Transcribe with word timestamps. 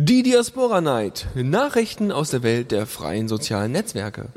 Die 0.00 0.22
Diaspora 0.22 0.80
Night. 0.80 1.26
Nachrichten 1.34 2.12
aus 2.12 2.30
der 2.30 2.44
Welt 2.44 2.70
der 2.70 2.86
freien 2.86 3.26
sozialen 3.26 3.72
Netzwerke. 3.72 4.28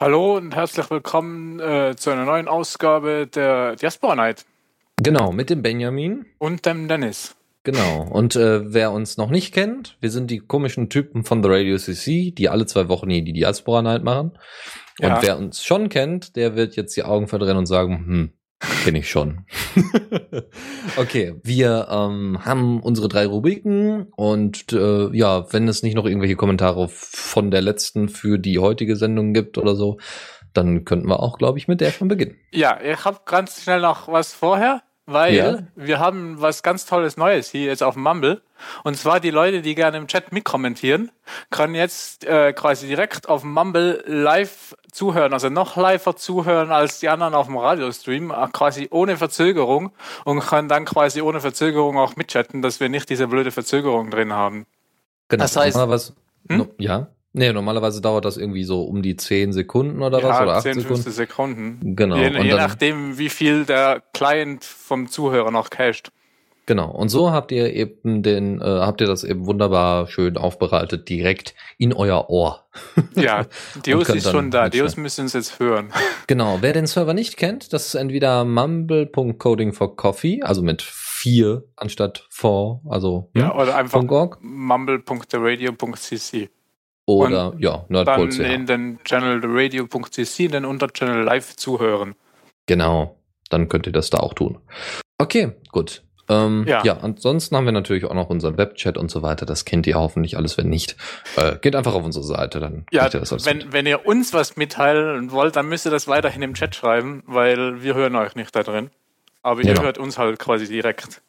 Hallo 0.00 0.36
und 0.38 0.54
herzlich 0.56 0.90
willkommen 0.90 1.60
äh, 1.60 1.94
zu 1.94 2.08
einer 2.08 2.24
neuen 2.24 2.48
Ausgabe 2.48 3.26
der 3.26 3.76
Diaspora 3.76 4.14
Night. 4.14 4.46
Genau, 5.02 5.32
mit 5.32 5.50
dem 5.50 5.62
Benjamin. 5.62 6.26
Und 6.38 6.66
dem 6.66 6.88
Dennis. 6.88 7.36
Genau. 7.64 8.02
Und 8.10 8.34
äh, 8.36 8.72
wer 8.72 8.92
uns 8.92 9.16
noch 9.16 9.30
nicht 9.30 9.52
kennt, 9.52 9.96
wir 10.00 10.10
sind 10.10 10.30
die 10.30 10.38
komischen 10.38 10.88
Typen 10.88 11.24
von 11.24 11.42
The 11.42 11.48
Radio 11.50 11.76
CC, 11.76 12.30
die 12.32 12.48
alle 12.48 12.66
zwei 12.66 12.88
Wochen 12.88 13.10
hier 13.10 13.22
die 13.22 13.32
Diaspora 13.32 13.82
Night 13.82 14.02
machen. 14.02 14.38
Und 15.00 15.08
Ja. 15.08 15.22
wer 15.22 15.38
uns 15.38 15.62
schon 15.64 15.88
kennt, 15.88 16.34
der 16.36 16.56
wird 16.56 16.76
jetzt 16.76 16.96
die 16.96 17.04
Augen 17.04 17.28
verdrehen 17.28 17.56
und 17.56 17.66
sagen, 17.66 17.98
hm, 18.06 18.32
kenne 18.84 18.98
ich 18.98 19.10
schon. 19.10 19.44
okay, 20.96 21.34
wir 21.44 21.88
ähm, 21.90 22.44
haben 22.44 22.80
unsere 22.82 23.08
drei 23.08 23.26
Rubriken 23.26 24.08
und 24.16 24.72
äh, 24.72 25.14
ja, 25.16 25.52
wenn 25.52 25.68
es 25.68 25.82
nicht 25.82 25.94
noch 25.94 26.06
irgendwelche 26.06 26.36
Kommentare 26.36 26.88
von 26.90 27.50
der 27.50 27.60
letzten 27.60 28.08
für 28.08 28.38
die 28.38 28.58
heutige 28.58 28.96
Sendung 28.96 29.32
gibt 29.32 29.58
oder 29.58 29.76
so, 29.76 29.98
dann 30.54 30.84
könnten 30.84 31.08
wir 31.08 31.20
auch, 31.20 31.38
glaube 31.38 31.58
ich, 31.58 31.68
mit 31.68 31.80
der 31.80 31.90
schon 31.92 32.08
beginnen. 32.08 32.36
Ja, 32.52 32.80
ich 32.82 33.04
habe 33.04 33.20
ganz 33.26 33.62
schnell 33.62 33.80
noch 33.80 34.08
was 34.08 34.32
vorher, 34.32 34.82
weil 35.10 35.34
Ja. 35.34 35.58
wir 35.74 35.98
haben 35.98 36.40
was 36.40 36.62
ganz 36.62 36.84
Tolles 36.86 37.16
Neues 37.16 37.50
hier 37.50 37.64
jetzt 37.66 37.82
auf 37.82 37.94
dem 37.94 38.02
Mumble. 38.02 38.42
Und 38.84 38.96
zwar 38.96 39.20
die 39.20 39.30
Leute, 39.30 39.62
die 39.62 39.74
gerne 39.74 39.96
im 39.98 40.06
Chat 40.08 40.32
mitkommentieren, 40.32 41.10
können 41.50 41.74
jetzt 41.74 42.24
äh, 42.24 42.52
quasi 42.52 42.86
direkt 42.88 43.28
auf 43.28 43.42
dem 43.42 43.52
Mumble 43.52 44.02
live 44.06 44.76
zuhören, 44.92 45.32
also 45.32 45.48
noch 45.48 45.76
liver 45.76 46.16
zuhören 46.16 46.70
als 46.72 46.98
die 46.98 47.08
anderen 47.08 47.34
auf 47.34 47.46
dem 47.46 47.56
Radiostream, 47.56 48.30
äh, 48.32 48.48
quasi 48.52 48.88
ohne 48.90 49.16
Verzögerung 49.16 49.92
und 50.24 50.40
können 50.40 50.68
dann 50.68 50.84
quasi 50.86 51.22
ohne 51.22 51.40
Verzögerung 51.40 51.96
auch 51.98 52.16
mitchatten, 52.16 52.60
dass 52.62 52.80
wir 52.80 52.88
nicht 52.88 53.08
diese 53.10 53.28
blöde 53.28 53.50
Verzögerung 53.52 54.10
drin 54.10 54.32
haben. 54.32 54.66
Genau. 55.28 55.44
Das 55.44 55.56
heißt- 55.56 55.72
normalerweise, 55.74 56.14
Hm? 56.48 56.58
no, 56.58 56.66
ja. 56.78 57.06
Nee, 57.38 57.52
normalerweise 57.52 58.00
dauert 58.00 58.24
das 58.24 58.36
irgendwie 58.36 58.64
so 58.64 58.82
um 58.82 59.00
die 59.00 59.14
10 59.14 59.52
Sekunden 59.52 60.02
oder 60.02 60.20
was 60.24 60.40
oder 60.40 60.56
8 60.56 60.62
10, 60.64 60.74
Sekunden. 60.74 61.02
15 61.02 61.12
Sekunden. 61.12 61.94
Genau. 61.94 62.16
Je, 62.16 62.26
und 62.26 62.42
je 62.42 62.50
dann, 62.50 62.58
nachdem, 62.58 63.16
wie 63.16 63.28
viel 63.28 63.64
der 63.64 64.02
Client 64.12 64.64
vom 64.64 65.06
Zuhörer 65.06 65.52
noch 65.52 65.70
cached. 65.70 66.10
genau. 66.66 66.90
Und 66.90 67.10
so 67.10 67.30
habt 67.30 67.52
ihr 67.52 67.72
eben 67.72 68.24
den, 68.24 68.60
äh, 68.60 68.64
habt 68.64 69.00
ihr 69.00 69.06
das 69.06 69.22
eben 69.22 69.46
wunderbar 69.46 70.08
schön 70.08 70.36
aufbereitet 70.36 71.08
direkt 71.08 71.54
in 71.78 71.92
euer 71.92 72.28
Ohr. 72.28 72.64
Ja, 73.14 73.46
Deus 73.86 74.08
ist 74.08 74.30
schon 74.30 74.50
da. 74.50 74.68
Deus 74.68 74.96
müssen 74.96 75.22
uns 75.22 75.32
jetzt 75.32 75.60
hören. 75.60 75.92
Genau. 76.26 76.58
Wer 76.60 76.72
den 76.72 76.88
Server 76.88 77.14
nicht 77.14 77.36
kennt, 77.36 77.72
das 77.72 77.86
ist 77.86 77.94
entweder 77.94 78.44
mumble.coding 78.44 79.72
for 79.72 79.96
coffee, 79.96 80.42
also 80.42 80.60
mit 80.62 80.82
vier 80.82 81.62
anstatt 81.76 82.26
for, 82.30 82.82
also 82.88 83.30
Ja, 83.34 83.54
oder 83.54 83.76
einfach 83.76 84.00
Punkt 84.00 84.38
oder 87.16 87.54
ja, 87.58 87.84
Dann 87.88 88.04
Nerdpol.ch. 88.04 88.38
in 88.40 88.66
den 88.66 88.98
Channel 89.04 89.40
theradio.cc, 89.40 90.44
in 90.44 90.52
den 90.52 90.64
Unterchannel 90.64 91.22
live 91.24 91.56
zuhören. 91.56 92.14
Genau, 92.66 93.16
dann 93.50 93.68
könnt 93.68 93.86
ihr 93.86 93.92
das 93.92 94.10
da 94.10 94.18
auch 94.18 94.34
tun. 94.34 94.58
Okay, 95.18 95.52
gut. 95.72 96.02
Ähm, 96.30 96.66
Ja. 96.68 96.84
ja. 96.84 96.98
ansonsten 96.98 97.56
haben 97.56 97.64
wir 97.64 97.72
natürlich 97.72 98.04
auch 98.04 98.12
noch 98.12 98.28
unseren 98.28 98.58
Webchat 98.58 98.98
und 98.98 99.10
so 99.10 99.22
weiter. 99.22 99.46
Das 99.46 99.64
kennt 99.64 99.86
ihr 99.86 99.94
hoffentlich 99.94 100.36
alles. 100.36 100.58
Wenn 100.58 100.68
nicht, 100.68 100.96
äh, 101.36 101.56
geht 101.56 101.74
einfach 101.74 101.94
auf 101.94 102.04
unsere 102.04 102.24
Seite, 102.24 102.60
dann 102.60 102.84
Ja, 102.92 103.04
ihr 103.04 103.08
das 103.20 103.32
alles 103.32 103.46
mit. 103.46 103.64
wenn, 103.64 103.72
wenn 103.72 103.86
ihr 103.86 104.04
uns 104.06 104.34
was 104.34 104.56
mitteilen 104.58 105.30
wollt, 105.32 105.56
dann 105.56 105.66
müsst 105.70 105.86
ihr 105.86 105.90
das 105.90 106.06
weiterhin 106.06 106.42
im 106.42 106.52
Chat 106.52 106.74
schreiben, 106.74 107.22
weil 107.26 107.82
wir 107.82 107.94
hören 107.94 108.14
euch 108.16 108.34
nicht 108.34 108.54
da 108.54 108.62
drin. 108.62 108.90
Aber 109.42 109.60
ihr 109.62 109.68
Genau. 109.72 109.82
hört 109.84 109.96
uns 109.96 110.18
halt 110.18 110.38
quasi 110.38 110.68
direkt. 110.68 111.22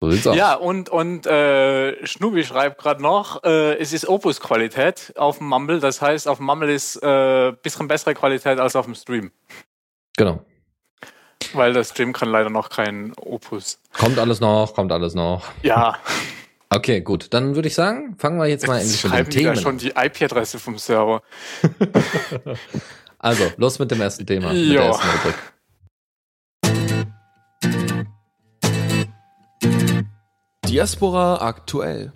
So 0.00 0.10
sieht's 0.10 0.26
aus. 0.26 0.36
Ja, 0.36 0.54
und, 0.54 0.88
und 0.88 1.26
äh, 1.26 2.06
Schnubi 2.06 2.44
schreibt 2.44 2.80
gerade 2.80 3.02
noch, 3.02 3.42
äh, 3.44 3.76
es 3.78 3.92
ist 3.92 4.08
Opus-Qualität 4.08 5.14
auf 5.16 5.38
dem 5.38 5.48
Mumble. 5.48 5.80
Das 5.80 6.02
heißt, 6.02 6.28
auf 6.28 6.38
dem 6.38 6.46
Mumble 6.46 6.72
ist 6.72 6.96
äh, 7.02 7.52
bisschen 7.62 7.88
bessere 7.88 8.14
Qualität 8.14 8.58
als 8.60 8.76
auf 8.76 8.84
dem 8.84 8.94
Stream. 8.94 9.30
Genau. 10.16 10.44
Weil 11.52 11.72
der 11.72 11.84
Stream 11.84 12.12
kann 12.12 12.30
leider 12.30 12.50
noch 12.50 12.68
kein 12.70 13.12
Opus. 13.16 13.80
Kommt 13.92 14.18
alles 14.18 14.40
noch, 14.40 14.74
kommt 14.74 14.92
alles 14.92 15.14
noch. 15.14 15.44
Ja, 15.62 15.98
Okay, 16.74 17.02
gut. 17.02 17.32
Dann 17.32 17.54
würde 17.54 17.68
ich 17.68 17.74
sagen, 17.74 18.16
fangen 18.18 18.38
wir 18.38 18.46
jetzt 18.46 18.66
mal 18.66 18.80
endlich 18.80 19.04
mit 19.04 19.12
die 19.12 19.16
da 19.44 19.52
Themen. 19.52 19.56
schon 19.56 19.78
die 19.78 19.90
IP-Adresse 19.90 20.58
vom 20.58 20.78
Server. 20.78 21.22
Also, 23.16 23.50
los 23.56 23.78
mit 23.78 23.90
dem 23.90 24.02
ersten 24.02 24.26
Thema. 24.26 24.52
Mit 24.52 25.34
Diaspora 30.74 31.38
aktuell. 31.38 32.10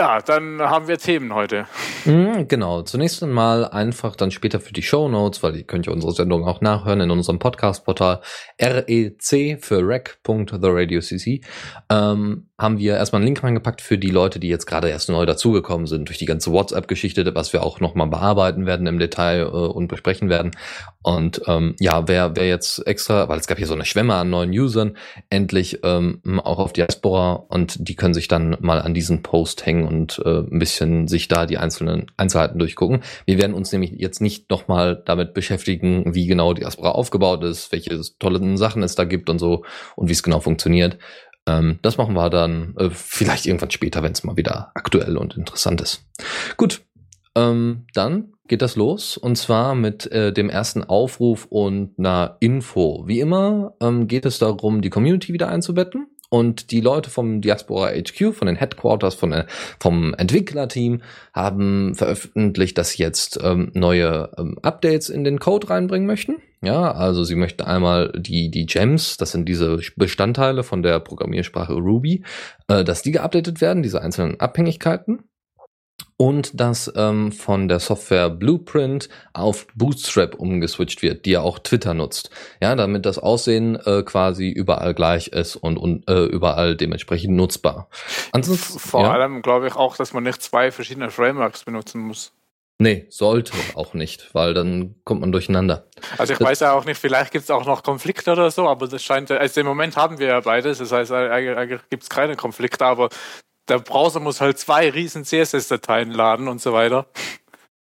Ja, 0.00 0.18
dann 0.22 0.62
haben 0.62 0.88
wir 0.88 0.96
Themen 0.96 1.34
heute. 1.34 1.66
Mhm, 2.06 2.48
Genau, 2.48 2.80
zunächst 2.80 3.22
einmal 3.22 3.66
einfach 3.66 4.16
dann 4.16 4.30
später 4.30 4.58
für 4.58 4.72
die 4.72 4.82
Show 4.82 5.10
Notes, 5.10 5.42
weil 5.42 5.54
ihr 5.56 5.64
könnt 5.64 5.84
ja 5.84 5.92
unsere 5.92 6.12
Sendung 6.12 6.46
auch 6.46 6.62
nachhören 6.62 7.02
in 7.02 7.10
unserem 7.10 7.38
Podcast-Portal 7.38 8.22
REC 8.58 9.62
für 9.62 9.86
rec.theradiocc. 9.86 11.42
Ähm, 11.90 12.46
haben 12.58 12.78
wir 12.78 12.96
erstmal 12.96 13.20
einen 13.20 13.26
Link 13.26 13.42
reingepackt 13.42 13.80
für 13.82 13.98
die 13.98 14.10
Leute, 14.10 14.38
die 14.38 14.48
jetzt 14.48 14.66
gerade 14.66 14.88
erst 14.88 15.10
neu 15.10 15.26
dazugekommen 15.26 15.86
sind, 15.86 16.08
durch 16.08 16.18
die 16.18 16.26
ganze 16.26 16.50
WhatsApp-Geschichte, 16.50 17.34
was 17.34 17.52
wir 17.52 17.62
auch 17.62 17.80
nochmal 17.80 18.06
bearbeiten 18.06 18.66
werden 18.66 18.86
im 18.86 18.98
Detail 18.98 19.42
äh, 19.42 19.44
und 19.46 19.88
besprechen 19.88 20.28
werden. 20.28 20.52
Und 21.02 21.42
ähm, 21.46 21.74
ja, 21.78 22.08
wer, 22.08 22.36
wer 22.36 22.48
jetzt 22.48 22.86
extra, 22.86 23.28
weil 23.28 23.38
es 23.38 23.46
gab 23.46 23.58
hier 23.58 23.66
so 23.66 23.74
eine 23.74 23.84
Schwemme 23.84 24.14
an 24.14 24.30
neuen 24.30 24.50
Usern, 24.50 24.96
endlich 25.30 25.80
ähm, 25.84 26.20
auch 26.42 26.58
auf 26.58 26.72
Diaspora 26.72 27.32
und 27.32 27.88
die 27.88 27.96
können 27.96 28.14
sich 28.14 28.28
dann 28.28 28.56
mal 28.60 28.80
an 28.80 28.94
diesen 28.94 29.22
Post 29.22 29.64
hängen 29.64 29.89
und 29.90 30.22
äh, 30.24 30.38
ein 30.38 30.58
bisschen 30.58 31.08
sich 31.08 31.28
da 31.28 31.46
die 31.46 31.58
einzelnen 31.58 32.06
Einzelheiten 32.16 32.58
durchgucken. 32.58 33.02
Wir 33.26 33.38
werden 33.38 33.54
uns 33.54 33.72
nämlich 33.72 33.92
jetzt 33.96 34.20
nicht 34.20 34.50
nochmal 34.50 35.02
damit 35.04 35.34
beschäftigen, 35.34 36.14
wie 36.14 36.26
genau 36.26 36.54
Diaspora 36.54 36.92
aufgebaut 36.92 37.42
ist, 37.44 37.72
welche 37.72 38.00
tolle 38.18 38.56
Sachen 38.56 38.82
es 38.82 38.94
da 38.94 39.04
gibt 39.04 39.28
und 39.28 39.38
so 39.38 39.64
und 39.96 40.08
wie 40.08 40.12
es 40.12 40.22
genau 40.22 40.40
funktioniert. 40.40 40.98
Ähm, 41.46 41.78
das 41.82 41.98
machen 41.98 42.14
wir 42.14 42.30
dann 42.30 42.74
äh, 42.78 42.90
vielleicht 42.90 43.46
irgendwann 43.46 43.70
später, 43.70 44.02
wenn 44.02 44.12
es 44.12 44.24
mal 44.24 44.36
wieder 44.36 44.70
aktuell 44.74 45.16
und 45.16 45.36
interessant 45.36 45.80
ist. 45.80 46.04
Gut, 46.56 46.82
ähm, 47.34 47.86
dann 47.94 48.34
geht 48.48 48.62
das 48.62 48.76
los 48.76 49.16
und 49.16 49.36
zwar 49.36 49.74
mit 49.74 50.10
äh, 50.10 50.32
dem 50.32 50.50
ersten 50.50 50.84
Aufruf 50.84 51.46
und 51.46 51.94
einer 51.98 52.36
Info. 52.40 53.04
Wie 53.06 53.20
immer 53.20 53.74
ähm, 53.80 54.08
geht 54.08 54.26
es 54.26 54.38
darum, 54.38 54.82
die 54.82 54.90
Community 54.90 55.32
wieder 55.32 55.48
einzubetten 55.48 56.08
und 56.30 56.70
die 56.70 56.80
Leute 56.80 57.10
vom 57.10 57.42
Diaspora 57.42 57.90
HQ, 57.90 58.32
von 58.32 58.46
den 58.46 58.56
Headquarters, 58.56 59.14
von 59.14 59.30
der, 59.30 59.46
vom 59.78 60.14
Entwicklerteam 60.14 61.02
haben 61.34 61.94
veröffentlicht, 61.94 62.78
dass 62.78 62.90
sie 62.90 63.02
jetzt 63.02 63.38
ähm, 63.42 63.70
neue 63.74 64.30
ähm, 64.38 64.56
Updates 64.62 65.10
in 65.10 65.24
den 65.24 65.38
Code 65.38 65.68
reinbringen 65.68 66.06
möchten. 66.06 66.36
Ja, 66.62 66.92
also 66.92 67.24
sie 67.24 67.36
möchten 67.36 67.62
einmal 67.62 68.12
die, 68.16 68.50
die 68.50 68.66
Gems, 68.66 69.16
das 69.16 69.32
sind 69.32 69.48
diese 69.48 69.80
Bestandteile 69.96 70.62
von 70.62 70.82
der 70.82 71.00
Programmiersprache 71.00 71.72
Ruby, 71.72 72.22
äh, 72.68 72.84
dass 72.84 73.02
die 73.02 73.12
geupdatet 73.12 73.60
werden, 73.60 73.82
diese 73.82 74.02
einzelnen 74.02 74.38
Abhängigkeiten 74.40 75.24
und 76.16 76.58
dass 76.60 76.92
ähm, 76.96 77.32
von 77.32 77.68
der 77.68 77.80
Software 77.80 78.30
Blueprint 78.30 79.08
auf 79.32 79.66
Bootstrap 79.74 80.34
umgeswitcht 80.34 81.02
wird, 81.02 81.24
die 81.26 81.30
ja 81.32 81.40
auch 81.40 81.58
Twitter 81.58 81.94
nutzt. 81.94 82.30
Ja, 82.60 82.74
damit 82.76 83.06
das 83.06 83.18
Aussehen 83.18 83.76
äh, 83.84 84.02
quasi 84.02 84.48
überall 84.50 84.94
gleich 84.94 85.28
ist 85.28 85.56
und, 85.56 85.76
und 85.78 86.08
äh, 86.08 86.24
überall 86.24 86.76
dementsprechend 86.76 87.34
nutzbar. 87.36 87.88
Ansonsten, 88.32 88.78
Vor 88.78 89.02
ja, 89.02 89.12
allem 89.12 89.42
glaube 89.42 89.66
ich 89.66 89.76
auch, 89.76 89.96
dass 89.96 90.12
man 90.12 90.22
nicht 90.24 90.42
zwei 90.42 90.70
verschiedene 90.70 91.10
Frameworks 91.10 91.64
benutzen 91.64 92.00
muss. 92.00 92.32
nee, 92.78 93.06
sollte 93.10 93.52
auch 93.74 93.92
nicht, 93.94 94.34
weil 94.34 94.54
dann 94.54 94.94
kommt 95.04 95.20
man 95.20 95.32
durcheinander. 95.32 95.86
Also 96.18 96.32
ich 96.32 96.38
Das- 96.38 96.48
weiß 96.48 96.60
ja 96.60 96.72
auch 96.72 96.84
nicht, 96.86 96.98
vielleicht 96.98 97.30
gibt 97.32 97.44
es 97.44 97.50
auch 97.50 97.66
noch 97.66 97.82
Konflikte 97.82 98.32
oder 98.32 98.50
so, 98.50 98.66
aber 98.68 98.88
das 98.88 99.02
scheint, 99.02 99.30
also 99.30 99.60
im 99.60 99.66
Moment 99.66 99.96
haben 99.96 100.18
wir 100.18 100.28
ja 100.28 100.40
beides, 100.40 100.78
das 100.78 100.90
heißt, 100.90 101.12
eigentlich 101.12 101.80
gibt 101.90 102.04
es 102.04 102.08
keine 102.08 102.36
Konflikte, 102.36 102.86
aber 102.86 103.10
der 103.68 103.78
Browser 103.78 104.20
muss 104.20 104.40
halt 104.40 104.58
zwei 104.58 104.90
riesen 104.90 105.24
CSS-Dateien 105.24 106.10
laden 106.10 106.48
und 106.48 106.60
so 106.60 106.72
weiter, 106.72 107.06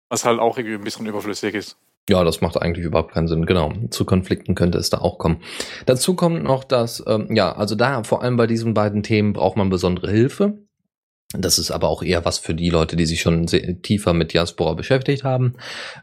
was 0.10 0.26
halt 0.26 0.40
auch 0.40 0.58
irgendwie 0.58 0.76
ein 0.76 0.84
bisschen 0.84 1.06
überflüssig 1.06 1.56
ist. 1.56 1.78
Ja, 2.10 2.24
das 2.24 2.42
macht 2.42 2.60
eigentlich 2.60 2.86
überhaupt 2.86 3.14
keinen 3.14 3.28
Sinn. 3.28 3.46
Genau. 3.46 3.72
Zu 3.92 4.04
Konflikten 4.04 4.56
könnte 4.56 4.80
es 4.80 4.90
da 4.90 4.98
auch 4.98 5.20
kommen. 5.20 5.44
Dazu 5.86 6.16
kommt 6.16 6.44
noch, 6.44 6.64
dass, 6.64 7.04
ähm, 7.06 7.28
ja, 7.36 7.52
also 7.52 7.76
da 7.76 8.04
vor 8.04 8.24
allem 8.24 8.36
bei 8.36 8.48
diesen 8.48 8.74
beiden 8.74 9.04
Themen 9.04 9.34
braucht 9.34 9.58
man 9.58 9.70
besondere 9.70 10.10
Hilfe. 10.10 10.58
Das 11.38 11.60
ist 11.60 11.70
aber 11.70 11.90
auch 11.90 12.02
eher 12.02 12.26
was 12.26 12.40
für 12.40 12.56
die 12.56 12.72
Leute, 12.72 12.96
die 12.96 13.06
sich 13.06 13.22
schon 13.22 13.46
tiefer 13.46 14.14
mit 14.14 14.34
Diaspora 14.34 14.74
beschäftigt 14.74 15.24
haben. 15.24 15.54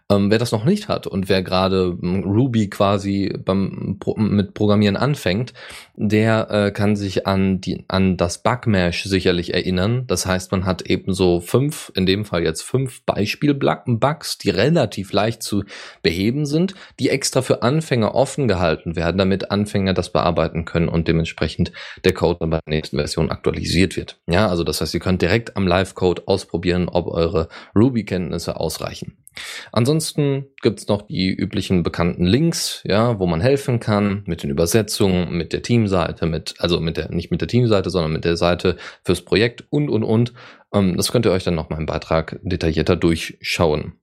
Ähm, 0.08 0.30
wer 0.30 0.38
das 0.38 0.52
noch 0.52 0.64
nicht 0.64 0.86
hat 0.86 1.08
und 1.08 1.28
wer 1.28 1.42
gerade 1.42 1.98
ähm, 2.00 2.22
Ruby 2.22 2.70
quasi 2.70 3.36
beim, 3.44 3.98
mit 4.18 4.54
Programmieren 4.54 4.96
anfängt, 4.96 5.52
der 5.96 6.48
äh, 6.50 6.70
kann 6.70 6.94
sich 6.94 7.26
an, 7.26 7.60
die, 7.60 7.84
an 7.88 8.16
das 8.16 8.44
Bugmash 8.44 9.02
sicherlich 9.02 9.52
erinnern. 9.52 10.04
Das 10.06 10.26
heißt, 10.26 10.52
man 10.52 10.64
hat 10.64 10.82
eben 10.82 11.12
so 11.12 11.40
fünf, 11.40 11.90
in 11.96 12.06
dem 12.06 12.24
Fall 12.24 12.44
jetzt 12.44 12.62
fünf 12.62 13.02
Beispiel-Bugs, 13.02 14.38
die 14.38 14.50
relativ 14.50 15.12
leicht 15.12 15.42
zu 15.42 15.64
beheben 16.02 16.46
sind, 16.46 16.74
die 17.00 17.10
extra 17.10 17.42
für 17.42 17.62
Anfänger 17.62 18.14
offen 18.14 18.46
gehalten 18.46 18.94
werden, 18.94 19.18
damit 19.18 19.50
Anfänger 19.50 19.92
das 19.92 20.12
bearbeiten 20.12 20.64
können 20.64 20.88
und 20.88 21.08
dementsprechend 21.08 21.72
der 22.04 22.14
Code 22.14 22.38
dann 22.38 22.50
bei 22.50 22.60
der 22.64 22.76
nächsten 22.76 22.96
Version 22.96 23.32
aktualisiert 23.32 23.96
wird. 23.96 24.20
Ja, 24.28 24.48
also 24.48 24.62
das 24.62 24.80
heißt, 24.80 24.94
ihr 24.94 25.00
könnt 25.00 25.15
könnt 25.16 25.22
direkt 25.22 25.56
am 25.56 25.66
Live-Code 25.66 26.24
ausprobieren, 26.26 26.90
ob 26.90 27.06
eure 27.06 27.48
Ruby-Kenntnisse 27.74 28.60
ausreichen. 28.60 29.16
Ansonsten 29.72 30.46
gibt's 30.62 30.88
noch 30.88 31.02
die 31.02 31.30
üblichen 31.30 31.82
bekannten 31.82 32.26
Links, 32.26 32.82
ja, 32.84 33.18
wo 33.18 33.26
man 33.26 33.40
helfen 33.40 33.80
kann 33.80 34.22
mit 34.26 34.42
den 34.42 34.50
Übersetzungen, 34.50 35.34
mit 35.34 35.54
der 35.54 35.62
Teamseite, 35.62 36.26
mit, 36.26 36.54
also 36.58 36.80
mit 36.80 36.98
der, 36.98 37.10
nicht 37.10 37.30
mit 37.30 37.40
der 37.40 37.48
Teamseite, 37.48 37.88
sondern 37.88 38.12
mit 38.12 38.24
der 38.24 38.36
Seite 38.36 38.76
fürs 39.04 39.22
Projekt 39.22 39.64
und, 39.70 39.88
und, 39.88 40.04
und. 40.04 40.34
Ähm, 40.72 40.96
das 40.96 41.12
könnt 41.12 41.24
ihr 41.24 41.32
euch 41.32 41.44
dann 41.44 41.54
noch 41.54 41.70
im 41.70 41.86
Beitrag 41.86 42.38
detaillierter 42.42 42.96
durchschauen. 42.96 43.94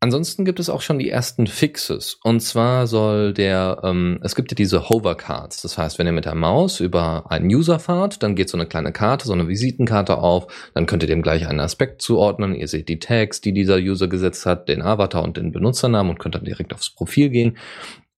Ansonsten 0.00 0.44
gibt 0.44 0.60
es 0.60 0.70
auch 0.70 0.80
schon 0.80 1.00
die 1.00 1.10
ersten 1.10 1.48
Fixes. 1.48 2.20
Und 2.22 2.38
zwar 2.38 2.86
soll 2.86 3.34
der, 3.34 3.80
ähm, 3.82 4.20
es 4.22 4.36
gibt 4.36 4.52
ja 4.52 4.54
diese 4.54 4.88
Hovercards. 4.88 5.62
Das 5.62 5.76
heißt, 5.76 5.98
wenn 5.98 6.06
ihr 6.06 6.12
mit 6.12 6.24
der 6.24 6.36
Maus 6.36 6.78
über 6.78 7.28
einen 7.32 7.46
User 7.46 7.80
fahrt, 7.80 8.22
dann 8.22 8.36
geht 8.36 8.48
so 8.48 8.56
eine 8.56 8.66
kleine 8.66 8.92
Karte, 8.92 9.26
so 9.26 9.32
eine 9.32 9.48
Visitenkarte 9.48 10.18
auf. 10.18 10.46
Dann 10.74 10.86
könnt 10.86 11.02
ihr 11.02 11.08
dem 11.08 11.22
gleich 11.22 11.48
einen 11.48 11.58
Aspekt 11.58 12.00
zuordnen. 12.00 12.54
Ihr 12.54 12.68
seht 12.68 12.88
die 12.88 13.00
Tags, 13.00 13.40
die 13.40 13.52
dieser 13.52 13.78
User 13.78 14.06
gesetzt 14.06 14.46
hat, 14.46 14.68
den 14.68 14.82
Avatar 14.82 15.24
und 15.24 15.36
den 15.36 15.50
Benutzernamen 15.50 16.10
und 16.10 16.18
könnt 16.20 16.36
dann 16.36 16.44
direkt 16.44 16.72
aufs 16.72 16.90
Profil 16.90 17.30
gehen. 17.30 17.58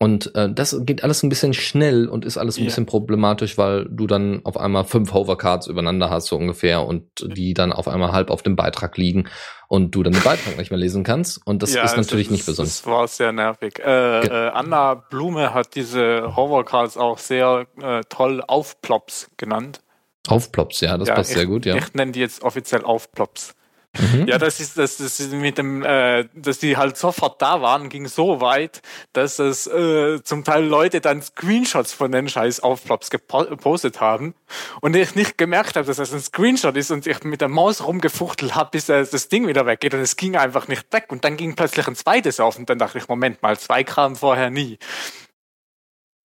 Und 0.03 0.35
äh, 0.35 0.51
das 0.51 0.75
geht 0.87 1.05
alles 1.05 1.23
ein 1.23 1.29
bisschen 1.29 1.53
schnell 1.53 2.09
und 2.09 2.25
ist 2.25 2.39
alles 2.39 2.57
ein 2.57 2.61
yeah. 2.61 2.69
bisschen 2.69 2.87
problematisch, 2.87 3.59
weil 3.59 3.85
du 3.85 4.07
dann 4.07 4.41
auf 4.47 4.57
einmal 4.57 4.85
fünf 4.85 5.13
Hovercards 5.13 5.67
übereinander 5.67 6.09
hast, 6.09 6.29
so 6.29 6.37
ungefähr, 6.37 6.87
und 6.87 7.05
die 7.23 7.53
dann 7.53 7.71
auf 7.71 7.87
einmal 7.87 8.13
halb 8.13 8.31
auf 8.31 8.43
dem 8.43 8.57
Beitrag 8.57 8.97
liegen 8.97 9.29
und 9.69 9.95
du 9.95 10.03
dann 10.03 10.15
den 10.15 10.23
Beitrag 10.23 10.57
nicht 10.57 10.71
mehr 10.71 10.81
lesen 10.81 11.05
kannst. 11.05 11.47
Und 11.47 11.63
das 11.63 11.75
ja, 11.75 11.85
ist 11.85 11.99
natürlich 11.99 12.29
das, 12.29 12.33
nicht 12.33 12.47
besonders. 12.47 12.81
Das 12.81 12.91
war 12.91 13.07
sehr 13.09 13.33
nervig. 13.33 13.79
Äh, 13.79 14.21
äh, 14.21 14.49
Anna 14.49 14.95
Blume 14.95 15.53
hat 15.53 15.75
diese 15.75 16.35
Hovercards 16.35 16.97
auch 16.97 17.19
sehr 17.19 17.67
äh, 17.83 18.01
toll 18.09 18.43
Aufplops 18.47 19.31
genannt. 19.37 19.83
Aufplops, 20.29 20.81
ja, 20.81 20.97
das 20.97 21.09
ja, 21.09 21.15
passt 21.15 21.33
ich, 21.33 21.37
sehr 21.37 21.47
gut, 21.47 21.67
ja. 21.67 21.77
Ich 21.77 21.93
nenne 21.93 22.13
die 22.13 22.21
jetzt 22.21 22.43
offiziell 22.43 22.85
Aufplops. 22.85 23.55
Mhm. 23.99 24.29
Ja, 24.29 24.39
das 24.39 24.61
ist, 24.61 24.79
das, 24.79 24.99
das 24.99 25.19
ist 25.19 25.33
mit 25.33 25.59
dem, 25.59 25.83
äh, 25.83 26.27
dass 26.35 26.61
die 26.61 26.77
halt 26.77 26.97
sofort 26.97 27.43
da 27.43 27.61
waren, 27.61 27.89
ging 27.89 28.07
so 28.07 28.41
weit, 28.41 28.83
dass 29.13 29.41
es 29.41 29.67
äh, 29.67 30.23
zum 30.23 30.45
Teil 30.45 30.65
Leute 30.65 31.01
dann 31.01 31.21
Screenshots 31.21 31.93
von 31.93 32.13
den 32.13 32.29
scheiß 32.29 32.61
Aufplops 32.61 33.11
gepostet 33.11 34.01
haben 34.01 34.35
und 34.81 34.95
ich 34.95 35.17
nicht 35.17 35.39
gemerkt 35.39 35.75
habe, 35.75 35.87
dass 35.87 35.97
das 35.97 36.13
ein 36.13 36.21
Screenshot 36.21 36.77
ist 36.77 36.93
und 36.93 37.05
ich 37.09 37.25
mit 37.25 37.41
der 37.41 37.49
Maus 37.49 37.85
rumgefuchtelt 37.85 38.55
habe, 38.55 38.71
bis 38.71 38.89
äh, 38.89 39.05
das 39.11 39.29
Ding 39.29 39.49
wieder 39.49 39.67
weggeht 39.67 39.93
und 39.93 40.01
es 40.01 40.17
ging 40.17 40.37
einfach 40.37 40.69
nicht 40.69 40.93
weg 40.93 41.07
und 41.09 41.25
dann 41.25 41.37
ging 41.37 41.57
plötzlich 41.57 41.89
ein 41.89 41.97
zweites 41.97 42.39
auf 42.39 42.59
und 42.59 42.71
dann 42.71 42.79
dachte 42.79 42.99
ich, 42.99 43.09
Moment 43.09 43.43
mal, 43.43 43.59
zwei 43.59 43.83
Kram 43.83 44.15
vorher 44.15 44.51
nie. 44.51 44.79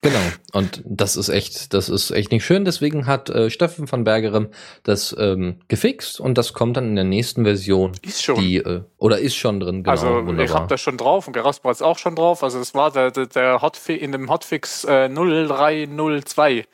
Genau. 0.01 0.19
Und 0.53 0.83
das 0.85 1.15
ist 1.15 1.29
echt, 1.29 1.73
das 1.73 1.89
ist 1.89 2.11
echt 2.11 2.31
nicht 2.31 2.45
schön. 2.45 2.63
Deswegen 2.63 3.07
hat 3.07 3.29
äh, 3.29 3.49
Steffen 3.49 3.87
von 3.87 4.03
Bergerem 4.03 4.49
das 4.83 5.15
ähm, 5.17 5.59
gefixt 5.67 6.19
und 6.19 6.37
das 6.37 6.53
kommt 6.53 6.77
dann 6.77 6.89
in 6.89 6.95
der 6.95 7.05
nächsten 7.05 7.43
Version. 7.43 7.93
Ist 8.03 8.23
schon. 8.23 8.39
Die, 8.39 8.57
äh, 8.57 8.83
oder 8.97 9.17
ist 9.17 9.35
schon 9.35 9.59
drin, 9.59 9.83
genau. 9.83 9.91
Also 9.91 10.07
wunderbar. 10.07 10.45
ich 10.45 10.53
habe 10.53 10.67
das 10.67 10.81
schon 10.81 10.97
drauf 10.97 11.25
und 11.25 11.33
Gerasper 11.33 11.71
ist 11.71 11.81
auch 11.81 11.97
schon 11.97 12.15
drauf. 12.15 12.43
Also 12.43 12.59
es 12.59 12.75
war 12.75 12.91
der, 12.91 13.09
der, 13.09 13.25
der 13.25 13.61
Hotfix 13.63 14.01
in 14.01 14.11
dem 14.11 14.29
Hotfix 14.29 14.83
äh, 14.83 15.09
0302 15.09 16.65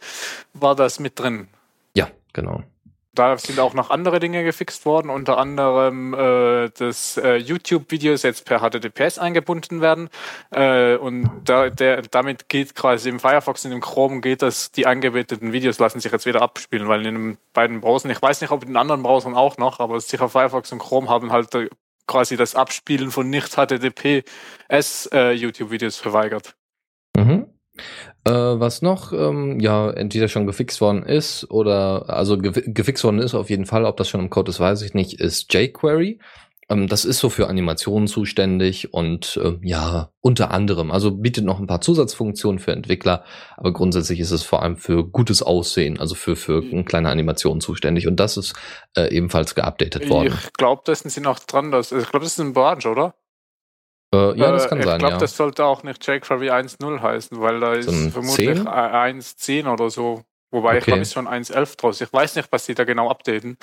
war 0.53 0.75
das 0.75 0.99
mit 0.99 1.17
drin. 1.17 1.47
Ja, 1.95 2.09
genau. 2.33 2.63
Da 3.13 3.37
sind 3.37 3.59
auch 3.59 3.73
noch 3.73 3.89
andere 3.89 4.21
Dinge 4.21 4.43
gefixt 4.45 4.85
worden, 4.85 5.09
unter 5.09 5.37
anderem, 5.37 6.13
äh, 6.13 6.69
dass 6.69 7.17
äh, 7.17 7.35
YouTube-Videos 7.35 8.23
jetzt 8.23 8.45
per 8.45 8.59
HTTPS 8.59 9.19
eingebunden 9.19 9.81
werden. 9.81 10.09
Äh, 10.51 10.95
und 10.95 11.29
da, 11.43 11.69
der, 11.69 12.03
damit 12.03 12.47
geht 12.47 12.73
quasi 12.73 13.09
im 13.09 13.19
Firefox 13.19 13.65
und 13.65 13.73
im 13.73 13.81
Chrome 13.81 14.21
geht 14.21 14.41
das, 14.41 14.71
die 14.71 14.85
eingebetteten 14.85 15.51
Videos 15.51 15.77
lassen 15.79 15.99
sich 15.99 16.11
jetzt 16.11 16.25
wieder 16.25 16.41
abspielen, 16.41 16.87
weil 16.87 17.05
in 17.05 17.15
den 17.15 17.37
beiden 17.53 17.81
Browsern, 17.81 18.11
ich 18.11 18.21
weiß 18.21 18.39
nicht, 18.39 18.51
ob 18.51 18.63
in 18.63 18.69
den 18.69 18.77
anderen 18.77 19.03
Browsern 19.03 19.35
auch 19.35 19.57
noch, 19.57 19.81
aber 19.81 19.99
sicher 19.99 20.29
Firefox 20.29 20.71
und 20.71 20.79
Chrome 20.79 21.09
haben 21.09 21.33
halt 21.33 21.53
äh, 21.55 21.69
quasi 22.07 22.37
das 22.37 22.55
Abspielen 22.55 23.11
von 23.11 23.29
nicht 23.29 23.55
HTTPS 23.55 25.07
äh, 25.11 25.91
verweigert. 25.91 26.55
Mhm. 27.17 27.47
Äh, 28.23 28.31
was 28.31 28.83
noch, 28.83 29.13
ähm, 29.13 29.59
ja, 29.59 29.89
entweder 29.89 30.27
schon 30.27 30.45
gefixt 30.45 30.79
worden 30.79 31.03
ist 31.03 31.49
oder, 31.49 32.05
also 32.07 32.37
ge 32.37 32.51
gefixt 32.67 33.03
worden 33.03 33.19
ist 33.19 33.33
auf 33.33 33.49
jeden 33.49 33.65
Fall, 33.65 33.85
ob 33.85 33.97
das 33.97 34.09
schon 34.09 34.21
im 34.21 34.29
Code 34.29 34.51
ist, 34.51 34.59
weiß 34.59 34.83
ich 34.83 34.93
nicht, 34.93 35.19
ist 35.19 35.51
jQuery. 35.51 36.19
Ähm, 36.69 36.87
das 36.87 37.03
ist 37.03 37.17
so 37.17 37.29
für 37.29 37.47
Animationen 37.47 38.07
zuständig 38.07 38.93
und 38.93 39.39
äh, 39.43 39.57
ja, 39.63 40.11
unter 40.21 40.51
anderem, 40.51 40.91
also 40.91 41.11
bietet 41.11 41.45
noch 41.45 41.59
ein 41.59 41.65
paar 41.65 41.81
Zusatzfunktionen 41.81 42.59
für 42.59 42.71
Entwickler, 42.73 43.25
aber 43.57 43.73
grundsätzlich 43.73 44.19
ist 44.19 44.31
es 44.31 44.43
vor 44.43 44.61
allem 44.61 44.77
für 44.77 45.03
gutes 45.03 45.41
Aussehen, 45.41 45.99
also 45.99 46.13
für, 46.13 46.35
für 46.35 46.61
eine 46.61 46.83
kleine 46.83 47.09
Animationen 47.09 47.59
zuständig 47.59 48.07
und 48.07 48.19
das 48.19 48.37
ist 48.37 48.53
äh, 48.95 49.13
ebenfalls 49.13 49.55
geupdatet 49.55 50.09
worden. 50.09 50.33
Ich 50.45 50.53
glaube, 50.53 50.83
das 50.85 50.99
sind 50.99 51.09
sie 51.09 51.21
noch 51.21 51.39
dran, 51.39 51.71
das, 51.71 51.91
ich 51.91 52.09
glaube, 52.09 52.23
das 52.23 52.33
ist 52.33 52.39
ein 52.39 52.53
Branch, 52.53 52.85
oder? 52.85 53.15
Äh, 54.13 54.37
ja, 54.37 54.51
das 54.51 54.67
kann 54.67 54.79
äh, 54.79 54.83
sein. 54.83 54.95
Ich 54.95 54.99
glaube, 54.99 55.13
ja. 55.13 55.19
das 55.19 55.37
sollte 55.37 55.65
auch 55.65 55.83
nicht 55.83 56.05
jQuery 56.05 56.49
1.0 56.49 57.01
heißen, 57.01 57.39
weil 57.39 57.59
da 57.59 57.73
ist 57.73 57.89
so 57.89 58.09
vermutlich 58.09 58.59
1.10 58.59 59.71
oder 59.71 59.89
so. 59.89 60.23
Wobei 60.51 60.69
okay. 60.69 60.77
ich 60.79 60.85
glaube, 60.85 61.01
ist 61.01 61.13
schon 61.13 61.27
1.11 61.27 61.77
draus. 61.77 62.01
Ich 62.01 62.11
weiß 62.11 62.35
nicht, 62.35 62.51
was 62.51 62.65
die 62.65 62.75
da 62.75 62.83
genau 62.83 63.09
updaten. 63.09 63.57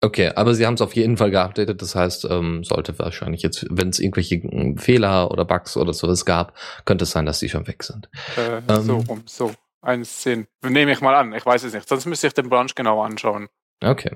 Okay, 0.00 0.30
aber 0.36 0.54
sie 0.54 0.64
haben 0.64 0.74
es 0.74 0.80
auf 0.80 0.94
jeden 0.94 1.16
Fall 1.16 1.30
geupdatet. 1.30 1.82
Das 1.82 1.94
heißt, 1.94 2.26
ähm, 2.30 2.62
sollte 2.62 2.96
wahrscheinlich 2.98 3.42
jetzt, 3.42 3.66
wenn 3.70 3.88
es 3.88 3.98
irgendwelche 3.98 4.36
äh, 4.36 4.76
Fehler 4.76 5.30
oder 5.30 5.44
Bugs 5.44 5.76
oder 5.76 5.92
sowas 5.92 6.24
gab, 6.24 6.54
könnte 6.84 7.04
es 7.04 7.10
sein, 7.10 7.26
dass 7.26 7.40
die 7.40 7.48
schon 7.48 7.66
weg 7.66 7.82
sind. 7.82 8.08
Äh, 8.36 8.58
ähm, 8.68 8.82
so 8.82 8.98
rum, 8.98 9.22
so. 9.26 9.52
1.10. 9.82 10.46
Nehme 10.68 10.92
ich 10.92 11.00
mal 11.00 11.14
an. 11.14 11.32
Ich 11.32 11.46
weiß 11.46 11.64
es 11.64 11.72
nicht. 11.72 11.88
Sonst 11.88 12.06
müsste 12.06 12.26
ich 12.26 12.34
den 12.34 12.48
Branch 12.48 12.70
genau 12.74 13.02
anschauen. 13.02 13.48
Okay. 13.82 14.10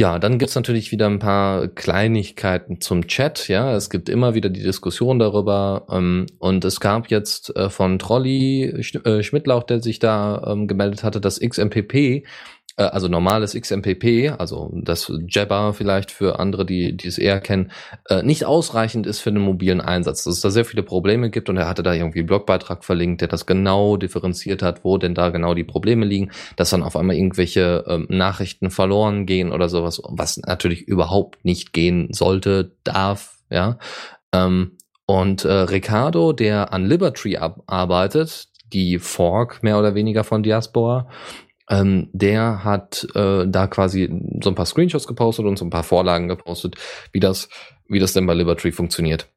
Ja, 0.00 0.20
dann 0.20 0.38
gibt's 0.38 0.54
natürlich 0.54 0.92
wieder 0.92 1.06
ein 1.06 1.18
paar 1.18 1.66
Kleinigkeiten 1.66 2.80
zum 2.80 3.08
Chat. 3.08 3.48
Ja, 3.48 3.74
es 3.74 3.90
gibt 3.90 4.08
immer 4.08 4.32
wieder 4.34 4.48
die 4.48 4.62
Diskussion 4.62 5.18
darüber. 5.18 5.86
Ähm, 5.90 6.26
und 6.38 6.64
es 6.64 6.78
gab 6.78 7.10
jetzt 7.10 7.56
äh, 7.56 7.68
von 7.68 7.98
Trolli 7.98 8.76
Sch 8.80 8.94
äh, 9.04 9.24
Schmidtlauch, 9.24 9.64
der 9.64 9.82
sich 9.82 9.98
da 9.98 10.40
ähm, 10.46 10.68
gemeldet 10.68 11.02
hatte, 11.02 11.20
dass 11.20 11.40
XMPP 11.40 12.24
äh, 12.78 12.84
also 12.84 13.08
normales 13.08 13.54
XMPP, 13.54 14.32
also 14.38 14.70
das 14.72 15.12
Jabber 15.28 15.74
vielleicht 15.74 16.10
für 16.10 16.38
andere, 16.38 16.64
die, 16.64 16.96
die 16.96 17.08
es 17.08 17.18
eher 17.18 17.40
kennen, 17.40 17.70
äh, 18.08 18.22
nicht 18.22 18.44
ausreichend 18.46 19.06
ist 19.06 19.20
für 19.20 19.32
den 19.32 19.42
mobilen 19.42 19.80
Einsatz. 19.80 20.24
Dass 20.24 20.34
es 20.34 20.40
da 20.40 20.50
sehr 20.50 20.64
viele 20.64 20.82
Probleme 20.82 21.28
gibt 21.28 21.48
und 21.48 21.56
er 21.56 21.68
hatte 21.68 21.82
da 21.82 21.92
irgendwie 21.92 22.20
einen 22.20 22.28
Blogbeitrag 22.28 22.84
verlinkt, 22.84 23.20
der 23.20 23.28
das 23.28 23.46
genau 23.46 23.96
differenziert 23.96 24.62
hat, 24.62 24.84
wo 24.84 24.96
denn 24.96 25.14
da 25.14 25.28
genau 25.30 25.54
die 25.54 25.64
Probleme 25.64 26.06
liegen, 26.06 26.30
dass 26.56 26.70
dann 26.70 26.82
auf 26.82 26.96
einmal 26.96 27.16
irgendwelche 27.16 27.84
ähm, 27.86 28.06
Nachrichten 28.08 28.70
verloren 28.70 29.26
gehen 29.26 29.52
oder 29.52 29.68
sowas, 29.68 30.00
was 30.04 30.38
natürlich 30.38 30.82
überhaupt 30.82 31.44
nicht 31.44 31.72
gehen 31.72 32.08
sollte, 32.12 32.76
darf, 32.84 33.38
ja. 33.50 33.78
Ähm, 34.32 34.72
und 35.06 35.46
äh, 35.46 35.52
Ricardo, 35.52 36.34
der 36.34 36.72
an 36.74 36.84
Liberty 36.84 37.38
arbeitet, 37.38 38.48
die 38.74 38.98
Fork 38.98 39.62
mehr 39.62 39.78
oder 39.78 39.94
weniger 39.94 40.22
von 40.22 40.42
Diaspora, 40.42 41.08
ähm, 41.68 42.08
der 42.12 42.64
hat 42.64 43.06
äh, 43.14 43.46
da 43.46 43.66
quasi 43.66 44.10
so 44.42 44.50
ein 44.50 44.54
paar 44.54 44.66
Screenshots 44.66 45.06
gepostet 45.06 45.46
und 45.46 45.58
so 45.58 45.64
ein 45.64 45.70
paar 45.70 45.84
Vorlagen 45.84 46.28
gepostet, 46.28 46.76
wie 47.12 47.20
das, 47.20 47.48
wie 47.88 47.98
das 47.98 48.12
denn 48.12 48.26
bei 48.26 48.34
Liberty 48.34 48.72
funktioniert. 48.72 49.28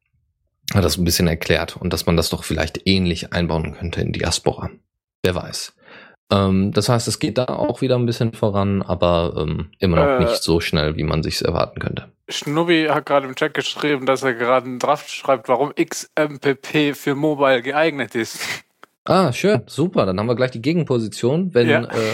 Hat 0.74 0.84
das 0.84 0.96
ein 0.96 1.04
bisschen 1.04 1.28
erklärt 1.28 1.76
und 1.76 1.92
dass 1.92 2.06
man 2.06 2.16
das 2.16 2.30
doch 2.30 2.44
vielleicht 2.44 2.86
ähnlich 2.86 3.32
einbauen 3.32 3.74
könnte 3.74 4.00
in 4.00 4.12
Diaspora. 4.12 4.70
Wer 5.22 5.34
weiß. 5.34 5.74
Ähm, 6.32 6.72
das 6.72 6.88
heißt, 6.88 7.08
es 7.08 7.18
geht 7.18 7.36
da 7.36 7.44
auch 7.44 7.82
wieder 7.82 7.96
ein 7.96 8.06
bisschen 8.06 8.32
voran, 8.32 8.82
aber 8.82 9.34
ähm, 9.36 9.70
immer 9.78 9.96
noch 9.96 10.20
äh, 10.20 10.24
nicht 10.24 10.42
so 10.42 10.60
schnell, 10.60 10.96
wie 10.96 11.04
man 11.04 11.22
sich 11.22 11.44
erwarten 11.44 11.80
könnte. 11.80 12.10
Schnubbi 12.28 12.86
hat 12.88 13.04
gerade 13.04 13.26
im 13.26 13.34
Chat 13.34 13.52
geschrieben, 13.52 14.06
dass 14.06 14.22
er 14.22 14.32
gerade 14.34 14.66
einen 14.66 14.78
Draft 14.78 15.10
schreibt, 15.10 15.48
warum 15.48 15.72
XMPP 15.74 16.96
für 16.96 17.14
Mobile 17.14 17.60
geeignet 17.60 18.14
ist. 18.14 18.40
Ah, 19.04 19.32
schön, 19.32 19.62
super. 19.66 20.06
Dann 20.06 20.18
haben 20.18 20.28
wir 20.28 20.36
gleich 20.36 20.52
die 20.52 20.62
Gegenposition. 20.62 21.54
Wenn, 21.54 21.68
ja. 21.68 21.84
äh, 21.84 22.12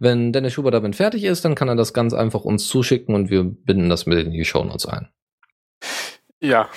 wenn 0.00 0.32
Dennis 0.32 0.52
Schubert 0.52 0.74
damit 0.74 0.96
fertig 0.96 1.24
ist, 1.24 1.44
dann 1.44 1.54
kann 1.54 1.68
er 1.68 1.76
das 1.76 1.94
ganz 1.94 2.12
einfach 2.12 2.42
uns 2.42 2.68
zuschicken 2.68 3.14
und 3.14 3.30
wir 3.30 3.44
binden 3.44 3.88
das 3.88 4.06
mit 4.06 4.18
in 4.18 4.32
die 4.32 4.44
Show 4.44 4.62
Notes 4.64 4.86
ein. 4.86 5.08
Ja. 6.40 6.68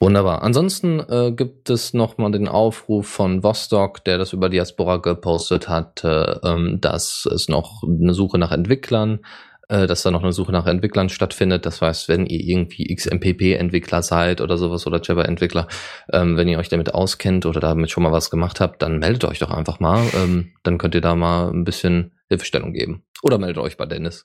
Wunderbar. 0.00 0.42
Ansonsten 0.42 1.00
äh, 1.00 1.32
gibt 1.32 1.70
es 1.70 1.92
nochmal 1.92 2.30
den 2.30 2.46
Aufruf 2.46 3.08
von 3.08 3.42
Vostok, 3.42 4.04
der 4.04 4.18
das 4.18 4.32
über 4.32 4.48
Diaspora 4.48 4.98
gepostet 4.98 5.68
hat, 5.68 6.04
äh, 6.04 6.36
ähm, 6.44 6.80
dass 6.80 7.26
es 7.26 7.48
noch 7.48 7.82
eine 7.82 8.14
Suche 8.14 8.38
nach 8.38 8.52
Entwicklern 8.52 9.20
dass 9.68 10.02
da 10.02 10.10
noch 10.10 10.22
eine 10.22 10.32
Suche 10.32 10.52
nach 10.52 10.66
Entwicklern 10.66 11.08
stattfindet. 11.08 11.66
Das 11.66 11.82
heißt, 11.82 12.08
wenn 12.08 12.26
ihr 12.26 12.40
irgendwie 12.40 12.94
XMPP-Entwickler 12.94 14.02
seid 14.02 14.40
oder 14.40 14.56
sowas 14.56 14.86
oder 14.86 15.00
Java-Entwickler, 15.02 15.68
ähm, 16.12 16.36
wenn 16.36 16.48
ihr 16.48 16.58
euch 16.58 16.68
damit 16.68 16.94
auskennt 16.94 17.44
oder 17.44 17.60
damit 17.60 17.90
schon 17.90 18.02
mal 18.02 18.12
was 18.12 18.30
gemacht 18.30 18.60
habt, 18.60 18.82
dann 18.82 18.98
meldet 18.98 19.24
euch 19.26 19.38
doch 19.38 19.50
einfach 19.50 19.78
mal. 19.80 20.02
Ähm, 20.14 20.52
dann 20.62 20.78
könnt 20.78 20.94
ihr 20.94 21.00
da 21.00 21.14
mal 21.14 21.50
ein 21.50 21.64
bisschen 21.64 22.12
Hilfestellung 22.28 22.72
geben. 22.72 23.04
Oder 23.22 23.38
meldet 23.38 23.58
euch 23.58 23.76
bei 23.76 23.86
Dennis. 23.86 24.24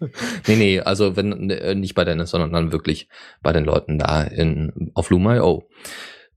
nee, 0.46 0.56
nee, 0.56 0.80
also 0.80 1.16
wenn 1.16 1.50
äh, 1.50 1.74
nicht 1.74 1.94
bei 1.94 2.04
Dennis, 2.04 2.30
sondern 2.30 2.52
dann 2.52 2.72
wirklich 2.72 3.08
bei 3.42 3.52
den 3.52 3.64
Leuten 3.64 3.98
da 3.98 4.22
in 4.22 4.90
auf 4.94 5.10
Loom.io. 5.10 5.68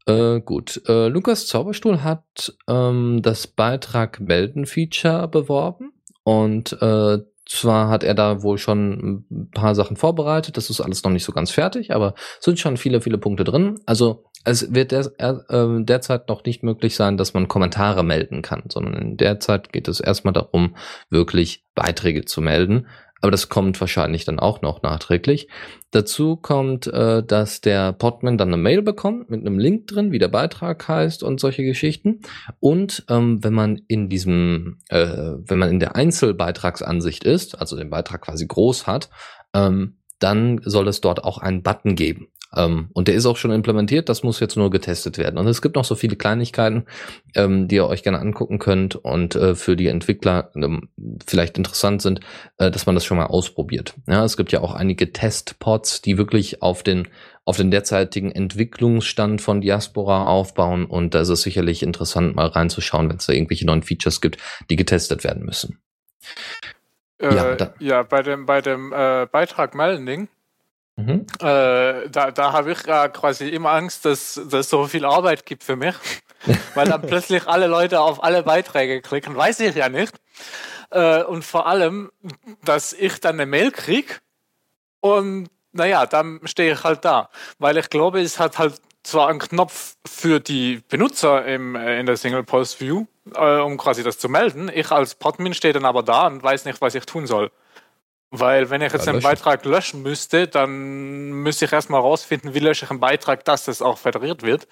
Äh, 0.05 0.41
gut, 0.41 0.81
äh, 0.87 1.07
Lukas 1.07 1.47
Zauberstuhl 1.47 2.03
hat 2.03 2.55
ähm, 2.67 3.19
das 3.21 3.47
Beitrag 3.47 4.19
Melden 4.19 4.65
Feature 4.65 5.27
beworben 5.27 5.91
und 6.23 6.73
äh, 6.81 7.19
zwar 7.47 7.89
hat 7.89 8.03
er 8.03 8.13
da 8.13 8.43
wohl 8.43 8.57
schon 8.57 9.25
ein 9.29 9.49
paar 9.51 9.75
Sachen 9.75 9.97
vorbereitet, 9.97 10.57
das 10.57 10.69
ist 10.69 10.81
alles 10.81 11.03
noch 11.03 11.11
nicht 11.11 11.23
so 11.23 11.31
ganz 11.31 11.51
fertig, 11.51 11.93
aber 11.93 12.13
sind 12.39 12.59
schon 12.59 12.77
viele, 12.77 13.01
viele 13.01 13.17
Punkte 13.17 13.43
drin. 13.43 13.79
Also 13.85 14.25
es 14.43 14.73
wird 14.73 14.91
der, 14.91 15.11
äh, 15.17 15.83
derzeit 15.83 16.27
noch 16.29 16.43
nicht 16.43 16.63
möglich 16.63 16.95
sein, 16.95 17.17
dass 17.17 17.33
man 17.33 17.47
Kommentare 17.47 18.03
melden 18.03 18.41
kann, 18.41 18.63
sondern 18.69 18.93
in 18.95 19.17
der 19.17 19.39
Zeit 19.39 19.71
geht 19.71 19.87
es 19.87 19.99
erstmal 19.99 20.33
darum, 20.33 20.75
wirklich 21.09 21.65
Beiträge 21.75 22.25
zu 22.25 22.41
melden. 22.41 22.87
Aber 23.21 23.31
das 23.31 23.49
kommt 23.49 23.79
wahrscheinlich 23.79 24.25
dann 24.25 24.39
auch 24.39 24.61
noch 24.61 24.81
nachträglich. 24.81 25.47
Dazu 25.91 26.35
kommt, 26.35 26.87
äh, 26.87 27.23
dass 27.23 27.61
der 27.61 27.93
Podman 27.93 28.37
dann 28.37 28.49
eine 28.49 28.57
Mail 28.57 28.81
bekommt 28.81 29.29
mit 29.29 29.41
einem 29.41 29.59
Link 29.59 29.87
drin, 29.87 30.11
wie 30.11 30.19
der 30.19 30.27
Beitrag 30.27 30.87
heißt 30.87 31.21
und 31.21 31.39
solche 31.39 31.63
Geschichten. 31.63 32.21
Und 32.59 33.05
ähm, 33.09 33.43
wenn 33.43 33.53
man 33.53 33.81
in 33.87 34.09
diesem, 34.09 34.79
äh, 34.89 35.05
wenn 35.05 35.59
man 35.59 35.69
in 35.69 35.79
der 35.79 35.95
Einzelbeitragsansicht 35.95 37.23
ist, 37.23 37.59
also 37.59 37.77
den 37.77 37.89
Beitrag 37.89 38.21
quasi 38.21 38.47
groß 38.47 38.87
hat, 38.87 39.09
ähm, 39.53 39.97
dann 40.19 40.61
soll 40.63 40.87
es 40.87 41.01
dort 41.01 41.23
auch 41.23 41.37
einen 41.37 41.63
Button 41.63 41.95
geben. 41.95 42.27
Ähm, 42.55 42.89
und 42.93 43.07
der 43.07 43.15
ist 43.15 43.25
auch 43.25 43.37
schon 43.37 43.51
implementiert, 43.51 44.09
das 44.09 44.23
muss 44.23 44.39
jetzt 44.39 44.57
nur 44.57 44.69
getestet 44.69 45.17
werden. 45.17 45.37
Und 45.37 45.47
es 45.47 45.61
gibt 45.61 45.75
noch 45.75 45.85
so 45.85 45.95
viele 45.95 46.15
Kleinigkeiten, 46.15 46.85
ähm, 47.35 47.67
die 47.67 47.75
ihr 47.75 47.87
euch 47.87 48.03
gerne 48.03 48.19
angucken 48.19 48.59
könnt 48.59 48.95
und 48.95 49.35
äh, 49.35 49.55
für 49.55 49.75
die 49.75 49.87
Entwickler 49.87 50.51
ähm, 50.55 50.89
vielleicht 51.25 51.57
interessant 51.57 52.01
sind, 52.01 52.19
äh, 52.57 52.69
dass 52.69 52.85
man 52.85 52.95
das 52.95 53.05
schon 53.05 53.17
mal 53.17 53.27
ausprobiert. 53.27 53.95
Ja, 54.07 54.23
es 54.25 54.37
gibt 54.37 54.51
ja 54.51 54.61
auch 54.61 54.73
einige 54.73 55.11
Testpods, 55.11 56.01
die 56.01 56.17
wirklich 56.17 56.61
auf 56.61 56.83
den 56.83 57.07
auf 57.43 57.57
den 57.57 57.71
derzeitigen 57.71 58.31
Entwicklungsstand 58.31 59.41
von 59.41 59.61
Diaspora 59.61 60.27
aufbauen 60.27 60.85
und 60.85 61.15
da 61.15 61.21
ist 61.21 61.29
es 61.29 61.41
sicherlich 61.41 61.81
interessant, 61.81 62.35
mal 62.35 62.45
reinzuschauen, 62.45 63.09
wenn 63.09 63.17
es 63.17 63.25
da 63.25 63.33
irgendwelche 63.33 63.65
neuen 63.65 63.81
Features 63.81 64.21
gibt, 64.21 64.37
die 64.69 64.75
getestet 64.75 65.23
werden 65.23 65.43
müssen. 65.43 65.81
Äh, 67.17 67.35
ja, 67.35 67.73
ja, 67.79 68.03
bei 68.03 68.21
dem, 68.21 68.45
bei 68.45 68.61
dem 68.61 68.93
äh, 68.93 69.25
Beitrag 69.25 69.73
Melding 69.73 70.27
Mhm. 70.97 71.25
Äh, 71.39 72.09
da 72.09 72.31
da 72.31 72.53
habe 72.53 72.73
ich 72.73 72.87
äh, 72.87 73.09
quasi 73.09 73.49
immer 73.49 73.71
Angst, 73.71 74.05
dass 74.05 74.37
es 74.37 74.69
so 74.69 74.85
viel 74.87 75.05
Arbeit 75.05 75.45
gibt 75.45 75.63
für 75.63 75.75
mich, 75.75 75.95
weil 76.75 76.87
dann 76.87 77.01
plötzlich 77.01 77.47
alle 77.47 77.67
Leute 77.67 78.01
auf 78.01 78.23
alle 78.23 78.43
Beiträge 78.43 79.01
klicken. 79.01 79.35
Weiß 79.35 79.59
ich 79.61 79.75
ja 79.75 79.89
nicht. 79.89 80.13
Äh, 80.91 81.23
und 81.23 81.43
vor 81.43 81.67
allem, 81.67 82.11
dass 82.63 82.93
ich 82.93 83.19
dann 83.19 83.35
eine 83.35 83.45
Mail 83.45 83.71
kriege 83.71 84.15
und 84.99 85.49
naja, 85.73 86.05
dann 86.05 86.41
stehe 86.43 86.73
ich 86.73 86.83
halt 86.83 87.05
da. 87.05 87.29
Weil 87.57 87.77
ich 87.77 87.89
glaube, 87.89 88.21
es 88.21 88.39
hat 88.39 88.57
halt 88.57 88.81
zwar 89.03 89.29
einen 89.29 89.39
Knopf 89.39 89.95
für 90.05 90.39
die 90.39 90.81
Benutzer 90.89 91.45
im, 91.45 91.75
äh, 91.75 91.99
in 91.99 92.05
der 92.05 92.17
Single 92.17 92.43
Post 92.43 92.81
View, 92.81 93.05
äh, 93.35 93.59
um 93.59 93.77
quasi 93.77 94.03
das 94.03 94.17
zu 94.19 94.29
melden. 94.29 94.69
Ich 94.73 94.91
als 94.91 95.15
Podmin 95.15 95.53
stehe 95.53 95.73
dann 95.73 95.85
aber 95.85 96.03
da 96.03 96.27
und 96.27 96.43
weiß 96.43 96.65
nicht, 96.65 96.81
was 96.81 96.95
ich 96.95 97.05
tun 97.05 97.25
soll. 97.25 97.51
Weil 98.33 98.69
wenn 98.69 98.81
ich 98.81 98.93
jetzt 98.93 99.07
ja, 99.07 99.11
einen 99.11 99.21
Beitrag 99.21 99.65
löschen 99.65 100.03
müsste, 100.03 100.47
dann 100.47 101.31
müsste 101.31 101.65
ich 101.65 101.73
erstmal 101.73 101.99
rausfinden, 101.99 102.53
wie 102.53 102.59
lösche 102.59 102.85
ich 102.85 102.91
einen 102.91 103.01
Beitrag, 103.01 103.43
dass 103.43 103.65
das 103.65 103.81
auch 103.81 103.97
federiert 103.97 104.41
wird. 104.41 104.69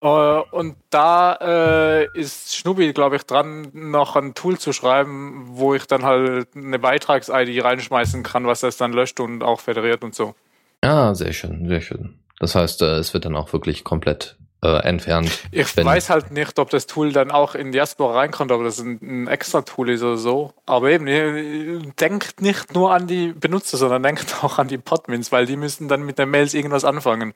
Äh, 0.00 0.08
und 0.08 0.74
da 0.90 1.34
äh, 1.34 2.18
ist 2.18 2.56
Schnubi, 2.56 2.92
glaube 2.92 3.14
ich, 3.14 3.22
dran, 3.22 3.68
noch 3.72 4.16
ein 4.16 4.34
Tool 4.34 4.58
zu 4.58 4.72
schreiben, 4.72 5.44
wo 5.50 5.74
ich 5.74 5.86
dann 5.86 6.02
halt 6.02 6.48
eine 6.56 6.80
Beitrags-ID 6.80 7.62
reinschmeißen 7.62 8.24
kann, 8.24 8.44
was 8.46 8.60
das 8.60 8.76
dann 8.76 8.92
löscht 8.92 9.20
und 9.20 9.44
auch 9.44 9.60
federiert 9.60 10.02
und 10.02 10.12
so. 10.12 10.34
Ja, 10.82 11.14
sehr 11.14 11.32
schön, 11.32 11.68
sehr 11.68 11.82
schön. 11.82 12.18
Das 12.40 12.56
heißt, 12.56 12.82
äh, 12.82 12.96
es 12.96 13.14
wird 13.14 13.24
dann 13.24 13.36
auch 13.36 13.52
wirklich 13.52 13.84
komplett 13.84 14.36
äh, 14.66 14.88
entfernt. 14.88 15.30
Ich 15.50 15.76
weiß 15.76 16.10
halt 16.10 16.30
nicht, 16.30 16.58
ob 16.58 16.70
das 16.70 16.86
Tool 16.86 17.12
dann 17.12 17.30
auch 17.30 17.54
in 17.54 17.72
Diaspora 17.72 18.18
reinkommt, 18.18 18.52
ob 18.52 18.62
das 18.64 18.78
ein, 18.80 18.98
ein 19.02 19.28
extra 19.28 19.62
Tool 19.62 19.90
ist 19.90 20.02
oder 20.02 20.16
so. 20.16 20.52
Aber 20.66 20.90
eben, 20.90 21.92
denkt 22.00 22.40
nicht 22.40 22.74
nur 22.74 22.92
an 22.92 23.06
die 23.06 23.32
Benutzer, 23.32 23.76
sondern 23.76 24.02
denkt 24.02 24.42
auch 24.42 24.58
an 24.58 24.68
die 24.68 24.78
Podmins, 24.78 25.32
weil 25.32 25.46
die 25.46 25.56
müssen 25.56 25.88
dann 25.88 26.02
mit 26.02 26.18
den 26.18 26.30
Mails 26.30 26.54
irgendwas 26.54 26.84
anfangen. 26.84 27.34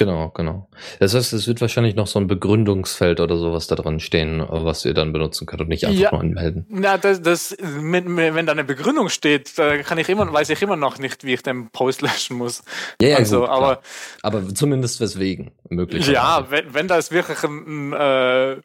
Genau, 0.00 0.30
genau. 0.30 0.66
Das 0.98 1.14
heißt, 1.14 1.34
es 1.34 1.46
wird 1.46 1.60
wahrscheinlich 1.60 1.94
noch 1.94 2.06
so 2.06 2.18
ein 2.18 2.26
Begründungsfeld 2.26 3.20
oder 3.20 3.36
sowas 3.36 3.66
da 3.66 3.76
drin 3.76 4.00
stehen, 4.00 4.42
was 4.48 4.86
ihr 4.86 4.94
dann 4.94 5.12
benutzen 5.12 5.46
könnt 5.46 5.60
und 5.60 5.68
nicht 5.68 5.84
einfach 5.84 6.00
ja, 6.00 6.10
nur 6.10 6.20
anmelden. 6.20 6.64
Na, 6.70 6.96
das, 6.96 7.20
das, 7.20 7.54
mit, 7.60 8.06
wenn 8.06 8.46
da 8.46 8.52
eine 8.52 8.64
Begründung 8.64 9.10
steht, 9.10 9.58
da 9.58 9.76
kann 9.82 9.98
ich 9.98 10.08
immer, 10.08 10.32
weiß 10.32 10.48
ich 10.48 10.62
immer 10.62 10.76
noch 10.76 10.96
nicht, 10.98 11.22
wie 11.24 11.34
ich 11.34 11.42
den 11.42 11.68
Post 11.68 12.00
löschen 12.00 12.38
muss. 12.38 12.62
Ja, 13.02 13.08
ja 13.08 13.16
also, 13.18 13.40
gut, 13.40 13.50
aber, 13.50 13.82
aber 14.22 14.54
zumindest 14.54 15.02
weswegen 15.02 15.50
möglich. 15.68 16.06
Ja, 16.06 16.46
wenn, 16.48 16.72
wenn 16.72 16.88
das 16.88 17.10
wirklich 17.10 17.44
ein, 17.44 17.92
äh, 17.92 18.56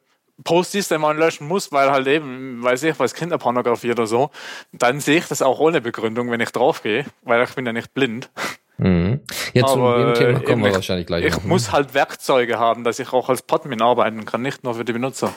Post 0.46 0.74
ist, 0.76 0.90
den 0.90 1.02
man 1.02 1.18
löschen 1.18 1.50
muss, 1.50 1.74
weil 1.74 1.92
halt 1.92 2.08
eben, 2.08 2.64
weiß 2.64 2.84
ich, 2.84 2.98
was 2.98 3.14
Kinderpornografie 3.14 3.92
oder 3.92 4.08
so, 4.08 4.32
dann 4.72 5.02
sehe 5.02 5.18
ich 5.18 5.28
das 5.28 5.42
auch 5.42 5.60
ohne 5.60 5.82
Begründung, 5.82 6.32
wenn 6.32 6.40
ich 6.40 6.52
draufgehe, 6.52 7.06
weil 7.24 7.44
ich 7.44 7.54
bin 7.56 7.66
ja 7.66 7.74
nicht 7.74 7.94
blind. 7.94 8.30
Mhm. 8.78 9.22
Ja, 9.54 9.66
zu 9.68 9.76
dem 9.76 10.14
Thema 10.14 10.40
kommen 10.42 10.64
wir 10.64 10.70
ich, 10.70 10.76
wahrscheinlich 10.76 11.08
gleich 11.08 11.26
Ich 11.26 11.34
noch, 11.34 11.44
ne? 11.44 11.50
muss 11.50 11.72
halt 11.72 11.94
Werkzeuge 11.94 12.60
haben, 12.60 12.84
dass 12.84 13.00
ich 13.00 13.14
auch 13.14 13.30
als 13.30 13.42
Podmin 13.42 13.82
arbeiten 13.82 14.26
kann, 14.26 14.42
nicht 14.42 14.64
nur 14.64 14.76
für 14.76 14.86
die 14.86 14.94
Benutzer. 14.94 15.34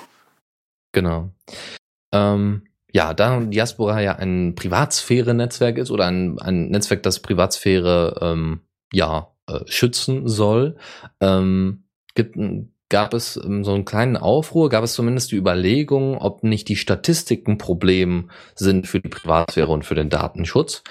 Genau. 0.92 1.30
Ähm, 2.12 2.64
ja, 2.92 3.14
da 3.14 3.40
Diaspora 3.40 4.00
ja 4.00 4.16
ein 4.16 4.54
Privatsphäre-Netzwerk 4.54 5.78
ist 5.78 5.90
oder 5.90 6.06
ein, 6.06 6.38
ein 6.40 6.68
Netzwerk, 6.68 7.02
das 7.02 7.20
Privatsphäre 7.20 8.18
ähm, 8.22 8.60
ja 8.92 9.34
äh, 9.46 9.60
schützen 9.66 10.26
soll, 10.26 10.76
ähm, 11.20 11.84
gibt, 12.14 12.36
gab 12.88 13.14
es 13.14 13.38
ähm, 13.42 13.64
so 13.64 13.74
einen 13.74 13.84
kleinen 13.84 14.16
Aufruhr, 14.16 14.68
gab 14.68 14.84
es 14.84 14.94
zumindest 14.94 15.32
die 15.32 15.36
Überlegung, 15.36 16.16
ob 16.16 16.42
nicht 16.42 16.68
die 16.68 16.76
Statistiken 16.76 17.52
ein 17.52 17.58
Problem 17.58 18.30
sind 18.54 18.86
für 18.86 19.00
die 19.00 19.08
Privatsphäre 19.08 19.68
und 19.68 19.84
für 19.84 19.94
den 19.94 20.08
Datenschutz. 20.08 20.82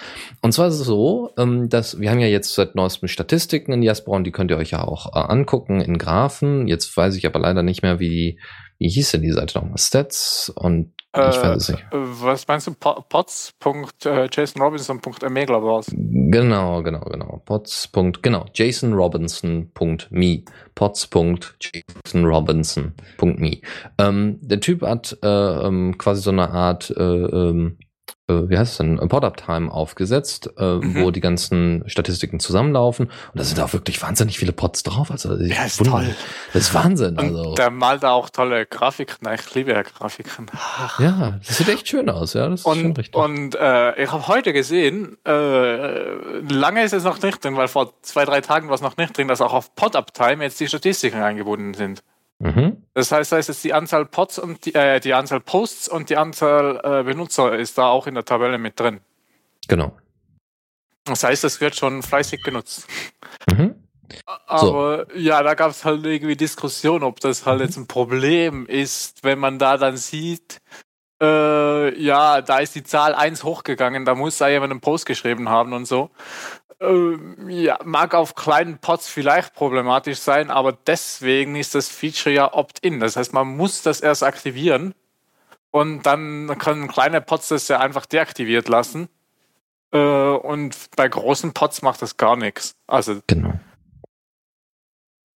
Und 0.41 0.51
zwar 0.51 0.67
ist 0.67 0.79
es 0.79 0.85
so, 0.85 1.31
ähm, 1.37 1.69
dass 1.69 1.99
wir 1.99 2.11
haben 2.11 2.19
ja 2.19 2.27
jetzt 2.27 2.53
seit 2.53 2.75
neuestem 2.75 3.07
Statistiken 3.07 3.73
in 3.73 3.83
Jasper 3.83 4.11
und 4.11 4.25
die 4.25 4.31
könnt 4.31 4.51
ihr 4.51 4.57
euch 4.57 4.71
ja 4.71 4.83
auch 4.83 5.15
äh, 5.15 5.19
angucken 5.19 5.81
in 5.81 5.97
Graphen. 5.97 6.67
Jetzt 6.67 6.95
weiß 6.95 7.15
ich 7.15 7.25
aber 7.25 7.39
leider 7.39 7.63
nicht 7.63 7.81
mehr, 7.81 7.99
wie, 7.99 8.39
wie 8.77 8.89
hieß 8.89 9.11
denn 9.11 9.21
die 9.21 9.31
Seite 9.31 9.57
nochmal? 9.57 9.77
Stats 9.77 10.51
und 10.55 10.91
ich 11.17 11.41
weiß 11.41 11.57
es 11.57 11.69
nicht. 11.69 11.81
Äh, 11.91 11.97
was 12.21 12.47
meinst 12.47 12.67
du? 12.67 12.73
Pots.jasonrobinson.me, 12.73 15.45
glaube 15.45 15.65
ich, 15.65 15.71
war's. 15.71 15.87
Genau, 15.91 16.83
genau, 16.83 17.01
genau. 17.01 17.41
Pots. 17.45 17.89
Genau, 18.21 18.45
jasonrobinson.me. 18.53 20.43
Pots.jasonrobinson.me. 20.75 23.57
Ähm, 23.97 24.37
der 24.41 24.59
Typ 24.59 24.83
hat 24.83 25.17
äh, 25.23 25.27
ähm, 25.27 25.97
quasi 25.97 26.21
so 26.21 26.29
eine 26.31 26.51
Art 26.51 26.91
äh, 26.91 27.03
ähm, 27.03 27.77
äh, 27.79 27.86
wie 28.27 28.57
heißt 28.57 28.73
es 28.73 28.77
denn, 28.77 28.97
Pod-Up-Time 28.97 29.71
aufgesetzt, 29.71 30.49
äh, 30.57 30.75
mhm. 30.75 31.01
wo 31.01 31.11
die 31.11 31.21
ganzen 31.21 31.83
Statistiken 31.87 32.39
zusammenlaufen. 32.39 33.07
Und 33.07 33.13
da 33.33 33.43
sind 33.43 33.59
auch 33.61 33.71
wirklich 33.73 34.01
wahnsinnig 34.01 34.37
viele 34.37 34.51
Pods 34.51 34.83
drauf. 34.83 35.11
Also 35.11 35.35
ja, 35.35 35.63
ist 35.63 35.79
wundere, 35.79 36.03
toll. 36.03 36.15
Das 36.53 36.63
ist 36.63 36.73
Wahnsinn. 36.73 37.17
Also. 37.17 37.49
Und 37.49 37.57
der 37.57 37.71
malt 37.71 38.03
da 38.03 38.11
auch 38.11 38.29
tolle 38.29 38.65
Grafiken. 38.65 39.27
Ich 39.33 39.55
liebe 39.55 39.71
ja 39.71 39.81
Grafiken. 39.81 40.47
Ach. 40.53 40.99
Ja, 40.99 41.39
das 41.45 41.57
sieht 41.57 41.69
echt 41.69 41.87
schön 41.87 42.09
aus. 42.09 42.33
Ja, 42.33 42.49
das 42.49 42.63
und, 42.63 42.75
ist 42.75 42.81
schon 42.81 42.91
richtig. 42.93 43.15
Und 43.15 43.55
äh, 43.55 44.03
ich 44.03 44.11
habe 44.11 44.27
heute 44.27 44.51
gesehen, 44.51 45.17
äh, 45.25 46.51
lange 46.51 46.83
ist 46.83 46.93
es 46.93 47.03
noch 47.05 47.21
nicht 47.21 47.43
drin, 47.43 47.55
weil 47.55 47.69
vor 47.69 47.93
zwei, 48.01 48.25
drei 48.25 48.41
Tagen 48.41 48.67
war 48.67 48.75
es 48.75 48.81
noch 48.81 48.97
nicht 48.97 49.17
drin, 49.17 49.29
dass 49.29 49.39
auch 49.39 49.53
auf 49.53 49.73
Pod-Up-Time 49.75 50.43
jetzt 50.43 50.59
die 50.59 50.67
Statistiken 50.67 51.21
eingebunden 51.21 51.73
sind. 51.73 52.03
Mhm. 52.39 52.83
Das 52.97 53.11
heißt, 53.11 53.31
da 53.31 53.37
ist 53.37 53.47
jetzt 53.47 53.63
die 53.63 53.73
Anzahl 53.73 54.07
Pods 54.07 54.39
und 54.39 54.65
die, 54.65 54.73
äh, 54.73 54.99
die 54.99 55.13
Anzahl 55.13 55.39
Posts 55.39 55.87
und 55.87 56.09
die 56.09 56.17
Anzahl 56.17 56.81
äh, 56.83 57.03
Benutzer 57.03 57.53
ist 57.55 57.77
da 57.77 57.89
auch 57.89 58.07
in 58.07 58.15
der 58.15 58.25
Tabelle 58.25 58.57
mit 58.57 58.79
drin. 58.79 59.01
Genau. 59.67 59.95
Das 61.05 61.23
heißt, 61.23 61.43
es 61.43 61.61
wird 61.61 61.75
schon 61.75 62.01
fleißig 62.01 62.41
genutzt. 62.41 62.87
Mhm. 63.47 63.75
Aber 64.47 65.05
so. 65.13 65.15
ja, 65.15 65.43
da 65.43 65.53
gab 65.53 65.69
es 65.69 65.85
halt 65.85 66.07
irgendwie 66.07 66.35
Diskussion, 66.35 67.03
ob 67.03 67.19
das 67.19 67.45
halt 67.45 67.59
mhm. 67.59 67.65
jetzt 67.65 67.77
ein 67.77 67.85
Problem 67.85 68.65
ist, 68.65 69.23
wenn 69.23 69.37
man 69.37 69.59
da 69.59 69.77
dann 69.77 69.97
sieht, 69.97 70.59
äh, 71.21 72.01
ja, 72.01 72.41
da 72.41 72.57
ist 72.57 72.73
die 72.73 72.83
Zahl 72.83 73.13
1 73.13 73.43
hochgegangen, 73.43 74.05
da 74.05 74.15
muss 74.15 74.39
da 74.39 74.47
jemand 74.47 74.71
einen 74.71 74.81
Post 74.81 75.05
geschrieben 75.05 75.49
haben 75.49 75.73
und 75.73 75.85
so. 75.85 76.09
Ähm, 76.79 77.49
ja, 77.49 77.79
mag 77.83 78.13
auf 78.13 78.35
kleinen 78.35 78.77
Pots 78.77 79.09
vielleicht 79.09 79.53
problematisch 79.55 80.19
sein, 80.19 80.51
aber 80.51 80.73
deswegen 80.73 81.55
ist 81.55 81.73
das 81.73 81.89
Feature 81.89 82.33
ja 82.35 82.53
opt-in. 82.53 82.99
Das 82.99 83.15
heißt, 83.15 83.33
man 83.33 83.47
muss 83.57 83.81
das 83.81 83.99
erst 84.01 84.23
aktivieren 84.23 84.93
und 85.71 86.03
dann 86.05 86.55
können 86.59 86.87
kleine 86.87 87.19
Pots 87.21 87.47
das 87.47 87.67
ja 87.67 87.79
einfach 87.79 88.05
deaktiviert 88.05 88.67
lassen. 88.67 89.09
Äh, 89.91 89.97
und 89.97 90.75
bei 90.95 91.07
großen 91.07 91.53
Pots 91.53 91.81
macht 91.81 92.01
das 92.01 92.17
gar 92.17 92.35
nichts. 92.35 92.75
Also 92.85 93.21
Genau. 93.25 93.53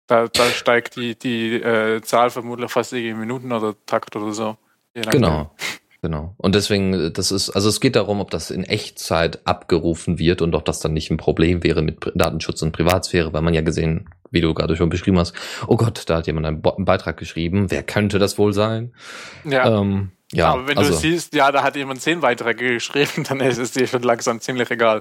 da, 0.09 0.27
da 0.27 0.45
steigt 0.51 0.97
die, 0.97 1.17
die 1.17 1.55
äh, 1.55 2.01
Zahl 2.03 2.31
vermutlich 2.31 2.71
fast 2.71 2.93
in 2.95 3.19
Minuten 3.19 3.53
oder 3.53 3.75
Takt 3.87 4.17
oder 4.17 4.33
so. 4.33 4.57
Genau. 4.95 5.55
Genau. 6.01 6.35
Und 6.37 6.55
deswegen, 6.55 6.95
äh, 6.95 7.11
das 7.11 7.33
ist, 7.33 7.51
also 7.51 7.69
es 7.69 7.81
geht 7.81 7.97
darum, 7.97 8.21
ob 8.21 8.31
das 8.31 8.51
in 8.53 8.63
Echtzeit 8.63 9.41
abgerufen 9.47 10.19
wird 10.21 10.43
und 10.43 10.55
ob 10.55 10.65
das 10.65 10.79
dann 10.81 10.93
nicht 10.93 11.11
ein 11.11 11.17
Problem 11.17 11.65
wäre 11.65 11.83
mit 11.83 12.13
Datenschutz 12.15 12.63
und 12.63 12.71
Privatsphäre, 12.73 13.33
weil 13.33 13.43
man 13.43 13.53
ja 13.55 13.63
gesehen, 13.63 14.09
wie 14.31 14.41
du 14.41 14.55
gerade 14.55 14.77
schon 14.77 14.91
beschrieben 14.91 15.19
hast, 15.19 15.33
oh 15.67 15.77
Gott, 15.77 16.05
da 16.07 16.19
hat 16.19 16.27
jemand 16.29 16.47
einen, 16.47 16.63
Bo- 16.63 16.77
einen 16.77 16.85
Beitrag 16.85 17.17
geschrieben. 17.17 17.71
Wer 17.71 17.83
könnte 17.83 18.19
das 18.21 18.39
wohl 18.39 18.53
sein? 18.53 18.95
Ja. 19.45 19.81
Ähm, 19.81 20.13
ja, 20.33 20.53
aber 20.53 20.69
wenn 20.69 20.79
also, 20.79 20.91
du 20.93 20.97
siehst, 20.99 21.35
ja, 21.35 21.51
da 21.51 21.63
hat 21.65 21.75
jemand 21.75 22.01
zehn 22.03 22.21
Beiträge 22.21 22.75
geschrieben, 22.75 23.25
dann 23.29 23.41
ist 23.41 23.59
es 23.59 23.73
dir 23.73 23.87
schon 23.89 24.03
langsam 24.03 24.41
ziemlich 24.41 24.71
egal. 24.71 25.01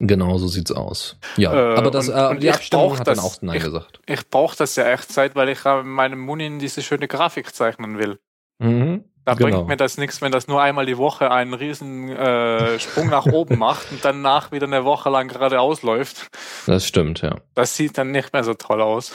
genau 0.00 0.38
so 0.38 0.48
sieht's 0.48 0.72
aus. 0.72 1.18
Ja, 1.36 1.52
Äh, 1.52 1.76
aber 1.76 1.90
das, 1.92 2.08
und- 2.08 2.16
äh, 2.16 2.26
und 2.30 2.42
die 2.42 2.50
Abstimmung 2.50 2.98
hat 2.98 3.06
dann 3.06 3.16
das- 3.16 3.24
auch 3.24 3.42
Nein 3.42 3.58
ich- 3.58 3.62
gesagt. 3.64 4.00
Ich 4.06 4.28
brauche 4.28 4.56
das 4.56 4.74
ja 4.74 4.90
echt 4.90 5.12
Zeit, 5.12 5.36
weil 5.36 5.50
ich 5.50 5.62
meinem 5.64 6.18
Munin 6.18 6.58
diese 6.58 6.82
schöne 6.82 7.06
Grafik 7.06 7.54
zeichnen 7.54 7.98
will. 7.98 8.18
Mhm. 8.58 9.04
Da 9.26 9.34
Genau. 9.34 9.50
bringt 9.56 9.68
mir 9.68 9.76
das 9.76 9.98
nichts, 9.98 10.22
wenn 10.22 10.30
das 10.32 10.46
nur 10.46 10.62
einmal 10.62 10.86
die 10.86 10.96
Woche 10.96 11.30
einen 11.32 11.52
riesen 11.52 12.08
äh, 12.10 12.78
Sprung 12.78 13.08
nach 13.08 13.26
oben 13.26 13.58
macht 13.58 13.90
und 13.90 14.04
danach 14.04 14.52
wieder 14.52 14.66
eine 14.66 14.84
Woche 14.84 15.10
lang 15.10 15.26
geradeaus 15.28 15.82
läuft. 15.82 16.28
Das 16.66 16.86
stimmt, 16.86 17.22
ja. 17.22 17.34
Das 17.54 17.76
sieht 17.76 17.98
dann 17.98 18.12
nicht 18.12 18.32
mehr 18.32 18.44
so 18.44 18.54
toll 18.54 18.80
aus. 18.80 19.12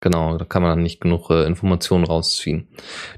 Genau, 0.00 0.36
da 0.36 0.44
kann 0.44 0.60
man 0.60 0.72
dann 0.72 0.82
nicht 0.82 1.00
genug 1.00 1.30
äh, 1.30 1.44
Informationen 1.46 2.04
rausziehen, 2.04 2.68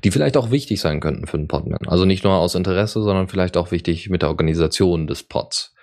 die 0.05 0.13
vielleicht 0.13 0.37
auch 0.37 0.53
wichtig 0.53 0.81
sein 0.81 1.01
könnten 1.01 1.27
für 1.27 1.37
den 1.37 1.49
Podman. 1.49 1.81
Also 1.89 2.05
nicht 2.05 2.23
nur 2.23 2.35
aus 2.35 2.55
Interesse, 2.55 3.03
sondern 3.03 3.27
vielleicht 3.27 3.57
auch 3.57 3.73
wichtig 3.73 4.09
mit 4.09 4.23
der 4.23 4.29
Organisation 4.29 5.09
des 5.09 5.25
Pods. 5.25 5.75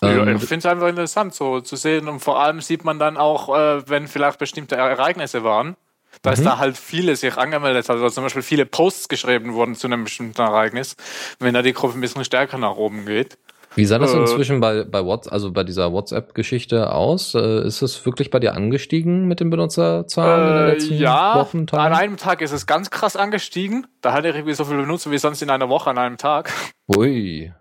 Ja, 0.00 0.10
Ähm, 0.10 0.36
ich 0.36 0.44
finde 0.44 0.58
es 0.58 0.66
einfach 0.66 0.86
interessant, 0.88 1.34
so 1.34 1.60
zu 1.60 1.74
sehen. 1.74 2.06
Und 2.08 2.20
vor 2.20 2.38
allem 2.40 2.60
sieht 2.60 2.84
man 2.84 3.00
dann 3.00 3.16
auch, 3.16 3.48
äh, 3.56 3.88
wenn 3.88 4.06
vielleicht 4.06 4.38
bestimmte 4.38 4.76
Ereignisse 4.76 5.42
waren, 5.42 5.76
dass 6.22 6.40
Mhm. 6.40 6.44
da 6.44 6.58
halt 6.58 6.76
viele 6.76 7.16
sich 7.16 7.36
angemeldet 7.36 7.88
hat. 7.88 7.96
Also 7.96 8.08
zum 8.10 8.24
Beispiel 8.24 8.42
viele 8.42 8.66
Posts 8.66 9.08
geschrieben 9.08 9.54
wurden 9.54 9.74
zu 9.74 9.86
einem 9.86 10.04
bestimmten 10.04 10.40
Ereignis. 10.40 10.96
Wenn 11.38 11.54
da 11.54 11.62
die 11.62 11.72
Gruppe 11.72 11.98
ein 11.98 12.00
bisschen 12.00 12.24
stärker 12.24 12.58
nach 12.58 12.76
oben 12.76 13.06
geht. 13.06 13.38
Wie 13.76 13.86
sah 13.86 13.98
das 13.98 14.14
Äh, 14.14 14.18
inzwischen 14.20 14.60
bei, 14.60 14.84
bei 14.84 15.04
WhatsApp, 15.04 15.32
also 15.32 15.50
bei 15.50 15.64
dieser 15.64 15.92
WhatsApp-Geschichte 15.92 16.92
aus? 16.92 17.34
Äh, 17.34 17.66
ist 17.66 17.82
es 17.82 18.06
wirklich 18.06 18.30
bei 18.30 18.38
dir 18.38 18.54
angestiegen 18.54 19.26
mit 19.26 19.40
den 19.40 19.50
Benutzerzahlen 19.50 20.46
in 20.48 20.54
den 20.54 20.64
Äh, 20.68 20.72
letzten 20.74 20.94
ja, 20.94 21.34
Wochen, 21.34 21.58
an 21.60 21.66
Tagen? 21.66 21.94
einem 21.94 22.16
Tag 22.16 22.40
ist 22.40 22.52
es 22.52 22.66
ganz 22.66 22.90
krass 22.90 23.16
angestiegen. 23.16 23.88
Da 24.00 24.12
hatte 24.12 24.28
ich 24.28 24.36
irgendwie 24.36 24.54
so 24.54 24.64
viele 24.64 24.78
Benutzer 24.82 25.10
wie 25.10 25.18
sonst 25.18 25.42
in 25.42 25.50
einer 25.50 25.68
Woche 25.68 25.90
an 25.90 25.98
einem 25.98 26.18
Tag. 26.18 26.52
Ui. 26.94 27.52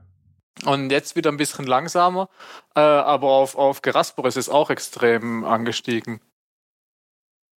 Und 0.66 0.92
jetzt 0.92 1.16
wieder 1.16 1.32
ein 1.32 1.38
bisschen 1.38 1.66
langsamer. 1.66 2.30
Äh, 2.76 2.82
aber 2.82 3.30
auf, 3.32 3.56
auf 3.58 3.82
Gerasper 3.82 4.26
ist 4.28 4.38
es 4.38 4.50
auch 4.50 4.70
extrem 4.70 5.44
angestiegen. 5.44 6.20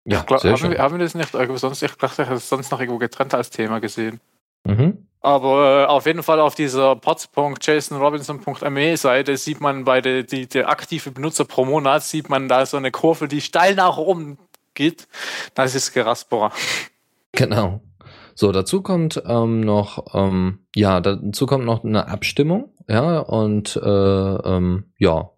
Ja, 0.09 0.21
glaub, 0.21 0.39
sehr 0.39 0.51
haben, 0.51 0.57
schön. 0.57 0.71
wir, 0.71 0.79
haben 0.79 0.97
wir 0.97 1.03
das 1.03 1.15
nicht 1.15 1.33
irgendwo 1.33 1.57
sonst? 1.57 1.83
Ich 1.83 1.91
dachte, 1.91 2.21
ich 2.21 2.29
hätte 2.29 2.37
es 2.37 2.47
sonst 2.47 2.71
noch 2.71 2.79
irgendwo 2.79 2.97
getrennt 2.97 3.33
als 3.33 3.49
Thema 3.49 3.79
gesehen. 3.79 4.21
Mhm. 4.63 5.05
Aber 5.19 5.83
äh, 5.83 5.85
auf 5.85 6.05
jeden 6.05 6.23
Fall 6.23 6.39
auf 6.39 6.55
dieser 6.55 6.95
pods.jasonrobinson.me 6.95 8.95
Seite 8.95 9.35
sieht 9.35 9.59
man 9.59 9.83
bei 9.83 9.99
der 9.99 10.23
die, 10.23 10.47
der 10.47 10.69
aktive 10.69 11.11
Benutzer 11.11 11.43
pro 11.43 11.65
Monat 11.65 12.03
sieht 12.03 12.29
man 12.29 12.47
da 12.47 12.65
so 12.65 12.77
eine 12.77 12.91
Kurve, 12.91 13.27
die 13.27 13.41
steil 13.41 13.75
nach 13.75 13.97
oben 13.97 14.37
geht. 14.75 15.09
Das 15.53 15.75
ist 15.75 15.93
Gerasperer. 15.93 16.51
Genau. 17.33 17.81
So, 18.33 18.51
dazu 18.51 18.81
kommt 18.81 19.21
ähm, 19.27 19.59
noch, 19.59 20.15
ähm, 20.15 20.65
ja, 20.73 21.01
dazu 21.01 21.45
kommt 21.45 21.65
noch 21.65 21.83
eine 21.83 22.07
Abstimmung, 22.07 22.71
ja, 22.87 23.19
und 23.19 23.75
äh, 23.75 23.89
ähm, 23.89 24.85
ja, 24.97 25.29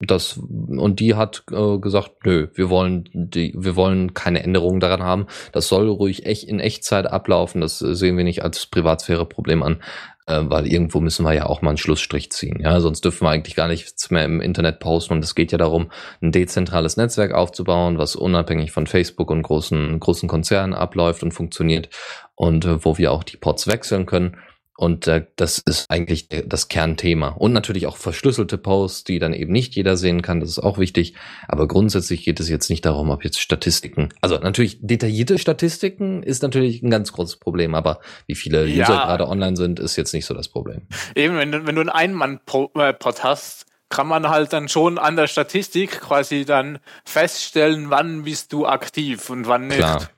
das 0.00 0.38
und 0.38 0.98
die 0.98 1.14
hat 1.14 1.44
äh, 1.50 1.78
gesagt, 1.78 2.24
nö, 2.24 2.48
wir 2.54 2.70
wollen 2.70 3.08
die, 3.12 3.54
wir 3.56 3.76
wollen 3.76 4.14
keine 4.14 4.42
Änderungen 4.42 4.80
daran 4.80 5.02
haben. 5.02 5.26
Das 5.52 5.68
soll 5.68 5.88
ruhig 5.88 6.24
echt 6.24 6.44
in 6.44 6.58
Echtzeit 6.58 7.06
ablaufen. 7.06 7.60
Das 7.60 7.78
sehen 7.78 8.16
wir 8.16 8.24
nicht 8.24 8.42
als 8.42 8.64
Privatsphäre-Problem 8.66 9.62
an, 9.62 9.82
äh, 10.26 10.40
weil 10.44 10.66
irgendwo 10.66 11.00
müssen 11.00 11.26
wir 11.26 11.34
ja 11.34 11.44
auch 11.44 11.60
mal 11.60 11.70
einen 11.70 11.76
Schlussstrich 11.76 12.32
ziehen. 12.32 12.60
Ja, 12.62 12.80
sonst 12.80 13.04
dürfen 13.04 13.26
wir 13.26 13.30
eigentlich 13.30 13.56
gar 13.56 13.68
nichts 13.68 14.10
mehr 14.10 14.24
im 14.24 14.40
Internet 14.40 14.80
posten. 14.80 15.12
Und 15.12 15.24
es 15.24 15.34
geht 15.34 15.52
ja 15.52 15.58
darum, 15.58 15.90
ein 16.22 16.32
dezentrales 16.32 16.96
Netzwerk 16.96 17.34
aufzubauen, 17.34 17.98
was 17.98 18.16
unabhängig 18.16 18.72
von 18.72 18.86
Facebook 18.86 19.30
und 19.30 19.42
großen 19.42 20.00
großen 20.00 20.30
Konzernen 20.30 20.72
abläuft 20.72 21.22
und 21.22 21.32
funktioniert 21.32 21.90
und 22.36 22.64
äh, 22.64 22.82
wo 22.82 22.96
wir 22.96 23.12
auch 23.12 23.22
die 23.22 23.36
Pods 23.36 23.66
wechseln 23.66 24.06
können. 24.06 24.38
Und 24.80 25.06
äh, 25.08 25.26
das 25.36 25.58
ist 25.58 25.84
eigentlich 25.90 26.28
das 26.46 26.68
Kernthema. 26.68 27.28
Und 27.28 27.52
natürlich 27.52 27.86
auch 27.86 27.98
verschlüsselte 27.98 28.56
Posts, 28.56 29.04
die 29.04 29.18
dann 29.18 29.34
eben 29.34 29.52
nicht 29.52 29.74
jeder 29.74 29.98
sehen 29.98 30.22
kann. 30.22 30.40
Das 30.40 30.48
ist 30.48 30.58
auch 30.58 30.78
wichtig. 30.78 31.12
Aber 31.48 31.68
grundsätzlich 31.68 32.24
geht 32.24 32.40
es 32.40 32.48
jetzt 32.48 32.70
nicht 32.70 32.86
darum, 32.86 33.10
ob 33.10 33.22
jetzt 33.22 33.38
Statistiken, 33.40 34.08
also 34.22 34.38
natürlich 34.38 34.78
detaillierte 34.80 35.38
Statistiken 35.38 36.22
ist 36.22 36.42
natürlich 36.42 36.80
ein 36.80 36.88
ganz 36.88 37.12
großes 37.12 37.36
Problem. 37.36 37.74
Aber 37.74 38.00
wie 38.26 38.34
viele 38.34 38.64
Ja. 38.64 38.84
User 38.84 38.94
gerade 38.94 39.28
online 39.28 39.56
sind, 39.56 39.80
ist 39.80 39.96
jetzt 39.96 40.14
nicht 40.14 40.24
so 40.24 40.32
das 40.32 40.48
Problem. 40.48 40.86
Eben, 41.14 41.36
wenn 41.36 41.52
du, 41.52 41.66
wenn 41.66 41.74
du 41.74 41.82
einen 41.82 41.90
Ein-Mann-Pod 41.90 43.22
hast, 43.22 43.66
kann 43.90 44.06
man 44.06 44.30
halt 44.30 44.54
dann 44.54 44.68
schon 44.70 44.98
an 44.98 45.16
der 45.16 45.26
Statistik 45.26 46.00
quasi 46.00 46.46
dann 46.46 46.78
feststellen, 47.04 47.90
wann 47.90 48.22
bist 48.24 48.54
du 48.54 48.66
aktiv 48.66 49.28
und 49.28 49.46
wann 49.46 49.66
nicht. 49.66 49.76
Klar. 49.76 50.08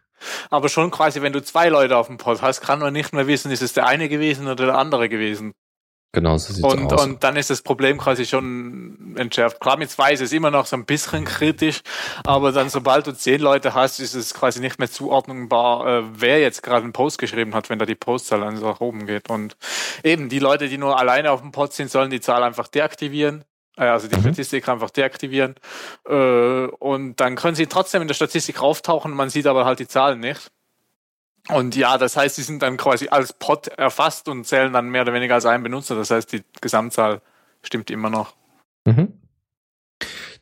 Aber 0.50 0.68
schon 0.68 0.90
quasi, 0.90 1.22
wenn 1.22 1.32
du 1.32 1.42
zwei 1.42 1.68
Leute 1.68 1.96
auf 1.96 2.06
dem 2.06 2.18
Pod 2.18 2.42
hast, 2.42 2.60
kann 2.60 2.78
man 2.80 2.92
nicht 2.92 3.12
mehr 3.12 3.26
wissen, 3.26 3.50
ist 3.50 3.62
es 3.62 3.72
der 3.72 3.86
eine 3.86 4.08
gewesen 4.08 4.46
oder 4.46 4.66
der 4.66 4.78
andere 4.78 5.08
gewesen. 5.08 5.52
Genau 6.14 6.36
so 6.36 6.52
sieht's 6.52 6.68
Und, 6.68 6.92
aus. 6.92 7.02
und 7.02 7.24
dann 7.24 7.36
ist 7.36 7.48
das 7.48 7.62
Problem 7.62 7.96
quasi 7.96 8.26
schon 8.26 9.14
entschärft. 9.16 9.60
Klar, 9.60 9.78
mit 9.78 9.90
zwei 9.90 10.12
ist 10.12 10.20
es 10.20 10.32
immer 10.32 10.50
noch 10.50 10.66
so 10.66 10.76
ein 10.76 10.84
bisschen 10.84 11.24
kritisch, 11.24 11.80
aber 12.24 12.52
dann, 12.52 12.68
sobald 12.68 13.06
du 13.06 13.12
zehn 13.14 13.40
Leute 13.40 13.72
hast, 13.72 13.98
ist 13.98 14.12
es 14.12 14.34
quasi 14.34 14.60
nicht 14.60 14.78
mehr 14.78 14.90
zuordnungbar, 14.90 15.86
äh, 15.86 16.02
wer 16.12 16.38
jetzt 16.40 16.62
gerade 16.62 16.84
einen 16.84 16.92
Post 16.92 17.16
geschrieben 17.16 17.54
hat, 17.54 17.70
wenn 17.70 17.78
da 17.78 17.86
die 17.86 17.94
Postzahl 17.94 18.42
einfach 18.42 18.62
nach 18.74 18.80
oben 18.80 19.06
geht. 19.06 19.30
Und 19.30 19.56
eben 20.04 20.28
die 20.28 20.38
Leute, 20.38 20.68
die 20.68 20.76
nur 20.76 20.98
alleine 20.98 21.30
auf 21.30 21.40
dem 21.40 21.50
Pod 21.50 21.72
sind, 21.72 21.90
sollen 21.90 22.10
die 22.10 22.20
Zahl 22.20 22.42
einfach 22.42 22.68
deaktivieren. 22.68 23.44
Äh, 23.76 23.84
Also 23.86 24.08
die 24.08 24.16
Mhm. 24.16 24.22
Statistik 24.22 24.68
einfach 24.68 24.90
deaktivieren. 24.90 25.54
Äh, 26.06 26.66
Und 26.66 27.16
dann 27.20 27.36
können 27.36 27.54
sie 27.54 27.66
trotzdem 27.66 28.02
in 28.02 28.08
der 28.08 28.14
Statistik 28.14 28.60
auftauchen, 28.60 29.12
man 29.12 29.30
sieht 29.30 29.46
aber 29.46 29.64
halt 29.64 29.78
die 29.78 29.88
Zahlen 29.88 30.20
nicht. 30.20 30.50
Und 31.48 31.74
ja, 31.74 31.98
das 31.98 32.16
heißt, 32.16 32.36
sie 32.36 32.42
sind 32.42 32.62
dann 32.62 32.76
quasi 32.76 33.08
als 33.08 33.32
Pod 33.32 33.66
erfasst 33.68 34.28
und 34.28 34.44
zählen 34.46 34.72
dann 34.72 34.90
mehr 34.90 35.02
oder 35.02 35.12
weniger 35.12 35.34
als 35.34 35.44
ein 35.44 35.62
Benutzer. 35.64 35.96
Das 35.96 36.10
heißt, 36.12 36.30
die 36.32 36.44
Gesamtzahl 36.60 37.20
stimmt 37.62 37.90
immer 37.90 38.10
noch. 38.10 38.34
mhm. 38.84 39.18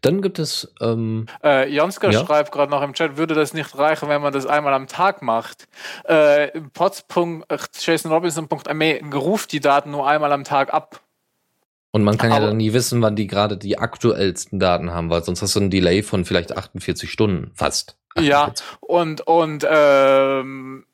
Dann 0.03 0.23
gibt 0.23 0.39
es 0.39 0.73
ähm, 0.81 1.27
Äh, 1.45 1.69
Jonska 1.69 2.11
Ja. 2.11 2.25
schreibt 2.25 2.53
gerade 2.53 2.71
noch 2.71 2.81
im 2.83 2.95
Chat, 2.95 3.19
würde 3.19 3.35
das 3.35 3.53
nicht 3.53 3.77
reichen, 3.77 4.09
wenn 4.09 4.23
man 4.23 4.33
das 4.33 4.47
einmal 4.47 4.73
am 4.73 4.87
Tag 4.87 5.21
macht? 5.21 5.69
Äh, 6.05 6.59
pods.jasonrobinson.me 6.73 9.01
ruft 9.15 9.53
die 9.53 9.61
Daten 9.61 9.91
nur 9.91 10.09
einmal 10.09 10.33
am 10.33 10.45
Tag 10.45 10.73
ab. 10.73 11.01
Und 11.93 12.05
man 12.05 12.17
kann 12.19 12.31
ja 12.31 12.37
Aber- 12.37 12.47
dann 12.49 12.57
nie 12.59 12.73
wissen, 12.73 13.03
wann 13.03 13.17
die 13.17 13.27
gerade 13.27 13.57
die 13.57 13.79
aktuellsten 13.79 14.59
Daten 14.61 14.91
haben, 14.93 15.11
weil 15.11 15.25
sonst 15.25 15.43
hast 15.43 15.57
du 15.57 15.61
einen 15.61 15.71
Delay 15.71 16.03
von 16.03 16.25
vielleicht 16.25 16.57
48 16.57 17.11
Stunden, 17.11 17.51
fast. 17.55 17.97
Ja, 18.17 18.45
48. 18.45 18.67
und, 18.81 19.21
und 19.27 19.67
ähm, 19.69 20.85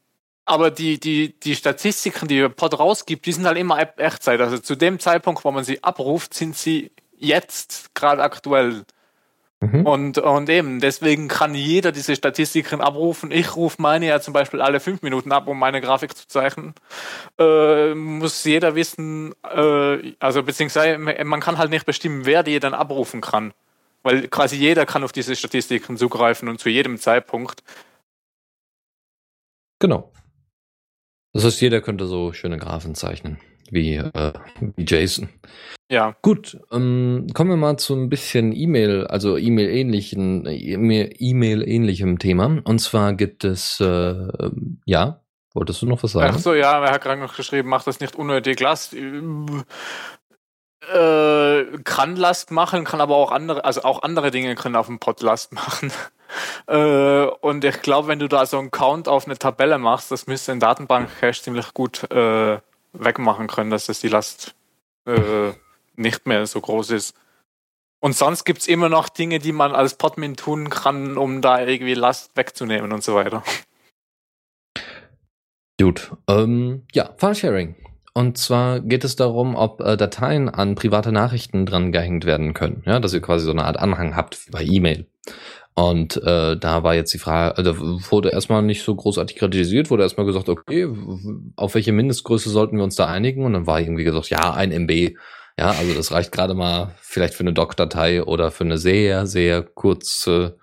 aber 0.45 0.71
die, 0.71 0.99
die, 1.01 1.39
die 1.41 1.57
Statistiken, 1.57 2.29
die 2.29 2.49
Pod 2.49 2.79
rausgibt, 2.79 3.27
die 3.27 3.33
sind 3.33 3.47
halt 3.47 3.59
immer 3.59 3.79
Ech- 3.79 3.99
Echtzeit. 3.99 4.41
Also 4.41 4.59
zu 4.59 4.75
dem 4.77 4.99
Zeitpunkt, 5.01 5.45
wo 5.45 5.51
man 5.51 5.65
sie 5.65 5.83
abruft, 5.83 6.35
sind 6.35 6.57
sie 6.57 6.93
jetzt 7.19 7.95
gerade 7.95 8.23
aktuell. 8.23 8.85
Mhm. 9.61 9.87
Und, 9.87 10.19
und 10.19 10.51
eben, 10.51 10.81
deswegen 10.81 11.29
kann 11.29 11.55
jeder 11.55 11.91
diese 11.91 12.15
Statistiken 12.15 12.83
abrufen. 12.83 13.31
Ich 13.31 13.57
rufe 13.57 13.81
meine 13.81 14.07
ja 14.07 14.21
zum 14.21 14.35
Beispiel 14.35 14.61
alle 14.61 14.81
fünf 14.81 15.01
Minuten 15.01 15.33
ab, 15.33 15.49
um 15.49 15.59
meine 15.59 15.81
Grafik 15.81 16.15
zu 16.15 16.29
zeichnen. 16.29 16.75
Äh, 17.39 17.95
muss 17.95 18.45
jeder 18.45 18.75
wissen, 18.75 19.35
äh, 19.43 20.13
also 20.19 20.43
beziehungsweise 20.43 20.99
man 20.99 21.41
kann 21.41 21.57
halt 21.57 21.71
nicht 21.71 21.87
bestimmen, 21.87 22.27
wer 22.27 22.43
die 22.43 22.61
dann 22.61 22.75
abrufen 22.75 23.23
kann. 23.23 23.55
Weil 24.03 24.29
quasi 24.29 24.57
jeder 24.57 24.85
kann 24.85 25.03
auf 25.03 25.13
diese 25.13 25.35
Statistiken 25.35 25.97
zugreifen 25.97 26.49
und 26.49 26.61
zu 26.61 26.69
jedem 26.69 26.99
Zeitpunkt. 26.99 27.63
Genau. 29.79 30.13
Das 31.33 31.45
heißt, 31.45 31.61
jeder 31.61 31.81
könnte 31.81 32.07
so 32.07 32.33
schöne 32.33 32.59
Graphen 32.59 32.95
zeichnen, 32.95 33.39
wie, 33.73 33.97
äh, 33.97 34.33
wie 34.77 34.85
Jason. 34.87 35.29
Ja, 35.89 36.17
Gut, 36.21 36.59
ähm, 36.73 37.29
kommen 37.33 37.51
wir 37.51 37.57
mal 37.57 37.77
zu 37.77 37.95
ein 37.95 38.09
bisschen 38.09 38.53
E-Mail, 38.53 39.07
also 39.07 39.37
E-Mail-ähnlichen, 39.37 40.45
E-Mail-ähnlichem 40.45 42.19
Thema. 42.19 42.61
Und 42.65 42.81
zwar 42.81 43.13
gibt 43.13 43.45
es, 43.45 43.79
äh, 43.79 44.51
ja, 44.85 45.21
wolltest 45.55 45.83
du 45.83 45.87
noch 45.87 46.03
was 46.03 46.11
sagen? 46.13 46.35
Ach 46.35 46.41
so, 46.41 46.55
ja, 46.55 46.85
er 46.85 46.91
hat 46.91 47.03
gerade 47.03 47.21
noch 47.21 47.37
geschrieben, 47.37 47.69
macht 47.69 47.87
das 47.87 48.01
nicht 48.01 48.17
unnötig 48.17 48.59
Last. 48.59 48.95
Äh, 48.95 49.63
kann 51.85 52.17
Last 52.17 52.51
machen, 52.51 52.85
kann 52.85 53.01
aber 53.01 53.17
auch 53.17 53.31
andere, 53.31 53.65
also 53.65 53.83
auch 53.83 54.03
andere 54.03 54.33
Dinge 54.33 54.57
können 54.57 54.77
auf 54.77 54.87
dem 54.87 54.99
Pod 54.99 55.23
Last 55.23 55.53
machen. 55.53 55.93
äh, 56.67 57.27
und 57.27 57.65
ich 57.65 57.81
glaube, 57.83 58.09
wenn 58.09 58.19
du 58.19 58.29
da 58.29 58.45
so 58.47 58.59
einen 58.59 58.73
Count 58.73 59.07
auf 59.07 59.27
eine 59.27 59.39
Tabelle 59.39 59.79
machst, 59.79 60.11
das 60.11 60.27
müsste 60.27 60.51
ein 60.51 60.61
Datenbank-Cache 60.61 61.43
ziemlich 61.43 61.73
gut 61.75 62.11
äh, 62.11 62.59
wegmachen 62.99 63.47
können, 63.47 63.71
dass 63.71 63.87
das 63.87 64.01
die 64.01 64.09
Last 64.09 64.55
äh, 65.07 65.53
nicht 65.97 66.27
mehr 66.27 66.47
so 66.47 66.61
groß 66.61 66.91
ist. 66.91 67.17
Und 68.01 68.15
sonst 68.15 68.45
gibt's 68.45 68.69
immer 68.69 68.89
noch 68.89 69.09
Dinge, 69.09 69.39
die 69.39 69.53
man 69.53 69.75
als 69.75 69.95
Podmin 69.95 70.37
tun 70.37 70.71
kann, 70.71 71.17
um 71.17 71.41
da 71.41 71.65
irgendwie 71.65 71.95
Last 71.95 72.37
wegzunehmen 72.37 72.93
und 72.93 73.03
so 73.03 73.15
weiter. 73.15 73.43
Gut. 75.79 76.13
Ähm, 76.29 76.87
ja, 76.93 77.15
File-Sharing. 77.17 77.77
Und 78.15 78.39
zwar 78.39 78.81
geht 78.81 79.05
es 79.05 79.17
darum, 79.17 79.55
ob 79.57 79.81
äh, 79.81 79.97
Dateien 79.97 80.49
an 80.49 80.75
private 80.75 81.13
Nachrichten 81.13 81.67
dran 81.67 81.93
gehängt 81.93 82.25
werden 82.25 82.55
können. 82.55 82.83
Ja, 82.87 82.99
dass 82.99 83.13
ihr 83.13 83.21
quasi 83.21 83.45
so 83.45 83.51
eine 83.51 83.65
Art 83.65 83.79
Anhang 83.79 84.17
habt 84.17 84.51
bei 84.51 84.63
E-Mail. 84.63 85.07
Und 85.79 86.17
äh, 86.25 86.57
da 86.57 86.83
war 86.83 86.95
jetzt 86.95 87.13
die 87.13 87.19
Frage, 87.19 87.59
also 87.59 87.77
wurde 88.11 88.31
erstmal 88.31 88.63
nicht 88.63 88.83
so 88.83 88.95
großartig 88.95 89.37
kritisiert, 89.37 89.91
wurde 89.91 90.05
erstmal 90.05 90.25
gesagt, 90.25 90.49
okay, 90.49 90.89
auf 91.55 91.75
welche 91.75 91.93
Mindestgröße 91.93 92.49
sollten 92.49 92.79
wir 92.79 92.85
uns 92.85 92.97
da 92.97 93.07
einigen? 93.07 93.45
Und 93.45 93.53
dann 93.53 93.67
war 93.67 93.79
irgendwie 93.79 94.05
gesagt, 94.05 94.31
ja, 94.31 94.55
ein 94.55 94.73
MB. 94.73 95.15
Ja, 95.59 95.73
also 95.73 95.93
das 95.93 96.13
reicht 96.13 96.33
gerade 96.33 96.55
mal 96.55 96.95
vielleicht 97.03 97.35
für 97.35 97.43
eine 97.43 97.53
Doc-Datei 97.53 98.23
oder 98.23 98.51
für 98.51 98.65
eine 98.65 98.79
sehr, 98.79 99.27
sehr 99.27 99.63
kurze 99.63 100.57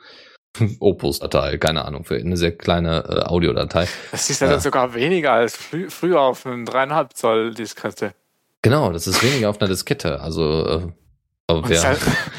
Opus-Datei, 0.80 1.60
keine 1.60 1.86
Ahnung, 1.86 2.06
für 2.06 2.16
eine 2.16 2.38
sehr 2.38 2.58
kleine 2.58 3.04
äh, 3.08 3.20
Audiodatei. 3.30 3.88
Das 4.12 4.32
ist 4.32 4.42
ja, 4.42 4.50
dann 4.50 4.62
sogar 4.62 4.96
weniger 4.96 5.34
als 5.34 5.56
frü 5.56 5.92
früher 5.92 6.22
auf 6.22 6.48
einem 6.48 6.66
dreieinhalb 6.66 7.14
Zoll 7.14 7.54
Diskette. 7.54 8.14
Genau, 8.64 8.92
das 8.92 9.06
ist 9.06 9.22
weniger 9.22 9.52
auf 9.52 9.62
einer 9.62 9.70
Diskette. 9.70 10.22
Also 10.22 10.94
äh, 11.48 11.62
wer, 11.66 11.98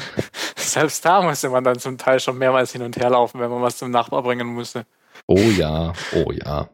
selbst 0.75 1.05
da 1.05 1.21
musste 1.21 1.49
man 1.49 1.63
dann 1.63 1.79
zum 1.79 1.97
Teil 1.97 2.19
schon 2.19 2.37
mehrmals 2.37 2.73
hin 2.73 2.81
und 2.81 2.97
her 2.97 3.09
laufen, 3.09 3.39
wenn 3.39 3.49
man 3.49 3.61
was 3.61 3.77
zum 3.77 3.91
Nachbar 3.91 4.21
bringen 4.23 4.47
musste. 4.47 4.85
Oh 5.25 5.37
ja, 5.37 5.93
oh 6.13 6.31
ja. 6.31 6.69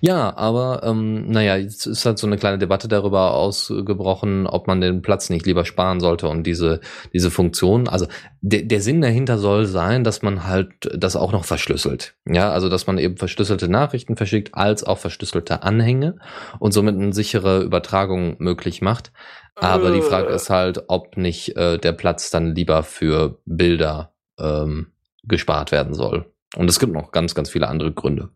Ja, 0.00 0.36
aber 0.36 0.82
ähm, 0.84 1.30
naja, 1.30 1.56
jetzt 1.56 1.86
ist 1.86 2.04
halt 2.04 2.18
so 2.18 2.26
eine 2.26 2.36
kleine 2.36 2.58
Debatte 2.58 2.88
darüber 2.88 3.34
ausgebrochen, 3.34 4.46
ob 4.46 4.66
man 4.66 4.80
den 4.80 5.02
Platz 5.02 5.30
nicht 5.30 5.46
lieber 5.46 5.64
sparen 5.64 6.00
sollte 6.00 6.28
und 6.28 6.44
diese, 6.44 6.80
diese 7.12 7.30
Funktion. 7.30 7.88
Also 7.88 8.06
de, 8.40 8.64
der 8.64 8.80
Sinn 8.80 9.00
dahinter 9.00 9.38
soll 9.38 9.66
sein, 9.66 10.04
dass 10.04 10.22
man 10.22 10.46
halt 10.46 10.72
das 10.94 11.16
auch 11.16 11.32
noch 11.32 11.44
verschlüsselt. 11.44 12.14
Ja, 12.26 12.50
also 12.50 12.68
dass 12.68 12.86
man 12.86 12.98
eben 12.98 13.16
verschlüsselte 13.16 13.68
Nachrichten 13.68 14.16
verschickt, 14.16 14.54
als 14.54 14.84
auch 14.84 14.98
verschlüsselte 14.98 15.62
Anhänge 15.62 16.16
und 16.58 16.72
somit 16.72 16.96
eine 16.96 17.12
sichere 17.12 17.62
Übertragung 17.62 18.36
möglich 18.38 18.82
macht. 18.82 19.12
Aber 19.54 19.90
äh. 19.90 19.94
die 19.94 20.02
Frage 20.02 20.28
ist 20.28 20.50
halt, 20.50 20.84
ob 20.88 21.16
nicht 21.16 21.56
äh, 21.56 21.78
der 21.78 21.92
Platz 21.92 22.30
dann 22.30 22.54
lieber 22.54 22.82
für 22.82 23.38
Bilder 23.44 24.12
ähm, 24.38 24.88
gespart 25.24 25.72
werden 25.72 25.94
soll. 25.94 26.26
Und 26.56 26.68
es 26.68 26.78
gibt 26.78 26.92
noch 26.92 27.12
ganz, 27.12 27.34
ganz 27.34 27.50
viele 27.50 27.68
andere 27.68 27.92
Gründe. 27.92 28.30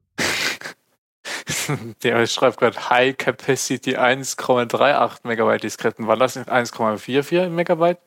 Der 2.03 2.27
schreibt 2.27 2.59
gerade 2.59 2.91
High 2.91 3.17
Capacity 3.17 3.97
1,38 3.97 5.19
Megabyte 5.25 5.63
Disketten. 5.63 6.07
War 6.07 6.17
das 6.17 6.37
1,44 6.37 7.49
Megabyte? 7.49 7.99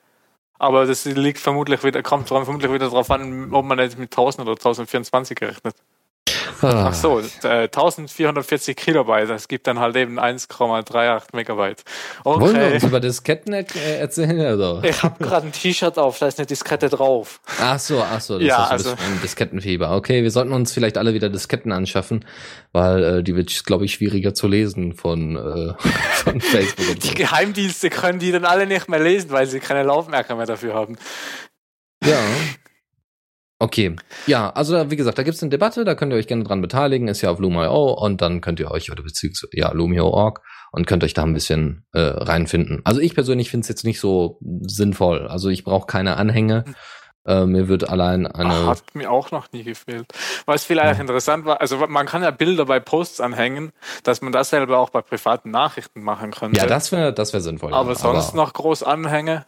Aber 0.58 0.86
das 0.86 1.06
liegt 1.06 1.40
vermutlich 1.40 1.84
wieder, 1.84 2.04
kommt 2.04 2.28
vermutlich 2.28 2.72
wieder 2.72 2.90
darauf 2.90 3.10
an, 3.12 3.54
ob 3.54 3.66
man 3.66 3.80
jetzt 3.80 3.98
mit 3.98 4.12
1000 4.12 4.48
oder 4.48 4.58
1024 4.58 5.38
gerechnet. 5.38 5.76
Ah. 6.62 6.88
Ach 6.90 6.94
so, 6.94 7.20
äh, 7.44 7.68
1440 7.68 8.76
Kilobyte, 8.76 9.30
das 9.30 9.48
gibt 9.48 9.68
dann 9.68 9.80
halt 9.80 9.96
eben 9.96 10.20
1,38 10.20 11.34
Megabyte. 11.34 11.84
Okay. 12.24 12.42
Wollen 12.42 12.56
wir 12.60 12.74
uns 12.74 12.84
über 12.84 13.00
Disketten 13.00 13.54
äh, 13.54 13.66
erzählen? 14.00 14.40
Also? 14.42 14.82
Ich 14.84 15.02
habe 15.04 15.24
gerade 15.24 15.48
ein 15.48 15.52
T-Shirt 15.52 15.98
auf, 15.98 16.20
da 16.20 16.28
ist 16.28 16.40
eine 16.40 16.46
Diskette 16.46 16.90
drauf. 16.90 17.40
Ach 17.60 17.80
so, 17.80 18.02
ach 18.02 18.22
so, 18.22 18.38
das 18.38 18.48
ja, 18.48 18.66
ist 18.66 18.72
also, 18.72 18.92
ein 18.92 19.22
Diskettenfieber. 19.22 19.96
Okay, 19.96 20.24
wir 20.24 20.32
sollten 20.32 20.54
uns 20.54 20.74
vielleicht 20.74 20.98
alle 20.98 21.14
wieder 21.14 21.30
Disketten 21.30 21.72
anschaffen, 21.72 22.26
weil 22.72 23.04
äh, 23.04 23.24
die 23.24 23.36
wird, 23.36 23.66
glaube 23.66 23.86
ich, 23.86 23.94
schwieriger 23.94 24.34
zu 24.34 24.48
lesen 24.48 24.94
von, 24.94 25.36
äh, 25.36 25.74
von 26.14 26.42
Facebook. 26.42 26.90
Und 26.90 27.04
so. 27.04 27.10
Die 27.10 27.16
Geheimdienste 27.16 27.90
können 27.90 28.20
die 28.20 28.32
dann 28.32 28.46
alle 28.46 28.66
nicht 28.66 28.90
mehr 28.90 29.00
lesen, 29.00 29.32
weil 29.32 29.48
sie 29.48 29.60
keine 29.60 29.84
Laufmerker 29.84 30.36
mehr 30.36 30.46
dafür 30.46 30.74
haben. 30.74 30.98
Ja. 32.04 32.20
Okay, 33.62 33.98
ja, 34.26 34.50
also 34.52 34.90
wie 34.90 34.96
gesagt, 34.96 35.18
da 35.18 35.24
gibt's 35.24 35.44
eine 35.44 35.50
Debatte, 35.50 35.84
da 35.84 35.94
könnt 35.94 36.14
ihr 36.14 36.18
euch 36.18 36.28
gerne 36.28 36.46
dran 36.46 36.62
beteiligen, 36.62 37.10
ist 37.10 37.22
ja 37.22 37.30
auf 37.30 37.40
Loom.io 37.40 37.92
und 37.92 38.22
dann 38.22 38.40
könnt 38.40 38.62
ihr 38.62 38.72
euch, 38.72 38.90
oder 38.90 39.04
beziehungsweise, 39.04 39.50
ja, 39.52 39.74
Loom.io.org 39.74 40.42
und 40.72 40.88
könnt 40.88 41.04
euch 41.04 41.14
da 41.14 41.24
ein 41.24 41.34
bisschen 41.34 41.86
äh, 41.92 42.00
reinfinden. 42.00 42.82
Also 42.86 43.02
ich 43.02 43.14
persönlich 43.14 43.50
finde 43.50 43.64
es 43.64 43.68
jetzt 43.70 43.84
nicht 43.84 44.00
so 44.00 44.40
sinnvoll. 44.62 45.28
Also 45.28 45.50
ich 45.50 45.66
brauche 45.66 45.88
keine 45.88 46.16
Anhänge. 46.16 46.64
Äh, 47.26 47.46
mir 47.46 47.68
wird 47.68 47.90
allein 47.90 48.28
eine. 48.28 48.54
Ach, 48.54 48.68
hat 48.68 48.96
mir 48.96 49.12
auch 49.12 49.32
noch 49.32 49.52
nie 49.52 49.64
gefehlt. 49.64 50.08
Was 50.46 50.64
vielleicht 50.64 50.96
ja. 50.96 51.02
interessant 51.02 51.46
war, 51.46 51.60
also 51.60 51.86
man 51.88 52.06
kann 52.06 52.24
ja 52.24 52.32
Bilder 52.32 52.66
bei 52.66 52.80
Posts 52.80 53.20
anhängen, 53.20 53.74
dass 54.04 54.22
man 54.22 54.32
das 54.32 54.52
selber 54.52 54.80
auch 54.80 54.90
bei 54.90 55.02
privaten 55.02 55.52
Nachrichten 55.52 56.02
machen 56.02 56.32
könnte. 56.32 56.58
Ja, 56.58 56.66
das 56.66 56.92
wäre 56.92 57.14
das 57.14 57.34
wär 57.34 57.42
sinnvoll. 57.42 57.74
Aber 57.74 57.90
ja. 57.90 57.96
sonst 57.96 58.30
Aber 58.30 58.38
noch 58.38 58.54
groß 58.54 58.84
Anhänge? 58.84 59.46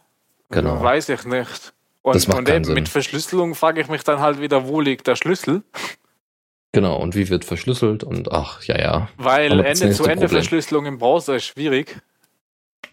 Genau. 0.50 0.82
Weiß 0.82 1.08
ich 1.08 1.24
nicht. 1.24 1.72
Und, 2.02 2.16
das 2.16 2.26
macht 2.26 2.38
und 2.38 2.48
eben 2.48 2.64
Sinn. 2.64 2.74
mit 2.74 2.88
Verschlüsselung 2.88 3.54
frage 3.54 3.80
ich 3.80 3.88
mich 3.88 4.02
dann 4.02 4.20
halt 4.20 4.40
wieder, 4.40 4.66
wo 4.66 4.80
liegt 4.80 5.06
der 5.06 5.16
Schlüssel? 5.16 5.62
Genau, 6.72 6.96
und 6.96 7.14
wie 7.14 7.28
wird 7.28 7.44
verschlüsselt 7.44 8.02
und 8.02 8.32
ach, 8.32 8.62
ja, 8.64 8.78
ja. 8.78 9.08
Weil 9.18 9.60
Ende-zu-Ende-Verschlüsselung 9.60 10.86
im 10.86 10.98
Browser 10.98 11.36
ist 11.36 11.44
schwierig, 11.44 12.00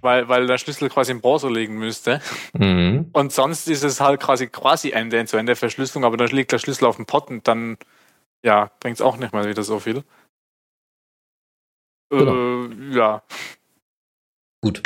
weil, 0.01 0.27
weil 0.27 0.47
der 0.47 0.57
Schlüssel 0.57 0.89
quasi 0.89 1.11
im 1.11 1.21
Browser 1.21 1.49
liegen 1.49 1.77
müsste. 1.77 2.21
Mhm. 2.53 3.09
Und 3.13 3.31
sonst 3.31 3.69
ist 3.69 3.83
es 3.83 4.01
halt 4.01 4.19
quasi 4.19 4.47
quasi 4.47 4.91
Ende-zu-Ende-Verschlüsselung, 4.91 6.03
aber 6.03 6.17
dann 6.17 6.27
liegt 6.27 6.51
der 6.51 6.59
Schlüssel 6.59 6.85
auf 6.85 6.97
dem 6.97 7.05
Pot 7.05 7.29
und 7.29 7.47
dann, 7.47 7.77
ja, 8.43 8.69
bringt 8.81 8.97
es 8.97 9.01
auch 9.01 9.15
nicht 9.15 9.33
mal 9.33 9.47
wieder 9.47 9.63
so 9.63 9.79
viel. 9.79 10.03
Genau. 12.09 12.65
Äh, 12.65 12.95
ja. 12.95 13.23
Gut. 14.61 14.83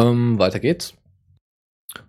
Ähm, 0.00 0.38
weiter 0.38 0.58
geht's. 0.58 0.94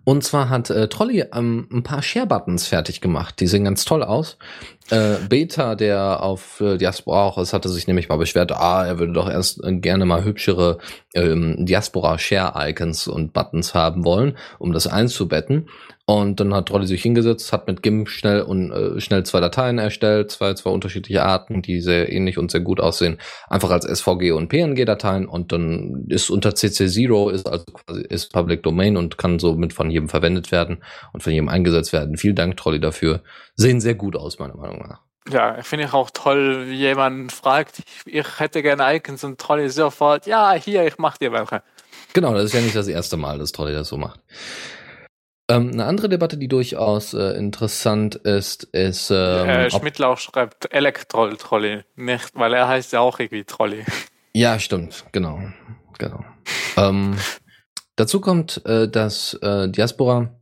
Und 0.04 0.24
zwar 0.24 0.48
hat 0.48 0.70
äh, 0.70 0.88
Trolley 0.88 1.24
ähm, 1.32 1.68
ein 1.72 1.82
paar 1.82 2.02
Share-Buttons 2.02 2.66
fertig 2.66 3.00
gemacht. 3.00 3.40
Die 3.40 3.46
sehen 3.46 3.64
ganz 3.64 3.84
toll 3.84 4.02
aus. 4.02 4.38
Äh, 4.90 5.16
Beta, 5.28 5.74
der 5.74 6.22
auf 6.22 6.60
äh, 6.60 6.78
Diaspora 6.78 7.24
auch 7.24 7.38
ist, 7.38 7.52
hatte 7.52 7.68
sich 7.68 7.86
nämlich 7.86 8.08
mal 8.08 8.16
beschwert, 8.16 8.52
ah, 8.52 8.86
er 8.86 8.98
würde 8.98 9.12
doch 9.12 9.28
erst 9.28 9.62
äh, 9.62 9.74
gerne 9.74 10.06
mal 10.06 10.24
hübschere 10.24 10.78
ähm, 11.14 11.66
Diaspora-Share-Icons 11.66 13.06
und 13.06 13.34
Buttons 13.34 13.74
haben 13.74 14.04
wollen, 14.04 14.38
um 14.58 14.72
das 14.72 14.86
einzubetten. 14.86 15.68
Und 16.06 16.40
dann 16.40 16.54
hat 16.54 16.68
Trolli 16.68 16.86
sich 16.86 17.02
hingesetzt, 17.02 17.52
hat 17.52 17.66
mit 17.66 17.82
GIMP 17.82 18.08
schnell 18.08 18.40
und 18.40 18.72
äh, 18.72 18.98
schnell 18.98 19.24
zwei 19.24 19.40
Dateien 19.40 19.76
erstellt, 19.76 20.30
zwei, 20.30 20.54
zwei 20.54 20.70
unterschiedliche 20.70 21.22
Arten, 21.22 21.60
die 21.60 21.82
sehr 21.82 22.10
ähnlich 22.10 22.38
und 22.38 22.50
sehr 22.50 22.62
gut 22.62 22.80
aussehen, 22.80 23.18
einfach 23.50 23.68
als 23.68 23.84
SVG 23.84 24.32
und 24.32 24.48
PNG-Dateien 24.48 25.28
und 25.28 25.52
dann 25.52 26.06
ist 26.08 26.30
unter 26.30 26.48
CC0 26.48 27.30
ist 27.30 27.46
also 27.46 27.66
quasi 27.66 28.00
ist 28.08 28.32
Public 28.32 28.62
Domain 28.62 28.96
und 28.96 29.18
kann 29.18 29.38
somit 29.38 29.74
von 29.74 29.90
jedem 29.90 30.08
verwendet 30.08 30.50
werden 30.50 30.78
und 31.12 31.22
von 31.22 31.30
jedem 31.34 31.50
eingesetzt 31.50 31.92
werden. 31.92 32.16
Vielen 32.16 32.36
Dank, 32.36 32.56
Trolli, 32.56 32.80
dafür. 32.80 33.20
Sehen 33.58 33.80
sehr 33.80 33.96
gut 33.96 34.14
aus, 34.14 34.38
meiner 34.38 34.56
Meinung 34.56 34.78
nach. 34.88 35.00
Ja, 35.28 35.62
finde 35.62 35.86
ich 35.86 35.92
auch 35.92 36.10
toll, 36.10 36.68
wie 36.68 36.76
jemand 36.76 37.32
fragt, 37.32 37.80
ich, 37.80 38.14
ich 38.14 38.38
hätte 38.38 38.62
gerne 38.62 38.94
Icons 38.94 39.24
und 39.24 39.38
Trolli 39.38 39.68
sofort, 39.68 40.26
ja, 40.26 40.52
hier, 40.52 40.86
ich 40.86 40.96
mach 40.96 41.18
dir 41.18 41.32
welche. 41.32 41.62
Genau, 42.14 42.32
das 42.34 42.44
ist 42.44 42.54
ja 42.54 42.60
nicht 42.60 42.76
das 42.76 42.86
erste 42.86 43.16
Mal, 43.16 43.38
dass 43.38 43.50
Trolli 43.50 43.74
das 43.74 43.88
so 43.88 43.96
macht. 43.98 44.20
Ähm, 45.50 45.72
eine 45.72 45.86
andere 45.86 46.08
Debatte, 46.08 46.38
die 46.38 46.46
durchaus 46.46 47.14
äh, 47.14 47.36
interessant 47.36 48.14
ist, 48.14 48.64
ist. 48.64 49.10
Ähm, 49.10 49.48
äh, 49.48 49.70
Schmidtlauch 49.70 50.18
schreibt 50.18 50.72
Elektroll-Trolley, 50.72 51.82
nicht, 51.96 52.30
weil 52.34 52.54
er 52.54 52.68
heißt 52.68 52.92
ja 52.92 53.00
auch 53.00 53.18
irgendwie 53.18 53.44
Trolley. 53.44 53.84
Ja, 54.34 54.60
stimmt, 54.60 55.04
genau. 55.10 55.40
genau. 55.98 56.24
ähm, 56.76 57.16
dazu 57.96 58.20
kommt, 58.20 58.64
äh, 58.66 58.88
dass 58.88 59.34
äh, 59.42 59.68
Diaspora 59.68 60.37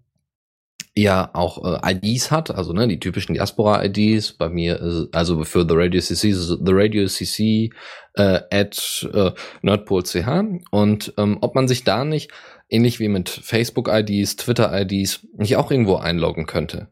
ja 0.97 1.31
auch 1.35 1.83
äh, 1.83 1.93
IDs 1.93 2.31
hat, 2.31 2.51
also 2.51 2.73
ne, 2.73 2.89
die 2.89 2.99
typischen 2.99 3.35
Diaspora-IDs. 3.35 4.33
Bei 4.33 4.49
mir, 4.49 4.81
ist, 4.81 5.15
also 5.15 5.45
für 5.45 5.67
The 5.69 5.75
Radio 5.75 6.01
CC, 6.01 6.33
The 6.33 6.59
Radio 6.73 7.07
CC 7.07 7.71
äh, 8.15 8.41
at 8.51 9.09
äh, 9.13 9.33
nerdpol.ch 9.63 10.29
und 10.71 11.15
ähm, 11.19 11.39
ob 11.41 11.55
man 11.55 11.69
sich 11.69 11.85
da 11.85 12.05
nicht 12.05 12.31
ähnlich 12.69 12.99
wie 12.99 13.09
mit 13.09 13.29
Facebook-IDs, 13.29 14.37
Twitter-IDs, 14.37 15.27
nicht 15.37 15.57
auch 15.57 15.71
irgendwo 15.71 15.97
einloggen 15.97 16.47
könnte. 16.47 16.89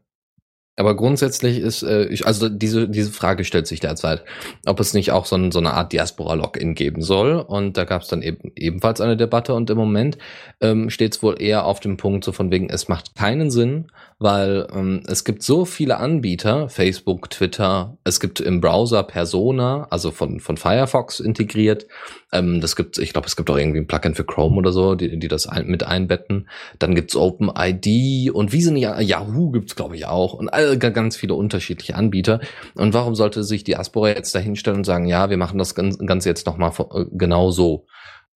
Aber 0.77 0.95
grundsätzlich 0.95 1.59
ist, 1.59 1.83
äh, 1.83 2.05
ich, 2.07 2.27
also 2.27 2.49
diese, 2.49 2.89
diese 2.89 3.11
Frage 3.11 3.45
stellt 3.45 3.65
sich 3.65 3.79
derzeit, 3.79 4.23
ob 4.65 4.79
es 4.79 4.93
nicht 4.93 5.11
auch 5.11 5.25
so, 5.25 5.37
ein, 5.37 5.51
so 5.51 5.59
eine 5.59 5.73
Art 5.73 5.93
Diaspora-Login 5.93 6.75
geben 6.75 7.01
soll. 7.01 7.35
Und 7.35 7.77
da 7.77 7.85
gab 7.85 8.01
es 8.01 8.09
dann 8.09 8.21
eben 8.21 8.51
ebenfalls 8.55 8.99
eine 8.99 9.15
Debatte 9.15 9.53
und 9.53 9.69
im 9.69 9.77
Moment 9.77 10.17
ähm, 10.59 10.89
steht 10.89 11.15
es 11.15 11.23
wohl 11.23 11.41
eher 11.41 11.65
auf 11.65 11.79
dem 11.79 11.95
Punkt, 11.95 12.25
so 12.25 12.33
von 12.33 12.51
wegen, 12.51 12.69
es 12.69 12.89
macht 12.89 13.15
keinen 13.15 13.51
Sinn, 13.51 13.87
weil 14.17 14.67
ähm, 14.73 15.03
es 15.07 15.25
gibt 15.25 15.43
so 15.43 15.65
viele 15.65 15.97
Anbieter, 15.97 16.69
Facebook, 16.69 17.29
Twitter, 17.29 17.97
es 18.05 18.21
gibt 18.21 18.39
im 18.39 18.61
Browser 18.61 19.03
Persona, 19.03 19.87
also 19.89 20.11
von, 20.11 20.39
von 20.39 20.55
Firefox 20.55 21.19
integriert. 21.19 21.85
Ähm, 22.31 22.61
das 22.61 22.77
gibt, 22.77 22.97
ich 22.97 23.11
glaube, 23.11 23.27
es 23.27 23.35
gibt 23.35 23.49
auch 23.49 23.57
irgendwie 23.57 23.79
ein 23.79 23.87
Plugin 23.87 24.15
für 24.15 24.23
Chrome 24.23 24.55
oder 24.55 24.71
so, 24.71 24.95
die, 24.95 25.19
die 25.19 25.27
das 25.27 25.47
ein, 25.47 25.67
mit 25.67 25.83
einbetten. 25.83 26.47
Dann 26.79 26.95
gibt's 26.95 27.17
OpenID 27.17 28.31
und 28.31 28.53
wie 28.53 28.61
sind 28.61 28.77
ja, 28.77 29.01
Yahoo 29.01 29.51
gibt's 29.51 29.75
glaube 29.75 29.97
ich 29.97 30.05
auch 30.05 30.33
und 30.33 30.47
all, 30.47 30.77
ganz 30.77 31.17
viele 31.17 31.33
unterschiedliche 31.33 31.95
Anbieter. 31.95 32.39
Und 32.75 32.93
warum 32.93 33.15
sollte 33.15 33.43
sich 33.43 33.65
Diaspora 33.65 34.09
jetzt 34.09 34.33
dahinstellen 34.33 34.79
und 34.79 34.83
sagen, 34.85 35.07
ja, 35.07 35.29
wir 35.29 35.37
machen 35.37 35.57
das 35.57 35.75
Ganze 35.75 36.29
jetzt 36.29 36.45
nochmal 36.45 36.71
äh, 36.93 37.05
genau 37.11 37.51
so? 37.51 37.85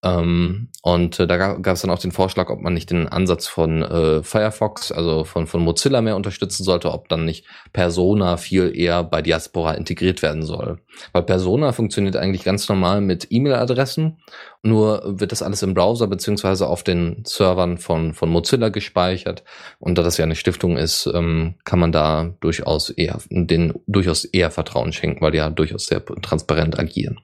Ähm, 0.01 0.69
und 0.81 1.19
äh, 1.19 1.27
da 1.27 1.38
gab 1.38 1.67
es 1.67 1.81
dann 1.81 1.91
auch 1.91 1.99
den 1.99 2.13
Vorschlag, 2.13 2.49
ob 2.49 2.62
man 2.62 2.73
nicht 2.73 2.89
den 2.89 3.09
Ansatz 3.09 3.47
von 3.47 3.81
äh, 3.81 4.23
Firefox, 4.23 4.93
also 4.93 5.25
von, 5.25 5.45
von 5.45 5.62
Mozilla 5.62 6.01
mehr 6.01 6.15
unterstützen 6.15 6.63
sollte, 6.63 6.91
ob 6.93 7.09
dann 7.09 7.25
nicht 7.25 7.45
Persona 7.73 8.38
viel 8.38 8.71
eher 8.73 9.03
bei 9.03 9.21
Diaspora 9.21 9.73
integriert 9.73 10.21
werden 10.21 10.43
soll. 10.43 10.79
Weil 11.12 11.23
Persona 11.23 11.73
funktioniert 11.73 12.15
eigentlich 12.15 12.45
ganz 12.45 12.69
normal 12.69 13.01
mit 13.01 13.27
E-Mail-Adressen, 13.29 14.19
nur 14.63 15.01
wird 15.19 15.33
das 15.33 15.41
alles 15.41 15.63
im 15.63 15.73
Browser 15.73 16.07
beziehungsweise 16.07 16.67
auf 16.67 16.83
den 16.83 17.23
Servern 17.25 17.77
von, 17.77 18.13
von 18.13 18.29
Mozilla 18.29 18.69
gespeichert. 18.69 19.43
Und 19.79 19.97
da 19.97 20.03
das 20.03 20.17
ja 20.17 20.23
eine 20.23 20.35
Stiftung 20.35 20.77
ist, 20.77 21.09
ähm, 21.13 21.55
kann 21.65 21.79
man 21.79 21.91
da 21.91 22.35
durchaus 22.39 22.89
eher, 22.89 23.19
den 23.29 23.73
durchaus 23.85 24.23
eher 24.23 24.49
Vertrauen 24.51 24.93
schenken, 24.93 25.21
weil 25.21 25.31
die 25.31 25.39
ja 25.39 25.49
durchaus 25.49 25.88
sehr 25.88 26.03
transparent 26.05 26.79
agieren. 26.79 27.19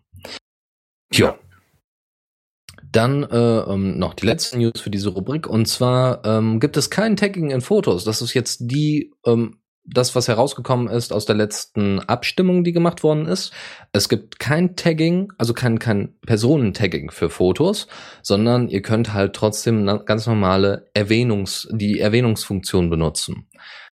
Ja. 1.14 1.38
Dann 2.96 3.24
äh, 3.24 3.38
ähm, 3.38 4.00
noch 4.00 4.14
die 4.14 4.26
letzten 4.26 4.60
News 4.60 4.80
für 4.80 4.90
diese 4.90 5.10
Rubrik. 5.10 5.48
Und 5.48 5.66
zwar 5.68 6.24
ähm, 6.24 6.62
gibt 6.62 6.78
es 6.78 6.90
kein 6.90 7.18
Tagging 7.18 7.52
in 7.52 7.60
Fotos. 7.60 8.06
Das 8.06 8.22
ist 8.22 8.34
jetzt 8.34 8.60
die, 8.62 9.12
ähm, 9.26 9.58
das, 9.84 10.16
was 10.16 10.30
herausgekommen 10.30 10.88
ist 10.88 11.12
aus 11.12 11.26
der 11.26 11.36
letzten 11.36 12.00
Abstimmung, 12.00 12.64
die 12.64 12.72
gemacht 12.72 13.04
worden 13.04 13.26
ist. 13.26 13.52
Es 13.92 14.08
gibt 14.08 14.40
kein 14.40 14.78
Tagging, 14.78 15.34
also 15.38 15.54
kein, 15.54 15.78
kein 15.78 16.16
Personentagging 16.26 17.12
für 17.12 17.30
Fotos, 17.30 17.88
sondern 18.22 18.70
ihr 18.70 18.82
könnt 18.82 19.14
halt 19.14 19.34
trotzdem 19.34 19.86
ganz 20.06 20.26
normale 20.26 20.90
Erwähnungs, 20.94 21.68
die 21.72 22.00
Erwähnungsfunktion 22.00 22.90
benutzen. 22.90 23.50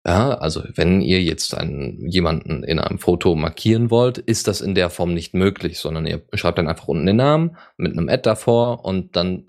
Ja, 0.07 0.31
also 0.33 0.63
wenn 0.77 1.03
ihr 1.03 1.23
jetzt 1.23 1.55
einen, 1.55 2.09
jemanden 2.09 2.63
in 2.65 2.79
einem 2.79 2.99
Foto 2.99 3.35
markieren 3.35 3.91
wollt, 3.91 4.17
ist 4.17 4.49
das 4.49 4.63
in 4.63 4.75
der 4.75 4.89
Form 4.89 5.13
nicht 5.13 5.35
möglich, 5.35 5.79
sondern 5.79 6.07
ihr 6.07 6.23
schreibt 6.33 6.57
dann 6.57 6.69
einfach 6.69 6.89
unten 6.89 7.05
den 7.05 7.17
Namen 7.17 7.57
mit 7.77 7.93
einem 7.93 8.09
Ad 8.09 8.23
davor 8.23 8.85
und 8.85 9.15
dann 9.15 9.47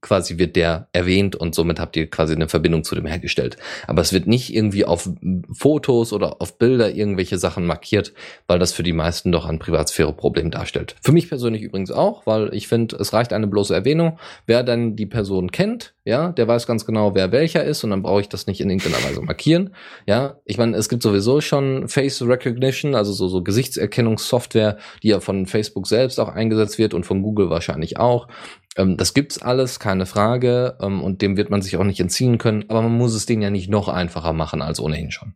quasi 0.00 0.38
wird 0.38 0.56
der 0.56 0.88
erwähnt 0.92 1.36
und 1.36 1.54
somit 1.54 1.80
habt 1.80 1.96
ihr 1.96 2.08
quasi 2.08 2.34
eine 2.34 2.48
Verbindung 2.48 2.84
zu 2.84 2.94
dem 2.94 3.06
hergestellt. 3.06 3.56
Aber 3.86 4.02
es 4.02 4.12
wird 4.12 4.26
nicht 4.26 4.54
irgendwie 4.54 4.84
auf 4.84 5.08
Fotos 5.52 6.12
oder 6.12 6.40
auf 6.40 6.58
Bilder 6.58 6.94
irgendwelche 6.94 7.38
Sachen 7.38 7.66
markiert, 7.66 8.12
weil 8.46 8.58
das 8.58 8.72
für 8.72 8.82
die 8.82 8.92
meisten 8.92 9.32
doch 9.32 9.46
ein 9.46 9.58
Privatsphäre-Problem 9.58 10.50
darstellt. 10.50 10.96
Für 11.02 11.12
mich 11.12 11.28
persönlich 11.28 11.62
übrigens 11.62 11.90
auch, 11.90 12.26
weil 12.26 12.52
ich 12.54 12.68
finde, 12.68 12.96
es 12.96 13.12
reicht 13.12 13.32
eine 13.32 13.46
bloße 13.46 13.74
Erwähnung. 13.74 14.18
Wer 14.46 14.62
dann 14.62 14.96
die 14.96 15.06
Person 15.06 15.50
kennt, 15.50 15.94
ja, 16.04 16.32
der 16.32 16.46
weiß 16.46 16.66
ganz 16.66 16.84
genau, 16.84 17.14
wer 17.14 17.32
welcher 17.32 17.64
ist 17.64 17.82
und 17.82 17.90
dann 17.90 18.02
brauche 18.02 18.20
ich 18.20 18.28
das 18.28 18.46
nicht 18.46 18.60
in 18.60 18.68
irgendeiner 18.68 19.02
Weise 19.02 19.22
markieren. 19.22 19.74
Ja, 20.06 20.38
ich 20.44 20.58
meine, 20.58 20.76
es 20.76 20.90
gibt 20.90 21.02
sowieso 21.02 21.40
schon 21.40 21.88
Face 21.88 22.20
Recognition, 22.20 22.94
also 22.94 23.12
so, 23.12 23.28
so 23.28 23.42
Gesichtserkennungssoftware, 23.42 24.76
die 25.02 25.08
ja 25.08 25.20
von 25.20 25.46
Facebook 25.46 25.86
selbst 25.86 26.20
auch 26.20 26.28
eingesetzt 26.28 26.78
wird 26.78 26.92
und 26.92 27.04
von 27.04 27.22
Google 27.22 27.48
wahrscheinlich 27.48 27.96
auch. 27.98 28.28
Ähm, 28.76 28.96
das 28.96 29.14
gibt's 29.14 29.40
alles, 29.40 29.78
keine 29.78 30.06
Frage, 30.06 30.76
ähm, 30.80 31.02
und 31.02 31.22
dem 31.22 31.36
wird 31.36 31.50
man 31.50 31.62
sich 31.62 31.76
auch 31.76 31.84
nicht 31.84 32.00
entziehen 32.00 32.38
können, 32.38 32.64
aber 32.68 32.82
man 32.82 32.96
muss 32.96 33.14
es 33.14 33.26
denen 33.26 33.42
ja 33.42 33.50
nicht 33.50 33.68
noch 33.68 33.88
einfacher 33.88 34.32
machen 34.32 34.62
als 34.62 34.80
ohnehin 34.80 35.10
schon. 35.10 35.34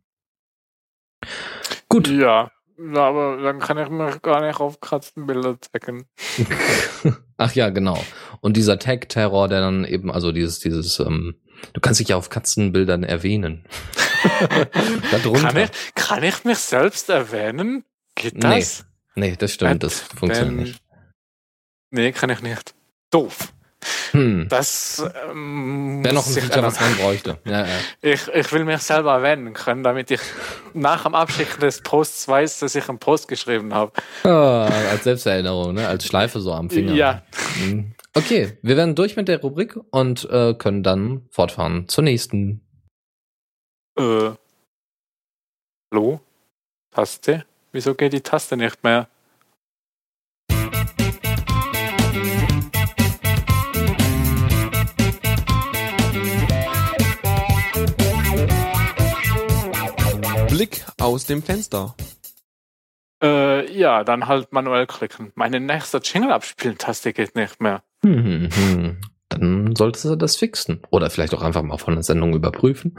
Gut. 1.88 2.08
Ja, 2.08 2.50
aber 2.94 3.38
dann 3.42 3.58
kann 3.58 3.78
ich 3.78 3.88
mir 3.88 4.18
gar 4.20 4.44
nicht 4.46 4.60
auf 4.60 4.80
Katzenbilder 4.80 5.58
taggen. 5.60 6.06
Ach 7.36 7.52
ja, 7.54 7.70
genau. 7.70 8.04
Und 8.40 8.56
dieser 8.56 8.78
Tag-Terror, 8.78 9.48
der 9.48 9.60
dann 9.60 9.84
eben, 9.84 10.10
also 10.10 10.32
dieses, 10.32 10.60
dieses, 10.60 10.98
ähm, 11.00 11.36
du 11.72 11.80
kannst 11.80 12.00
dich 12.00 12.08
ja 12.08 12.16
auf 12.16 12.30
Katzenbildern 12.30 13.04
erwähnen. 13.04 13.64
kann, 15.22 15.56
ich, 15.56 15.70
kann 15.94 16.22
ich 16.22 16.44
mich 16.44 16.58
selbst 16.58 17.08
erwähnen? 17.08 17.84
Geht 18.14 18.42
das? 18.42 18.84
Nee, 19.14 19.30
nee 19.30 19.36
das 19.36 19.54
stimmt, 19.54 19.82
das 19.82 20.00
funktioniert 20.00 20.68
nicht. 20.68 20.82
Nee, 21.90 22.12
kann 22.12 22.30
ich 22.30 22.42
nicht 22.42 22.74
doof. 23.10 23.52
Hm. 24.10 24.46
Das 24.48 25.04
ähm, 25.30 26.02
wäre 26.02 26.14
noch 26.14 26.26
ein 26.26 26.32
Feature, 26.32 26.62
was 26.62 26.80
man 26.80 26.96
bräuchte. 26.96 27.38
Ja, 27.44 27.66
ja. 27.66 27.74
Ich, 28.02 28.26
ich 28.28 28.52
will 28.52 28.64
mich 28.64 28.80
selber 28.80 29.12
erwähnen 29.14 29.52
können, 29.52 29.82
damit 29.82 30.10
ich 30.10 30.20
nach 30.74 31.04
dem 31.04 31.14
Abschicken 31.14 31.60
des 31.60 31.80
Posts 31.82 32.26
weiß, 32.28 32.58
dass 32.60 32.74
ich 32.74 32.88
einen 32.88 32.98
Post 32.98 33.28
geschrieben 33.28 33.72
habe. 33.72 33.92
Oh, 34.24 34.28
als 34.28 35.04
Selbsterinnerung, 35.04 35.74
ne? 35.74 35.86
als 35.86 36.06
Schleife 36.06 36.40
so 36.40 36.52
am 36.52 36.70
Finger. 36.70 36.92
Ja. 36.92 37.22
Hm. 37.60 37.94
Okay, 38.14 38.58
wir 38.62 38.76
werden 38.76 38.94
durch 38.94 39.16
mit 39.16 39.28
der 39.28 39.40
Rubrik 39.40 39.78
und 39.90 40.28
äh, 40.30 40.54
können 40.54 40.82
dann 40.82 41.26
fortfahren 41.30 41.88
zur 41.88 42.04
nächsten. 42.04 42.62
Äh. 43.96 44.30
Hallo? 45.92 46.20
Taste? 46.90 47.44
Wieso 47.72 47.94
geht 47.94 48.12
die 48.12 48.20
Taste 48.20 48.56
nicht 48.56 48.82
mehr? 48.82 49.08
Blick 60.58 60.84
aus 61.00 61.24
dem 61.24 61.40
Fenster. 61.40 61.94
Äh, 63.22 63.72
ja, 63.72 64.02
dann 64.02 64.26
halt 64.26 64.52
manuell 64.52 64.88
klicken. 64.88 65.30
Meine 65.36 65.60
nächste 65.60 65.98
Jingle 65.98 66.32
abspielen 66.32 66.76
Taste 66.76 67.12
geht 67.12 67.36
nicht 67.36 67.62
mehr. 67.62 67.84
Hm, 68.04 68.24
hm, 68.24 68.48
hm. 68.50 69.00
Dann 69.28 69.76
solltest 69.76 70.06
du 70.06 70.16
das 70.16 70.34
fixen. 70.34 70.82
Oder 70.90 71.10
vielleicht 71.10 71.32
auch 71.32 71.42
einfach 71.42 71.62
mal 71.62 71.78
von 71.78 71.94
der 71.94 72.02
Sendung 72.02 72.34
überprüfen. 72.34 72.98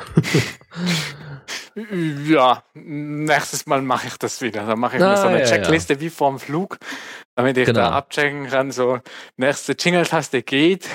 ja, 2.30 2.63
nächstes 2.76 3.65
Mal 3.65 3.82
mache 3.82 4.08
ich 4.08 4.17
das 4.17 4.41
wieder. 4.41 4.65
Dann 4.65 4.80
mache 4.80 4.95
ich 4.95 5.04
ah, 5.04 5.10
mir 5.10 5.17
so 5.17 5.28
eine 5.28 5.41
ja, 5.41 5.45
Checkliste 5.45 5.95
ja. 5.95 6.00
wie 6.00 6.10
vorm 6.10 6.39
Flug, 6.39 6.78
damit 7.36 7.58
ich 7.58 7.65
genau. 7.65 7.82
da 7.82 7.91
abchecken 7.91 8.48
kann, 8.48 8.72
so 8.72 9.00
nächste 9.36 9.76
Jingle-Taste 9.78 10.43
geht. 10.43 10.88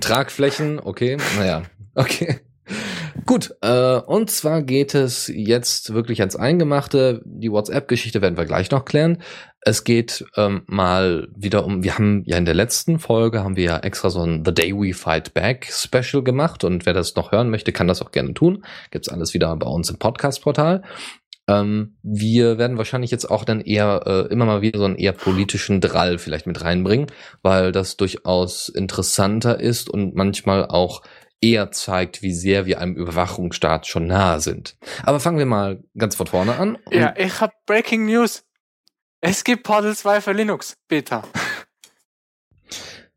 Tragflächen, 0.00 0.80
okay, 0.80 1.16
naja, 1.38 1.62
okay. 1.94 2.40
Gut, 3.28 3.54
äh, 3.60 3.98
und 4.06 4.30
zwar 4.30 4.62
geht 4.62 4.94
es 4.94 5.28
jetzt 5.28 5.92
wirklich 5.92 6.20
ans 6.20 6.34
Eingemachte. 6.34 7.20
Die 7.26 7.52
WhatsApp-Geschichte 7.52 8.22
werden 8.22 8.38
wir 8.38 8.46
gleich 8.46 8.70
noch 8.70 8.86
klären. 8.86 9.18
Es 9.60 9.84
geht 9.84 10.24
ähm, 10.38 10.62
mal 10.66 11.28
wieder 11.36 11.66
um, 11.66 11.82
wir 11.82 11.92
haben 11.92 12.22
ja 12.24 12.38
in 12.38 12.46
der 12.46 12.54
letzten 12.54 12.98
Folge 12.98 13.44
haben 13.44 13.56
wir 13.56 13.64
ja 13.64 13.78
extra 13.80 14.08
so 14.08 14.22
ein 14.22 14.44
The 14.46 14.54
Day 14.54 14.72
We 14.72 14.94
Fight 14.94 15.34
Back 15.34 15.68
Special 15.70 16.22
gemacht 16.22 16.64
und 16.64 16.86
wer 16.86 16.94
das 16.94 17.16
noch 17.16 17.30
hören 17.30 17.50
möchte, 17.50 17.70
kann 17.70 17.86
das 17.86 18.00
auch 18.00 18.12
gerne 18.12 18.32
tun. 18.32 18.64
Gibt's 18.90 19.10
alles 19.10 19.34
wieder 19.34 19.54
bei 19.56 19.66
uns 19.66 19.90
im 19.90 19.98
Podcast-Portal. 19.98 20.82
Ähm, 21.48 21.96
wir 22.02 22.56
werden 22.56 22.78
wahrscheinlich 22.78 23.10
jetzt 23.10 23.30
auch 23.30 23.44
dann 23.44 23.60
eher 23.60 24.04
äh, 24.06 24.32
immer 24.32 24.46
mal 24.46 24.62
wieder 24.62 24.78
so 24.78 24.86
einen 24.86 24.96
eher 24.96 25.12
politischen 25.12 25.82
Drall 25.82 26.16
vielleicht 26.16 26.46
mit 26.46 26.62
reinbringen, 26.62 27.08
weil 27.42 27.72
das 27.72 27.98
durchaus 27.98 28.70
interessanter 28.70 29.60
ist 29.60 29.90
und 29.90 30.14
manchmal 30.14 30.66
auch 30.66 31.02
eher 31.40 31.70
zeigt, 31.70 32.22
wie 32.22 32.32
sehr 32.32 32.66
wir 32.66 32.80
einem 32.80 32.96
Überwachungsstaat 32.96 33.86
schon 33.86 34.06
nahe 34.06 34.40
sind. 34.40 34.76
Aber 35.02 35.20
fangen 35.20 35.38
wir 35.38 35.46
mal 35.46 35.82
ganz 35.96 36.16
von 36.16 36.26
vorne 36.26 36.56
an. 36.56 36.78
Ja, 36.90 37.14
ich 37.16 37.40
habe 37.40 37.52
Breaking 37.66 38.06
News. 38.06 38.44
Es 39.20 39.44
gibt 39.44 39.64
Portal 39.64 39.96
2 39.96 40.20
für 40.20 40.32
Linux, 40.32 40.76
Beta. 40.88 41.22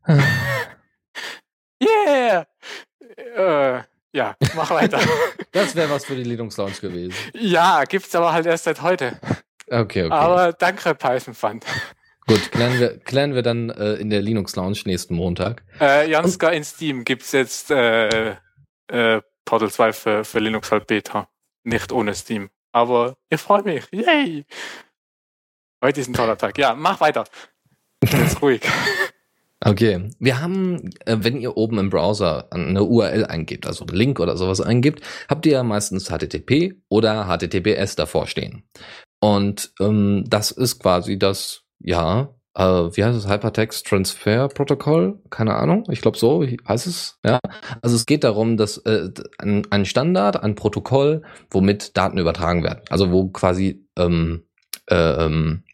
yeah! 1.80 2.46
Äh, 3.36 3.82
ja, 4.12 4.36
mach 4.54 4.70
weiter. 4.70 5.00
das 5.52 5.74
wäre 5.74 5.90
was 5.90 6.04
für 6.04 6.16
die 6.16 6.24
Linux 6.24 6.56
Launch 6.56 6.80
gewesen. 6.80 7.14
Ja, 7.34 7.84
gibt's 7.84 8.14
aber 8.14 8.32
halt 8.32 8.46
erst 8.46 8.64
seit 8.64 8.82
heute. 8.82 9.18
Okay, 9.68 10.04
okay. 10.04 10.10
Aber 10.10 10.52
danke, 10.52 10.94
Python 10.94 11.34
Fund. 11.34 11.64
Gut, 12.26 12.52
klären 12.52 12.78
wir, 12.78 12.98
klären 12.98 13.34
wir 13.34 13.42
dann 13.42 13.70
äh, 13.70 13.94
in 13.94 14.10
der 14.10 14.22
Linux 14.22 14.54
Lounge 14.56 14.80
nächsten 14.84 15.14
Montag. 15.14 15.64
Äh, 15.80 16.10
Janska 16.10 16.50
in 16.50 16.64
Steam 16.64 17.04
gibt's 17.04 17.32
jetzt 17.32 17.70
äh, 17.70 18.36
äh, 18.88 19.20
Portal 19.44 19.70
2 19.70 19.92
für, 19.92 20.24
für 20.24 20.38
Linux 20.38 20.70
halt 20.70 20.86
Beta. 20.86 21.28
Nicht 21.64 21.92
ohne 21.92 22.14
Steam. 22.14 22.50
Aber 22.72 23.16
ich 23.28 23.40
freue 23.40 23.62
mich. 23.62 23.84
Yay! 23.92 24.46
Heute 25.82 26.00
ist 26.00 26.08
ein 26.08 26.14
toller 26.14 26.38
Tag. 26.38 26.56
Ja, 26.58 26.74
mach 26.74 27.00
weiter. 27.00 27.24
Jetzt 28.02 28.40
ruhig. 28.40 28.62
Okay, 29.64 30.10
wir 30.18 30.40
haben, 30.40 30.90
äh, 31.06 31.18
wenn 31.20 31.40
ihr 31.40 31.56
oben 31.56 31.78
im 31.78 31.88
Browser 31.88 32.48
eine 32.50 32.82
URL 32.82 33.26
eingebt, 33.26 33.64
also 33.64 33.86
einen 33.86 33.96
Link 33.96 34.18
oder 34.18 34.36
sowas 34.36 34.60
eingibt, 34.60 35.04
habt 35.28 35.46
ihr 35.46 35.52
ja 35.52 35.62
meistens 35.62 36.08
HTTP 36.08 36.82
oder 36.88 37.26
HTTPS 37.28 37.94
davor 37.94 38.26
stehen. 38.26 38.64
Und 39.20 39.72
ähm, 39.78 40.24
das 40.26 40.50
ist 40.50 40.80
quasi 40.80 41.16
das 41.16 41.61
ja, 41.82 42.34
äh, 42.54 42.62
wie 42.62 43.04
heißt 43.04 43.16
es, 43.16 43.28
Hypertext 43.28 43.86
Transfer 43.86 44.48
Protocol? 44.48 45.20
Keine 45.30 45.54
Ahnung, 45.54 45.84
ich 45.90 46.00
glaube 46.00 46.18
so 46.18 46.44
heißt 46.44 46.86
es. 46.86 47.18
Ja, 47.24 47.38
also 47.80 47.96
es 47.96 48.06
geht 48.06 48.24
darum, 48.24 48.56
dass 48.56 48.78
äh, 48.78 49.08
ein, 49.38 49.66
ein 49.70 49.84
Standard, 49.84 50.42
ein 50.42 50.54
Protokoll, 50.54 51.22
womit 51.50 51.96
Daten 51.96 52.18
übertragen 52.18 52.62
werden. 52.62 52.80
Also 52.90 53.10
wo 53.10 53.28
quasi 53.28 53.86
ähm, 53.96 54.44
äh, 54.90 55.24
ähm, 55.24 55.64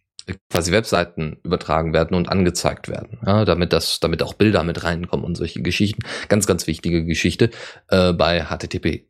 quasi 0.51 0.73
Webseiten 0.73 1.39
übertragen 1.43 1.93
werden 1.93 2.15
und 2.15 2.29
angezeigt 2.29 2.89
werden, 2.89 3.19
ja, 3.27 3.45
damit 3.45 3.73
das, 3.73 3.99
damit 3.99 4.23
auch 4.23 4.35
Bilder 4.35 4.63
mit 4.63 4.85
reinkommen 4.85 5.25
und 5.25 5.37
solche 5.37 5.63
Geschichten. 5.63 6.03
Ganz, 6.29 6.47
ganz 6.47 6.67
wichtige 6.67 7.05
Geschichte 7.05 7.51
äh, 7.89 8.13
bei 8.13 8.45
HTTP. 8.45 9.07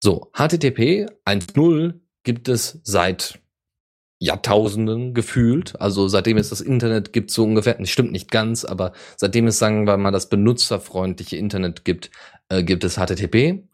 So, 0.00 0.30
HTTP 0.32 1.06
1.0 1.24 1.94
gibt 2.22 2.48
es 2.48 2.80
seit 2.84 3.40
Jahrtausenden 4.22 5.14
gefühlt. 5.14 5.80
Also 5.80 6.06
seitdem 6.06 6.36
es 6.36 6.50
das 6.50 6.60
Internet 6.60 7.12
gibt, 7.12 7.32
so 7.32 7.42
ungefähr, 7.42 7.74
das 7.74 7.90
stimmt 7.90 8.12
nicht 8.12 8.30
ganz, 8.30 8.64
aber 8.64 8.92
seitdem 9.16 9.48
es, 9.48 9.58
sagen 9.58 9.84
wir 9.84 9.96
mal, 9.96 10.12
das 10.12 10.28
benutzerfreundliche 10.28 11.36
Internet 11.36 11.84
gibt, 11.84 12.10
äh, 12.48 12.62
gibt 12.62 12.84
es 12.84 12.96
HTTP. 12.96 13.64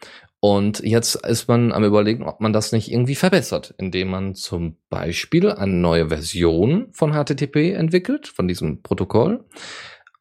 Und 0.40 0.80
jetzt 0.80 1.16
ist 1.26 1.48
man 1.48 1.72
am 1.72 1.84
überlegen, 1.84 2.22
ob 2.22 2.40
man 2.40 2.54
das 2.54 2.72
nicht 2.72 2.90
irgendwie 2.90 3.16
verbessert, 3.16 3.74
indem 3.76 4.08
man 4.08 4.34
zum 4.34 4.76
Beispiel 4.88 5.50
eine 5.50 5.74
neue 5.74 6.08
Version 6.08 6.88
von 6.92 7.12
HTTP 7.12 7.74
entwickelt, 7.74 8.28
von 8.28 8.48
diesem 8.48 8.82
Protokoll, 8.82 9.44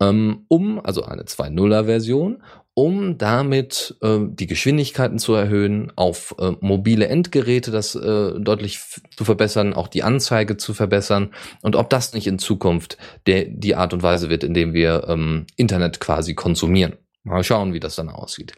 ähm, 0.02 0.46
um, 0.50 0.84
also 0.84 1.04
eine 1.04 1.24
2.0er 1.24 1.86
Version, 1.86 2.44
um 2.78 3.18
damit 3.18 3.96
äh, 4.04 4.20
die 4.22 4.46
Geschwindigkeiten 4.46 5.18
zu 5.18 5.34
erhöhen, 5.34 5.92
auf 5.96 6.36
äh, 6.38 6.52
mobile 6.60 7.08
Endgeräte 7.08 7.72
das 7.72 7.96
äh, 7.96 8.40
deutlich 8.40 8.80
zu 9.16 9.26
verbessern, 9.26 9.74
auch 9.74 9.88
die 9.88 10.04
Anzeige 10.04 10.58
zu 10.58 10.76
verbessern 10.76 11.32
und 11.64 11.76
ob 11.76 11.90
das 11.90 12.14
nicht 12.14 12.28
in 12.28 12.38
Zukunft 12.38 13.00
der, 13.26 13.46
die 13.46 13.74
Art 13.74 13.94
und 13.94 14.04
Weise 14.04 14.30
wird, 14.30 14.44
in 14.44 14.54
dem 14.54 14.74
wir 14.74 15.06
ähm, 15.08 15.48
Internet 15.56 16.00
quasi 16.00 16.36
konsumieren. 16.36 16.94
Mal 17.28 17.44
schauen, 17.44 17.74
wie 17.74 17.80
das 17.80 17.96
dann 17.96 18.10
aussieht. 18.10 18.54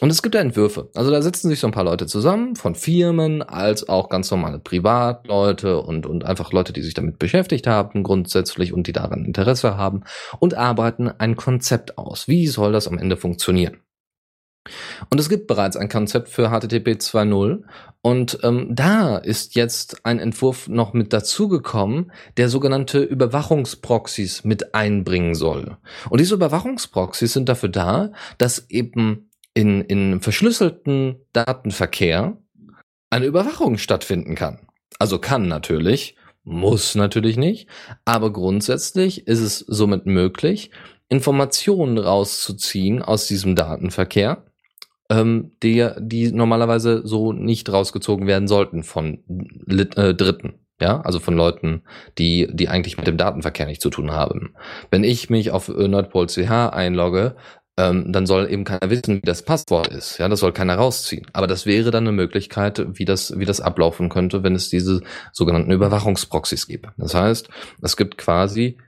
Und 0.00 0.10
es 0.10 0.22
gibt 0.22 0.34
ja 0.34 0.40
Entwürfe. 0.40 0.88
Also 0.94 1.10
da 1.10 1.22
sitzen 1.22 1.48
sich 1.48 1.60
so 1.60 1.66
ein 1.66 1.72
paar 1.72 1.84
Leute 1.84 2.06
zusammen, 2.06 2.56
von 2.56 2.74
Firmen 2.74 3.42
als 3.42 3.88
auch 3.88 4.08
ganz 4.08 4.30
normale 4.30 4.58
Privatleute 4.58 5.80
und, 5.80 6.06
und 6.06 6.24
einfach 6.24 6.52
Leute, 6.52 6.72
die 6.72 6.82
sich 6.82 6.94
damit 6.94 7.18
beschäftigt 7.18 7.66
haben 7.66 8.02
grundsätzlich 8.02 8.72
und 8.72 8.86
die 8.86 8.92
daran 8.92 9.24
Interesse 9.24 9.76
haben 9.76 10.02
und 10.40 10.54
arbeiten 10.54 11.08
ein 11.08 11.36
Konzept 11.36 11.98
aus. 11.98 12.28
Wie 12.28 12.46
soll 12.46 12.72
das 12.72 12.88
am 12.88 12.98
Ende 12.98 13.16
funktionieren? 13.16 13.83
Und 15.10 15.20
es 15.20 15.28
gibt 15.28 15.46
bereits 15.46 15.76
ein 15.76 15.88
Konzept 15.88 16.28
für 16.28 16.48
HTTP 16.48 16.96
2.0 16.96 17.62
und 18.00 18.38
ähm, 18.42 18.68
da 18.70 19.16
ist 19.18 19.54
jetzt 19.54 20.04
ein 20.04 20.18
Entwurf 20.18 20.68
noch 20.68 20.92
mit 20.92 21.12
dazugekommen, 21.12 22.12
der 22.36 22.48
sogenannte 22.48 23.02
Überwachungsproxys 23.02 24.44
mit 24.44 24.74
einbringen 24.74 25.34
soll. 25.34 25.76
Und 26.08 26.20
diese 26.20 26.34
Überwachungsproxys 26.34 27.32
sind 27.32 27.48
dafür 27.48 27.68
da, 27.68 28.12
dass 28.38 28.70
eben 28.70 29.30
in, 29.54 29.82
in 29.82 30.20
verschlüsselten 30.20 31.16
Datenverkehr 31.32 32.36
eine 33.10 33.26
Überwachung 33.26 33.78
stattfinden 33.78 34.34
kann. 34.34 34.66
Also 34.98 35.18
kann 35.18 35.48
natürlich, 35.48 36.16
muss 36.42 36.94
natürlich 36.94 37.36
nicht, 37.36 37.68
aber 38.04 38.32
grundsätzlich 38.32 39.26
ist 39.26 39.40
es 39.40 39.58
somit 39.60 40.06
möglich, 40.06 40.70
Informationen 41.08 41.98
rauszuziehen 41.98 43.02
aus 43.02 43.26
diesem 43.26 43.54
Datenverkehr 43.54 44.44
ähm, 45.10 45.52
die, 45.62 45.88
die 45.98 46.32
normalerweise 46.32 47.06
so 47.06 47.32
nicht 47.32 47.70
rausgezogen 47.70 48.26
werden 48.26 48.48
sollten 48.48 48.82
von 48.82 49.22
Lit 49.66 49.96
äh, 49.96 50.14
Dritten. 50.14 50.54
Ja, 50.80 51.00
also 51.02 51.20
von 51.20 51.36
Leuten, 51.36 51.82
die, 52.18 52.48
die 52.52 52.68
eigentlich 52.68 52.96
mit 52.96 53.06
dem 53.06 53.16
Datenverkehr 53.16 53.66
nichts 53.66 53.82
zu 53.82 53.90
tun 53.90 54.10
haben. 54.10 54.54
Wenn 54.90 55.04
ich 55.04 55.30
mich 55.30 55.52
auf 55.52 55.68
äh, 55.68 55.86
NordPol.ch 55.86 56.50
einlogge, 56.50 57.36
ähm, 57.76 58.12
dann 58.12 58.26
soll 58.26 58.50
eben 58.50 58.64
keiner 58.64 58.90
wissen, 58.90 59.16
wie 59.16 59.26
das 59.26 59.42
Passwort 59.42 59.88
ist. 59.88 60.18
Ja, 60.18 60.28
das 60.28 60.40
soll 60.40 60.52
keiner 60.52 60.76
rausziehen. 60.76 61.26
Aber 61.32 61.46
das 61.46 61.66
wäre 61.66 61.90
dann 61.90 62.04
eine 62.04 62.12
Möglichkeit, 62.12 62.84
wie 62.98 63.04
das, 63.04 63.38
wie 63.38 63.44
das 63.44 63.60
ablaufen 63.60 64.08
könnte, 64.08 64.42
wenn 64.42 64.54
es 64.54 64.68
diese 64.68 65.02
sogenannten 65.32 65.72
Überwachungsproxys 65.72 66.66
gibt. 66.66 66.88
Das 66.96 67.14
heißt, 67.14 67.48
es 67.82 67.96
gibt 67.96 68.18
quasi 68.18 68.78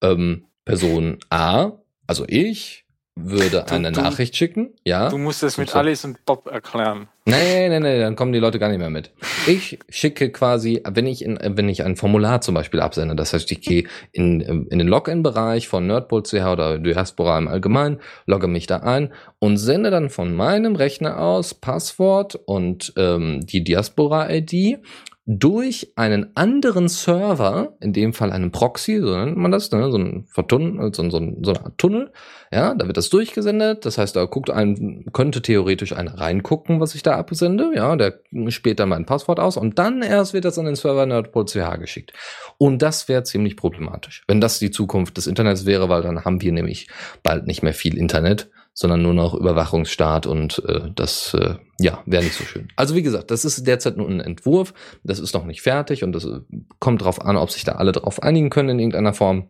ähm, 0.00 0.46
Person 0.64 1.18
A, 1.30 1.72
also 2.06 2.24
ich, 2.26 2.84
würde 3.14 3.64
du, 3.66 3.74
eine 3.74 3.92
du, 3.92 4.00
Nachricht 4.00 4.36
schicken, 4.36 4.70
ja. 4.84 5.10
Du 5.10 5.18
musst 5.18 5.42
es 5.42 5.58
mit 5.58 5.70
so. 5.70 5.78
Alice 5.78 6.04
und 6.04 6.24
Bob 6.24 6.46
erklären. 6.46 7.08
Nee, 7.24 7.68
nee, 7.68 7.78
nee, 7.78 8.00
dann 8.00 8.16
kommen 8.16 8.32
die 8.32 8.38
Leute 8.38 8.58
gar 8.58 8.68
nicht 8.68 8.78
mehr 8.78 8.90
mit. 8.90 9.12
Ich 9.46 9.78
schicke 9.88 10.30
quasi, 10.30 10.82
wenn 10.88 11.06
ich 11.06 11.22
in, 11.22 11.38
wenn 11.40 11.68
ich 11.68 11.84
ein 11.84 11.96
Formular 11.96 12.40
zum 12.40 12.54
Beispiel 12.54 12.80
absende, 12.80 13.14
das 13.14 13.32
heißt, 13.32 13.52
ich 13.52 13.60
gehe 13.60 13.84
in, 14.12 14.40
in 14.40 14.78
den 14.78 14.88
Login-Bereich 14.88 15.68
von 15.68 15.86
Nerdbull.ch 15.86 16.32
oder 16.32 16.78
Diaspora 16.78 17.38
im 17.38 17.48
Allgemeinen, 17.48 18.00
logge 18.26 18.48
mich 18.48 18.66
da 18.66 18.78
ein 18.78 19.12
und 19.38 19.58
sende 19.58 19.90
dann 19.90 20.10
von 20.10 20.34
meinem 20.34 20.74
Rechner 20.74 21.20
aus 21.20 21.54
Passwort 21.54 22.34
und 22.34 22.92
ähm, 22.96 23.46
die 23.46 23.62
Diaspora-ID 23.62 24.80
durch 25.24 25.92
einen 25.94 26.36
anderen 26.36 26.88
Server, 26.88 27.76
in 27.80 27.92
dem 27.92 28.12
Fall 28.12 28.32
einen 28.32 28.50
Proxy, 28.50 28.98
so 29.00 29.16
nennt 29.16 29.36
man 29.36 29.52
das, 29.52 29.70
ne, 29.70 29.88
so 29.88 29.96
ein 29.96 30.26
Vertunnel, 30.28 30.92
so, 30.92 31.08
so, 31.10 31.20
so 31.42 31.50
eine 31.52 31.64
Art 31.64 31.78
Tunnel, 31.78 32.10
ja, 32.50 32.74
da 32.74 32.86
wird 32.88 32.96
das 32.96 33.08
durchgesendet, 33.08 33.86
das 33.86 33.98
heißt, 33.98 34.16
da 34.16 34.24
guckt 34.24 34.50
ein, 34.50 35.04
könnte 35.12 35.40
theoretisch 35.40 35.92
einer 35.92 36.18
reingucken, 36.18 36.80
was 36.80 36.96
ich 36.96 37.04
da 37.04 37.16
absende, 37.16 37.70
ja, 37.72 37.94
der 37.94 38.18
spielt 38.48 38.80
dann 38.80 38.88
mein 38.88 39.06
Passwort 39.06 39.38
aus 39.38 39.56
und 39.56 39.78
dann 39.78 40.02
erst 40.02 40.34
wird 40.34 40.44
das 40.44 40.58
an 40.58 40.64
den 40.64 40.74
Server 40.74 41.06
nerdpol.ch 41.06 41.78
geschickt. 41.78 42.12
Und 42.58 42.82
das 42.82 43.08
wäre 43.08 43.22
ziemlich 43.22 43.56
problematisch, 43.56 44.24
wenn 44.26 44.40
das 44.40 44.58
die 44.58 44.72
Zukunft 44.72 45.16
des 45.18 45.28
Internets 45.28 45.66
wäre, 45.66 45.88
weil 45.88 46.02
dann 46.02 46.24
haben 46.24 46.40
wir 46.40 46.50
nämlich 46.50 46.88
bald 47.22 47.46
nicht 47.46 47.62
mehr 47.62 47.74
viel 47.74 47.96
Internet 47.96 48.50
sondern 48.74 49.02
nur 49.02 49.14
noch 49.14 49.34
Überwachungsstaat 49.34 50.26
und 50.26 50.62
äh, 50.66 50.90
das 50.94 51.34
äh, 51.34 51.56
ja 51.78 52.02
wäre 52.06 52.24
nicht 52.24 52.36
so 52.36 52.44
schön. 52.44 52.68
Also 52.76 52.94
wie 52.94 53.02
gesagt, 53.02 53.30
das 53.30 53.44
ist 53.44 53.66
derzeit 53.66 53.96
nur 53.96 54.08
ein 54.08 54.20
Entwurf, 54.20 54.72
das 55.04 55.18
ist 55.18 55.34
noch 55.34 55.44
nicht 55.44 55.62
fertig 55.62 56.04
und 56.04 56.12
das 56.12 56.24
äh, 56.24 56.40
kommt 56.78 57.02
darauf 57.02 57.20
an, 57.22 57.36
ob 57.36 57.50
sich 57.50 57.64
da 57.64 57.72
alle 57.72 57.92
darauf 57.92 58.22
einigen 58.22 58.50
können 58.50 58.70
in 58.70 58.78
irgendeiner 58.78 59.14
Form. 59.14 59.48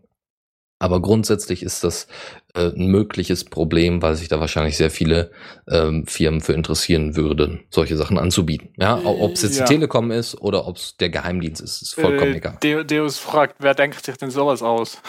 Aber 0.82 1.00
grundsätzlich 1.00 1.62
ist 1.62 1.84
das 1.84 2.08
äh, 2.54 2.70
ein 2.70 2.88
mögliches 2.88 3.44
Problem, 3.44 4.02
weil 4.02 4.16
sich 4.16 4.26
da 4.26 4.40
wahrscheinlich 4.40 4.76
sehr 4.76 4.90
viele 4.90 5.30
ähm, 5.70 6.08
Firmen 6.08 6.40
für 6.40 6.54
interessieren 6.54 7.14
würden, 7.14 7.60
solche 7.70 7.96
Sachen 7.96 8.18
anzubieten. 8.18 8.70
Ja, 8.76 9.00
ob 9.04 9.34
es 9.34 9.42
jetzt 9.42 9.60
ja. 9.60 9.64
die 9.64 9.74
Telekom 9.74 10.10
ist 10.10 10.34
oder 10.40 10.66
ob 10.66 10.78
es 10.78 10.96
der 10.96 11.10
Geheimdienst 11.10 11.62
ist, 11.62 11.82
ist 11.82 11.94
vollkommen 11.94 12.34
äh, 12.34 12.38
egal. 12.38 12.84
Deus 12.84 13.18
fragt, 13.18 13.58
wer 13.60 13.74
denkt 13.74 14.04
sich 14.04 14.16
denn 14.16 14.32
sowas 14.32 14.60
aus? 14.60 15.00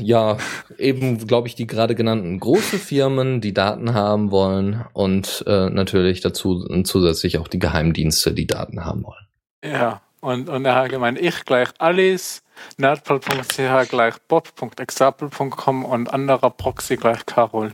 Ja, 0.00 0.38
eben, 0.78 1.26
glaube 1.26 1.48
ich, 1.48 1.54
die 1.54 1.66
gerade 1.66 1.94
genannten 1.94 2.38
große 2.40 2.78
Firmen, 2.78 3.40
die 3.40 3.54
Daten 3.54 3.94
haben 3.94 4.30
wollen 4.30 4.84
und 4.92 5.44
äh, 5.46 5.70
natürlich 5.70 6.20
dazu 6.20 6.66
zusätzlich 6.84 7.38
auch 7.38 7.48
die 7.48 7.58
Geheimdienste, 7.58 8.32
die 8.32 8.46
Daten 8.46 8.84
haben 8.84 9.04
wollen. 9.04 9.26
Ja, 9.64 10.00
und, 10.20 10.48
und 10.48 10.64
er 10.64 10.74
hat 10.74 10.90
gemeint, 10.90 11.18
ich 11.18 11.44
gleich 11.44 11.68
Alice, 11.78 12.42
nerdpol.ch 12.76 13.88
gleich 13.88 14.14
bob.example.com 14.26 15.84
und 15.84 16.12
anderer 16.12 16.50
Proxy 16.50 16.96
gleich 16.96 17.24
Carol. 17.26 17.72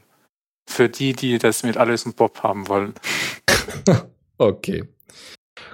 Für 0.66 0.88
die, 0.88 1.12
die 1.12 1.38
das 1.38 1.62
mit 1.62 1.76
Alice 1.76 2.06
und 2.06 2.16
Bob 2.16 2.42
haben 2.42 2.68
wollen. 2.68 2.94
okay. 4.38 4.84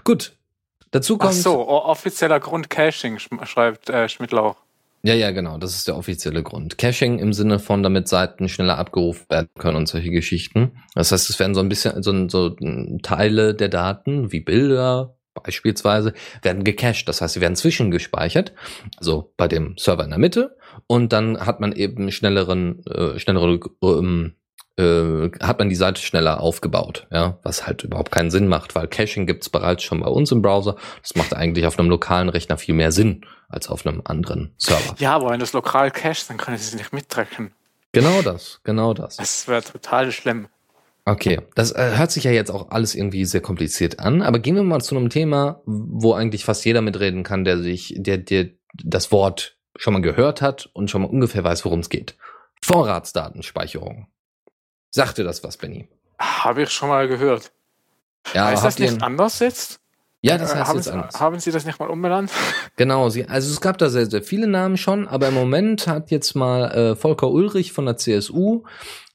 Gut. 0.04 0.36
Dazu 0.90 1.16
kommt. 1.18 1.32
Ach 1.32 1.36
so, 1.36 1.68
offizieller 1.68 2.40
Grund 2.40 2.68
Caching, 2.68 3.18
schreibt 3.18 3.88
äh, 3.88 4.08
Schmidt-Lauch. 4.08 4.56
Ja, 5.02 5.14
ja, 5.14 5.30
genau. 5.30 5.56
Das 5.56 5.74
ist 5.74 5.88
der 5.88 5.96
offizielle 5.96 6.42
Grund. 6.42 6.76
Caching 6.76 7.18
im 7.18 7.32
Sinne 7.32 7.58
von, 7.58 7.82
damit 7.82 8.06
Seiten 8.06 8.48
schneller 8.48 8.76
abgerufen 8.76 9.24
werden 9.30 9.48
können 9.58 9.76
und 9.76 9.88
solche 9.88 10.10
Geschichten. 10.10 10.72
Das 10.94 11.10
heißt, 11.10 11.30
es 11.30 11.38
werden 11.38 11.54
so 11.54 11.60
ein 11.60 11.70
bisschen 11.70 12.02
so, 12.02 12.28
so 12.28 12.56
Teile 13.02 13.54
der 13.54 13.68
Daten, 13.68 14.30
wie 14.30 14.40
Bilder 14.40 15.16
beispielsweise, 15.32 16.12
werden 16.42 16.64
gecached. 16.64 17.08
Das 17.08 17.22
heißt, 17.22 17.34
sie 17.34 17.40
werden 17.40 17.56
zwischengespeichert. 17.56 18.52
Also 18.98 19.32
bei 19.38 19.48
dem 19.48 19.74
Server 19.78 20.04
in 20.04 20.10
der 20.10 20.18
Mitte. 20.18 20.56
Und 20.86 21.14
dann 21.14 21.46
hat 21.46 21.60
man 21.60 21.72
eben 21.72 22.10
schnelleren, 22.12 22.84
äh, 22.84 23.18
schnellere 23.18 23.58
ähm, 23.82 24.34
äh, 24.76 25.30
hat 25.40 25.58
man 25.58 25.70
die 25.70 25.76
Seite 25.76 26.02
schneller 26.02 26.40
aufgebaut, 26.40 27.06
ja, 27.10 27.38
was 27.42 27.66
halt 27.66 27.84
überhaupt 27.84 28.12
keinen 28.12 28.30
Sinn 28.30 28.48
macht, 28.48 28.74
weil 28.74 28.86
Caching 28.86 29.26
gibt's 29.26 29.48
bereits 29.48 29.82
schon 29.82 30.00
bei 30.00 30.08
uns 30.08 30.30
im 30.30 30.42
Browser. 30.42 30.76
Das 31.00 31.14
macht 31.16 31.34
eigentlich 31.34 31.66
auf 31.66 31.78
einem 31.78 31.88
lokalen 31.88 32.28
Rechner 32.28 32.58
viel 32.58 32.74
mehr 32.74 32.92
Sinn 32.92 33.24
als 33.50 33.68
auf 33.68 33.86
einem 33.86 34.02
anderen 34.04 34.54
Server. 34.56 34.94
Ja, 34.98 35.14
aber 35.14 35.30
wenn 35.30 35.40
das 35.40 35.52
lokal 35.52 35.90
cached, 35.90 36.30
dann 36.30 36.38
kann 36.38 36.54
ich 36.54 36.60
es 36.60 36.74
nicht 36.74 36.92
mittracken. 36.92 37.52
Genau 37.92 38.22
das, 38.22 38.60
genau 38.64 38.94
das. 38.94 39.16
Das 39.16 39.48
wäre 39.48 39.62
total 39.62 40.12
schlimm. 40.12 40.48
Okay, 41.04 41.40
das 41.54 41.72
äh, 41.72 41.96
hört 41.96 42.12
sich 42.12 42.24
ja 42.24 42.30
jetzt 42.30 42.50
auch 42.50 42.70
alles 42.70 42.94
irgendwie 42.94 43.24
sehr 43.24 43.40
kompliziert 43.40 43.98
an, 43.98 44.22
aber 44.22 44.38
gehen 44.38 44.54
wir 44.54 44.62
mal 44.62 44.80
zu 44.80 44.96
einem 44.96 45.10
Thema, 45.10 45.60
wo 45.66 46.12
eigentlich 46.12 46.44
fast 46.44 46.64
jeder 46.64 46.82
mitreden 46.82 47.24
kann, 47.24 47.44
der 47.44 47.58
sich, 47.58 47.94
der, 47.96 48.18
der 48.18 48.50
das 48.74 49.10
Wort 49.10 49.56
schon 49.76 49.94
mal 49.94 50.02
gehört 50.02 50.42
hat 50.42 50.68
und 50.72 50.90
schon 50.90 51.02
mal 51.02 51.08
ungefähr 51.08 51.42
weiß, 51.42 51.64
worum 51.64 51.80
es 51.80 51.88
geht. 51.88 52.16
Vorratsdatenspeicherung. 52.62 54.06
Sagt 54.90 55.18
dir 55.18 55.24
das 55.24 55.42
was, 55.42 55.56
Benny? 55.56 55.88
Habe 56.18 56.62
ich 56.62 56.70
schon 56.70 56.90
mal 56.90 57.08
gehört. 57.08 57.50
Ja, 58.34 58.46
heißt 58.46 58.64
das 58.64 58.78
nicht 58.78 59.02
anders 59.02 59.38
jetzt? 59.38 59.79
Ja, 60.22 60.36
das 60.38 60.52
äh, 60.52 60.56
heißt 60.56 60.68
haben 60.68 60.76
jetzt 60.76 60.84
Sie, 60.84 60.92
anders. 60.92 61.20
Haben 61.20 61.40
Sie 61.40 61.50
das 61.50 61.64
nicht 61.64 61.78
mal 61.78 61.88
umbenannt? 61.88 62.30
Genau, 62.76 63.10
sie, 63.10 63.26
also 63.26 63.50
es 63.50 63.60
gab 63.60 63.76
da 63.76 63.90
sehr, 63.90 64.06
sehr 64.06 64.22
viele 64.22 64.46
Namen 64.46 64.78
schon, 64.78 65.06
aber 65.06 65.28
im 65.28 65.34
Moment 65.34 65.86
hat 65.86 66.10
jetzt 66.10 66.34
mal 66.34 66.70
äh, 66.70 66.96
Volker 66.96 67.30
Ulrich 67.30 67.72
von 67.72 67.84
der 67.84 67.98
CSU 67.98 68.62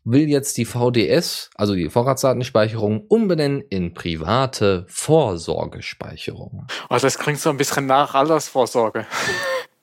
will 0.04 0.30
jetzt 0.30 0.58
die 0.58 0.66
VDS, 0.66 1.50
also 1.56 1.74
die 1.74 1.90
Vorratsdatenspeicherung, 1.90 3.06
umbenennen 3.08 3.64
in 3.70 3.94
private 3.96 4.86
Vorsorgespeicherung. 4.88 6.68
Also 6.90 7.08
das 7.08 7.18
klingt 7.18 7.40
so 7.40 7.50
ein 7.50 7.58
bisschen 7.58 7.88
nach 7.88 8.14
Altersvorsorge. 8.14 9.06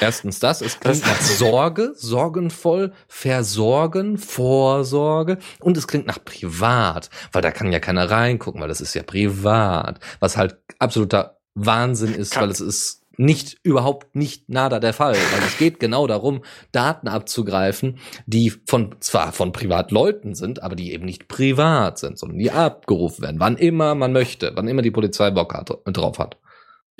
Erstens 0.00 0.38
das, 0.38 0.62
es 0.62 0.80
klingt 0.80 1.02
nach 1.06 1.20
Sorge, 1.20 1.92
sorgenvoll, 1.94 2.92
Versorgen, 3.08 4.18
Vorsorge 4.18 5.38
und 5.60 5.76
es 5.76 5.86
klingt 5.86 6.06
nach 6.06 6.24
privat, 6.24 7.10
weil 7.32 7.42
da 7.42 7.50
kann 7.50 7.72
ja 7.72 7.78
keiner 7.78 8.10
reingucken, 8.10 8.60
weil 8.60 8.68
das 8.68 8.80
ist 8.80 8.94
ja 8.94 9.02
privat, 9.02 10.00
was 10.20 10.36
halt 10.36 10.56
absoluter 10.78 11.38
Wahnsinn 11.54 12.14
ist, 12.14 12.32
Kann- 12.32 12.44
weil 12.44 12.50
es 12.50 12.60
ist 12.60 13.02
nicht, 13.18 13.58
überhaupt 13.62 14.16
nicht 14.16 14.48
nada 14.48 14.80
der 14.80 14.94
Fall. 14.94 15.12
Weil 15.14 15.46
es 15.46 15.58
geht 15.58 15.78
genau 15.78 16.06
darum, 16.06 16.42
Daten 16.72 17.08
abzugreifen, 17.08 17.98
die 18.26 18.50
von, 18.66 18.96
zwar 19.00 19.32
von 19.32 19.52
Privatleuten 19.52 20.34
sind, 20.34 20.62
aber 20.62 20.76
die 20.76 20.92
eben 20.92 21.04
nicht 21.04 21.28
privat 21.28 21.98
sind, 21.98 22.18
sondern 22.18 22.38
die 22.38 22.50
abgerufen 22.50 23.22
werden, 23.22 23.38
wann 23.38 23.58
immer 23.58 23.94
man 23.94 24.12
möchte, 24.12 24.52
wann 24.54 24.66
immer 24.66 24.82
die 24.82 24.90
Polizei 24.90 25.30
Bock 25.30 25.54
hat, 25.54 25.70
drauf 25.84 26.18
hat. 26.18 26.38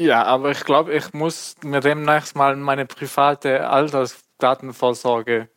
Ja, 0.03 0.25
aber 0.25 0.51
ich 0.51 0.65
glaube, 0.65 0.93
ich 0.93 1.13
muss 1.13 1.55
mir 1.63 1.79
demnächst 1.79 2.35
mal 2.35 2.57
meine 2.57 2.87
private 2.87 3.69
Altersdatenvorsorge 3.69 5.49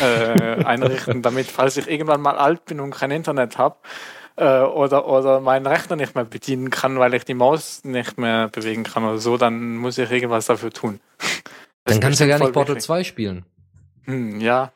äh, 0.00 0.04
einrichten, 0.64 1.22
damit, 1.22 1.48
falls 1.48 1.76
ich 1.76 1.90
irgendwann 1.90 2.20
mal 2.20 2.36
alt 2.36 2.66
bin 2.66 2.78
und 2.78 2.92
kein 2.92 3.10
Internet 3.10 3.58
habe 3.58 3.76
äh, 4.36 4.60
oder, 4.60 5.08
oder 5.08 5.40
meinen 5.40 5.66
Rechner 5.66 5.96
nicht 5.96 6.14
mehr 6.14 6.24
bedienen 6.24 6.70
kann, 6.70 7.00
weil 7.00 7.14
ich 7.14 7.24
die 7.24 7.34
Maus 7.34 7.82
nicht 7.82 8.16
mehr 8.16 8.46
bewegen 8.48 8.84
kann 8.84 9.02
oder 9.02 9.18
so, 9.18 9.36
dann 9.36 9.76
muss 9.76 9.98
ich 9.98 10.08
irgendwas 10.08 10.46
dafür 10.46 10.70
tun. 10.70 11.00
Das 11.84 11.94
Dann 11.94 12.00
kannst 12.00 12.20
du 12.20 12.24
ja 12.24 12.38
gar 12.38 12.44
nicht 12.44 12.54
Portal 12.54 12.76
voll 12.76 12.80
2 12.80 13.04
spielen. 13.04 13.44
Hm, 14.04 14.40
ja. 14.40 14.72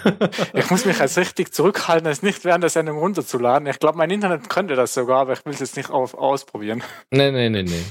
ich 0.54 0.70
muss 0.70 0.84
mich 0.84 0.98
jetzt 0.98 1.18
richtig 1.18 1.52
zurückhalten, 1.52 2.08
es 2.08 2.22
nicht 2.22 2.44
während 2.44 2.62
der 2.62 2.70
Sendung 2.70 2.98
runterzuladen. 2.98 3.68
Ich 3.68 3.78
glaube, 3.78 3.98
mein 3.98 4.10
Internet 4.10 4.48
könnte 4.48 4.74
das 4.74 4.94
sogar, 4.94 5.20
aber 5.20 5.34
ich 5.34 5.44
will 5.44 5.52
es 5.52 5.60
jetzt 5.60 5.76
nicht 5.76 5.90
auf, 5.90 6.14
ausprobieren. 6.14 6.82
Nee, 7.10 7.30
nee, 7.30 7.50
nee, 7.50 7.62
nee. 7.62 7.82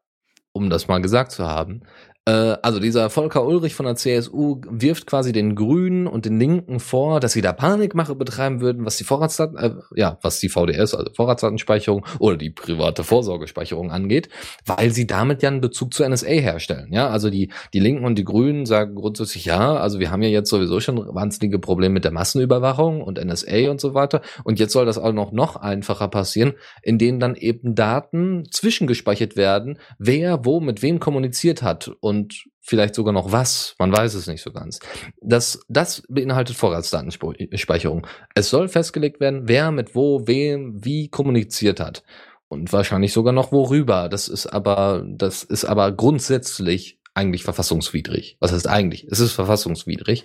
um 0.53 0.71
das 0.71 0.89
mal 0.89 1.01
gesagt 1.01 1.33
zu 1.33 1.47
haben. 1.47 1.83
Äh, 2.29 2.59
also 2.61 2.79
dieser 2.79 3.09
Volker 3.09 3.47
Ulrich 3.47 3.75
von 3.75 3.87
der 3.87 3.97
CSU 3.97 4.61
wirft 4.69 5.07
quasi 5.07 5.33
den 5.33 5.55
Grünen 5.55 6.07
und 6.07 6.27
den 6.27 6.39
Linken 6.39 6.79
vor, 6.79 7.21
dass 7.21 7.33
sie 7.33 7.41
da 7.41 7.55
Panikmache 7.55 8.15
betreiben 8.15 8.61
würden, 8.61 8.85
was 8.85 8.99
die 8.99 9.05
Vorratsdaten, 9.05 9.57
äh, 9.57 9.71
ja, 9.97 10.19
was 10.21 10.39
die 10.39 10.51
VDS, 10.51 10.95
also 10.95 11.11
Vorratsdatenspeicherung 11.15 12.05
oder 12.19 12.37
die 12.37 12.51
private 12.51 13.03
Vorsorgespeicherung 13.03 13.91
angeht, 13.91 14.29
weil 14.67 14.91
sie 14.93 15.07
damit 15.07 15.43
ja 15.43 15.49
einen 15.49 15.63
Bezug 15.63 15.95
zur 15.95 16.07
NSA 16.07 16.27
herstellen. 16.27 16.93
Ja, 16.93 17.09
also 17.09 17.31
die, 17.31 17.51
die 17.73 17.81
Linken 17.81 18.05
und 18.05 18.17
die 18.19 18.25
Grünen 18.25 18.67
sagen 18.67 18.95
grundsätzlich, 18.95 19.47
ja, 19.47 19.77
also 19.77 19.99
wir 19.99 20.11
haben 20.11 20.21
ja 20.21 20.29
jetzt 20.29 20.51
sowieso 20.51 20.81
schon 20.81 20.99
wahnsinnige 21.15 21.59
Probleme 21.59 21.95
mit 21.95 22.05
der 22.05 22.13
Massenüberwachung 22.13 23.01
und 23.01 23.25
NSA 23.25 23.71
und 23.71 23.81
so 23.81 23.95
weiter. 23.95 24.21
Und 24.45 24.59
jetzt 24.59 24.75
soll 24.75 24.85
das 24.85 24.99
auch 24.99 25.13
noch, 25.13 25.33
noch 25.33 25.57
einfacher 25.57 26.09
passieren, 26.09 26.53
in 26.83 26.99
denen 26.99 27.21
dann 27.21 27.37
eben 27.37 27.75
Daten 27.75 28.45
zwischengespeichert 28.51 29.37
werden, 29.37 29.79
wer 29.99 30.45
wo 30.45 30.61
mit 30.61 30.83
wem 30.83 31.01
kommuniziert 31.01 31.63
hat 31.63 31.91
und 32.01 32.18
vielleicht 32.61 32.95
sogar 32.95 33.13
noch 33.13 33.33
was. 33.33 33.75
Man 33.79 33.93
weiß 33.93 34.15
es 34.15 34.27
nicht 34.27 34.43
so 34.43 34.53
ganz. 34.53 34.79
Das, 35.21 35.61
das 35.69 36.03
beinhaltet 36.09 36.57
Vorratsdatenspeicherung. 36.57 38.07
Es 38.35 38.51
soll 38.51 38.69
festgelegt 38.69 39.21
werden, 39.21 39.43
wer 39.47 39.71
mit 39.71 39.95
wo, 39.95 40.27
wem, 40.27 40.85
wie 40.85 41.09
kommuniziert 41.09 41.81
hat. 41.81 42.03
Und 42.49 42.73
wahrscheinlich 42.73 43.13
sogar 43.13 43.33
noch 43.33 43.53
worüber. 43.53 44.09
Das 44.09 44.29
ist 44.29 44.47
aber, 44.47 45.05
das 45.07 45.43
ist 45.43 45.65
aber 45.65 45.93
grundsätzlich 45.93 46.99
eigentlich 47.19 47.43
verfassungswidrig. 47.43 48.37
Was 48.41 48.53
heißt 48.53 48.69
eigentlich? 48.69 49.07
Es 49.11 49.19
ist 49.21 49.33
verfassungswidrig. 49.33 50.25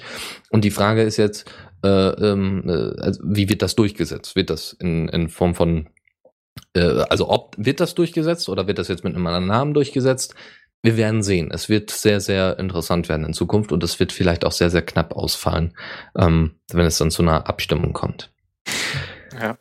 Und 0.51 0.63
die 0.63 0.71
Frage 0.71 1.01
ist 1.01 1.17
jetzt, 1.17 1.49
äh, 1.83 1.87
ähm, 1.87 2.63
äh, 2.67 3.01
also 3.01 3.21
wie 3.25 3.49
wird 3.49 3.61
das 3.61 3.75
durchgesetzt? 3.75 4.35
Wird 4.35 4.49
das 4.49 4.73
in, 4.73 5.09
in 5.09 5.27
Form 5.27 5.55
von, 5.55 5.89
äh, 6.75 7.03
also 7.09 7.29
ob 7.29 7.55
wird 7.57 7.79
das 7.79 7.95
durchgesetzt 7.95 8.47
oder 8.47 8.67
wird 8.67 8.77
das 8.77 8.89
jetzt 8.89 9.03
mit 9.03 9.15
einem 9.15 9.25
anderen 9.25 9.47
Namen 9.47 9.73
durchgesetzt? 9.73 10.35
Wir 10.83 10.97
werden 10.97 11.23
sehen. 11.23 11.49
Es 11.49 11.69
wird 11.69 11.91
sehr, 11.91 12.19
sehr 12.19 12.59
interessant 12.59 13.07
werden 13.07 13.25
in 13.25 13.33
Zukunft 13.33 13.71
und 13.71 13.81
es 13.83 14.01
wird 14.01 14.11
vielleicht 14.11 14.43
auch 14.43 14.51
sehr, 14.51 14.69
sehr 14.69 14.81
knapp 14.81 15.15
ausfallen, 15.15 15.73
ähm, 16.17 16.55
wenn 16.73 16.85
es 16.85 16.97
dann 16.97 17.09
zu 17.09 17.21
einer 17.21 17.47
Abstimmung 17.47 17.93
kommt. 17.93 18.31
Ja. 19.41 19.57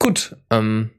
Gut, 0.00 0.36
ähm, 0.50 0.90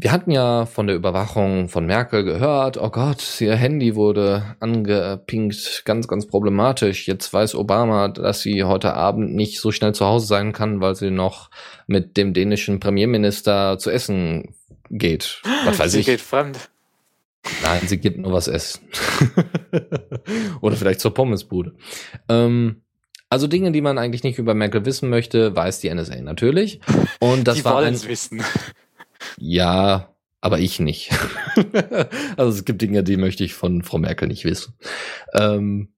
wir 0.00 0.10
hatten 0.10 0.32
ja 0.32 0.66
von 0.66 0.88
der 0.88 0.96
Überwachung 0.96 1.68
von 1.68 1.86
Merkel 1.86 2.24
gehört, 2.24 2.76
oh 2.76 2.90
Gott, 2.90 3.40
ihr 3.40 3.54
Handy 3.54 3.94
wurde 3.94 4.56
angepinkt, 4.58 5.82
ganz, 5.84 6.08
ganz 6.08 6.26
problematisch. 6.26 7.06
Jetzt 7.06 7.32
weiß 7.32 7.54
Obama, 7.54 8.08
dass 8.08 8.40
sie 8.40 8.64
heute 8.64 8.94
Abend 8.94 9.36
nicht 9.36 9.60
so 9.60 9.70
schnell 9.70 9.94
zu 9.94 10.04
Hause 10.04 10.26
sein 10.26 10.52
kann, 10.52 10.80
weil 10.80 10.96
sie 10.96 11.12
noch 11.12 11.48
mit 11.86 12.16
dem 12.16 12.34
dänischen 12.34 12.80
Premierminister 12.80 13.78
zu 13.78 13.90
essen 13.90 14.56
geht. 14.90 15.40
Was 15.64 15.78
weiß 15.78 15.92
sie 15.92 16.00
ich. 16.00 16.06
geht 16.06 16.20
fremd. 16.20 16.71
Nein, 17.62 17.82
sie 17.86 17.98
geht 17.98 18.18
nur 18.18 18.32
was 18.32 18.48
essen. 18.48 18.82
Oder 20.60 20.76
vielleicht 20.76 21.00
zur 21.00 21.14
Pommesbude. 21.14 21.74
Ähm, 22.28 22.82
also 23.28 23.46
Dinge, 23.46 23.72
die 23.72 23.80
man 23.80 23.98
eigentlich 23.98 24.22
nicht 24.22 24.38
über 24.38 24.54
Merkel 24.54 24.84
wissen 24.84 25.08
möchte, 25.08 25.56
weiß 25.56 25.80
die 25.80 25.92
NSA 25.92 26.20
natürlich. 26.20 26.80
Und 27.18 27.44
das 27.48 27.56
die 27.56 27.64
war 27.64 27.78
ein, 27.78 28.00
wissen. 28.02 28.42
ja, 29.38 30.14
aber 30.40 30.58
ich 30.58 30.80
nicht. 30.80 31.10
also 32.36 32.50
es 32.50 32.64
gibt 32.64 32.82
Dinge, 32.82 33.02
die 33.02 33.16
möchte 33.16 33.42
ich 33.42 33.54
von 33.54 33.82
Frau 33.82 33.98
Merkel 33.98 34.28
nicht 34.28 34.44
wissen. 34.44 34.74
Ähm, 35.32 35.88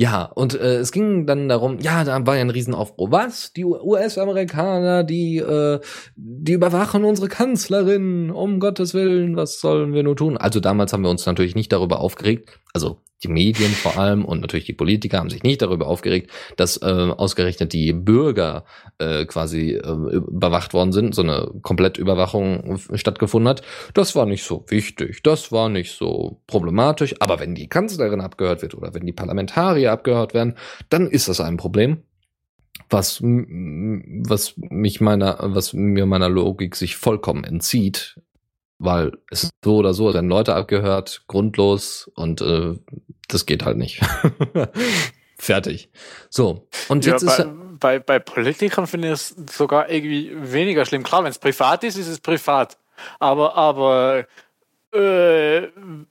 ja, 0.00 0.22
und 0.22 0.54
äh, 0.54 0.76
es 0.76 0.92
ging 0.92 1.26
dann 1.26 1.48
darum, 1.48 1.80
ja, 1.80 2.04
da 2.04 2.24
war 2.24 2.36
ja 2.36 2.42
ein 2.42 2.50
Riesenaufruhr. 2.50 3.10
Was? 3.10 3.52
Die 3.52 3.64
US-Amerikaner, 3.64 5.02
die, 5.02 5.38
äh, 5.38 5.80
die 6.14 6.52
überwachen 6.52 7.02
unsere 7.02 7.26
Kanzlerin, 7.26 8.30
um 8.30 8.60
Gottes 8.60 8.94
Willen, 8.94 9.34
was 9.34 9.60
sollen 9.60 9.92
wir 9.94 10.04
nur 10.04 10.14
tun? 10.14 10.36
Also 10.36 10.60
damals 10.60 10.92
haben 10.92 11.02
wir 11.02 11.10
uns 11.10 11.26
natürlich 11.26 11.56
nicht 11.56 11.72
darüber 11.72 11.98
aufgeregt, 11.98 12.60
also 12.72 13.00
die 13.22 13.28
Medien 13.28 13.72
vor 13.72 13.98
allem 13.98 14.24
und 14.24 14.40
natürlich 14.40 14.66
die 14.66 14.72
Politiker 14.72 15.18
haben 15.18 15.30
sich 15.30 15.42
nicht 15.42 15.62
darüber 15.62 15.86
aufgeregt, 15.86 16.30
dass 16.56 16.76
äh, 16.82 16.84
ausgerechnet 16.84 17.72
die 17.72 17.92
Bürger 17.92 18.64
äh, 18.98 19.24
quasi 19.26 19.72
äh, 19.72 19.78
überwacht 19.80 20.74
worden 20.74 20.92
sind, 20.92 21.14
so 21.14 21.22
eine 21.22 21.50
Komplettüberwachung 21.62 22.78
stattgefunden 22.94 23.48
hat. 23.48 23.62
Das 23.94 24.14
war 24.14 24.26
nicht 24.26 24.44
so 24.44 24.64
wichtig, 24.68 25.22
das 25.22 25.50
war 25.52 25.68
nicht 25.68 25.92
so 25.92 26.40
problematisch, 26.46 27.14
aber 27.20 27.40
wenn 27.40 27.54
die 27.54 27.68
Kanzlerin 27.68 28.20
abgehört 28.20 28.62
wird 28.62 28.74
oder 28.74 28.94
wenn 28.94 29.06
die 29.06 29.12
Parlamentarier 29.12 29.92
abgehört 29.92 30.34
werden, 30.34 30.54
dann 30.88 31.08
ist 31.08 31.28
das 31.28 31.40
ein 31.40 31.56
Problem 31.56 32.02
was, 32.90 33.20
was 33.22 34.54
mich 34.56 35.00
meiner, 35.00 35.36
was 35.40 35.72
mir 35.72 36.06
meiner 36.06 36.28
Logik 36.28 36.76
sich 36.76 36.96
vollkommen 36.96 37.44
entzieht, 37.44 38.18
weil 38.78 39.12
es 39.30 39.50
so 39.64 39.76
oder 39.76 39.92
so, 39.92 40.14
werden 40.14 40.30
Leute 40.30 40.54
abgehört, 40.54 41.24
grundlos 41.26 42.10
und 42.14 42.40
äh, 42.40 42.74
das 43.28 43.46
geht 43.46 43.64
halt 43.64 43.76
nicht. 43.76 44.00
Fertig. 45.38 45.88
So, 46.30 46.66
und 46.88 47.04
Ja, 47.06 47.12
jetzt 47.12 47.22
ist 47.22 47.36
bei, 47.36 47.44
bei, 47.78 47.98
bei 48.00 48.18
Politikern 48.18 48.86
finde 48.86 49.08
ich 49.08 49.14
es 49.14 49.36
sogar 49.56 49.88
irgendwie 49.88 50.32
weniger 50.34 50.84
schlimm. 50.84 51.04
Klar, 51.04 51.22
wenn 51.22 51.30
es 51.30 51.38
privat 51.38 51.84
ist, 51.84 51.96
ist 51.96 52.08
es 52.08 52.18
privat. 52.18 52.76
Aber, 53.20 53.54
aber 53.54 54.26
äh, 54.92 55.68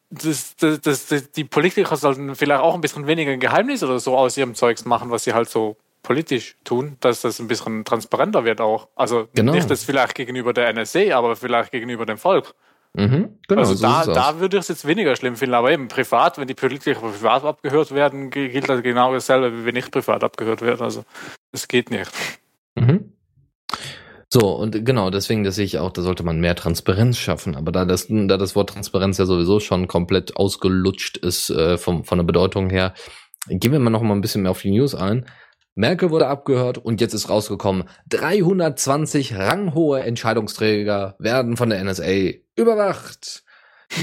das, 0.10 0.56
das, 0.56 0.80
das, 0.82 1.08
das, 1.08 1.32
die 1.32 1.44
Politiker 1.44 1.98
sollten 1.98 2.36
vielleicht 2.36 2.62
auch 2.62 2.74
ein 2.76 2.82
bisschen 2.82 3.08
weniger 3.08 3.32
ein 3.32 3.40
Geheimnis 3.40 3.84
oder 3.84 4.00
so 4.00 4.16
aus 4.18 4.38
ihrem 4.38 4.56
Zeugs 4.56 4.86
machen, 4.86 5.12
was 5.12 5.26
sie 5.26 5.34
halt 5.34 5.50
so 5.50 5.76
politisch 6.04 6.56
tun, 6.64 6.96
dass 7.02 7.22
das 7.22 7.40
ein 7.40 7.48
bisschen 7.50 7.84
transparenter 7.84 8.46
wird 8.46 8.62
auch. 8.62 8.88
Also 8.96 9.28
Genau. 9.34 9.52
nicht 9.52 9.70
das 9.70 9.84
vielleicht 9.84 10.16
gegenüber 10.16 10.54
der 10.54 10.72
NSA, 10.72 11.14
aber 11.18 11.36
vielleicht 11.36 11.72
gegenüber 11.72 12.06
dem 12.06 12.18
Volk. 12.18 12.54
Mhm, 12.98 13.38
genau, 13.48 13.62
also 13.62 13.74
so 13.76 13.84
da, 13.84 14.06
da 14.06 14.40
würde 14.40 14.58
ich 14.58 14.62
es 14.62 14.68
jetzt 14.68 14.86
weniger 14.86 15.16
schlimm 15.16 15.36
finden, 15.38 15.56
aber 15.56 15.72
eben 15.72 15.88
privat, 15.88 16.38
wenn 16.38 16.48
die 16.48 16.54
Politiker 16.54 17.00
privat 17.00 17.44
abgehört 17.46 17.94
werden, 17.94 18.30
gi- 18.30 18.50
gilt 18.50 18.68
das 18.68 18.84
genau 18.84 19.14
dasselbe, 19.14 19.58
wie 19.58 19.66
wenn 19.66 19.76
ich 19.76 19.90
privat 19.90 20.24
abgehört 20.24 20.62
werde. 20.62 20.84
Also 20.84 21.06
es 21.52 21.68
geht 21.68 21.92
nicht. 21.92 22.12
Mhm. 22.76 23.14
So, 24.30 24.56
und 24.56 24.84
genau, 24.86 25.10
deswegen, 25.10 25.46
das 25.46 25.56
sehe 25.56 25.64
ich 25.64 25.78
auch, 25.78 25.92
da 25.92 26.02
sollte 26.02 26.24
man 26.24 26.42
mehr 26.42 26.56
Transparenz 26.56 27.18
schaffen. 27.18 27.56
Aber 27.56 27.72
da 27.72 27.86
das, 27.86 28.08
da 28.10 28.36
das 28.38 28.56
Wort 28.58 28.72
Transparenz 28.72 29.18
ja 29.18 29.26
sowieso 29.26 29.62
schon 29.62 29.88
komplett 29.88 30.36
ausgelutscht 30.36 31.16
ist 31.16 31.50
äh, 31.50 31.78
vom, 31.78 32.04
von 32.04 32.18
der 32.18 32.26
Bedeutung 32.26 32.70
her, 32.70 32.94
gehen 33.48 33.72
wir 33.72 33.80
mal 33.80 33.90
noch 33.90 34.02
mal 34.02 34.14
ein 34.16 34.22
bisschen 34.22 34.42
mehr 34.42 34.52
auf 34.52 34.62
die 34.62 34.72
News 34.72 34.96
ein. 34.96 35.26
Merkel 35.78 36.10
wurde 36.10 36.28
abgehört 36.28 36.80
und 36.80 37.02
jetzt 37.02 37.14
ist 37.14 37.30
rausgekommen, 37.30 37.84
320 38.10 39.36
ranghohe 39.36 40.02
Entscheidungsträger 40.02 41.16
werden 41.20 41.56
von 41.56 41.70
der 41.70 41.84
NSA 41.84 42.32
überwacht. 42.56 43.44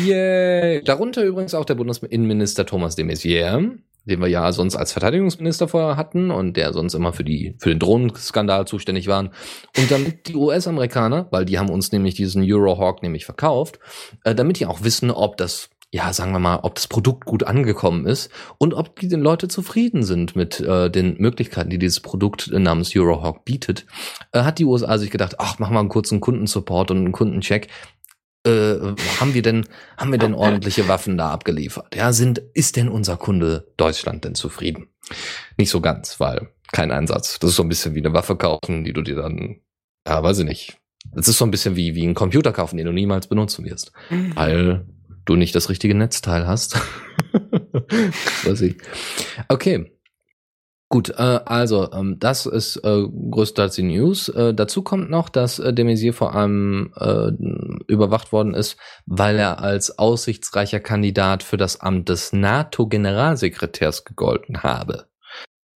Yay! 0.04 0.84
Darunter 0.84 1.24
übrigens 1.24 1.52
auch 1.52 1.64
der 1.64 1.74
Bundesinnenminister 1.74 2.64
Thomas 2.64 2.94
de 2.94 3.04
Maizière, 3.04 3.72
den 4.04 4.20
wir 4.20 4.28
ja 4.28 4.52
sonst 4.52 4.76
als 4.76 4.92
Verteidigungsminister 4.92 5.66
vorher 5.66 5.96
hatten 5.96 6.30
und 6.30 6.56
der 6.56 6.72
sonst 6.72 6.94
immer 6.94 7.12
für 7.12 7.24
die 7.24 7.56
für 7.58 7.70
den 7.70 7.80
Drohnenskandal 7.80 8.68
zuständig 8.68 9.08
waren. 9.08 9.30
Und 9.76 9.90
damit 9.90 10.28
die 10.28 10.36
US-Amerikaner, 10.36 11.26
weil 11.32 11.44
die 11.44 11.58
haben 11.58 11.70
uns 11.70 11.90
nämlich 11.90 12.14
diesen 12.14 12.44
Eurohawk 12.44 13.02
nämlich 13.02 13.24
verkauft, 13.24 13.80
äh, 14.22 14.34
damit 14.34 14.60
die 14.60 14.66
auch 14.66 14.84
wissen, 14.84 15.10
ob 15.10 15.38
das 15.38 15.70
ja, 15.94 16.12
sagen 16.12 16.32
wir 16.32 16.40
mal, 16.40 16.58
ob 16.64 16.74
das 16.74 16.88
Produkt 16.88 17.24
gut 17.24 17.44
angekommen 17.44 18.04
ist 18.04 18.28
und 18.58 18.74
ob 18.74 18.98
die 18.98 19.06
den 19.06 19.20
Leute 19.20 19.46
zufrieden 19.46 20.02
sind 20.02 20.34
mit 20.34 20.58
äh, 20.58 20.90
den 20.90 21.14
Möglichkeiten, 21.18 21.70
die 21.70 21.78
dieses 21.78 22.00
Produkt 22.00 22.50
namens 22.50 22.96
Eurohawk 22.96 23.44
bietet, 23.44 23.86
äh, 24.32 24.42
hat 24.42 24.58
die 24.58 24.64
USA 24.64 24.98
sich 24.98 25.12
gedacht, 25.12 25.36
ach, 25.38 25.60
machen 25.60 25.72
wir 25.72 25.78
einen 25.78 25.88
kurzen 25.88 26.18
Kundensupport 26.18 26.90
und 26.90 26.96
einen 26.96 27.12
Kundencheck. 27.12 27.68
Äh, 28.44 28.74
haben 29.20 29.34
wir 29.34 29.42
denn, 29.42 29.68
haben 29.96 30.10
wir 30.10 30.18
denn 30.18 30.34
ordentliche 30.34 30.88
Waffen 30.88 31.16
da 31.16 31.30
abgeliefert? 31.30 31.94
Ja, 31.94 32.12
sind, 32.12 32.38
ist 32.54 32.74
denn 32.74 32.88
unser 32.88 33.16
Kunde 33.16 33.72
Deutschland 33.76 34.24
denn 34.24 34.34
zufrieden? 34.34 34.88
Nicht 35.58 35.70
so 35.70 35.80
ganz, 35.80 36.18
weil 36.18 36.48
kein 36.72 36.90
Einsatz. 36.90 37.38
Das 37.38 37.50
ist 37.50 37.56
so 37.56 37.62
ein 37.62 37.68
bisschen 37.68 37.94
wie 37.94 38.00
eine 38.00 38.12
Waffe 38.12 38.34
kaufen, 38.34 38.82
die 38.82 38.94
du 38.94 39.02
dir 39.02 39.14
dann, 39.14 39.60
ja, 40.08 40.20
weiß 40.20 40.40
ich 40.40 40.44
nicht. 40.44 40.76
Das 41.12 41.28
ist 41.28 41.38
so 41.38 41.44
ein 41.44 41.52
bisschen 41.52 41.76
wie, 41.76 41.94
wie 41.94 42.04
ein 42.04 42.14
Computer 42.14 42.50
kaufen, 42.50 42.78
den 42.78 42.86
du 42.86 42.92
niemals 42.92 43.28
benutzen 43.28 43.64
wirst. 43.64 43.92
Mhm. 44.10 44.34
Weil 44.34 44.86
du 45.24 45.36
nicht 45.36 45.54
das 45.54 45.68
richtige 45.68 45.94
Netzteil 45.94 46.46
hast. 46.46 46.76
weiß 48.44 48.60
ich. 48.62 48.76
Okay. 49.48 49.90
Gut, 50.90 51.10
äh, 51.10 51.40
also 51.44 51.90
ähm, 51.92 52.18
das 52.20 52.46
ist 52.46 52.76
äh, 52.84 53.02
größtenteils 53.30 53.74
die 53.74 53.82
News. 53.82 54.28
Äh, 54.28 54.54
dazu 54.54 54.82
kommt 54.82 55.10
noch, 55.10 55.28
dass 55.28 55.58
äh, 55.58 55.72
de 55.72 55.84
Maizière 55.84 56.12
vor 56.12 56.36
allem 56.36 56.92
äh, 56.96 57.32
überwacht 57.88 58.32
worden 58.32 58.54
ist, 58.54 58.76
weil 59.06 59.38
er 59.38 59.60
als 59.60 59.98
aussichtsreicher 59.98 60.80
Kandidat 60.80 61.42
für 61.42 61.56
das 61.56 61.80
Amt 61.80 62.10
des 62.10 62.32
NATO-Generalsekretärs 62.32 64.04
gegolten 64.04 64.62
habe 64.62 65.06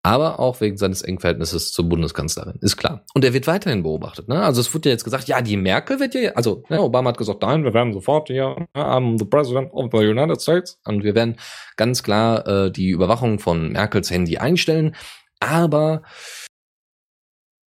aber 0.09 0.40
auch 0.40 0.62
wegen 0.62 0.78
seines 0.78 1.02
engen 1.02 1.18
Verhältnisses 1.18 1.70
zur 1.70 1.86
Bundeskanzlerin, 1.86 2.59
ist 2.62 2.78
klar. 2.78 3.04
Und 3.12 3.26
er 3.26 3.34
wird 3.34 3.46
weiterhin 3.46 3.82
beobachtet. 3.82 4.26
Ne? 4.26 4.42
Also 4.42 4.62
es 4.62 4.72
wurde 4.72 4.88
ja 4.88 4.94
jetzt 4.94 5.04
gesagt, 5.04 5.28
ja, 5.28 5.42
die 5.42 5.59
Merkel 5.59 6.00
wird 6.00 6.14
ja, 6.14 6.30
also 6.30 6.62
ne, 6.70 6.80
Obama 6.80 7.11
hat 7.11 7.18
gesagt, 7.18 7.42
nein, 7.42 7.62
wir 7.62 7.74
werden 7.74 7.92
sofort 7.92 8.28
hier, 8.28 8.56
I'm 8.74 9.18
the 9.18 9.26
President 9.26 9.70
of 9.74 9.90
the 9.92 9.98
United 9.98 10.40
States, 10.40 10.80
und 10.86 11.04
wir 11.04 11.14
werden 11.14 11.36
ganz 11.76 12.02
klar 12.02 12.46
äh, 12.48 12.72
die 12.72 12.88
Überwachung 12.88 13.38
von 13.38 13.72
Merkels 13.72 14.11
Handy 14.11 14.38
einstellen. 14.38 14.96
Aber 15.40 16.02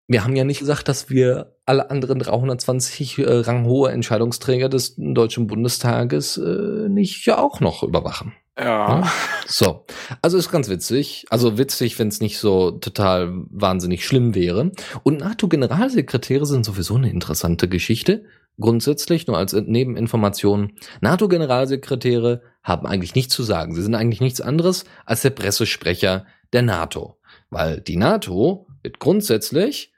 wir 0.07 0.23
haben 0.23 0.35
ja 0.35 0.43
nicht 0.43 0.59
gesagt, 0.59 0.87
dass 0.87 1.11
wir 1.11 1.55
alle 1.67 1.91
anderen 1.91 2.17
320 2.17 3.19
äh, 3.19 3.23
ranghohe 3.41 3.91
Entscheidungsträger 3.91 4.67
des 4.67 4.95
Deutschen 4.97 5.45
Bundestages 5.45 6.37
äh, 6.37 6.89
nicht 6.89 7.27
ja 7.27 7.37
auch 7.37 7.59
noch 7.59 7.83
überwachen. 7.83 8.33
Ja. 8.60 9.10
So. 9.47 9.86
Also 10.22 10.38
ist 10.38 10.52
ganz 10.52 10.70
witzig. 10.70 11.26
Also 11.30 11.58
witzig, 11.58 11.97
wenn 11.99 12.10
es 12.10 12.20
nicht 12.20 12.38
so 12.38 12.72
total 12.72 13.32
wahnsinnig 13.49 14.06
schlimm 14.06 14.36
wäre. 14.36 14.72
Und 15.04 15.20
NATO-Generalsekretäre 15.20 16.45
sind 16.45 16.66
sowieso 16.66 16.95
eine 16.95 17.10
interessante 17.10 17.68
Geschichte. 17.70 18.26
Grundsätzlich, 18.60 19.28
nur 19.28 19.38
als 19.38 19.54
Nebeninformation. 19.54 20.74
NATO-Generalsekretäre 20.99 22.41
haben 22.64 22.86
eigentlich 22.86 23.16
nichts 23.16 23.34
zu 23.34 23.43
sagen. 23.43 23.74
Sie 23.74 23.82
sind 23.82 23.95
eigentlich 23.95 24.22
nichts 24.22 24.41
anderes 24.41 24.86
als 25.06 25.22
der 25.22 25.32
Pressesprecher 25.32 26.26
der 26.54 26.62
NATO. 26.62 27.20
Weil 27.49 27.82
die 27.82 27.97
NATO 27.97 28.68
wird 28.84 28.99
grundsätzlich 28.99 29.93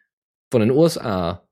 von 0.52 0.62
den 0.62 0.72
USA 0.72 1.48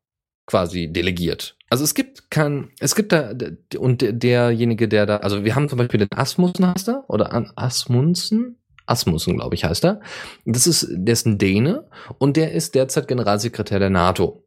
quasi 0.46 0.92
delegiert. 0.92 1.58
Also 1.72 1.86
es 1.86 1.94
gibt 1.94 2.30
kein, 2.30 2.70
es 2.82 2.96
gibt 2.96 3.14
da, 3.14 3.32
und 3.78 4.04
derjenige, 4.06 4.90
der 4.90 5.06
da, 5.06 5.18
also 5.18 5.46
wir 5.46 5.56
haben 5.56 5.70
zum 5.70 5.78
Beispiel 5.78 6.02
den 6.02 6.10
Asmussen 6.14 6.68
heißt 6.68 6.90
er, 6.90 7.06
oder 7.08 7.32
Asmunsen? 7.56 8.58
Asmussen, 8.86 9.38
glaube 9.38 9.56
ich, 9.56 9.64
heißt 9.64 9.86
er. 9.86 10.02
Das 10.44 10.68
ist, 10.68 10.88
der 10.92 11.14
ist 11.14 11.26
ein 11.26 11.38
Däne 11.38 11.88
und 12.18 12.36
der 12.36 12.52
ist 12.52 12.76
derzeit 12.76 13.08
Generalsekretär 13.08 13.80
der 13.80 13.90
NATO. 13.90 14.46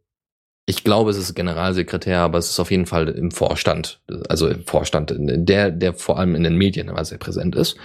Ich 0.67 0.85
glaube, 0.85 1.11
es 1.11 1.17
ist 1.17 1.35
Generalsekretär, 1.35 2.21
aber 2.21 2.37
es 2.37 2.51
ist 2.51 2.61
auf 2.61 2.71
jeden 2.71 2.85
Fall 2.85 3.09
im 3.09 3.31
Vorstand, 3.31 4.03
also 4.29 4.47
im 4.47 4.67
Vorstand, 4.67 5.15
der, 5.17 5.71
der 5.71 5.95
vor 5.95 6.19
allem 6.19 6.35
in 6.35 6.43
den 6.43 6.59
Medien 6.59 6.89
immer 6.89 7.07
sehr 7.07 7.17
präsent 7.17 7.57
ist. 7.57 7.79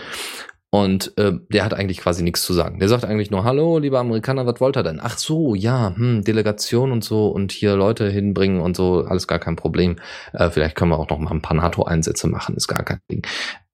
Und 0.71 1.17
äh, 1.17 1.33
der 1.49 1.65
hat 1.65 1.73
eigentlich 1.73 1.97
quasi 1.97 2.21
nichts 2.23 2.43
zu 2.43 2.53
sagen. 2.53 2.79
Der 2.79 2.89
sagt 2.89 3.03
eigentlich 3.03 3.31
nur, 3.31 3.43
hallo, 3.43 3.79
lieber 3.79 3.99
Amerikaner, 3.99 4.45
was 4.45 4.61
wollt 4.61 4.77
ihr 4.77 4.83
denn? 4.83 4.99
Ach 5.01 5.17
so, 5.17 5.55
ja, 5.55 5.95
hm, 5.95 6.23
Delegation 6.23 6.91
und 6.91 7.03
so 7.03 7.29
und 7.29 7.51
hier 7.51 7.75
Leute 7.75 8.07
hinbringen 8.09 8.61
und 8.61 8.77
so, 8.77 9.03
alles 9.03 9.27
gar 9.27 9.39
kein 9.39 9.55
Problem. 9.55 9.95
Äh, 10.31 10.51
vielleicht 10.51 10.75
können 10.75 10.91
wir 10.91 10.99
auch 10.99 11.09
noch 11.09 11.17
mal 11.17 11.31
ein 11.31 11.41
paar 11.41 11.57
NATO-Einsätze 11.57 12.27
machen, 12.27 12.55
ist 12.55 12.67
gar 12.67 12.83
kein 12.83 12.99
Ding. 13.09 13.25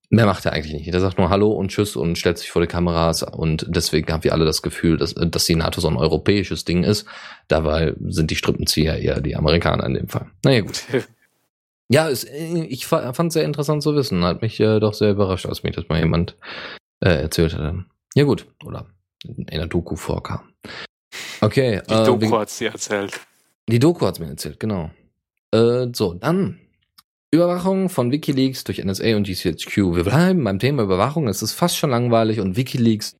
Mehr 0.08 0.24
macht 0.24 0.46
er 0.46 0.52
eigentlich 0.52 0.72
nicht. 0.72 0.94
Der 0.94 1.00
sagt 1.00 1.18
nur 1.18 1.28
Hallo 1.28 1.50
und 1.50 1.68
Tschüss 1.68 1.96
und 1.96 2.16
stellt 2.16 2.38
sich 2.38 2.50
vor 2.50 2.62
die 2.62 2.68
Kameras 2.68 3.22
und 3.24 3.66
deswegen 3.68 4.10
haben 4.10 4.24
wir 4.24 4.32
alle 4.32 4.44
das 4.44 4.62
Gefühl, 4.62 4.96
dass, 4.96 5.14
dass 5.14 5.44
die 5.44 5.56
NATO 5.56 5.80
so 5.80 5.88
ein 5.88 5.96
europäisches 5.96 6.64
Ding 6.64 6.84
ist. 6.84 7.06
Dabei 7.48 7.94
sind 8.06 8.30
die 8.30 8.36
Strippenzieher 8.36 8.98
eher 8.98 9.20
die 9.20 9.36
Amerikaner 9.36 9.84
in 9.84 9.94
dem 9.94 10.08
Fall. 10.08 10.26
Naja, 10.44 10.60
gut. 10.60 10.82
Ja, 11.88 12.08
es, 12.08 12.24
ich 12.24 12.84
fand 12.84 13.28
es 13.28 13.34
sehr 13.34 13.44
interessant 13.44 13.80
zu 13.80 13.94
wissen. 13.94 14.24
Hat 14.24 14.42
mich 14.42 14.58
äh, 14.58 14.80
doch 14.80 14.92
sehr 14.92 15.12
überrascht, 15.12 15.46
als 15.46 15.62
mir 15.62 15.70
das 15.70 15.88
mal 15.88 16.00
jemand 16.00 16.36
äh, 17.00 17.22
erzählt 17.22 17.54
hatte. 17.54 17.84
Ja 18.14 18.24
gut, 18.24 18.46
oder 18.64 18.86
in 19.24 19.46
der 19.46 19.66
Doku 19.66 19.96
vorkam. 19.96 20.52
Okay. 21.40 21.82
Die 21.88 21.94
äh, 21.94 22.04
Doku 22.04 22.38
hat 22.38 22.50
sie 22.50 22.66
erzählt. 22.66 23.20
Die 23.68 23.78
Doku 23.78 24.06
hat 24.06 24.20
mir 24.20 24.28
erzählt, 24.28 24.60
genau. 24.60 24.90
Äh, 25.52 25.88
so, 25.92 26.14
dann 26.14 26.60
Überwachung 27.30 27.88
von 27.88 28.12
Wikileaks 28.12 28.64
durch 28.64 28.82
NSA 28.82 29.16
und 29.16 29.26
GCHQ. 29.26 29.76
Wir 29.96 30.04
bleiben 30.04 30.44
beim 30.44 30.58
Thema 30.58 30.82
Überwachung. 30.84 31.28
Es 31.28 31.42
ist 31.42 31.52
fast 31.52 31.76
schon 31.76 31.90
langweilig 31.90 32.40
und 32.40 32.56
Wikileaks 32.56 33.16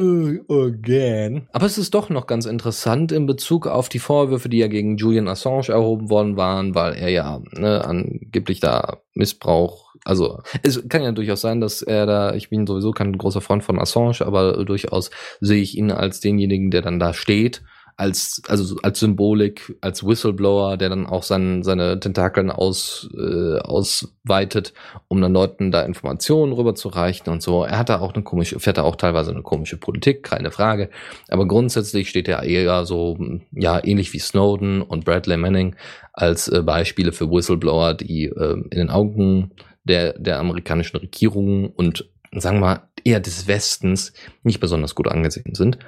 again. 0.00 1.48
Aber 1.52 1.66
es 1.66 1.78
ist 1.78 1.94
doch 1.94 2.08
noch 2.08 2.26
ganz 2.26 2.46
interessant 2.46 3.12
in 3.12 3.26
Bezug 3.26 3.66
auf 3.66 3.88
die 3.88 3.98
Vorwürfe, 3.98 4.48
die 4.48 4.58
ja 4.58 4.68
gegen 4.68 4.96
Julian 4.96 5.28
Assange 5.28 5.68
erhoben 5.68 6.10
worden 6.10 6.36
waren, 6.36 6.74
weil 6.74 6.94
er 6.94 7.08
ja 7.08 7.40
ne, 7.52 7.84
angeblich 7.84 8.60
da 8.60 9.02
Missbrauch, 9.14 9.81
also 10.04 10.42
es 10.62 10.88
kann 10.88 11.02
ja 11.02 11.12
durchaus 11.12 11.40
sein, 11.40 11.60
dass 11.60 11.82
er 11.82 12.06
da, 12.06 12.34
ich 12.34 12.50
bin 12.50 12.66
sowieso 12.66 12.92
kein 12.92 13.16
großer 13.16 13.40
Freund 13.40 13.64
von 13.64 13.78
Assange, 13.78 14.20
aber 14.20 14.64
durchaus 14.64 15.10
sehe 15.40 15.62
ich 15.62 15.76
ihn 15.76 15.90
als 15.90 16.20
denjenigen, 16.20 16.70
der 16.70 16.82
dann 16.82 16.98
da 16.98 17.12
steht 17.12 17.62
als, 17.96 18.42
also 18.48 18.76
als 18.82 19.00
Symbolik, 19.00 19.76
als 19.80 20.04
Whistleblower, 20.04 20.76
der 20.76 20.88
dann 20.88 21.06
auch 21.06 21.22
sein, 21.22 21.62
seine 21.62 22.00
Tentakeln 22.00 22.50
aus, 22.50 23.08
äh, 23.16 23.58
ausweitet, 23.58 24.72
um 25.08 25.20
dann 25.20 25.32
Leuten 25.32 25.70
da 25.70 25.82
Informationen 25.82 26.52
rüberzureichen 26.52 27.32
und 27.32 27.42
so. 27.42 27.64
Er 27.64 27.78
hat 27.78 27.90
da 27.90 28.00
auch 28.00 28.14
eine 28.14 28.22
komische, 28.22 28.58
fährt 28.60 28.78
da 28.78 28.82
auch 28.82 28.96
teilweise 28.96 29.30
eine 29.30 29.42
komische 29.42 29.76
Politik, 29.76 30.22
keine 30.22 30.50
Frage. 30.50 30.90
Aber 31.28 31.46
grundsätzlich 31.46 32.08
steht 32.08 32.28
er 32.28 32.42
eher 32.42 32.86
so, 32.86 33.18
ja, 33.52 33.84
ähnlich 33.84 34.12
wie 34.12 34.18
Snowden 34.18 34.82
und 34.82 35.04
Bradley 35.04 35.36
Manning 35.36 35.76
als 36.12 36.48
äh, 36.48 36.62
Beispiele 36.62 37.12
für 37.12 37.30
Whistleblower, 37.30 37.94
die 37.94 38.24
äh, 38.24 38.54
in 38.70 38.78
den 38.78 38.90
Augen 38.90 39.52
der, 39.84 40.18
der 40.18 40.38
amerikanischen 40.38 40.96
Regierung 40.98 41.70
und 41.70 42.08
sagen 42.34 42.58
wir 42.58 42.66
mal, 42.66 42.88
eher 43.04 43.20
des 43.20 43.46
Westens 43.46 44.12
nicht 44.42 44.60
besonders 44.60 44.94
gut 44.94 45.08
angesehen 45.08 45.54
sind. 45.54 45.78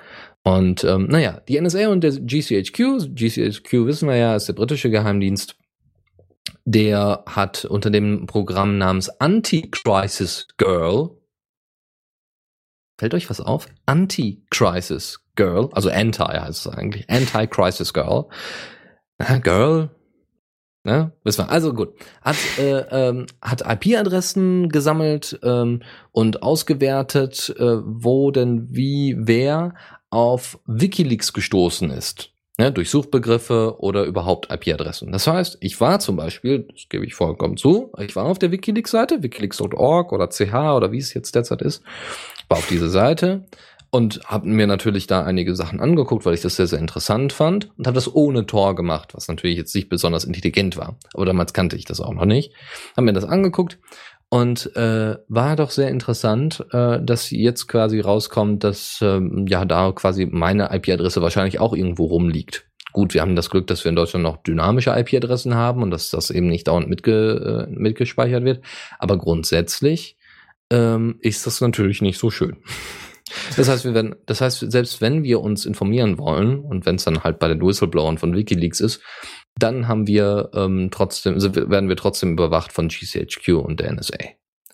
Und 0.42 0.84
ähm, 0.84 1.06
naja, 1.06 1.40
die 1.48 1.60
NSA 1.60 1.88
und 1.88 2.02
der 2.02 2.12
GCHQ, 2.12 3.14
GCHQ 3.14 3.86
wissen 3.86 4.08
wir 4.08 4.16
ja, 4.16 4.36
ist 4.36 4.48
der 4.48 4.52
britische 4.52 4.90
Geheimdienst, 4.90 5.56
der 6.66 7.24
hat 7.26 7.64
unter 7.64 7.90
dem 7.90 8.26
Programm 8.26 8.78
namens 8.78 9.08
Anti-Crisis 9.08 10.48
Girl, 10.58 11.10
fällt 12.98 13.14
euch 13.14 13.30
was 13.30 13.40
auf? 13.40 13.66
Anti-Crisis 13.86 15.24
Girl, 15.36 15.70
also 15.72 15.90
Anti 15.90 16.22
heißt 16.22 16.66
es 16.66 16.72
eigentlich, 16.72 17.08
Anti-Crisis 17.08 17.92
Girl. 17.92 18.26
Girl, 19.42 19.90
Ne? 20.84 21.12
Wissen 21.24 21.46
wir. 21.46 21.50
Also 21.50 21.72
gut. 21.72 21.94
Hat, 22.20 22.36
äh, 22.58 22.84
ähm, 22.90 23.26
hat 23.40 23.62
IP-Adressen 23.62 24.68
gesammelt 24.68 25.40
ähm, 25.42 25.80
und 26.12 26.42
ausgewertet, 26.42 27.54
äh, 27.58 27.78
wo 27.82 28.30
denn 28.30 28.68
wie 28.70 29.16
wer 29.18 29.74
auf 30.10 30.58
Wikileaks 30.66 31.32
gestoßen 31.32 31.90
ist. 31.90 32.30
Ne, 32.56 32.70
durch 32.70 32.88
Suchbegriffe 32.88 33.80
oder 33.80 34.04
überhaupt 34.04 34.52
IP-Adressen. 34.52 35.10
Das 35.10 35.26
heißt, 35.26 35.56
ich 35.60 35.80
war 35.80 35.98
zum 35.98 36.14
Beispiel, 36.14 36.68
das 36.70 36.88
gebe 36.88 37.04
ich 37.04 37.14
vollkommen 37.14 37.56
zu, 37.56 37.90
ich 37.98 38.14
war 38.14 38.26
auf 38.26 38.38
der 38.38 38.52
Wikileaks-Seite, 38.52 39.24
wikileaks.org 39.24 40.12
oder 40.12 40.28
ch 40.28 40.52
oder 40.52 40.92
wie 40.92 40.98
es 40.98 41.14
jetzt 41.14 41.34
derzeit 41.34 41.62
ist, 41.62 41.82
war 42.48 42.58
auf 42.58 42.68
diese 42.68 42.90
Seite 42.90 43.44
und 43.94 44.22
habe 44.24 44.48
mir 44.48 44.66
natürlich 44.66 45.06
da 45.06 45.22
einige 45.22 45.54
Sachen 45.54 45.78
angeguckt, 45.78 46.26
weil 46.26 46.34
ich 46.34 46.40
das 46.40 46.56
sehr, 46.56 46.66
sehr 46.66 46.80
interessant 46.80 47.32
fand 47.32 47.70
und 47.78 47.86
habe 47.86 47.94
das 47.94 48.12
ohne 48.12 48.44
Tor 48.44 48.74
gemacht, 48.74 49.14
was 49.14 49.28
natürlich 49.28 49.56
jetzt 49.56 49.72
nicht 49.72 49.88
besonders 49.88 50.24
intelligent 50.24 50.76
war. 50.76 50.96
Aber 51.14 51.26
damals 51.26 51.52
kannte 51.52 51.76
ich 51.76 51.84
das 51.84 52.00
auch 52.00 52.12
noch 52.12 52.24
nicht. 52.24 52.52
Habe 52.96 53.04
mir 53.04 53.12
das 53.12 53.24
angeguckt 53.24 53.78
und 54.30 54.74
äh, 54.74 55.14
war 55.28 55.54
doch 55.54 55.70
sehr 55.70 55.90
interessant, 55.90 56.66
äh, 56.72 56.98
dass 57.04 57.30
jetzt 57.30 57.68
quasi 57.68 58.00
rauskommt, 58.00 58.64
dass 58.64 58.98
ähm, 59.00 59.46
ja 59.48 59.64
da 59.64 59.92
quasi 59.92 60.26
meine 60.26 60.74
IP-Adresse 60.74 61.22
wahrscheinlich 61.22 61.60
auch 61.60 61.72
irgendwo 61.72 62.06
rumliegt. 62.06 62.66
Gut, 62.92 63.14
wir 63.14 63.20
haben 63.20 63.36
das 63.36 63.48
Glück, 63.48 63.68
dass 63.68 63.84
wir 63.84 63.90
in 63.90 63.96
Deutschland 63.96 64.24
noch 64.24 64.38
dynamische 64.38 64.90
IP-Adressen 64.90 65.54
haben 65.54 65.84
und 65.84 65.92
dass 65.92 66.10
das 66.10 66.32
eben 66.32 66.48
nicht 66.48 66.66
dauernd 66.66 66.88
mitge 66.88 67.68
äh, 67.68 67.72
mitgespeichert 67.72 68.42
wird. 68.42 68.60
Aber 68.98 69.18
grundsätzlich 69.18 70.16
ähm, 70.70 71.14
ist 71.20 71.46
das 71.46 71.60
natürlich 71.60 72.02
nicht 72.02 72.18
so 72.18 72.32
schön. 72.32 72.56
Das 73.56 73.68
heißt, 73.68 73.84
wir 73.84 73.94
werden, 73.94 74.16
das 74.26 74.40
heißt, 74.40 74.70
selbst 74.70 75.00
wenn 75.00 75.22
wir 75.22 75.40
uns 75.40 75.64
informieren 75.64 76.18
wollen 76.18 76.60
und 76.60 76.84
wenn 76.84 76.96
es 76.96 77.04
dann 77.04 77.24
halt 77.24 77.38
bei 77.38 77.48
den 77.48 77.60
Whistleblowern 77.60 78.18
von 78.18 78.34
WikiLeaks 78.34 78.80
ist, 78.80 79.00
dann 79.56 79.88
haben 79.88 80.06
wir 80.06 80.50
ähm, 80.54 80.88
trotzdem, 80.90 81.34
also 81.34 81.54
werden 81.54 81.88
wir 81.88 81.96
trotzdem 81.96 82.32
überwacht 82.32 82.72
von 82.72 82.88
GCHQ 82.88 83.48
und 83.54 83.80
der 83.80 83.92
NSA. 83.92 84.18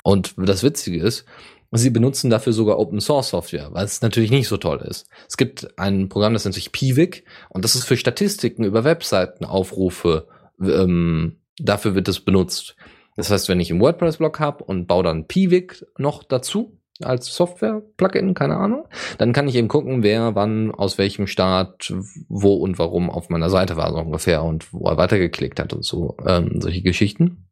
Und 0.02 0.34
das 0.36 0.62
Witzige 0.62 1.00
ist, 1.00 1.26
sie 1.72 1.90
benutzen 1.90 2.30
dafür 2.30 2.52
sogar 2.52 2.78
Open 2.78 3.00
Source 3.00 3.28
Software, 3.28 3.68
was 3.72 4.02
natürlich 4.02 4.30
nicht 4.30 4.48
so 4.48 4.56
toll 4.56 4.80
ist. 4.88 5.06
Es 5.28 5.36
gibt 5.36 5.78
ein 5.78 6.08
Programm, 6.08 6.32
das 6.32 6.44
nennt 6.44 6.54
sich 6.54 6.72
Piwik 6.72 7.24
und 7.50 7.64
das 7.64 7.74
ist 7.74 7.84
für 7.84 7.96
Statistiken 7.96 8.64
über 8.64 8.82
Webseitenaufrufe. 8.84 10.26
Ähm, 10.60 11.36
dafür 11.58 11.94
wird 11.94 12.08
es 12.08 12.20
benutzt. 12.20 12.74
Das 13.16 13.30
heißt, 13.30 13.48
wenn 13.48 13.60
ich 13.60 13.70
einen 13.70 13.80
WordPress-Blog 13.80 14.40
habe 14.40 14.64
und 14.64 14.86
baue 14.86 15.04
dann 15.04 15.26
Piwik 15.26 15.84
noch 15.98 16.24
dazu 16.24 16.79
als 17.02 17.34
Software-Plugin, 17.34 18.34
keine 18.34 18.56
Ahnung, 18.56 18.86
dann 19.18 19.32
kann 19.32 19.48
ich 19.48 19.54
eben 19.54 19.68
gucken, 19.68 20.02
wer 20.02 20.34
wann 20.34 20.72
aus 20.72 20.98
welchem 20.98 21.26
Start 21.26 21.92
wo 22.28 22.54
und 22.54 22.78
warum 22.78 23.10
auf 23.10 23.28
meiner 23.28 23.50
Seite 23.50 23.76
war 23.76 23.90
so 23.90 23.98
ungefähr 23.98 24.42
und 24.42 24.72
wo 24.72 24.86
er 24.88 24.96
weitergeklickt 24.96 25.60
hat 25.60 25.72
und 25.72 25.84
so 25.84 26.16
ähm, 26.26 26.60
solche 26.60 26.82
Geschichten. 26.82 27.46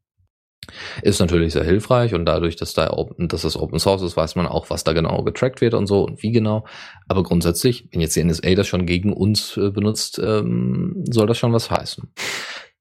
Ist 1.03 1.21
natürlich 1.21 1.55
sehr 1.55 1.65
hilfreich 1.65 2.15
und 2.15 2.27
dadurch, 2.27 2.57
dass 2.57 2.75
da 2.75 2.91
open, 2.91 3.29
dass 3.29 3.43
das 3.43 3.57
Open 3.57 3.79
Source 3.79 4.03
ist, 4.03 4.17
weiß 4.17 4.37
man 4.37 4.47
auch, 4.47 4.69
was 4.71 4.85
da 4.85 4.93
genau 4.93 5.23
getrackt 5.23 5.61
wird 5.61 5.75
und 5.75 5.87
so 5.87 6.05
und 6.05 6.23
wie 6.23 6.31
genau. 6.31 6.67
Aber 7.07 7.23
grundsätzlich, 7.23 7.89
wenn 7.91 8.01
jetzt 8.01 8.17
die 8.17 8.25
NSA 8.25 8.55
das 8.55 8.67
schon 8.67 8.85
gegen 8.85 9.13
uns 9.13 9.57
äh, 9.57 9.71
benutzt, 9.71 10.21
ähm, 10.23 11.05
soll 11.11 11.27
das 11.27 11.39
schon 11.39 11.53
was 11.53 11.71
heißen. 11.71 12.13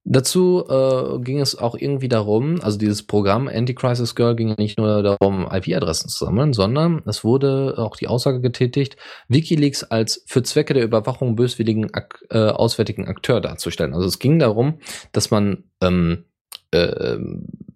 Dazu 0.10 0.64
äh, 0.70 1.20
ging 1.20 1.42
es 1.42 1.58
auch 1.58 1.76
irgendwie 1.76 2.08
darum, 2.08 2.62
also 2.62 2.78
dieses 2.78 3.04
Programm 3.04 3.50
Anti-Crisis 3.50 4.16
Girl 4.16 4.38
ging 4.38 4.56
nicht 4.58 4.80
nur 4.80 5.04
darum, 5.04 5.46
IP-Adressen 5.52 6.08
zu 6.08 6.24
sammeln, 6.24 6.54
sondern 6.54 7.02
es 7.06 7.26
wurde 7.26 7.76
auch 7.78 7.98
die 7.98 8.08
Aussage 8.08 8.40
getätigt, 8.40 8.96
Wikileaks 9.28 9.84
als 9.84 10.24
für 10.26 10.44
Zwecke 10.44 10.74
der 10.74 10.86
Überwachung 10.86 11.36
böswilligen 11.36 11.94
Ak 11.94 12.24
äh, 12.30 12.38
auswärtigen 12.38 13.06
Akteur 13.06 13.42
darzustellen. 13.42 13.94
Also 13.94 14.08
es 14.08 14.20
ging 14.20 14.40
darum, 14.40 14.80
dass 15.12 15.30
man 15.30 15.66
ähm, 15.82 16.24
äh, 16.72 17.18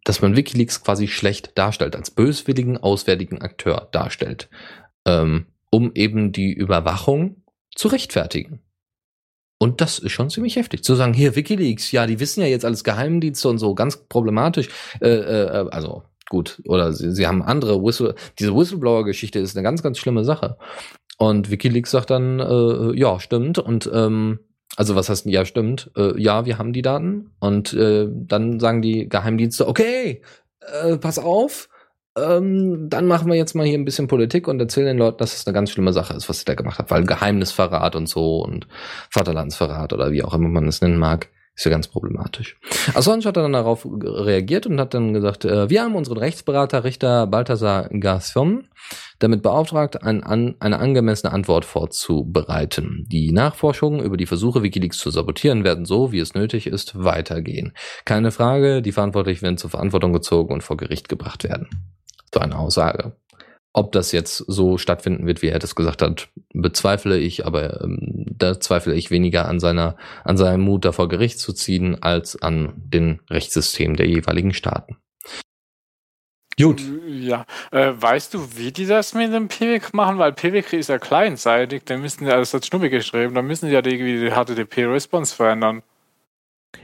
dass 0.05 0.21
man 0.21 0.37
Wikileaks 0.37 0.85
quasi 0.85 1.09
schlecht 1.09 1.57
darstellt, 1.57 1.97
als 1.97 2.11
böswilligen 2.11 2.77
auswärtigen 2.77 3.41
Akteur 3.41 3.89
darstellt, 3.91 4.49
ähm, 5.05 5.47
um 5.69 5.91
eben 5.95 6.31
die 6.31 6.53
Überwachung 6.53 7.43
zu 7.75 7.89
rechtfertigen. 7.89 8.61
Und 9.61 9.79
das 9.79 9.99
ist 9.99 10.13
schon 10.13 10.31
ziemlich 10.31 10.55
heftig. 10.55 10.83
Zu 10.83 10.95
sagen, 10.95 11.13
hier 11.13 11.35
Wikileaks, 11.35 11.91
ja, 11.91 12.07
die 12.07 12.19
wissen 12.19 12.41
ja 12.41 12.47
jetzt 12.47 12.65
alles 12.65 12.83
Geheimdienste 12.83 13.47
und 13.47 13.59
so, 13.59 13.75
ganz 13.75 13.95
problematisch. 13.95 14.69
Äh, 15.01 15.09
äh, 15.09 15.67
also 15.69 16.01
gut, 16.29 16.63
oder 16.65 16.93
sie, 16.93 17.11
sie 17.11 17.27
haben 17.27 17.43
andere 17.43 17.79
Whistle, 17.83 18.15
diese 18.39 18.55
Whistleblower-Geschichte 18.55 19.37
ist 19.37 19.55
eine 19.55 19.61
ganz, 19.61 19.83
ganz 19.83 19.99
schlimme 19.99 20.25
Sache. 20.25 20.57
Und 21.19 21.51
Wikileaks 21.51 21.91
sagt 21.91 22.09
dann, 22.09 22.39
äh, 22.39 22.99
ja, 22.99 23.19
stimmt. 23.19 23.59
Und 23.59 23.87
ähm, 23.93 24.39
also 24.77 24.95
was 24.95 25.09
heißt, 25.09 25.27
ja, 25.27 25.45
stimmt. 25.45 25.91
Äh, 25.95 26.19
ja, 26.19 26.47
wir 26.47 26.57
haben 26.57 26.73
die 26.73 26.81
Daten. 26.81 27.35
Und 27.39 27.71
äh, 27.73 28.07
dann 28.09 28.59
sagen 28.59 28.81
die 28.81 29.09
Geheimdienste, 29.09 29.67
okay, 29.67 30.23
äh, 30.81 30.97
pass 30.97 31.19
auf, 31.19 31.69
ähm, 32.17 32.89
dann 32.89 33.07
machen 33.07 33.27
wir 33.29 33.35
jetzt 33.35 33.55
mal 33.55 33.65
hier 33.65 33.77
ein 33.77 33.85
bisschen 33.85 34.07
Politik 34.07 34.47
und 34.47 34.59
erzählen 34.59 34.87
den 34.87 34.97
Leuten, 34.97 35.17
dass 35.17 35.35
es 35.35 35.47
eine 35.47 35.53
ganz 35.53 35.71
schlimme 35.71 35.93
Sache 35.93 36.13
ist, 36.13 36.27
was 36.27 36.39
sie 36.39 36.45
da 36.45 36.55
gemacht 36.55 36.79
hat, 36.79 36.91
weil 36.91 37.05
Geheimnisverrat 37.05 37.95
und 37.95 38.07
so 38.07 38.43
und 38.43 38.67
Vaterlandsverrat 39.09 39.93
oder 39.93 40.11
wie 40.11 40.23
auch 40.23 40.33
immer 40.33 40.49
man 40.49 40.67
es 40.67 40.81
nennen 40.81 40.97
mag, 40.97 41.29
ist 41.55 41.65
ja 41.65 41.71
ganz 41.71 41.87
problematisch. 41.87 42.57
Assange 42.93 43.25
hat 43.25 43.37
dann 43.37 43.53
darauf 43.53 43.85
reagiert 43.85 44.65
und 44.67 44.79
hat 44.79 44.93
dann 44.93 45.13
gesagt, 45.13 45.45
äh, 45.45 45.69
wir 45.69 45.83
haben 45.83 45.95
unseren 45.95 46.17
Rechtsberater 46.17 46.83
Richter 46.83 47.27
Balthasar 47.27 47.87
Gasson 47.89 48.67
damit 49.19 49.43
beauftragt, 49.43 50.01
ein, 50.01 50.23
an, 50.23 50.55
eine 50.59 50.79
angemessene 50.79 51.31
Antwort 51.31 51.65
vorzubereiten. 51.65 53.05
Die 53.09 53.31
Nachforschungen 53.31 54.03
über 54.03 54.17
die 54.17 54.25
Versuche, 54.25 54.63
Wikileaks 54.63 54.97
zu 54.97 55.11
sabotieren, 55.11 55.63
werden 55.63 55.85
so, 55.85 56.11
wie 56.11 56.19
es 56.19 56.33
nötig 56.33 56.67
ist, 56.67 57.01
weitergehen. 57.01 57.73
Keine 58.05 58.31
Frage, 58.31 58.81
die 58.81 58.91
Verantwortlichen 58.91 59.43
werden 59.43 59.57
zur 59.57 59.69
Verantwortung 59.69 60.13
gezogen 60.13 60.53
und 60.53 60.63
vor 60.63 60.77
Gericht 60.77 61.09
gebracht 61.09 61.43
werden 61.43 61.69
so 62.33 62.39
eine 62.39 62.57
Aussage. 62.57 63.13
Ob 63.73 63.93
das 63.93 64.11
jetzt 64.11 64.37
so 64.37 64.77
stattfinden 64.77 65.25
wird, 65.25 65.41
wie 65.41 65.47
er 65.47 65.59
das 65.59 65.75
gesagt 65.75 66.01
hat, 66.01 66.29
bezweifle 66.53 67.17
ich, 67.17 67.45
aber 67.45 67.81
ähm, 67.81 68.25
da 68.29 68.59
zweifle 68.59 68.93
ich 68.95 69.11
weniger 69.11 69.47
an 69.47 69.61
seiner, 69.61 69.95
an 70.25 70.35
seinem 70.35 70.61
Mut, 70.61 70.83
davor 70.83 71.07
Gericht 71.07 71.39
zu 71.39 71.53
ziehen, 71.53 72.01
als 72.01 72.41
an 72.41 72.73
den 72.75 73.21
Rechtssystem 73.29 73.95
der 73.95 74.07
jeweiligen 74.07 74.53
Staaten. 74.53 74.97
Gut. 76.59 76.81
Ja, 77.07 77.45
äh, 77.71 77.93
weißt 77.95 78.33
du, 78.33 78.57
wie 78.57 78.71
die 78.71 78.85
das 78.85 79.13
mit 79.13 79.33
dem 79.33 79.47
PWC 79.47 79.93
machen? 79.93 80.17
Weil 80.17 80.33
PWC 80.33 80.77
ist 80.77 80.89
ja 80.89 80.99
kleinseitig, 80.99 81.83
da 81.85 81.97
müssen 81.97 82.27
ja, 82.27 82.37
das 82.37 82.53
hat 82.53 82.65
Schnubbi 82.65 82.89
geschrieben, 82.89 83.33
da 83.33 83.41
müssen 83.41 83.67
die 83.67 83.73
ja 83.73 83.81
die, 83.81 83.97
die 83.97 84.31
HTTP-Response 84.31 85.33
verändern. 85.33 85.81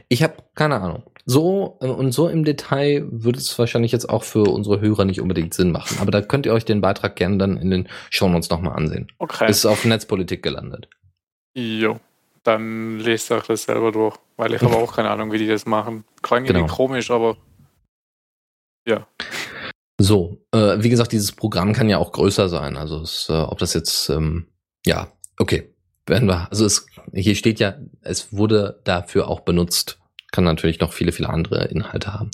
Ich 0.08 0.22
habe 0.22 0.36
keine 0.54 0.80
Ahnung. 0.80 1.02
So 1.24 1.76
äh, 1.80 1.86
und 1.86 2.12
so 2.12 2.28
im 2.28 2.44
Detail 2.44 3.06
würde 3.10 3.38
es 3.38 3.58
wahrscheinlich 3.58 3.92
jetzt 3.92 4.08
auch 4.08 4.22
für 4.22 4.44
unsere 4.44 4.80
Hörer 4.80 5.04
nicht 5.04 5.20
unbedingt 5.20 5.54
Sinn 5.54 5.70
machen. 5.70 5.98
Aber 6.00 6.10
da 6.10 6.22
könnt 6.22 6.46
ihr 6.46 6.52
euch 6.52 6.64
den 6.64 6.80
Beitrag 6.80 7.16
gerne 7.16 7.38
dann 7.38 7.56
in 7.58 7.70
den 7.70 7.88
Shownotes 8.10 8.50
nochmal 8.50 8.76
ansehen. 8.76 9.08
Okay. 9.18 9.50
Ist 9.50 9.66
auf 9.66 9.84
Netzpolitik 9.84 10.42
gelandet. 10.42 10.88
Jo. 11.54 12.00
Dann 12.44 12.98
lest 13.00 13.30
euch 13.30 13.46
das 13.46 13.64
selber 13.64 13.92
durch, 13.92 14.16
weil 14.36 14.54
ich 14.54 14.62
habe 14.62 14.76
auch 14.76 14.94
keine 14.94 15.10
Ahnung, 15.10 15.32
wie 15.32 15.38
die 15.38 15.48
das 15.48 15.66
machen. 15.66 16.04
Klang 16.22 16.44
genau. 16.44 16.60
irgendwie 16.60 16.74
komisch, 16.74 17.10
aber 17.10 17.36
ja. 18.86 19.06
So, 20.00 20.38
äh, 20.52 20.76
wie 20.78 20.88
gesagt, 20.88 21.12
dieses 21.12 21.32
Programm 21.32 21.74
kann 21.74 21.90
ja 21.90 21.98
auch 21.98 22.12
größer 22.12 22.48
sein. 22.48 22.76
Also 22.76 23.02
es, 23.02 23.28
äh, 23.28 23.34
ob 23.34 23.58
das 23.58 23.74
jetzt, 23.74 24.08
ähm, 24.08 24.46
ja, 24.86 25.12
okay, 25.38 25.74
werden 26.08 26.28
wir. 26.28 26.48
Also 26.50 26.64
es, 26.64 26.86
hier 27.12 27.34
steht 27.34 27.60
ja, 27.60 27.74
es 28.02 28.32
wurde 28.32 28.80
dafür 28.84 29.28
auch 29.28 29.40
benutzt 29.40 29.98
kann 30.30 30.44
natürlich 30.44 30.80
noch 30.80 30.92
viele, 30.92 31.12
viele 31.12 31.30
andere 31.30 31.64
Inhalte 31.66 32.12
haben. 32.12 32.30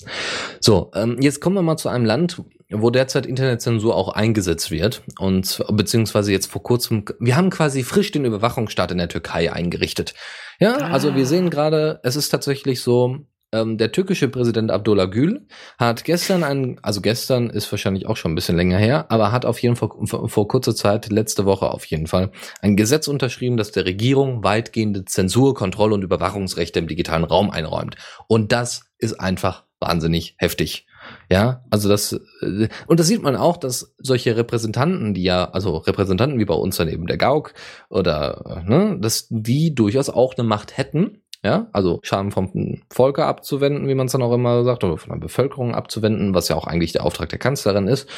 So, 0.59 0.91
ähm, 0.95 1.17
jetzt 1.21 1.39
kommen 1.39 1.55
wir 1.55 1.61
mal 1.61 1.77
zu 1.77 1.89
einem 1.89 2.05
Land, 2.05 2.41
wo 2.69 2.89
derzeit 2.89 3.25
Internetzensur 3.25 3.95
auch 3.95 4.09
eingesetzt 4.09 4.71
wird 4.71 5.03
und 5.19 5.63
beziehungsweise 5.71 6.31
jetzt 6.31 6.47
vor 6.47 6.63
kurzem, 6.63 7.05
wir 7.19 7.35
haben 7.37 7.49
quasi 7.49 7.83
frisch 7.83 8.11
den 8.11 8.25
Überwachungsstaat 8.25 8.91
in 8.91 8.97
der 8.97 9.09
Türkei 9.09 9.51
eingerichtet. 9.51 10.13
Ja, 10.59 10.75
also 10.75 11.15
wir 11.15 11.25
sehen 11.25 11.49
gerade, 11.49 11.99
es 12.03 12.15
ist 12.15 12.29
tatsächlich 12.29 12.81
so, 12.81 13.19
ähm, 13.55 13.77
der 13.77 13.91
türkische 13.91 14.27
Präsident 14.27 14.71
Abdullah 14.71 15.05
Gül 15.05 15.47
hat 15.77 16.03
gestern 16.03 16.43
ein, 16.43 16.79
also 16.81 17.01
gestern 17.01 17.49
ist 17.49 17.71
wahrscheinlich 17.71 18.05
auch 18.07 18.17
schon 18.17 18.33
ein 18.33 18.35
bisschen 18.35 18.57
länger 18.57 18.77
her, 18.77 19.05
aber 19.09 19.31
hat 19.31 19.45
auf 19.45 19.59
jeden 19.59 19.75
Fall 19.75 19.89
vor, 20.05 20.27
vor 20.29 20.47
kurzer 20.47 20.75
Zeit, 20.75 21.09
letzte 21.09 21.45
Woche 21.45 21.71
auf 21.71 21.85
jeden 21.85 22.07
Fall, 22.07 22.31
ein 22.61 22.75
Gesetz 22.75 23.07
unterschrieben, 23.07 23.57
das 23.57 23.71
der 23.71 23.85
Regierung 23.85 24.43
weitgehende 24.43 25.05
Zensur, 25.05 25.55
Kontrolle 25.55 25.95
und 25.95 26.03
Überwachungsrechte 26.03 26.79
im 26.79 26.87
digitalen 26.87 27.23
Raum 27.23 27.49
einräumt. 27.49 27.95
Und 28.27 28.51
das 28.51 28.85
ist 28.97 29.19
einfach 29.19 29.63
wahnsinnig 29.79 30.35
heftig. 30.37 30.87
Ja, 31.29 31.63
also 31.69 31.89
das, 31.89 32.13
äh, 32.41 32.67
und 32.87 32.99
das 32.99 33.07
sieht 33.07 33.21
man 33.21 33.35
auch, 33.35 33.57
dass 33.57 33.95
solche 33.99 34.35
Repräsentanten, 34.35 35.13
die 35.13 35.23
ja, 35.23 35.49
also 35.51 35.77
Repräsentanten 35.77 36.39
wie 36.39 36.45
bei 36.45 36.55
uns 36.55 36.77
dann 36.77 36.87
eben 36.87 37.07
der 37.07 37.17
GAUK 37.17 37.53
oder, 37.89 38.63
ne, 38.65 38.97
dass 38.99 39.27
die 39.29 39.75
durchaus 39.75 40.09
auch 40.09 40.35
eine 40.35 40.47
Macht 40.47 40.77
hätten, 40.77 41.21
ja, 41.45 41.67
also 41.73 41.99
Schaden 42.01 42.31
vom 42.31 42.81
Volke 42.91 43.23
abzuwenden, 43.23 43.87
wie 43.87 43.93
man 43.93 44.07
es 44.07 44.13
dann 44.13 44.23
auch 44.23 44.33
immer 44.33 44.63
sagt, 44.63 44.83
oder 44.83 44.97
von 44.97 45.11
der 45.11 45.19
Bevölkerung 45.19 45.75
abzuwenden, 45.75 46.33
was 46.33 46.47
ja 46.47 46.55
auch 46.55 46.65
eigentlich 46.65 46.91
der 46.91 47.05
Auftrag 47.05 47.29
der 47.29 47.37
Kanzlerin 47.37 47.87
ist. 47.87 48.09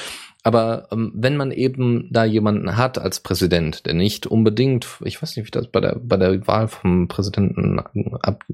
Aber 0.44 0.88
ähm, 0.94 1.12
wenn 1.14 1.36
man 1.36 1.52
eben 1.52 2.08
da 2.10 2.24
jemanden 2.24 2.78
hat 2.78 2.98
als 2.98 3.20
Präsident, 3.20 3.86
der 3.86 3.96
nicht 3.96 4.28
unbedingt, 4.28 4.88
ich 5.04 5.22
weiß 5.22 5.36
nicht, 5.36 5.46
wie 5.46 5.52
das 5.52 5.68
bei 5.68 5.82
der 5.82 6.00
bei 6.02 6.16
der 6.16 6.48
Wahl 6.48 6.70
vom 6.70 7.10
Präsidenten 7.10 7.82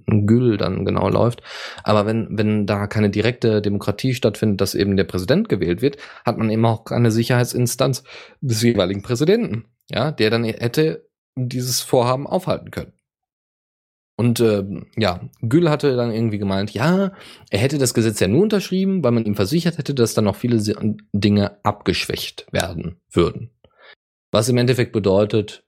Gül 0.07 0.57
dann 0.57 0.85
genau 0.85 1.07
läuft, 1.07 1.43
aber 1.83 2.07
wenn 2.07 2.29
wenn 2.31 2.65
da 2.65 2.87
keine 2.87 3.11
direkte 3.11 3.61
Demokratie 3.61 4.15
stattfindet, 4.15 4.59
dass 4.59 4.73
eben 4.73 4.97
der 4.97 5.03
Präsident 5.03 5.49
gewählt 5.49 5.83
wird, 5.83 5.97
hat 6.25 6.39
man 6.39 6.49
eben 6.49 6.65
auch 6.65 6.87
eine 6.87 7.11
Sicherheitsinstanz 7.11 8.03
des 8.41 8.63
jeweiligen 8.63 9.03
Präsidenten, 9.03 9.65
ja, 9.91 10.11
der 10.11 10.31
dann 10.31 10.45
hätte 10.45 11.07
dieses 11.35 11.81
Vorhaben 11.81 12.25
aufhalten 12.25 12.71
können. 12.71 12.93
Und 14.15 14.39
äh, 14.39 14.63
ja, 14.95 15.21
Gül 15.41 15.69
hatte 15.69 15.95
dann 15.95 16.11
irgendwie 16.11 16.37
gemeint, 16.37 16.71
ja, 16.73 17.13
er 17.49 17.59
hätte 17.59 17.79
das 17.79 17.93
Gesetz 17.93 18.19
ja 18.19 18.27
nur 18.27 18.43
unterschrieben, 18.43 19.03
weil 19.03 19.11
man 19.11 19.25
ihm 19.25 19.35
versichert 19.35 19.77
hätte, 19.77 19.95
dass 19.95 20.13
dann 20.13 20.25
noch 20.25 20.35
viele 20.35 20.61
Dinge 21.13 21.57
abgeschwächt 21.63 22.45
werden 22.51 23.01
würden. 23.09 23.49
Was 24.31 24.49
im 24.49 24.57
Endeffekt 24.57 24.91
bedeutet, 24.93 25.63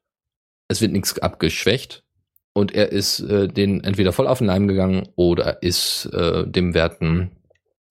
es 0.68 0.82
wird 0.82 0.92
nichts 0.92 1.18
abgeschwächt 1.20 2.04
und 2.54 2.74
er 2.74 2.92
ist 2.92 3.20
äh, 3.20 3.48
den 3.48 3.84
entweder 3.84 4.12
voll 4.12 4.28
auf 4.28 4.40
den 4.40 4.48
Leim 4.48 4.68
gegangen 4.68 5.10
oder 5.16 5.62
ist 5.62 6.06
äh, 6.14 6.48
dem 6.48 6.74
werten, 6.74 7.32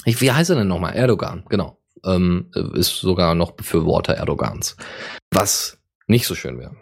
ich, 0.05 0.20
wie 0.20 0.32
heißt 0.32 0.50
er 0.50 0.57
denn 0.57 0.68
nochmal? 0.68 0.94
Erdogan, 0.94 1.44
genau. 1.48 1.78
Ähm, 2.05 2.50
ist 2.74 2.96
sogar 2.96 3.34
noch 3.34 3.52
Befürworter 3.52 4.16
Erdogans. 4.16 4.76
Was 5.30 5.78
nicht 6.07 6.26
so 6.26 6.34
schön 6.34 6.59
wäre. 6.59 6.76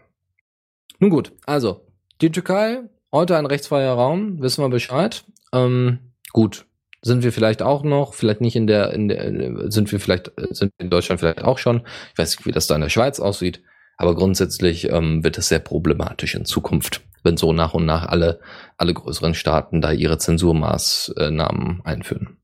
Nun 0.99 1.11
gut, 1.11 1.33
also 1.47 1.87
die 2.21 2.33
Türkei 2.33 2.83
Heute 3.15 3.37
ein 3.37 3.45
rechtsfreier 3.45 3.93
Raum, 3.93 4.41
wissen 4.41 4.65
wir 4.65 4.71
Bescheid. 4.71 5.25
Ähm, 5.53 5.99
gut, 6.33 6.65
sind 7.03 7.23
wir 7.23 7.31
vielleicht 7.31 7.61
auch 7.61 7.83
noch, 7.83 8.15
vielleicht 8.15 8.41
nicht 8.41 8.57
in 8.57 8.67
der, 8.67 8.95
in 8.95 9.09
der, 9.09 9.71
sind 9.71 9.93
wir 9.93 10.01
vielleicht, 10.01 10.33
sind 10.51 10.73
in 10.79 10.89
Deutschland 10.89 11.21
vielleicht 11.21 11.45
auch 11.45 11.59
schon. 11.59 11.83
Ich 12.13 12.19
weiß 12.19 12.39
nicht, 12.39 12.47
wie 12.47 12.53
das 12.53 12.69
da 12.69 12.75
in 12.75 12.81
der 12.81 12.89
Schweiz 12.89 13.21
aussieht, 13.21 13.63
aber 13.99 14.15
grundsätzlich 14.15 14.89
ähm, 14.89 15.23
wird 15.23 15.37
es 15.37 15.49
sehr 15.49 15.59
problematisch 15.59 16.35
in 16.35 16.47
Zukunft, 16.47 17.03
wenn 17.23 17.37
so 17.37 17.53
nach 17.53 17.75
und 17.75 17.85
nach 17.85 18.07
alle, 18.07 18.41
alle 18.79 18.95
größeren 18.95 19.35
Staaten 19.35 19.83
da 19.83 19.93
ihre 19.93 20.17
Zensurmaßnahmen 20.17 21.83
einführen. 21.85 22.39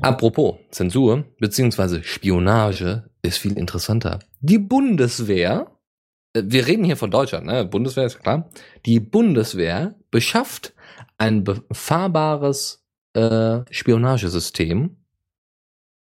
Apropos 0.00 0.56
Zensur 0.70 1.24
beziehungsweise 1.38 2.02
Spionage 2.02 3.10
ist 3.20 3.36
viel 3.36 3.58
interessanter. 3.58 4.20
Die 4.40 4.58
Bundeswehr, 4.58 5.75
wir 6.44 6.66
reden 6.66 6.84
hier 6.84 6.96
von 6.96 7.10
Deutschland, 7.10 7.46
ne? 7.46 7.64
Bundeswehr 7.64 8.06
ist 8.06 8.20
klar. 8.20 8.50
Die 8.84 9.00
Bundeswehr 9.00 9.94
beschafft 10.10 10.74
ein 11.18 11.44
befahrbares 11.44 12.84
äh, 13.14 13.60
Spionagesystem 13.70 14.96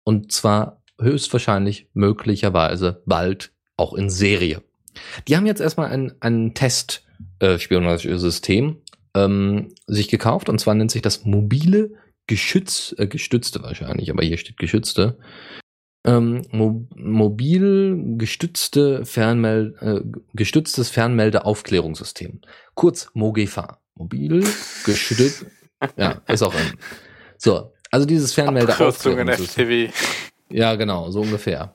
und 0.05 0.33
zwar 0.33 0.83
höchstwahrscheinlich 1.01 1.89
möglicherweise 1.93 3.03
bald 3.07 3.53
auch 3.77 3.95
in 3.95 4.09
Serie. 4.09 4.63
Die 5.29 5.37
haben 5.37 5.45
jetzt 5.47 5.61
erstmal 5.61 5.91
ein, 5.91 6.15
ein 6.21 6.55
Test-Spionagesystem 6.55 8.79
äh, 9.15 9.25
ähm, 9.25 9.75
sich 9.87 10.09
gekauft 10.09 10.49
und 10.49 10.59
zwar 10.59 10.75
nennt 10.75 10.91
sich 10.91 11.03
das 11.03 11.25
mobile 11.25 11.93
Geschütz, 12.27 12.93
äh, 12.99 13.07
gestützte 13.07 13.63
wahrscheinlich, 13.63 14.11
aber 14.11 14.25
hier 14.25 14.39
steht 14.39 14.57
geschützte. 14.57 15.19
Ähm, 16.07 16.43
mo 16.53 16.87
mobil 16.95 18.17
gestützte 18.17 19.05
Fernmel 19.05 19.75
äh, 19.81 20.19
gestütztes 20.35 20.89
Fernmeldeaufklärungssystem. 20.91 22.41
Kurz 22.75 23.11
MOGEFA. 23.15 23.81
Mobil 23.95 24.45
gestützt. 24.85 25.47
ja, 25.97 26.23
ist 26.29 26.43
auch 26.43 26.55
ein. 26.55 26.75
So, 27.39 27.73
also 27.91 28.07
dieses 28.07 28.33
Fernmeldeaufklärungssystem. 28.35 29.91
Ja, 30.49 30.77
genau, 30.77 31.11
so 31.11 31.23
ungefähr. 31.23 31.75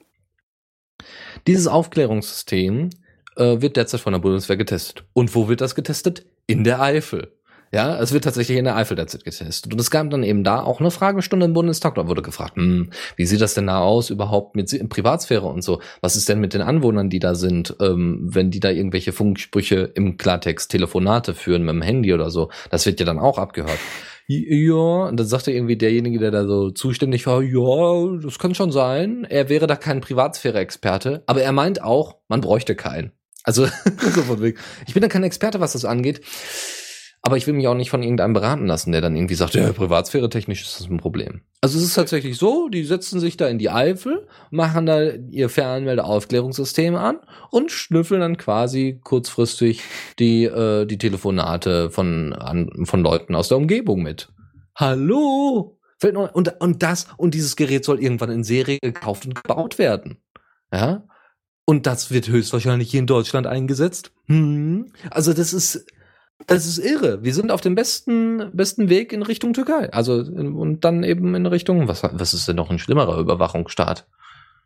Dieses 1.48 1.68
Aufklärungssystem 1.68 2.90
äh, 3.36 3.62
wird 3.62 3.76
derzeit 3.76 4.02
von 4.02 4.14
der 4.14 4.20
Bundeswehr 4.20 4.58
getestet. 4.58 5.04
Und 5.14 5.36
wo 5.36 5.50
wird 5.50 5.62
das 5.62 5.76
getestet? 5.76 6.26
In 6.48 6.64
der 6.64 6.82
Eifel. 6.82 7.34
Ja, 7.74 7.98
es 8.00 8.12
wird 8.12 8.26
tatsächlich 8.26 8.58
in 8.58 8.66
der 8.66 8.76
Eifel 8.76 8.96
derzeit 8.96 9.24
getestet. 9.24 9.72
Und 9.72 9.80
es 9.80 9.90
gab 9.90 10.10
dann 10.10 10.24
eben 10.24 10.44
da 10.44 10.62
auch 10.62 10.82
eine 10.82 10.92
Fragestunde 10.92 11.46
im 11.46 11.54
Bundestag. 11.54 11.96
Da 11.96 12.08
wurde 12.08 12.22
gefragt, 12.22 12.58
hm, 12.58 12.90
wie 13.16 13.26
sieht 13.26 13.40
das 13.40 13.54
denn 13.54 13.68
da 13.68 13.80
aus 13.80 14.10
überhaupt 14.10 14.58
mit 14.58 14.90
Privatsphäre 14.90 15.46
und 15.46 15.64
so? 15.64 15.82
Was 16.02 16.18
ist 16.18 16.28
denn 16.28 16.42
mit 16.42 16.54
den 16.54 16.62
Anwohnern, 16.62 17.10
die 17.10 17.20
da 17.20 17.34
sind, 17.34 17.78
ähm, 17.80 18.20
wenn 18.24 18.52
die 18.52 18.60
da 18.60 18.70
irgendwelche 18.70 19.14
Funksprüche 19.14 19.90
im 19.96 20.18
Klartext, 20.18 20.70
Telefonate 20.70 21.34
führen 21.34 21.64
mit 21.64 21.74
dem 21.74 21.82
Handy 21.82 22.14
oder 22.14 22.30
so? 22.30 22.50
Das 22.72 22.86
wird 22.86 23.00
ja 23.00 23.06
dann 23.06 23.20
auch 23.20 23.38
abgehört. 23.38 23.80
Ja, 24.28 25.08
und 25.08 25.18
dann 25.18 25.28
sagte 25.28 25.52
irgendwie 25.52 25.78
derjenige, 25.78 26.20
der 26.20 26.32
da 26.32 26.46
so 26.46 26.72
zuständig 26.72 27.26
war, 27.26 27.42
ja, 27.42 28.18
das 28.22 28.38
kann 28.38 28.54
schon 28.54 28.72
sein. 28.72 29.26
Er 29.30 29.50
wäre 29.50 29.68
da 29.68 29.76
kein 29.76 30.02
Privatsphäre-Experte, 30.02 31.24
aber 31.26 31.42
er 31.42 31.52
meint 31.52 31.82
auch, 31.82 32.18
man 32.28 32.42
bräuchte 32.42 32.76
keinen. 32.76 33.12
Also, 33.44 33.66
so 33.98 34.22
von 34.22 34.42
wegen. 34.42 34.58
Ich 34.88 34.94
bin 34.94 35.02
da 35.02 35.08
kein 35.08 35.24
Experte, 35.24 35.60
was 35.60 35.74
das 35.74 35.86
angeht. 35.86 36.22
Aber 37.24 37.38
ich 37.38 37.46
will 37.46 37.54
mich 37.54 37.68
auch 37.68 37.76
nicht 37.76 37.92
von 37.92 38.02
irgendeinem 38.02 38.34
beraten 38.34 38.66
lassen, 38.66 38.92
der 38.92 39.02
dann 39.02 39.16
irgendwie 39.16 39.36
sagt, 39.36 39.54
ja, 39.54 39.72
Privatsphäre 39.72 40.28
technisch 40.30 40.64
ist 40.64 40.80
das 40.80 40.90
ein 40.90 40.98
Problem. 40.98 41.42
Also 41.62 41.78
es 41.78 41.84
ist 41.84 41.94
tatsächlich 41.94 42.38
so, 42.38 42.68
die 42.68 42.84
setzen 42.84 43.20
sich 43.20 43.38
da 43.38 43.48
in 43.48 43.60
die 43.60 43.70
Eifel, 43.70 44.28
machen 44.50 44.88
da 44.88 45.04
ihr 45.04 45.50
Fernmeldeaufklärungssystem 45.50 46.96
an 46.96 47.20
und 47.52 47.70
schnüffeln 47.72 48.22
dann 48.22 48.38
quasi 48.38 49.00
kurzfristig 49.04 49.82
die, 50.18 50.46
äh, 50.46 50.88
die 50.88 50.98
Telefonate 50.98 51.92
von, 51.92 52.34
an, 52.34 52.86
von 52.86 53.04
Leuten 53.04 53.36
aus 53.36 53.50
der 53.50 53.58
Umgebung 53.58 54.02
mit. 54.02 54.30
Hallo? 54.76 55.78
Und, 56.02 56.60
und 56.60 56.82
das, 56.82 57.06
und 57.18 57.36
dieses 57.36 57.56
Gerät 57.56 57.86
soll 57.86 58.02
irgendwann 58.02 58.32
in 58.32 58.44
Serie 58.44 58.80
gekauft 58.82 59.28
und 59.28 59.36
gebaut 59.36 59.78
werden. 59.78 60.18
Ja? 60.74 61.04
Und 61.66 61.86
das 61.86 62.10
wird 62.10 62.28
höchstwahrscheinlich 62.28 62.90
hier 62.90 63.02
in 63.02 63.06
Deutschland 63.06 63.46
eingesetzt. 63.46 64.12
Hm. 64.26 64.92
Also 65.12 65.34
das 65.34 65.54
ist, 65.54 65.86
das 66.48 66.66
ist 66.66 66.78
irre. 66.78 67.24
Wir 67.24 67.34
sind 67.34 67.52
auf 67.52 67.62
dem 67.62 67.76
besten, 67.76 68.52
besten 68.54 68.90
Weg 68.90 69.14
in 69.14 69.22
Richtung 69.22 69.54
Türkei. 69.54 69.92
Also, 69.92 70.14
und 70.14 70.82
dann 70.82 71.04
eben 71.04 71.36
in 71.36 71.46
Richtung, 71.46 71.88
was, 71.88 72.04
was 72.04 72.34
ist 72.34 72.48
denn 72.48 72.56
noch 72.56 72.70
ein 72.70 72.80
schlimmerer 72.80 73.18
Überwachungsstaat? 73.20 74.08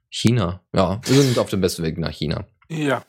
China. 0.09 0.61
Ja, 0.73 1.01
wir 1.05 1.21
sind 1.21 1.37
auf 1.37 1.49
dem 1.49 1.61
besten 1.61 1.83
Weg 1.83 1.97
nach 1.97 2.11
China. 2.11 2.45
Ja. 2.69 3.03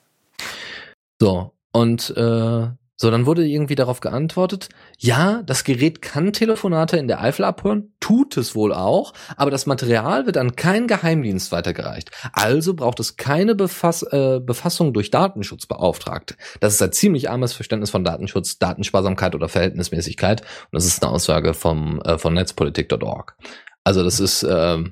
So, 1.20 1.52
und 1.72 2.10
äh, 2.16 2.68
so, 2.96 3.10
dann 3.10 3.26
wurde 3.26 3.46
irgendwie 3.46 3.74
darauf 3.74 4.00
geantwortet, 4.00 4.70
ja, 4.98 5.42
das 5.42 5.64
Gerät 5.64 6.00
kann 6.00 6.32
Telefonate 6.32 6.96
in 6.96 7.08
der 7.08 7.20
Eifel 7.20 7.44
abhören, 7.44 7.92
tut 8.00 8.38
es 8.38 8.54
wohl 8.54 8.72
auch, 8.72 9.12
aber 9.36 9.50
das 9.50 9.66
Material 9.66 10.24
wird 10.24 10.38
an 10.38 10.56
keinen 10.56 10.86
Geheimdienst 10.86 11.52
weitergereicht. 11.52 12.10
Also 12.32 12.72
braucht 12.72 12.98
es 12.98 13.18
keine 13.18 13.54
Befass 13.54 14.02
äh, 14.02 14.40
Befassung 14.40 14.94
durch 14.94 15.10
Datenschutzbeauftragte. 15.10 16.36
Das 16.60 16.72
ist 16.72 16.82
ein 16.82 16.92
ziemlich 16.92 17.28
armes 17.28 17.52
Verständnis 17.52 17.90
von 17.90 18.02
Datenschutz, 18.02 18.58
Datensparsamkeit 18.58 19.34
oder 19.34 19.50
Verhältnismäßigkeit. 19.50 20.40
Und 20.40 20.72
das 20.72 20.86
ist 20.86 21.02
eine 21.02 21.12
Aussage 21.12 21.52
vom, 21.52 22.00
äh, 22.00 22.16
von 22.16 22.32
netzpolitik.org. 22.32 23.36
Also 23.84 24.02
das 24.02 24.20
ist 24.20 24.42
äh, 24.42 24.82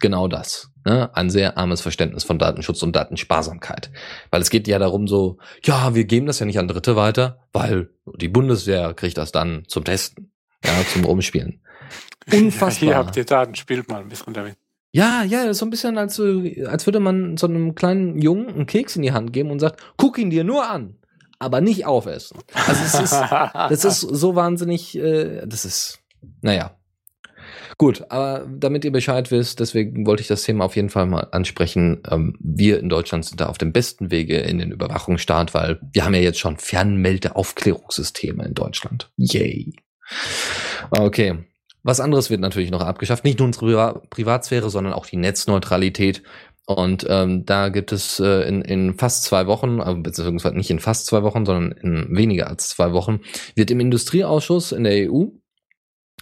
genau 0.00 0.26
das. 0.26 0.73
Ne? 0.84 1.14
Ein 1.14 1.30
sehr 1.30 1.56
armes 1.56 1.80
Verständnis 1.80 2.24
von 2.24 2.38
Datenschutz 2.38 2.82
und 2.82 2.94
Datensparsamkeit. 2.94 3.90
Weil 4.30 4.42
es 4.42 4.50
geht 4.50 4.68
ja 4.68 4.78
darum 4.78 5.08
so, 5.08 5.38
ja, 5.62 5.94
wir 5.94 6.04
geben 6.04 6.26
das 6.26 6.40
ja 6.40 6.46
nicht 6.46 6.58
an 6.58 6.68
Dritte 6.68 6.94
weiter, 6.94 7.46
weil 7.52 7.90
die 8.16 8.28
Bundeswehr 8.28 8.92
kriegt 8.92 9.16
das 9.16 9.32
dann 9.32 9.64
zum 9.66 9.84
Testen, 9.84 10.30
ja, 10.64 10.72
zum 10.92 11.04
Rumspielen. 11.04 11.60
Unfassbar. 12.32 12.88
Hier 12.88 12.96
habt 12.96 13.16
ihr 13.16 13.24
Daten, 13.24 13.54
spielt 13.54 13.88
mal 13.88 14.00
ein 14.00 14.08
bisschen 14.08 14.34
damit. 14.34 14.56
Ja, 14.92 15.24
ja, 15.24 15.42
das 15.42 15.52
ist 15.52 15.58
so 15.58 15.66
ein 15.66 15.70
bisschen, 15.70 15.98
als, 15.98 16.20
als 16.20 16.86
würde 16.86 17.00
man 17.00 17.36
so 17.36 17.48
einem 17.48 17.74
kleinen 17.74 18.20
Jungen 18.20 18.48
einen 18.48 18.66
Keks 18.66 18.94
in 18.94 19.02
die 19.02 19.12
Hand 19.12 19.32
geben 19.32 19.50
und 19.50 19.58
sagt, 19.58 19.82
guck 19.96 20.18
ihn 20.18 20.30
dir 20.30 20.44
nur 20.44 20.70
an, 20.70 20.96
aber 21.40 21.60
nicht 21.60 21.84
aufessen. 21.84 22.38
Also 22.54 22.80
es 22.84 23.10
ist, 23.10 23.12
das 23.54 23.84
ist 23.84 24.00
so 24.00 24.36
wahnsinnig, 24.36 24.96
äh, 24.96 25.44
das 25.46 25.64
ist, 25.64 25.98
naja, 26.42 26.76
Gut, 27.78 28.04
aber 28.10 28.46
damit 28.48 28.84
ihr 28.84 28.92
Bescheid 28.92 29.30
wisst, 29.30 29.60
deswegen 29.60 30.06
wollte 30.06 30.22
ich 30.22 30.28
das 30.28 30.44
Thema 30.44 30.64
auf 30.64 30.76
jeden 30.76 30.90
Fall 30.90 31.06
mal 31.06 31.28
ansprechen. 31.32 32.02
Ähm, 32.10 32.36
wir 32.40 32.78
in 32.78 32.88
Deutschland 32.88 33.24
sind 33.24 33.40
da 33.40 33.46
auf 33.46 33.58
dem 33.58 33.72
besten 33.72 34.10
Wege 34.10 34.38
in 34.38 34.58
den 34.58 34.70
Überwachungsstaat, 34.70 35.54
weil 35.54 35.80
wir 35.92 36.04
haben 36.04 36.14
ja 36.14 36.20
jetzt 36.20 36.38
schon 36.38 36.56
Fernmeldeaufklärungssysteme 36.56 38.44
in 38.44 38.54
Deutschland. 38.54 39.10
Yay. 39.16 39.74
Okay. 40.90 41.38
Was 41.82 42.00
anderes 42.00 42.30
wird 42.30 42.40
natürlich 42.40 42.70
noch 42.70 42.80
abgeschafft. 42.80 43.24
Nicht 43.24 43.38
nur 43.38 43.46
unsere 43.46 44.02
Privatsphäre, 44.08 44.70
sondern 44.70 44.94
auch 44.94 45.06
die 45.06 45.18
Netzneutralität. 45.18 46.22
Und 46.66 47.04
ähm, 47.10 47.44
da 47.44 47.68
gibt 47.68 47.92
es 47.92 48.20
äh, 48.20 48.48
in, 48.48 48.62
in 48.62 48.94
fast 48.94 49.24
zwei 49.24 49.46
Wochen, 49.46 49.80
äh, 49.80 49.94
beziehungsweise 49.94 50.56
nicht 50.56 50.70
in 50.70 50.80
fast 50.80 51.06
zwei 51.06 51.22
Wochen, 51.22 51.44
sondern 51.44 51.72
in 51.72 52.16
weniger 52.16 52.48
als 52.48 52.70
zwei 52.70 52.92
Wochen, 52.92 53.20
wird 53.54 53.70
im 53.70 53.80
Industrieausschuss 53.80 54.72
in 54.72 54.84
der 54.84 55.10
EU 55.10 55.26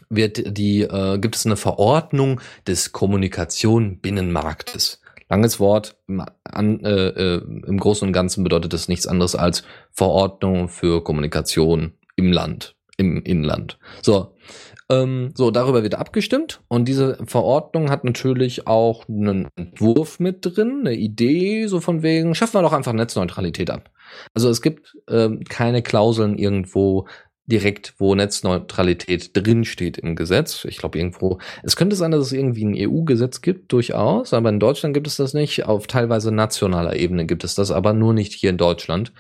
wird 0.09 0.57
die, 0.59 0.83
äh, 0.83 1.19
gibt 1.19 1.37
es 1.37 1.47
eine 1.47 1.57
Verordnung 1.57 2.41
des 2.67 2.93
Kommunikation 2.93 3.99
Binnenmarktes. 3.99 5.01
Langes 5.29 5.61
Wort, 5.61 5.97
an, 6.45 6.81
äh, 6.85 7.09
äh, 7.09 7.43
im 7.67 7.79
Großen 7.79 8.07
und 8.07 8.13
Ganzen 8.13 8.45
bedeutet 8.45 8.75
das 8.75 8.89
nichts 8.89 9.07
anderes 9.07 9.35
als 9.35 9.65
Verordnung 9.91 10.69
für 10.69 11.03
Kommunikation 11.03 11.95
im 12.17 12.33
Land, 12.33 12.77
im 12.99 13.23
Inland. 13.23 13.79
So, 14.03 14.35
ähm, 14.91 15.33
so 15.35 15.51
darüber 15.51 15.83
wird 15.83 15.95
abgestimmt 15.95 16.61
und 16.69 16.87
diese 16.87 17.17
Verordnung 17.25 17.91
hat 17.91 18.05
natürlich 18.05 18.67
auch 18.67 19.09
einen 19.09 19.49
Entwurf 19.57 20.21
mit 20.21 20.41
drin, 20.43 20.81
eine 20.81 20.95
Idee, 20.95 21.67
so 21.67 21.81
von 21.81 22.03
wegen, 22.03 22.35
schaffen 22.35 22.55
wir 22.55 22.63
doch 22.63 22.75
einfach 22.75 22.93
Netzneutralität 22.93 23.71
ab. 23.71 23.91
Also 24.35 24.51
es 24.51 24.61
gibt 24.61 24.99
ähm, 25.09 25.45
keine 25.49 25.83
Klauseln 25.83 26.37
irgendwo, 26.37 27.07
direkt, 27.47 27.95
wo 27.99 28.15
Netzneutralität 28.15 29.37
drinsteht 29.37 29.99
im 29.99 30.17
Gesetz. 30.17 30.65
Ich 30.65 30.79
glaube 30.79 30.99
irgendwo, 30.99 31.39
es 31.63 31.77
könnte 31.77 31.97
sein, 31.97 32.11
dass 32.11 32.27
es 32.27 32.33
irgendwie 32.33 32.65
ein 32.65 32.75
EU-Gesetz 32.77 33.41
gibt, 33.41 33.73
durchaus, 33.73 34.33
aber 34.33 34.49
in 34.49 34.61
Deutschland 34.61 34.95
gibt 34.95 35.07
es 35.07 35.17
das 35.17 35.35
nicht. 35.35 35.65
Auf 35.67 35.87
teilweise 35.87 36.33
nationaler 36.33 36.97
Ebene 36.97 37.27
gibt 37.27 37.45
es 37.45 37.55
das, 37.55 37.71
aber 37.71 37.93
nur 37.93 38.15
nicht 38.15 38.33
hier 38.33 38.51
in 38.51 38.59
Deutschland. 38.59 39.13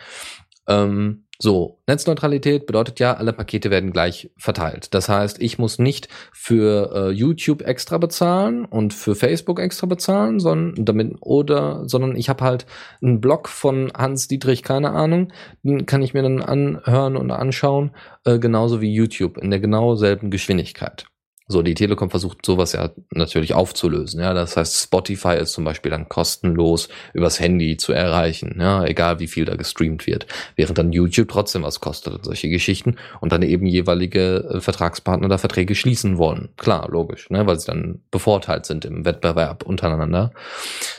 Ähm, 0.69 1.25
so, 1.43 1.81
Netzneutralität 1.89 2.67
bedeutet 2.67 3.01
ja, 3.01 3.15
alle 3.15 3.33
Pakete 3.33 3.73
werden 3.73 3.91
gleich 3.91 4.31
verteilt. 4.37 4.95
Das 4.95 5.09
heißt, 5.09 5.43
ich 5.43 5.59
muss 5.59 5.81
nicht 5.81 6.07
für 6.33 6.93
äh, 6.95 7.11
YouTube 7.11 7.63
extra 7.63 7.99
bezahlen 7.99 8.65
und 8.65 8.95
für 8.95 9.17
Facebook 9.17 9.59
extra 9.59 9.89
bezahlen, 9.89 10.39
sondern 10.39 10.85
damit 10.85 11.17
oder 11.21 11.83
sondern 11.89 12.15
ich 12.15 12.29
habe 12.29 12.45
halt 12.45 12.67
einen 13.03 13.21
Blog 13.21 13.49
von 13.49 13.91
Hans 13.93 14.29
Dietrich, 14.29 14.63
keine 14.63 14.91
Ahnung, 14.93 15.33
den 15.65 15.85
kann 15.85 16.03
ich 16.03 16.15
mir 16.15 16.23
dann 16.23 16.41
anhören 16.43 17.17
und 17.17 17.33
anschauen, 17.33 17.91
äh, 18.25 18.39
genauso 18.39 18.81
wie 18.81 18.95
YouTube 18.95 19.37
in 19.37 19.51
der 19.51 19.59
genau 19.59 19.97
selben 19.97 20.31
Geschwindigkeit. 20.31 21.07
So, 21.53 21.61
die 21.61 21.75
Telekom 21.75 22.09
versucht 22.09 22.47
sowas 22.47 22.73
ja 22.73 22.91
natürlich 23.11 23.53
aufzulösen. 23.53 24.21
Ja, 24.21 24.33
das 24.33 24.57
heißt, 24.57 24.85
Spotify 24.85 25.37
ist 25.37 25.53
zum 25.53 25.65
Beispiel 25.65 25.91
dann 25.91 26.09
kostenlos 26.09 26.89
übers 27.13 27.41
Handy 27.41 27.77
zu 27.77 27.93
erreichen. 27.93 28.57
Ja, 28.59 28.85
egal 28.87 29.21
wie 29.21 29.27
viel 29.27 29.45
da 29.45 29.55
gestreamt 29.55 30.07
wird. 30.07 30.27
Während 30.57 30.79
dann 30.79 30.93
YouTube 30.93 31.29
trotzdem 31.29 31.63
was 31.63 31.81
kostet 31.81 32.15
und 32.15 32.25
solche 32.25 32.49
Geschichten 32.49 32.97
und 33.21 33.33
dann 33.33 33.43
eben 33.43 33.67
jeweilige 33.67 34.49
äh, 34.51 34.61
Vertragspartner 34.61 35.29
da 35.29 35.37
Verträge 35.37 35.75
schließen 35.75 36.17
wollen. 36.17 36.49
Klar, 36.57 36.89
logisch, 36.91 37.29
ne, 37.29 37.47
weil 37.47 37.61
sie 37.61 37.67
dann 37.67 38.01
bevorteilt 38.11 38.65
sind 38.65 38.87
im 38.87 39.05
Wettbewerb 39.05 39.63
untereinander. 39.63 40.33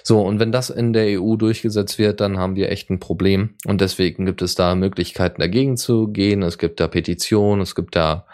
So, 0.03 0.21
und 0.21 0.39
wenn 0.39 0.51
das 0.51 0.69
in 0.69 0.93
der 0.93 1.19
EU 1.19 1.35
durchgesetzt 1.35 1.97
wird, 1.97 2.21
dann 2.21 2.37
haben 2.37 2.55
wir 2.55 2.71
echt 2.71 2.91
ein 2.91 2.99
Problem. 2.99 3.55
Und 3.65 3.81
deswegen 3.81 4.27
gibt 4.27 4.43
es 4.43 4.53
da 4.53 4.75
Möglichkeiten 4.75 5.41
dagegen 5.41 5.77
zu 5.77 6.09
gehen. 6.09 6.43
Es 6.43 6.59
gibt 6.59 6.79
da 6.79 6.87
Petitionen, 6.87 7.61
es 7.61 7.73
gibt 7.73 7.95
da 7.95 8.27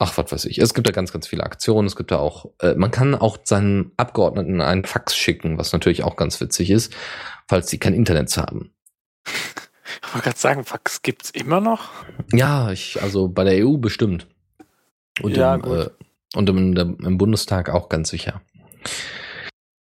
ach, 0.00 0.16
was 0.16 0.32
weiß 0.32 0.44
ich. 0.46 0.58
Es 0.58 0.74
gibt 0.74 0.88
da 0.88 0.92
ganz, 0.92 1.12
ganz 1.12 1.28
viele 1.28 1.44
Aktionen. 1.44 1.86
Es 1.86 1.94
gibt 1.94 2.10
da 2.10 2.18
auch, 2.18 2.46
äh, 2.60 2.74
man 2.74 2.90
kann 2.90 3.14
auch 3.14 3.38
seinen 3.44 3.92
Abgeordneten 3.96 4.60
einen 4.60 4.84
Fax 4.84 5.14
schicken, 5.14 5.58
was 5.58 5.72
natürlich 5.72 6.02
auch 6.02 6.16
ganz 6.16 6.40
witzig 6.40 6.70
ist, 6.70 6.92
falls 7.46 7.68
sie 7.68 7.78
kein 7.78 7.94
Internet 7.94 8.34
haben. 8.36 8.72
Ich 9.26 10.14
wollte 10.14 10.24
gerade 10.24 10.38
sagen, 10.38 10.64
Fax 10.64 11.02
gibt's 11.02 11.30
immer 11.30 11.60
noch? 11.60 11.90
Ja, 12.32 12.72
ich, 12.72 13.00
also 13.02 13.28
bei 13.28 13.44
der 13.44 13.66
EU 13.66 13.76
bestimmt. 13.76 14.26
Und, 15.22 15.36
Ja, 15.36 15.54
im, 15.54 15.64
äh, 15.64 15.88
und 16.34 16.48
im, 16.48 16.76
im 16.76 17.18
Bundestag 17.18 17.68
auch 17.68 17.88
ganz 17.88 18.08
sicher. 18.08 18.40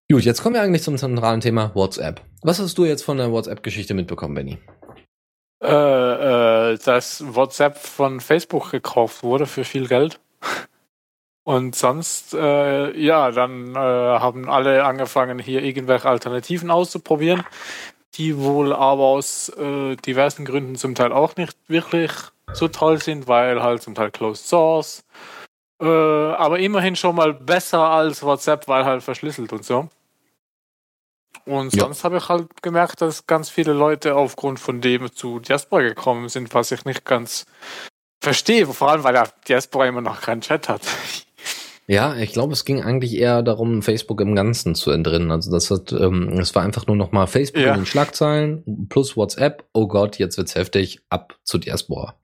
Gut, 0.10 0.24
jetzt 0.24 0.42
kommen 0.42 0.56
wir 0.56 0.62
eigentlich 0.62 0.84
zum 0.84 0.98
zentralen 0.98 1.42
Thema 1.42 1.76
WhatsApp. 1.76 2.22
Was 2.42 2.60
hast 2.60 2.78
du 2.78 2.86
jetzt 2.86 3.04
von 3.04 3.18
der 3.18 3.32
WhatsApp-Geschichte 3.32 3.94
mitbekommen, 3.94 4.34
Benny? 4.34 4.58
Äh, 5.62 6.74
äh, 6.74 6.78
dass 6.78 7.24
WhatsApp 7.34 7.78
von 7.78 8.20
Facebook 8.20 8.70
gekauft 8.70 9.24
wurde 9.24 9.48
für 9.48 9.64
viel 9.64 9.88
Geld. 9.88 10.20
Und 11.44 11.76
sonst, 11.76 12.34
äh, 12.34 12.96
ja, 13.00 13.32
dann 13.32 13.74
äh, 13.74 13.80
haben 13.80 14.50
alle 14.50 14.84
angefangen, 14.84 15.40
hier 15.40 15.64
irgendwelche 15.64 16.10
Alternativen 16.10 16.70
auszuprobieren, 16.70 17.44
die 18.16 18.38
wohl 18.38 18.74
aber 18.74 19.04
aus 19.04 19.50
äh, 19.58 19.96
diversen 19.96 20.46
Gründen 20.46 20.76
zum 20.76 20.94
Teil 20.94 21.14
auch 21.14 21.38
nicht 21.38 21.58
wirklich 21.68 22.12
so 22.54 22.68
toll 22.68 23.02
sind, 23.02 23.28
weil 23.28 23.64
halt 23.64 23.82
zum 23.82 23.96
Teil 23.96 24.12
Closed 24.12 24.46
Source. 24.46 25.06
Äh, 25.82 25.86
aber 25.86 26.60
immerhin 26.60 26.96
schon 26.96 27.16
mal 27.16 27.34
besser 27.34 27.80
als 27.80 28.22
WhatsApp, 28.24 28.68
weil 28.68 28.86
halt 28.86 29.04
verschlüsselt 29.04 29.54
und 29.54 29.64
so. 29.64 29.90
Und 31.48 31.76
Ja. 31.76 31.84
sonst 31.84 32.04
habe 32.04 32.18
ich 32.18 32.30
halt 32.30 32.62
gemerkt, 32.62 33.02
dass 33.02 33.26
ganz 33.26 33.50
viele 33.50 33.74
Leute 33.74 34.16
aufgrund 34.16 34.60
von 34.60 34.82
dem 34.82 35.12
zu 35.14 35.40
Diaspora 35.40 35.82
gekommen 35.82 36.30
sind, 36.30 36.54
was 36.54 36.72
ich 36.72 36.86
nicht 36.86 37.06
ganz 37.06 37.46
verstehe. 38.22 38.68
Vor 38.68 38.92
allem, 38.92 39.04
weil 39.04 39.14
der 39.14 39.30
Diaspora 39.48 39.88
immer 39.88 40.02
noch 40.02 40.22
keinen 40.22 40.42
Chat 40.42 40.70
hat. 40.70 40.82
Ja, 41.90 42.18
ich 42.18 42.34
glaube, 42.34 42.52
es 42.52 42.66
ging 42.66 42.84
eigentlich 42.84 43.16
eher 43.16 43.42
darum, 43.42 43.82
Facebook 43.82 44.20
im 44.20 44.36
Ganzen 44.36 44.76
zu 44.76 44.92
entrinnen. 44.92 45.32
Also 45.32 45.50
das 45.50 45.72
hat, 45.72 45.94
ähm, 45.94 46.38
es 46.38 46.54
war 46.54 46.64
einfach 46.64 46.86
nur 46.86 46.98
noch 46.98 47.14
mal 47.14 47.28
Facebook 47.28 47.64
Ja. 47.64 47.70
in 47.76 47.80
den 47.80 47.86
Schlagzeilen 47.86 48.88
plus 48.90 49.16
WhatsApp. 49.16 49.64
Oh 49.72 49.88
Gott, 49.88 50.18
jetzt 50.20 50.38
wird's 50.38 50.56
heftig. 50.56 51.00
Ab 51.10 51.38
zu 51.46 51.58
Diaspora. 51.58 52.16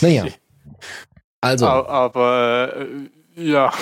Naja. 0.00 0.26
Also, 1.40 1.66
Aber 1.66 2.76
äh, 2.76 3.42
ja, 3.42 3.72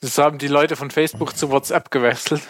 das 0.00 0.16
haben 0.18 0.38
die 0.38 0.48
Leute 0.48 0.74
von 0.74 0.90
Facebook 0.90 1.36
zu 1.36 1.50
WhatsApp 1.50 1.90
gewechselt 1.92 2.40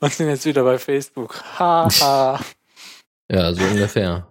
und 0.00 0.12
sind 0.12 0.28
jetzt 0.28 0.46
wieder 0.46 0.64
bei 0.64 0.78
Facebook. 0.78 1.42
Haha. 1.58 2.40
ja, 3.30 3.52
so 3.52 3.62
ungefähr. 3.64 4.26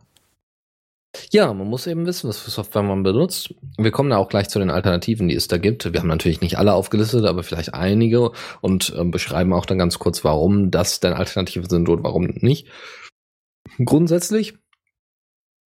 Ja, 1.32 1.54
man 1.54 1.68
muss 1.68 1.86
eben 1.86 2.06
wissen, 2.06 2.28
was 2.28 2.40
für 2.40 2.50
Software 2.50 2.82
man 2.82 3.04
benutzt. 3.04 3.54
Wir 3.78 3.92
kommen 3.92 4.10
da 4.10 4.18
auch 4.18 4.30
gleich 4.30 4.50
zu 4.50 4.60
den 4.60 4.72
Alternativen, 4.72 5.28
die 5.28 5.36
es 5.36 5.48
da 5.48 5.58
gibt. 5.58 5.92
Wir 5.92 6.00
haben 6.00 6.08
natürlich 6.08 6.42
nicht 6.42 6.58
alle 6.58 6.74
aufgelistet, 6.74 7.26
aber 7.26 7.44
vielleicht 7.44 7.74
einige 7.74 8.32
und 8.62 8.94
ähm, 8.98 9.12
beschreiben 9.12 9.54
auch 9.54 9.66
dann 9.66 9.78
ganz 9.78 10.00
kurz, 10.00 10.24
warum 10.24 10.72
das 10.72 11.00
denn 11.00 11.14
Alternativen 11.14 11.70
sind 11.70 11.88
und 11.88 12.04
warum 12.04 12.26
nicht. 12.26 12.68
Grundsätzlich 13.84 14.56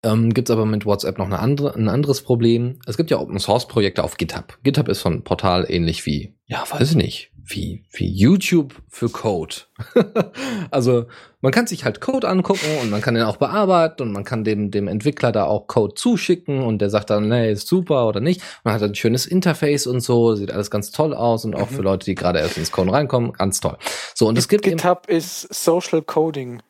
ähm, 0.02 0.32
gibt 0.32 0.48
es 0.48 0.52
aber 0.52 0.66
mit 0.66 0.86
WhatsApp 0.86 1.18
noch 1.18 1.26
eine 1.26 1.38
andere, 1.40 1.74
ein 1.74 1.88
anderes 1.88 2.22
Problem. 2.22 2.78
Es 2.86 2.96
gibt 2.96 3.10
ja 3.10 3.18
Open 3.18 3.38
Source 3.38 3.66
Projekte 3.66 4.04
auf 4.04 4.16
GitHub. 4.16 4.58
GitHub 4.62 4.88
ist 4.88 5.00
so 5.00 5.08
ein 5.08 5.24
Portal 5.24 5.66
ähnlich 5.68 6.06
wie, 6.06 6.34
ja, 6.46 6.64
weiß 6.70 6.90
ich 6.90 6.96
nicht, 6.96 7.32
wie, 7.44 7.84
wie 7.92 8.08
YouTube 8.08 8.74
für 8.88 9.08
Code. 9.08 9.54
also 10.70 11.06
man 11.40 11.50
kann 11.50 11.66
sich 11.66 11.84
halt 11.84 12.00
Code 12.00 12.28
angucken 12.28 12.66
und 12.82 12.90
man 12.90 13.00
kann 13.00 13.14
den 13.14 13.24
auch 13.24 13.38
bearbeiten 13.38 14.02
und 14.02 14.12
man 14.12 14.24
kann 14.24 14.44
dem, 14.44 14.70
dem 14.70 14.86
Entwickler 14.86 15.32
da 15.32 15.44
auch 15.44 15.66
Code 15.66 15.94
zuschicken 15.94 16.62
und 16.62 16.78
der 16.80 16.90
sagt 16.90 17.10
dann, 17.10 17.28
nee, 17.28 17.50
ist 17.50 17.66
super 17.66 18.06
oder 18.06 18.20
nicht. 18.20 18.42
Man 18.64 18.74
hat 18.74 18.82
ein 18.82 18.94
schönes 18.94 19.26
Interface 19.26 19.86
und 19.86 20.00
so, 20.00 20.34
sieht 20.34 20.52
alles 20.52 20.70
ganz 20.70 20.90
toll 20.90 21.14
aus 21.14 21.44
und 21.44 21.54
auch 21.54 21.70
Mhm. 21.70 21.74
für 21.74 21.82
Leute, 21.82 22.04
die 22.04 22.14
gerade 22.14 22.38
erst 22.38 22.58
ins 22.58 22.70
Code 22.70 22.92
reinkommen, 22.92 23.32
ganz 23.32 23.60
toll. 23.60 23.78
So, 24.14 24.28
und 24.28 24.38
es 24.38 24.48
gibt 24.48 24.64
GitHub 24.64 25.08
ist 25.08 25.52
Social 25.52 26.02
Coding. 26.02 26.62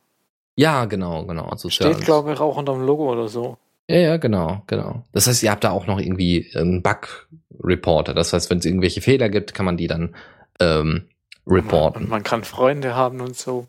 Ja, 0.59 0.84
genau, 0.86 1.24
genau. 1.24 1.44
Also 1.46 1.70
Steht, 1.70 2.00
glaube 2.00 2.32
ich, 2.32 2.40
auch 2.40 2.56
unter 2.56 2.72
dem 2.72 2.82
Logo 2.82 3.12
oder 3.12 3.28
so. 3.28 3.59
Ja, 3.88 3.96
ja, 3.96 4.16
genau, 4.16 4.62
genau. 4.66 5.04
Das 5.12 5.28
heißt, 5.28 5.42
ihr 5.44 5.50
habt 5.52 5.62
da 5.62 5.70
auch 5.70 5.86
noch 5.86 6.00
irgendwie 6.00 6.50
einen 6.54 6.82
Bug-Reporter. 6.82 8.12
Das 8.12 8.32
heißt, 8.32 8.50
wenn 8.50 8.59
es 8.59 8.64
irgendwelche 8.64 9.00
Fehler 9.00 9.28
gibt, 9.28 9.54
kann 9.54 9.64
man 9.64 9.76
die 9.76 9.86
dann 9.86 10.14
ähm, 10.61 11.04
Und 11.44 11.54
reporten. 11.54 12.09
man 12.09 12.24
kann 12.24 12.42
Freunde 12.42 12.96
haben 12.96 13.20
und 13.20 13.36
so. 13.36 13.68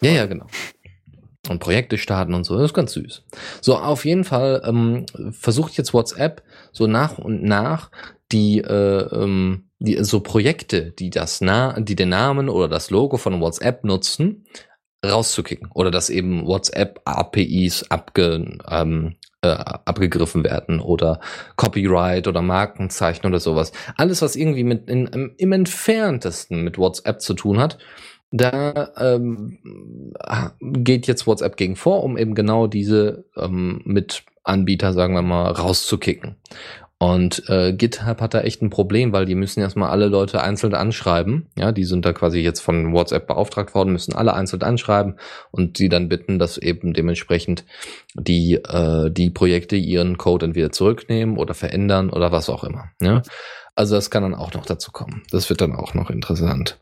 Ja, 0.00 0.10
ja, 0.10 0.26
genau. 0.26 0.46
Und 1.48 1.58
Projekte 1.58 1.98
starten 1.98 2.34
und 2.34 2.44
so. 2.44 2.56
Das 2.56 2.66
ist 2.66 2.74
ganz 2.74 2.92
süß. 2.92 3.24
So, 3.60 3.76
auf 3.76 4.04
jeden 4.04 4.24
Fall 4.24 4.62
ähm, 4.64 5.06
versucht 5.32 5.76
jetzt 5.76 5.92
WhatsApp 5.92 6.42
so 6.72 6.86
nach 6.86 7.18
und 7.18 7.42
nach 7.44 7.90
die, 8.32 8.58
äh, 8.60 9.02
ähm, 9.12 9.64
die 9.78 10.02
so 10.02 10.20
Projekte, 10.20 10.92
die 10.92 11.10
das 11.10 11.40
Na 11.40 11.78
die 11.78 11.96
den 11.96 12.08
Namen 12.08 12.48
oder 12.48 12.68
das 12.68 12.90
Logo 12.90 13.16
von 13.16 13.40
WhatsApp 13.40 13.84
nutzen, 13.84 14.44
rauszukicken. 15.04 15.70
Oder 15.74 15.90
dass 15.90 16.10
eben 16.10 16.46
WhatsApp-APIs 16.46 17.90
abge, 17.90 18.58
ähm, 18.70 19.16
äh, 19.42 19.48
abgegriffen 19.48 20.44
werden 20.44 20.80
oder 20.80 21.20
Copyright 21.56 22.28
oder 22.28 22.42
Markenzeichen 22.42 23.26
oder 23.26 23.40
sowas. 23.40 23.72
Alles, 23.96 24.22
was 24.22 24.36
irgendwie 24.36 24.64
mit 24.64 24.88
in, 24.88 25.34
im, 25.36 25.52
entferntesten 25.52 26.62
mit 26.62 26.78
WhatsApp 26.78 27.20
zu 27.20 27.34
tun 27.34 27.58
hat, 27.58 27.78
da 28.30 28.92
ähm, 28.96 29.58
geht 30.60 31.06
jetzt 31.06 31.26
WhatsApp 31.26 31.56
gegen 31.56 31.76
vor, 31.76 32.02
um 32.02 32.16
eben 32.16 32.34
genau 32.34 32.66
diese 32.66 33.24
ähm, 33.36 33.82
Mitanbieter, 33.84 34.94
sagen 34.94 35.14
wir 35.14 35.22
mal, 35.22 35.50
rauszukicken. 35.50 36.36
Und 37.02 37.48
äh, 37.48 37.72
GitHub 37.72 38.20
hat 38.20 38.32
da 38.32 38.42
echt 38.42 38.62
ein 38.62 38.70
Problem, 38.70 39.12
weil 39.12 39.24
die 39.26 39.34
müssen 39.34 39.58
erstmal 39.58 39.90
alle 39.90 40.06
Leute 40.06 40.40
einzeln 40.40 40.72
anschreiben. 40.72 41.48
Ja, 41.58 41.72
die 41.72 41.82
sind 41.82 42.04
da 42.04 42.12
quasi 42.12 42.38
jetzt 42.38 42.60
von 42.60 42.92
WhatsApp 42.92 43.26
beauftragt 43.26 43.74
worden, 43.74 43.90
müssen 43.90 44.14
alle 44.14 44.34
einzeln 44.34 44.62
anschreiben 44.62 45.18
und 45.50 45.78
sie 45.78 45.88
dann 45.88 46.08
bitten, 46.08 46.38
dass 46.38 46.58
eben 46.58 46.92
dementsprechend 46.92 47.64
die, 48.14 48.54
äh, 48.54 49.10
die 49.10 49.30
Projekte 49.30 49.74
ihren 49.74 50.16
Code 50.16 50.46
entweder 50.46 50.70
zurücknehmen 50.70 51.38
oder 51.38 51.54
verändern 51.54 52.08
oder 52.08 52.30
was 52.30 52.48
auch 52.48 52.62
immer. 52.62 52.84
Ja? 53.02 53.22
Also 53.74 53.96
das 53.96 54.12
kann 54.12 54.22
dann 54.22 54.36
auch 54.36 54.54
noch 54.54 54.64
dazu 54.64 54.92
kommen. 54.92 55.24
Das 55.32 55.50
wird 55.50 55.60
dann 55.60 55.74
auch 55.74 55.94
noch 55.94 56.08
interessant. 56.08 56.78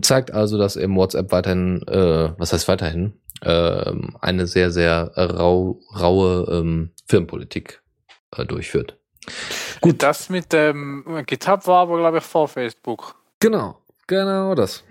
Zeigt 0.00 0.32
also, 0.32 0.58
dass 0.58 0.74
eben 0.74 0.96
WhatsApp 0.96 1.30
weiterhin, 1.30 1.86
äh, 1.86 2.32
was 2.36 2.52
heißt 2.52 2.66
weiterhin, 2.66 3.12
ähm, 3.44 4.16
eine 4.20 4.48
sehr, 4.48 4.72
sehr 4.72 5.12
rau, 5.16 5.78
raue 5.96 6.48
ähm, 6.50 6.90
Firmenpolitik 7.06 7.80
äh, 8.36 8.44
durchführt. 8.44 8.98
Gut. 9.80 10.02
Das 10.02 10.28
mit 10.28 10.52
dem 10.52 11.24
GitHub 11.26 11.66
war 11.66 11.82
aber, 11.82 11.98
glaube 11.98 12.18
ich, 12.18 12.24
vor 12.24 12.48
Facebook. 12.48 13.16
Genau, 13.40 13.78
genau 14.06 14.54
das. 14.54 14.84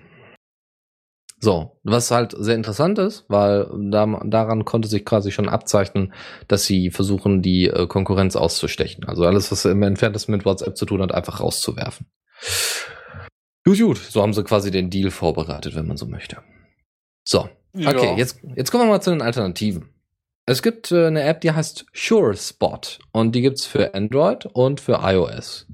So, 1.44 1.80
was 1.84 2.12
halt 2.12 2.36
sehr 2.38 2.54
interessant 2.56 3.00
ist, 3.00 3.26
weil 3.28 3.68
da, 3.90 4.06
daran 4.26 4.64
konnte 4.64 4.88
sich 4.88 5.04
quasi 5.04 5.32
schon 5.32 5.50
abzeichnen, 5.50 6.14
dass 6.48 6.66
sie 6.66 6.92
versuchen, 6.92 7.42
die 7.42 7.66
äh, 7.66 7.88
Konkurrenz 7.88 8.36
auszustechen. 8.36 9.06
Also 9.06 9.26
alles, 9.26 9.52
was 9.52 9.66
im 9.66 9.82
Entferntesten 9.82 10.36
mit 10.36 10.46
WhatsApp 10.46 10.78
zu 10.78 10.86
tun 10.86 11.02
hat, 11.02 11.12
einfach 11.12 11.40
rauszuwerfen. 11.40 12.06
Gut, 13.66 13.80
gut. 13.80 13.98
So 13.98 14.22
haben 14.22 14.34
sie 14.34 14.44
quasi 14.44 14.70
den 14.70 14.92
Deal 14.92 15.10
vorbereitet, 15.10 15.76
wenn 15.76 15.88
man 15.88 15.98
so 15.98 16.06
möchte. 16.06 16.38
So, 17.28 17.50
okay, 17.76 18.12
Ja. 18.12 18.18
jetzt, 18.18 18.40
jetzt 18.56 18.70
kommen 18.72 18.84
wir 18.84 18.90
mal 18.90 19.02
zu 19.02 19.10
den 19.10 19.24
Alternativen. 19.24 19.90
Es 20.46 20.62
gibt 20.62 20.92
äh, 20.92 21.08
eine 21.08 21.24
App, 21.24 21.42
die 21.42 21.52
heißt 21.52 21.86
SureSpot 21.94 23.00
und 23.12 23.34
die 23.34 23.42
gibt's 23.42 23.66
für 23.66 23.94
Android 23.94 24.46
und 24.46 24.80
für 24.80 25.00
iOS. 25.04 25.68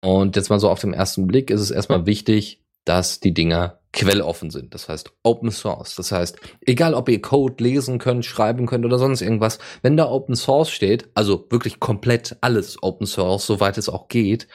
Und 0.00 0.36
jetzt 0.36 0.50
mal 0.50 0.60
so 0.60 0.70
auf 0.70 0.80
den 0.80 0.92
ersten 0.92 1.26
Blick 1.26 1.50
ist 1.50 1.60
es 1.60 1.70
erstmal 1.70 2.06
wichtig, 2.06 2.62
dass 2.84 3.20
die 3.20 3.34
Dinger 3.34 3.80
quelloffen 3.92 4.50
sind. 4.50 4.74
Das 4.74 4.88
heißt 4.88 5.10
Open 5.22 5.50
Source. 5.50 5.96
Das 5.96 6.12
heißt, 6.12 6.38
egal 6.60 6.94
ob 6.94 7.08
ihr 7.08 7.20
Code 7.20 7.62
lesen 7.62 7.98
könnt, 7.98 8.24
schreiben 8.24 8.66
könnt 8.66 8.84
oder 8.84 8.98
sonst 8.98 9.22
irgendwas, 9.22 9.58
wenn 9.82 9.96
da 9.96 10.08
Open 10.08 10.36
Source 10.36 10.70
steht, 10.70 11.08
also 11.14 11.46
wirklich 11.50 11.80
komplett 11.80 12.36
alles 12.42 12.82
Open 12.82 13.06
Source, 13.06 13.46
soweit 13.46 13.78
es 13.78 13.88
auch 13.88 14.08
geht, 14.08 14.48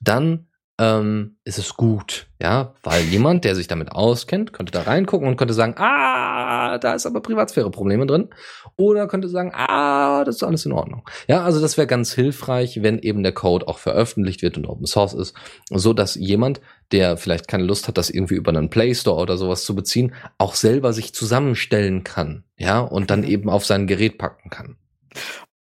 dann 0.00 0.45
ähm, 0.78 1.36
ist 1.44 1.58
es 1.58 1.74
gut, 1.74 2.26
ja, 2.40 2.74
weil 2.82 3.02
jemand, 3.04 3.44
der 3.44 3.54
sich 3.54 3.66
damit 3.66 3.92
auskennt, 3.92 4.52
könnte 4.52 4.72
da 4.72 4.82
reingucken 4.82 5.26
und 5.26 5.36
könnte 5.36 5.54
sagen, 5.54 5.74
ah, 5.78 6.76
da 6.78 6.94
ist 6.94 7.06
aber 7.06 7.22
Privatsphäre-Probleme 7.22 8.06
drin, 8.06 8.28
oder 8.76 9.06
könnte 9.08 9.28
sagen, 9.28 9.52
ah, 9.54 10.22
das 10.24 10.36
ist 10.36 10.42
alles 10.42 10.66
in 10.66 10.72
Ordnung. 10.72 11.08
Ja, 11.28 11.42
also 11.42 11.60
das 11.60 11.78
wäre 11.78 11.86
ganz 11.86 12.12
hilfreich, 12.12 12.82
wenn 12.82 12.98
eben 12.98 13.22
der 13.22 13.32
Code 13.32 13.68
auch 13.68 13.78
veröffentlicht 13.78 14.42
wird 14.42 14.58
und 14.58 14.66
Open 14.66 14.86
Source 14.86 15.14
ist, 15.14 15.34
so 15.70 15.94
dass 15.94 16.14
jemand, 16.14 16.60
der 16.92 17.16
vielleicht 17.16 17.48
keine 17.48 17.64
Lust 17.64 17.88
hat, 17.88 17.96
das 17.96 18.10
irgendwie 18.10 18.34
über 18.34 18.50
einen 18.50 18.68
Play 18.68 18.94
Store 18.94 19.20
oder 19.20 19.38
sowas 19.38 19.64
zu 19.64 19.74
beziehen, 19.74 20.14
auch 20.36 20.54
selber 20.54 20.92
sich 20.92 21.14
zusammenstellen 21.14 22.04
kann, 22.04 22.44
ja, 22.58 22.80
und 22.80 23.10
dann 23.10 23.24
eben 23.24 23.48
auf 23.48 23.64
sein 23.64 23.86
Gerät 23.86 24.18
packen 24.18 24.50
kann. 24.50 24.76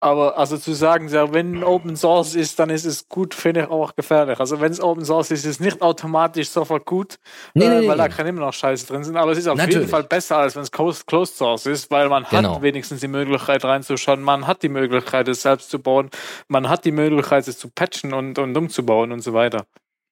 Aber 0.02 0.36
also 0.36 0.58
zu 0.58 0.72
sagen, 0.72 1.06
ja, 1.08 1.32
wenn 1.32 1.62
Open 1.62 1.94
Source 1.96 2.34
ist, 2.34 2.58
dann 2.58 2.70
ist 2.70 2.84
es 2.84 3.08
gut, 3.08 3.34
finde 3.34 3.60
ich 3.62 3.68
auch 3.70 3.94
gefährlich. 3.94 4.40
Also 4.40 4.60
wenn 4.60 4.72
es 4.72 4.80
Open 4.82 5.04
Source 5.04 5.30
ist, 5.30 5.44
ist 5.44 5.50
es 5.52 5.60
nicht 5.60 5.80
automatisch 5.80 6.48
sofort 6.48 6.84
gut, 6.86 7.20
Nee, 7.54 7.66
äh, 7.66 7.68
nee, 7.68 7.80
nee. 7.82 7.88
weil 7.88 7.98
da 7.98 8.08
kann 8.08 8.26
immer 8.26 8.40
noch 8.40 8.52
Scheiße 8.52 8.84
drin 8.88 9.04
sind. 9.04 9.16
Aber 9.16 9.30
es 9.30 9.38
ist 9.38 9.46
auf 9.46 9.56
Natürlich. 9.56 9.76
jeden 9.76 9.88
Fall 9.88 10.02
besser, 10.02 10.38
als 10.38 10.56
wenn 10.56 10.62
es 10.64 10.72
Closed, 10.72 11.06
Closed 11.06 11.36
Source 11.36 11.66
ist, 11.66 11.88
weil 11.92 12.08
man 12.08 12.26
Genau. 12.30 12.56
hat 12.56 12.62
wenigstens 12.62 12.98
die 13.00 13.06
Möglichkeit 13.06 13.64
reinzuschauen, 13.64 14.20
man 14.22 14.48
hat 14.48 14.64
die 14.64 14.68
Möglichkeit, 14.68 15.28
es 15.28 15.42
selbst 15.42 15.70
zu 15.70 15.78
bauen, 15.78 16.10
man 16.48 16.68
hat 16.68 16.84
die 16.84 16.90
Möglichkeit, 16.92 17.46
es 17.46 17.58
zu 17.58 17.68
patchen 17.70 18.12
und, 18.12 18.40
und 18.40 18.56
umzubauen 18.56 19.12
und 19.12 19.20
so 19.20 19.34
weiter. 19.34 19.66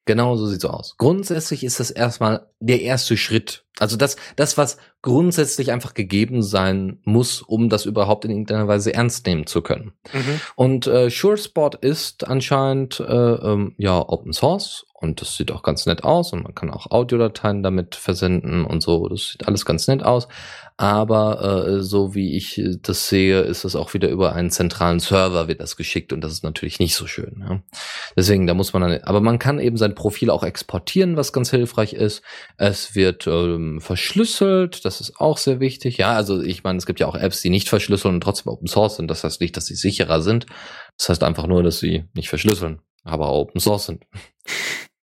Genau 0.06 0.36
so 0.36 0.46
sieht's 0.46 0.64
aus. 0.64 0.96
Grundsätzlich 0.96 1.62
ist 1.62 1.78
das 1.78 1.90
erstmal 1.90 2.48
der 2.58 2.80
erste 2.80 3.16
Schritt. 3.16 3.64
Also 3.78 3.96
das, 3.96 4.16
das, 4.36 4.58
was 4.58 4.76
grundsätzlich 5.02 5.72
einfach 5.72 5.94
gegeben 5.94 6.42
sein 6.42 6.98
muss, 7.04 7.42
um 7.42 7.68
das 7.68 7.86
überhaupt 7.86 8.24
in 8.24 8.30
irgendeiner 8.30 8.68
Weise 8.68 8.92
ernst 8.92 9.26
nehmen 9.26 9.46
zu 9.46 9.62
können. 9.62 9.92
Mhm. 10.12 10.40
Und 10.56 10.86
äh, 10.86 11.10
SureSpot 11.10 11.76
ist 11.76 12.26
anscheinend 12.28 13.00
äh, 13.00 13.04
ähm, 13.04 13.74
ja 13.78 14.06
Open 14.06 14.32
Source 14.32 14.86
und 15.00 15.22
das 15.22 15.34
sieht 15.36 15.50
auch 15.50 15.62
ganz 15.62 15.86
nett 15.86 16.04
aus 16.04 16.32
und 16.34 16.42
man 16.42 16.54
kann 16.54 16.70
auch 16.70 16.90
Audiodateien 16.90 17.62
damit 17.62 17.94
versenden 17.94 18.66
und 18.66 18.82
so. 18.82 19.08
Das 19.08 19.30
sieht 19.30 19.48
alles 19.48 19.64
ganz 19.64 19.88
nett 19.88 20.02
aus. 20.02 20.28
Aber 20.76 21.66
äh, 21.68 21.82
so 21.82 22.14
wie 22.14 22.36
ich 22.36 22.62
das 22.82 23.08
sehe, 23.08 23.40
ist 23.40 23.64
es 23.64 23.76
auch 23.76 23.92
wieder 23.92 24.08
über 24.08 24.34
einen 24.34 24.50
zentralen 24.50 24.98
Server 24.98 25.48
wird 25.48 25.60
das 25.60 25.76
geschickt 25.76 26.12
und 26.12 26.22
das 26.22 26.32
ist 26.32 26.42
natürlich 26.42 26.78
nicht 26.78 26.94
so 26.94 27.06
schön. 27.06 27.44
Ja? 27.46 27.62
Deswegen, 28.16 28.46
da 28.46 28.54
muss 28.54 28.72
man 28.72 28.82
dann, 28.82 29.00
aber 29.02 29.20
man 29.20 29.38
kann 29.38 29.58
eben 29.58 29.76
sein 29.76 29.94
Profil 29.94 30.30
auch 30.30 30.42
exportieren, 30.42 31.16
was 31.16 31.32
ganz 31.32 31.50
hilfreich 31.50 31.92
ist. 31.92 32.22
Es 32.56 32.94
wird 32.94 33.26
ähm, 33.26 33.80
verschlüsselt, 33.80 34.84
das 34.84 35.00
ist 35.00 35.18
auch 35.18 35.38
sehr 35.38 35.60
wichtig. 35.60 35.98
Ja, 35.98 36.12
also 36.12 36.42
ich 36.42 36.62
meine, 36.62 36.78
es 36.78 36.86
gibt 36.86 37.00
ja 37.00 37.06
auch 37.06 37.16
Apps, 37.16 37.40
die 37.42 37.50
nicht 37.50 37.68
verschlüsseln 37.68 38.14
und 38.14 38.20
trotzdem 38.22 38.52
Open 38.52 38.66
Source 38.66 38.96
sind. 38.96 39.10
Das 39.10 39.24
heißt 39.24 39.40
nicht, 39.40 39.56
dass 39.56 39.66
sie 39.66 39.74
sicherer 39.74 40.22
sind. 40.22 40.46
Das 40.98 41.08
heißt 41.08 41.22
einfach 41.24 41.46
nur, 41.46 41.62
dass 41.62 41.78
sie 41.78 42.04
nicht 42.14 42.28
verschlüsseln, 42.28 42.80
aber 43.04 43.32
Open 43.32 43.60
Source 43.60 43.86
sind. 43.86 44.04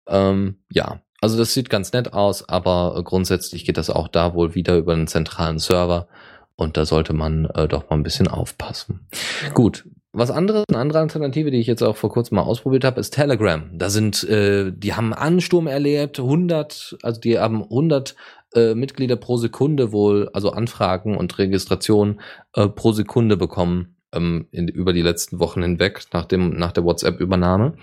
Ähm, 0.09 0.59
ja, 0.71 1.01
also 1.21 1.39
das 1.39 1.55
sieht 1.55 1.71
ganz 1.71 1.93
nett 1.93 2.13
aus, 2.13 2.49
aber 2.49 2.97
äh, 2.99 3.03
grundsätzlich 3.03 3.65
geht 3.65 3.79
das 3.79 3.91
auch 3.91 4.09
da 4.09 4.35
wohl 4.35 4.55
wieder 4.55 4.77
über 4.77 4.93
einen 4.93 5.07
zentralen 5.07 5.59
Server 5.59 6.09
und 6.57 6.77
da 6.77 6.85
sollte 6.85 7.13
man 7.13 7.47
äh, 7.47 7.69
doch 7.69 7.89
mal 7.89 7.97
ein 7.97 8.03
bisschen 8.03 8.29
aufpassen. 8.29 9.09
Gut. 9.55 9.89
Was 10.13 10.31
anderes, 10.31 10.65
eine 10.71 10.79
andere 10.79 11.01
Alternative, 11.01 11.51
die 11.51 11.59
ich 11.61 11.67
jetzt 11.67 11.83
auch 11.83 11.97
vor 11.97 12.11
kurzem 12.11 12.37
mal 12.37 12.43
ausprobiert 12.43 12.85
habe, 12.85 12.99
ist 13.01 13.11
Telegram. 13.11 13.69
Da 13.75 13.91
sind, 13.91 14.25
äh, 14.25 14.73
die 14.75 14.95
haben 14.95 15.13
einen 15.13 15.35
Ansturm 15.37 15.67
erlebt, 15.67 16.19
100, 16.19 16.97
also 17.03 17.21
die 17.21 17.39
haben 17.39 17.63
100 17.63 18.17
äh, 18.55 18.75
Mitglieder 18.75 19.17
pro 19.17 19.37
Sekunde 19.37 19.93
wohl, 19.93 20.31
also 20.33 20.53
Anfragen 20.53 21.19
und 21.19 21.37
Registrationen 21.37 22.21
äh, 22.55 22.67
pro 22.67 22.93
Sekunde 22.93 23.37
bekommen 23.37 23.96
ähm, 24.17 24.47
in, 24.51 24.69
über 24.69 24.93
die 24.93 25.03
letzten 25.03 25.39
Wochen 25.39 25.63
hinweg 25.63 26.03
nach 26.13 26.25
dem 26.25 26.57
nach 26.57 26.73
der 26.73 26.85
WhatsApp-Übernahme. 26.85 27.75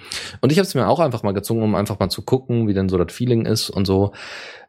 Und 0.42 0.52
ich 0.52 0.58
habe 0.58 0.68
es 0.68 0.76
mir 0.76 0.88
auch 0.88 1.00
einfach 1.00 1.24
mal 1.24 1.34
gezogen, 1.34 1.62
um 1.62 1.76
einfach 1.76 2.00
mal 2.00 2.10
zu 2.10 2.24
gucken, 2.24 2.68
wie 2.68 2.74
denn 2.74 2.90
so 2.90 2.98
das 2.98 3.14
Feeling 3.14 3.46
ist 3.46 3.70
und 3.70 3.86
so. 3.86 4.12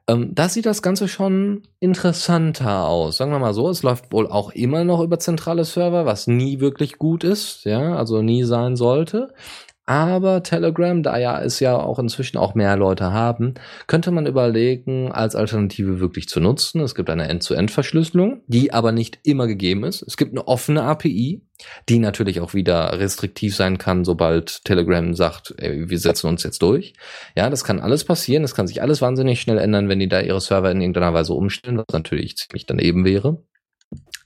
Ähm, 0.06 0.34
da 0.34 0.50
sieht 0.50 0.66
das 0.66 0.82
Ganze 0.82 1.08
schon 1.08 1.62
interessanter 1.80 2.84
aus. 2.84 3.16
Sagen 3.16 3.30
wir 3.30 3.38
mal 3.38 3.54
so, 3.54 3.70
es 3.70 3.82
läuft 3.82 4.12
wohl 4.12 4.26
auch 4.26 4.50
immer 4.50 4.84
noch 4.84 5.00
über 5.00 5.18
zentrale 5.18 5.64
Server, 5.64 6.04
was 6.04 6.26
nie 6.26 6.60
wirklich 6.60 6.98
gut 6.98 7.24
ist, 7.24 7.64
ja, 7.64 7.96
also 7.96 8.20
nie 8.20 8.44
sein 8.44 8.76
sollte. 8.76 9.32
Aber 9.86 10.42
Telegram, 10.42 11.02
da 11.02 11.18
ja 11.18 11.42
es 11.42 11.60
ja 11.60 11.76
auch 11.76 11.98
inzwischen 11.98 12.38
auch 12.38 12.54
mehr 12.54 12.74
Leute 12.76 13.12
haben, 13.12 13.54
könnte 13.86 14.10
man 14.12 14.26
überlegen, 14.26 15.12
als 15.12 15.36
Alternative 15.36 16.00
wirklich 16.00 16.26
zu 16.26 16.40
nutzen. 16.40 16.80
Es 16.80 16.94
gibt 16.94 17.10
eine 17.10 17.28
End-zu-End-Verschlüsselung, 17.28 18.40
die 18.46 18.72
aber 18.72 18.92
nicht 18.92 19.18
immer 19.24 19.46
gegeben 19.46 19.84
ist. 19.84 20.02
Es 20.02 20.16
gibt 20.16 20.32
eine 20.32 20.48
offene 20.48 20.84
API, 20.84 21.42
die 21.90 21.98
natürlich 21.98 22.40
auch 22.40 22.54
wieder 22.54 22.98
restriktiv 22.98 23.54
sein 23.54 23.76
kann, 23.76 24.04
sobald 24.04 24.64
Telegram 24.64 25.12
sagt, 25.12 25.54
ey, 25.58 25.90
wir 25.90 25.98
setzen 25.98 26.28
uns 26.28 26.44
jetzt 26.44 26.62
durch. 26.62 26.94
Ja, 27.36 27.50
das 27.50 27.62
kann 27.62 27.80
alles 27.80 28.04
passieren. 28.04 28.42
Das 28.42 28.54
kann 28.54 28.66
sich 28.66 28.80
alles 28.80 29.02
wahnsinnig 29.02 29.42
schnell 29.42 29.58
ändern, 29.58 29.90
wenn 29.90 29.98
die 29.98 30.08
da 30.08 30.20
ihre 30.20 30.40
Server 30.40 30.70
in 30.70 30.80
irgendeiner 30.80 31.12
Weise 31.12 31.34
umstellen, 31.34 31.76
was 31.76 31.92
natürlich 31.92 32.38
ziemlich 32.38 32.64
daneben 32.64 33.04
wäre 33.04 33.42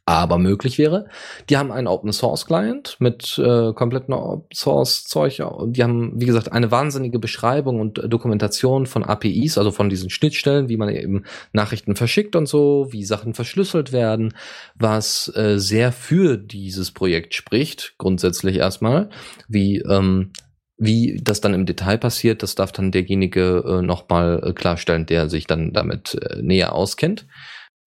aber 0.08 0.38
möglich 0.38 0.78
wäre. 0.78 1.06
Die 1.50 1.58
haben 1.58 1.70
einen 1.70 1.86
Open 1.86 2.12
Source 2.12 2.46
Client 2.46 2.96
mit 2.98 3.38
äh, 3.38 3.74
kompletten 3.74 4.14
Open 4.14 4.48
Source 4.54 5.04
Zeug. 5.04 5.42
Die 5.66 5.82
haben, 5.82 6.12
wie 6.14 6.24
gesagt, 6.24 6.50
eine 6.50 6.70
wahnsinnige 6.70 7.18
Beschreibung 7.18 7.78
und 7.78 7.98
äh, 7.98 8.08
Dokumentation 8.08 8.86
von 8.86 9.04
APIs, 9.04 9.58
also 9.58 9.70
von 9.70 9.90
diesen 9.90 10.08
Schnittstellen, 10.08 10.70
wie 10.70 10.78
man 10.78 10.88
eben 10.88 11.24
Nachrichten 11.52 11.94
verschickt 11.94 12.36
und 12.36 12.46
so, 12.46 12.88
wie 12.90 13.04
Sachen 13.04 13.34
verschlüsselt 13.34 13.92
werden, 13.92 14.32
was 14.74 15.30
äh, 15.36 15.58
sehr 15.58 15.92
für 15.92 16.38
dieses 16.38 16.90
Projekt 16.90 17.34
spricht, 17.34 17.94
grundsätzlich 17.98 18.56
erstmal, 18.56 19.10
wie 19.46 19.80
ähm, 19.80 20.32
wie 20.78 21.20
das 21.22 21.42
dann 21.42 21.54
im 21.54 21.66
Detail 21.66 21.98
passiert, 21.98 22.42
das 22.42 22.54
darf 22.54 22.72
dann 22.72 22.92
derjenige 22.92 23.64
äh, 23.66 23.82
nochmal 23.82 24.40
äh, 24.42 24.52
klarstellen, 24.52 25.04
der 25.04 25.28
sich 25.28 25.46
dann 25.46 25.72
damit 25.72 26.14
äh, 26.14 26.40
näher 26.40 26.72
auskennt. 26.72 27.26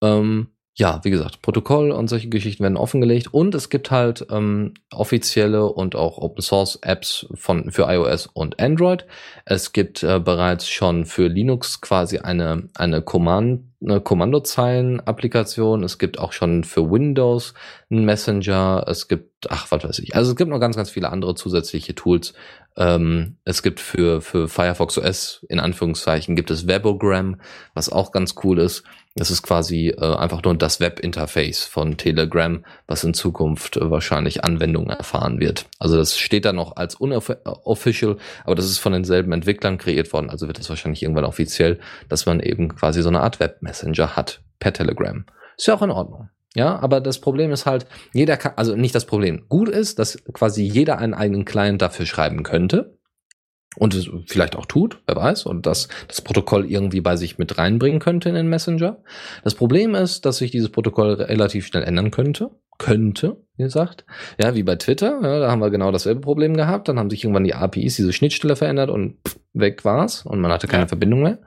Ähm, 0.03 0.49
ja, 0.81 0.99
wie 1.03 1.11
gesagt, 1.11 1.43
Protokoll 1.43 1.91
und 1.91 2.07
solche 2.07 2.27
Geschichten 2.27 2.63
werden 2.63 2.75
offengelegt 2.75 3.31
und 3.31 3.53
es 3.53 3.69
gibt 3.69 3.91
halt 3.91 4.25
ähm, 4.31 4.73
offizielle 4.91 5.67
und 5.67 5.95
auch 5.95 6.17
Open 6.17 6.41
Source 6.41 6.79
Apps 6.81 7.27
von 7.35 7.69
für 7.69 7.83
iOS 7.83 8.25
und 8.33 8.59
Android. 8.59 9.05
Es 9.45 9.73
gibt 9.73 10.01
äh, 10.01 10.19
bereits 10.19 10.67
schon 10.67 11.05
für 11.05 11.27
Linux 11.27 11.81
quasi 11.81 12.17
eine 12.17 12.67
eine 12.73 13.03
Command 13.03 13.71
eine 13.83 13.99
Kommandozeilen-Applikation. 13.99 15.83
Es 15.83 15.97
gibt 15.97 16.19
auch 16.19 16.33
schon 16.33 16.63
für 16.63 16.91
Windows 16.91 17.53
einen 17.89 18.05
Messenger. 18.05 18.85
Es 18.87 19.07
gibt, 19.07 19.49
ach, 19.49 19.71
was 19.71 19.83
weiß 19.83 19.99
ich. 19.99 20.15
Also 20.15 20.31
es 20.31 20.37
gibt 20.37 20.51
noch 20.51 20.59
ganz, 20.59 20.75
ganz 20.75 20.91
viele 20.91 21.09
andere 21.09 21.33
zusätzliche 21.33 21.95
Tools. 21.95 22.33
Ähm, 22.77 23.37
es 23.43 23.63
gibt 23.63 23.79
für, 23.79 24.21
für 24.21 24.47
Firefox 24.47 24.97
OS, 24.97 25.45
in 25.49 25.59
Anführungszeichen, 25.59 26.35
gibt 26.35 26.51
es 26.51 26.67
Webogram, 26.67 27.41
was 27.73 27.91
auch 27.91 28.11
ganz 28.11 28.35
cool 28.43 28.59
ist. 28.59 28.83
Das 29.15 29.29
ist 29.29 29.43
quasi 29.43 29.89
äh, 29.89 30.15
einfach 30.15 30.41
nur 30.43 30.55
das 30.55 30.79
Webinterface 30.79 31.65
von 31.65 31.97
Telegram, 31.97 32.63
was 32.87 33.03
in 33.03 33.13
Zukunft 33.13 33.75
äh, 33.75 33.91
wahrscheinlich 33.91 34.45
Anwendungen 34.45 34.89
erfahren 34.89 35.41
wird. 35.41 35.65
Also 35.79 35.97
das 35.97 36.17
steht 36.17 36.45
da 36.45 36.53
noch 36.53 36.77
als 36.77 36.95
unofficial, 36.95 38.17
aber 38.45 38.55
das 38.55 38.65
ist 38.65 38.77
von 38.77 38.93
denselben 38.93 39.33
Entwicklern 39.33 39.77
kreiert 39.77 40.13
worden. 40.13 40.29
Also 40.29 40.47
wird 40.47 40.59
das 40.59 40.69
wahrscheinlich 40.69 41.03
irgendwann 41.03 41.25
offiziell, 41.25 41.79
dass 42.07 42.25
man 42.25 42.39
eben 42.39 42.69
quasi 42.69 43.01
so 43.01 43.09
eine 43.09 43.19
Art 43.19 43.41
Webmessenger 43.41 44.15
hat 44.15 44.41
per 44.59 44.71
Telegram. 44.71 45.25
Ist 45.57 45.67
ja 45.67 45.75
auch 45.75 45.81
in 45.81 45.91
Ordnung. 45.91 46.29
Ja, 46.53 46.79
aber 46.79 47.01
das 47.01 47.19
Problem 47.19 47.51
ist 47.51 47.65
halt, 47.65 47.85
jeder 48.13 48.37
kann, 48.37 48.53
also 48.55 48.75
nicht 48.75 48.95
das 48.95 49.05
Problem. 49.05 49.45
Gut 49.49 49.69
ist, 49.69 49.99
dass 49.99 50.23
quasi 50.33 50.63
jeder 50.63 50.97
einen 50.99 51.13
eigenen 51.13 51.45
Client 51.45 51.81
dafür 51.81 52.05
schreiben 52.05 52.43
könnte 52.43 52.97
und 53.77 53.93
es 53.93 54.09
vielleicht 54.27 54.55
auch 54.55 54.65
tut, 54.65 54.99
wer 55.07 55.15
weiß, 55.15 55.45
und 55.45 55.65
das, 55.65 55.87
das 56.07 56.21
Protokoll 56.21 56.65
irgendwie 56.69 57.01
bei 57.01 57.15
sich 57.15 57.37
mit 57.37 57.57
reinbringen 57.57 57.99
könnte 57.99 58.29
in 58.29 58.35
den 58.35 58.49
Messenger. 58.49 58.97
Das 59.43 59.55
Problem 59.55 59.95
ist, 59.95 60.25
dass 60.25 60.37
sich 60.37 60.51
dieses 60.51 60.69
Protokoll 60.69 61.13
relativ 61.13 61.67
schnell 61.67 61.83
ändern 61.83 62.11
könnte. 62.11 62.51
Könnte, 62.77 63.37
wie 63.57 63.63
gesagt. 63.63 64.05
Ja, 64.41 64.55
wie 64.55 64.63
bei 64.63 64.75
Twitter, 64.75 65.19
ja, 65.21 65.39
da 65.39 65.51
haben 65.51 65.61
wir 65.61 65.69
genau 65.69 65.91
dasselbe 65.91 66.21
Problem 66.21 66.57
gehabt. 66.57 66.87
Dann 66.87 66.97
haben 66.97 67.09
sich 67.11 67.23
irgendwann 67.23 67.43
die 67.43 67.53
APIs, 67.53 67.95
diese 67.95 68.11
Schnittstelle 68.11 68.55
verändert 68.55 68.89
und 68.89 69.17
pff, 69.27 69.37
weg 69.53 69.85
war's 69.85 70.25
und 70.25 70.41
man 70.41 70.51
hatte 70.51 70.67
keine 70.67 70.83
Ja. 70.83 70.87
Verbindung 70.87 71.21
mehr. 71.21 71.37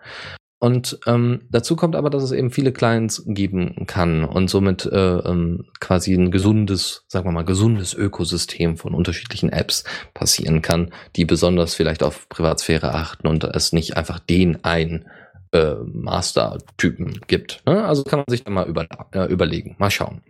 Und 0.59 0.99
ähm, 1.07 1.43
dazu 1.51 1.77
kommt 1.77 1.95
aber, 1.95 2.09
dass 2.09 2.23
es 2.23 2.33
eben 2.33 2.51
viele 2.51 2.73
Clients 2.73 3.23
geben 3.27 3.85
kann 3.87 4.25
und 4.25 4.49
somit 4.49 4.87
äh, 4.87 5.19
ähm, 5.19 5.67
quasi 5.79 6.15
ein 6.15 6.31
gesundes, 6.31 7.05
sagen 7.09 7.27
wir 7.27 7.33
mal, 7.33 7.45
gesundes 7.45 7.93
Ökosystem 7.93 8.79
von 8.79 8.95
unterschiedlichen 8.95 9.51
Apps 9.51 9.85
passieren 10.15 10.63
kann, 10.63 10.93
die 11.17 11.27
besonders 11.27 11.75
vielleicht 11.75 12.03
auf 12.03 12.29
Privatsphäre 12.29 12.95
achten 12.95 13.27
und 13.27 13.45
es 13.45 13.73
nicht 13.73 13.97
einfach 13.97 14.21
den 14.21 14.65
einen 14.65 15.05
äh, 15.53 15.75
Master-Typen 15.85 17.21
gibt. 17.27 17.63
Ne? 17.67 17.85
Also 17.85 18.03
kann 18.05 18.21
man 18.21 18.27
sich 18.29 18.45
da 18.45 18.51
mal 18.51 18.67
über, 18.67 18.87
äh, 19.13 19.27
überlegen. 19.27 19.77
Mal 19.79 19.91
schauen. 19.91 20.23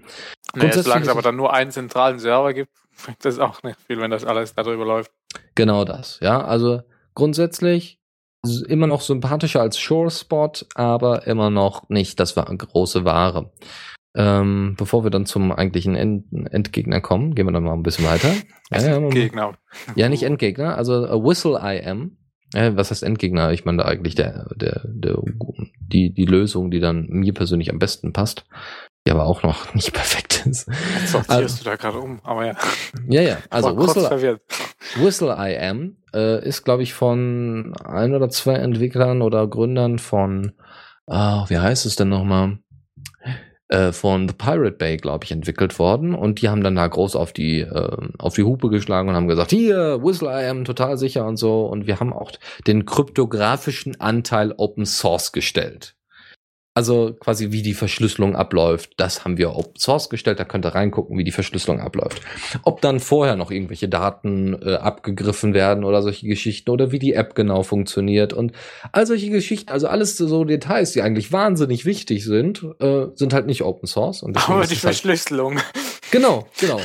Grundsätzlich 0.52 0.84
solange 0.84 1.02
es 1.02 1.08
ist 1.08 1.12
aber 1.12 1.22
dann 1.22 1.36
nur 1.36 1.52
einen 1.52 1.70
zentralen 1.70 2.18
Server 2.18 2.52
gibt, 2.52 2.70
bringt 3.02 3.18
das 3.24 3.38
auch 3.38 3.62
nicht 3.62 3.78
viel, 3.86 4.00
wenn 4.00 4.10
das 4.10 4.24
alles 4.24 4.54
darüber 4.54 4.84
läuft. 4.84 5.10
Genau 5.54 5.84
das, 5.84 6.18
ja. 6.20 6.44
Also 6.44 6.82
grundsätzlich 7.14 7.98
immer 8.68 8.86
noch 8.86 9.00
sympathischer 9.00 9.60
als 9.60 9.76
SureSpot, 9.76 10.66
aber 10.74 11.26
immer 11.26 11.50
noch 11.50 11.88
nicht 11.88 12.20
das 12.20 12.36
wa- 12.36 12.44
große 12.44 13.04
Ware. 13.04 13.52
Ähm, 14.16 14.74
bevor 14.78 15.02
wir 15.02 15.10
dann 15.10 15.26
zum 15.26 15.50
eigentlichen 15.50 15.96
End 15.96 16.26
Endgegner 16.52 17.00
kommen, 17.00 17.34
gehen 17.34 17.46
wir 17.46 17.52
dann 17.52 17.64
mal 17.64 17.72
ein 17.72 17.82
bisschen 17.82 18.06
weiter. 18.06 18.32
Ja, 18.70 18.78
ja, 18.86 19.00
ja 19.96 20.08
nicht 20.08 20.22
Endgegner, 20.22 20.76
also 20.78 21.04
äh, 21.04 21.20
Whistle 21.22 21.58
IM. 21.60 22.16
Äh, 22.54 22.72
was 22.76 22.92
heißt 22.92 23.02
Endgegner? 23.02 23.50
Ich 23.50 23.64
meine 23.64 23.78
da 23.78 23.84
eigentlich 23.88 24.14
der, 24.14 24.46
der, 24.54 24.82
der, 24.84 25.18
die, 25.80 26.14
die 26.14 26.24
Lösung, 26.26 26.70
die 26.70 26.78
dann 26.78 27.06
mir 27.08 27.34
persönlich 27.34 27.70
am 27.72 27.80
besten 27.80 28.12
passt, 28.12 28.46
die 29.06 29.10
aber 29.10 29.26
auch 29.26 29.42
noch 29.42 29.74
nicht 29.74 29.92
perfekt 29.92 30.46
ist. 30.46 30.68
Jetzt 31.00 31.12
sortierst 31.12 31.30
Also- 31.30 31.58
du 31.58 31.64
da 31.64 31.76
gerade 31.76 31.98
um, 31.98 32.20
aber 32.22 32.46
ja. 32.46 32.54
Ja, 33.08 33.22
ja, 33.22 33.38
also 33.50 33.76
Whistle. 33.76 34.40
Whistle 34.96 35.34
IM 35.38 35.96
äh, 36.14 36.46
ist, 36.46 36.64
glaube 36.64 36.82
ich, 36.82 36.94
von 36.94 37.74
ein 37.84 38.14
oder 38.14 38.28
zwei 38.30 38.54
Entwicklern 38.54 39.22
oder 39.22 39.46
Gründern 39.46 39.98
von, 39.98 40.52
ah, 41.06 41.44
wie 41.48 41.58
heißt 41.58 41.86
es 41.86 41.96
denn 41.96 42.08
nochmal? 42.08 42.58
äh, 43.68 43.92
von 43.92 44.28
The 44.28 44.34
Pirate 44.34 44.76
Bay, 44.76 44.98
glaube 44.98 45.24
ich, 45.24 45.32
entwickelt 45.32 45.78
worden. 45.78 46.14
Und 46.14 46.42
die 46.42 46.50
haben 46.50 46.62
dann 46.62 46.76
da 46.76 46.86
groß 46.86 47.16
auf 47.16 47.32
die, 47.32 47.60
äh, 47.60 47.96
auf 48.18 48.34
die 48.34 48.42
Hupe 48.44 48.68
geschlagen 48.68 49.08
und 49.08 49.14
haben 49.16 49.26
gesagt, 49.26 49.50
hier, 49.50 50.02
Whistle 50.02 50.28
I 50.28 50.48
am 50.48 50.64
total 50.66 50.98
sicher 50.98 51.26
und 51.26 51.38
so. 51.38 51.64
Und 51.66 51.86
wir 51.86 51.98
haben 51.98 52.12
auch 52.12 52.30
den 52.66 52.84
kryptografischen 52.84 53.98
Anteil 54.00 54.52
Open 54.58 54.84
Source 54.84 55.32
gestellt. 55.32 55.96
Also 56.76 57.14
quasi 57.18 57.52
wie 57.52 57.62
die 57.62 57.72
Verschlüsselung 57.72 58.34
abläuft, 58.34 58.94
das 58.96 59.24
haben 59.24 59.38
wir 59.38 59.54
Open 59.54 59.78
Source 59.78 60.10
gestellt, 60.10 60.40
da 60.40 60.44
könnt 60.44 60.66
ihr 60.66 60.74
reingucken, 60.74 61.16
wie 61.16 61.22
die 61.22 61.30
Verschlüsselung 61.30 61.80
abläuft. 61.80 62.20
Ob 62.64 62.80
dann 62.80 62.98
vorher 62.98 63.36
noch 63.36 63.52
irgendwelche 63.52 63.88
Daten 63.88 64.60
äh, 64.60 64.74
abgegriffen 64.74 65.54
werden 65.54 65.84
oder 65.84 66.02
solche 66.02 66.26
Geschichten 66.26 66.70
oder 66.70 66.90
wie 66.90 66.98
die 66.98 67.14
App 67.14 67.36
genau 67.36 67.62
funktioniert 67.62 68.32
und 68.32 68.50
all 68.90 69.06
solche 69.06 69.30
Geschichten, 69.30 69.70
also 69.70 69.86
alles 69.86 70.16
so 70.16 70.44
Details, 70.44 70.90
die 70.90 71.02
eigentlich 71.02 71.30
wahnsinnig 71.30 71.84
wichtig 71.84 72.24
sind, 72.24 72.66
äh, 72.80 73.06
sind 73.14 73.32
halt 73.32 73.46
nicht 73.46 73.62
Open 73.62 73.86
Source. 73.86 74.24
Und 74.24 74.36
Aber 74.36 74.62
die 74.64 74.70
halt 74.70 74.78
Verschlüsselung. 74.78 75.60
Genau, 76.14 76.46
genau. 76.60 76.80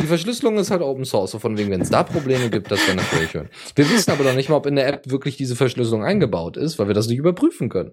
Die 0.00 0.06
Verschlüsselung 0.06 0.56
ist 0.56 0.70
halt 0.70 0.80
Open 0.80 1.04
Source, 1.04 1.32
so 1.32 1.40
von 1.40 1.58
wegen, 1.58 1.72
wenn 1.72 1.80
es 1.80 1.90
da 1.90 2.04
Probleme 2.04 2.50
gibt, 2.50 2.70
das 2.70 2.86
wäre 2.86 2.96
natürlich 2.96 3.32
schön. 3.32 3.48
Wir 3.74 3.90
wissen 3.90 4.12
aber 4.12 4.22
noch 4.22 4.34
nicht 4.34 4.48
mal, 4.48 4.54
ob 4.54 4.66
in 4.66 4.76
der 4.76 4.86
App 4.86 5.10
wirklich 5.10 5.36
diese 5.36 5.56
Verschlüsselung 5.56 6.04
eingebaut 6.04 6.56
ist, 6.56 6.78
weil 6.78 6.86
wir 6.86 6.94
das 6.94 7.08
nicht 7.08 7.18
überprüfen 7.18 7.68
können. 7.68 7.90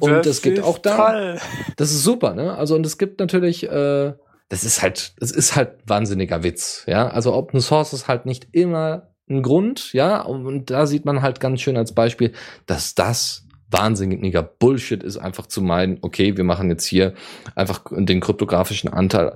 Und 0.00 0.26
es 0.26 0.42
gibt 0.42 0.60
auch 0.60 0.78
da, 0.78 1.12
toll. 1.12 1.40
das 1.76 1.92
ist 1.92 2.02
super, 2.02 2.34
ne? 2.34 2.56
Also 2.56 2.74
und 2.74 2.84
es 2.84 2.98
gibt 2.98 3.20
natürlich, 3.20 3.70
äh, 3.70 4.14
das 4.48 4.64
ist 4.64 4.82
halt, 4.82 5.14
das 5.20 5.30
ist 5.30 5.54
halt 5.54 5.78
wahnsinniger 5.86 6.42
Witz, 6.42 6.82
ja. 6.88 7.06
Also 7.06 7.32
Open 7.32 7.60
Source 7.60 7.92
ist 7.92 8.08
halt 8.08 8.26
nicht 8.26 8.48
immer 8.50 9.12
ein 9.30 9.42
Grund, 9.42 9.92
ja. 9.92 10.22
Und 10.22 10.70
da 10.70 10.86
sieht 10.86 11.04
man 11.04 11.22
halt 11.22 11.38
ganz 11.38 11.60
schön 11.60 11.76
als 11.76 11.92
Beispiel, 11.92 12.32
dass 12.66 12.96
das 12.96 13.46
wahnsinniger 13.70 14.42
Bullshit 14.42 15.02
ist, 15.04 15.18
einfach 15.18 15.46
zu 15.46 15.60
meinen, 15.62 15.98
okay, 16.02 16.36
wir 16.36 16.44
machen 16.44 16.68
jetzt 16.68 16.84
hier 16.84 17.14
einfach 17.54 17.82
den 17.90 18.20
kryptografischen 18.20 18.92
Anteil 18.92 19.34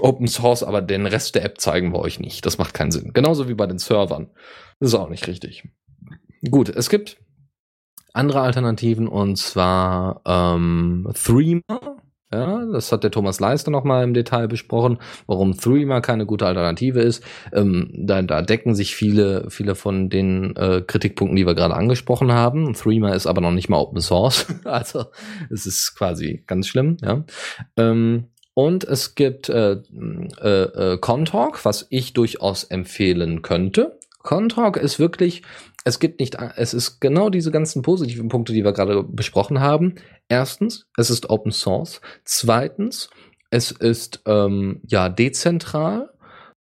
Open 0.00 0.28
Source, 0.28 0.62
aber 0.62 0.82
den 0.82 1.06
Rest 1.06 1.34
der 1.34 1.44
App 1.44 1.60
zeigen 1.60 1.92
wir 1.92 2.00
euch 2.00 2.20
nicht. 2.20 2.44
Das 2.46 2.58
macht 2.58 2.74
keinen 2.74 2.90
Sinn. 2.90 3.12
Genauso 3.12 3.48
wie 3.48 3.54
bei 3.54 3.66
den 3.66 3.78
Servern. 3.78 4.30
Das 4.80 4.90
ist 4.90 4.94
auch 4.94 5.08
nicht 5.08 5.26
richtig. 5.26 5.68
Gut, 6.50 6.68
es 6.68 6.90
gibt 6.90 7.18
andere 8.12 8.40
Alternativen 8.40 9.08
und 9.08 9.36
zwar 9.36 10.20
ähm, 10.26 11.08
Threema. 11.14 12.02
Ja, 12.32 12.64
das 12.64 12.90
hat 12.90 13.04
der 13.04 13.10
Thomas 13.10 13.40
Leister 13.40 13.70
nochmal 13.70 14.04
im 14.04 14.14
Detail 14.14 14.48
besprochen, 14.48 14.98
warum 15.26 15.54
Threema 15.54 16.00
keine 16.00 16.24
gute 16.24 16.46
Alternative 16.46 17.00
ist. 17.00 17.22
Ähm, 17.52 17.90
da, 17.94 18.22
da 18.22 18.40
decken 18.40 18.74
sich 18.74 18.94
viele, 18.94 19.50
viele 19.50 19.74
von 19.74 20.08
den 20.08 20.56
äh, 20.56 20.80
Kritikpunkten, 20.80 21.36
die 21.36 21.46
wir 21.46 21.54
gerade 21.54 21.74
angesprochen 21.74 22.32
haben. 22.32 22.72
Threema 22.72 23.12
ist 23.14 23.26
aber 23.26 23.42
noch 23.42 23.50
nicht 23.50 23.68
mal 23.68 23.76
Open 23.76 24.00
Source. 24.00 24.46
also 24.64 25.04
es 25.50 25.66
ist 25.66 25.94
quasi 25.94 26.42
ganz 26.46 26.68
schlimm. 26.68 26.96
Ja. 27.02 27.22
Ähm, 27.76 28.28
und 28.54 28.84
es 28.84 29.14
gibt 29.14 29.48
äh, 29.48 29.78
äh, 30.42 30.48
äh, 30.48 30.98
Contalk, 30.98 31.64
was 31.64 31.86
ich 31.90 32.12
durchaus 32.12 32.64
empfehlen 32.64 33.42
könnte. 33.42 33.98
Contalk 34.22 34.76
ist 34.76 34.98
wirklich, 34.98 35.42
es 35.84 35.98
gibt 35.98 36.20
nicht, 36.20 36.36
es 36.56 36.74
ist 36.74 37.00
genau 37.00 37.30
diese 37.30 37.50
ganzen 37.50 37.82
positiven 37.82 38.28
Punkte, 38.28 38.52
die 38.52 38.64
wir 38.64 38.72
gerade 38.72 39.02
besprochen 39.02 39.60
haben. 39.60 39.96
Erstens, 40.28 40.86
es 40.96 41.10
ist 41.10 41.30
Open 41.30 41.50
Source. 41.50 42.00
Zweitens, 42.24 43.10
es 43.50 43.70
ist 43.70 44.22
ähm, 44.26 44.80
ja 44.86 45.08
dezentral. 45.08 46.10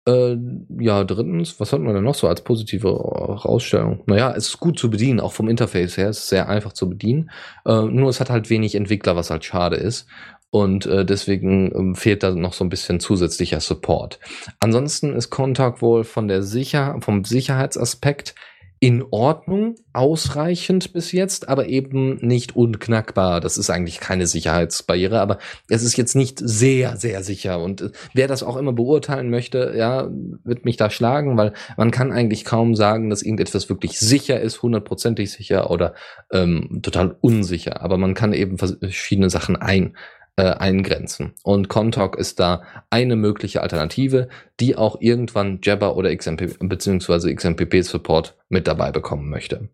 Äh, 0.07 0.37
ja, 0.79 1.05
drittens, 1.05 1.59
was 1.59 1.73
hatten 1.73 1.85
wir 1.85 1.93
denn 1.93 2.05
noch 2.05 2.15
so 2.15 2.29
als 2.29 2.43
positive 2.43 2.89
Herausstellung? 2.89 4.05
Naja, 4.07 4.33
es 4.37 4.49
ist 4.49 4.61
gut 4.61 4.79
zu 4.79 4.89
bedienen, 4.89 5.21
auch 5.21 5.33
vom 5.33 5.49
Interface 5.49 5.97
her. 5.97 6.09
Es 6.09 6.19
ist 6.19 6.29
sehr 6.29 6.49
einfach 6.49 6.73
zu 6.73 6.89
bedienen. 6.89 7.31
Äh, 7.67 7.83
nur 7.83 8.09
es 8.09 8.21
hat 8.21 8.31
halt 8.31 8.49
wenig 8.49 8.75
Entwickler, 8.75 9.17
was 9.17 9.31
halt 9.31 9.45
schade 9.45 9.77
ist. 9.77 10.07
Und 10.51 10.87
äh, 10.87 11.05
deswegen 11.05 11.73
ähm, 11.75 11.95
fehlt 11.95 12.23
da 12.23 12.31
noch 12.31 12.55
so 12.55 12.65
ein 12.65 12.71
bisschen 12.71 13.01
zusätzlicher 13.01 13.61
Support. 13.61 14.19
Ansonsten 14.61 15.13
ist 15.13 15.31
Contact 15.31 15.83
wohl 15.83 16.05
von 16.05 16.27
der 16.29 16.43
Sicher 16.43 16.97
vom 17.01 17.25
Sicherheitsaspekt 17.25 18.35
in 18.81 19.05
Ordnung, 19.11 19.75
ausreichend 19.93 20.93
bis 20.93 21.11
jetzt, 21.11 21.49
aber 21.49 21.67
eben 21.67 22.17
nicht 22.25 22.55
unknackbar. 22.55 23.41
Das 23.41 23.59
ist 23.59 23.71
eigentlich 23.71 23.99
keine 23.99 24.29
Sicherheitsbarriere, 24.29 25.21
aber 25.21 25.39
es 25.69 25.83
ist 25.83 25.97
jetzt 25.97 26.15
nicht 26.15 26.39
sehr, 26.39 26.97
sehr 26.97 27.25
sicher. 27.25 27.61
Und 27.61 27.81
äh, 27.81 27.91
wer 28.15 28.29
das 28.29 28.45
auch 28.45 28.57
immer 28.57 28.73
beurteilen 28.73 29.31
möchte, 29.31 29.75
ja, 29.77 30.09
wird 30.45 30.65
mich 30.65 30.77
da 30.77 30.91
schlagen, 30.91 31.37
weil 31.37 31.55
man 31.77 31.91
kann 31.91 32.13
eigentlich 32.13 32.45
kaum 32.45 32.77
sagen, 32.77 33.11
dass 33.11 33.23
irgendetwas 33.23 33.69
wirklich 33.69 33.99
sicher 33.99 34.41
ist, 34.41 34.63
hundertprozentig 34.63 35.33
sicher 35.33 35.71
oder 35.71 35.95
ähm, 36.33 36.79
total 36.83 37.17
unsicher. 37.21 37.83
Aber 37.83 37.99
man 37.99 38.15
kann 38.15 38.33
eben 38.33 38.59
verschiedene 38.59 39.31
Sachen 39.31 39.57
ein 39.57 39.97
äh, 40.39 40.55
eingrenzen. 40.57 41.35
Und 41.43 41.69
Contalk 41.69 42.17
ist 42.17 42.39
da 42.39 42.63
eine 42.91 43.17
mögliche 43.17 43.61
Alternative, 43.61 44.29
die 44.61 44.77
auch 44.77 45.01
irgendwann 45.01 45.59
Jabber 45.65 45.97
oder 45.97 46.15
XMPP 46.15 46.59
bzw. 46.61 47.35
XMPP 47.35 47.83
Support 47.83 48.37
mit 48.49 48.69
dabei 48.69 48.93
bekommen 48.93 49.29
möchte. 49.29 49.69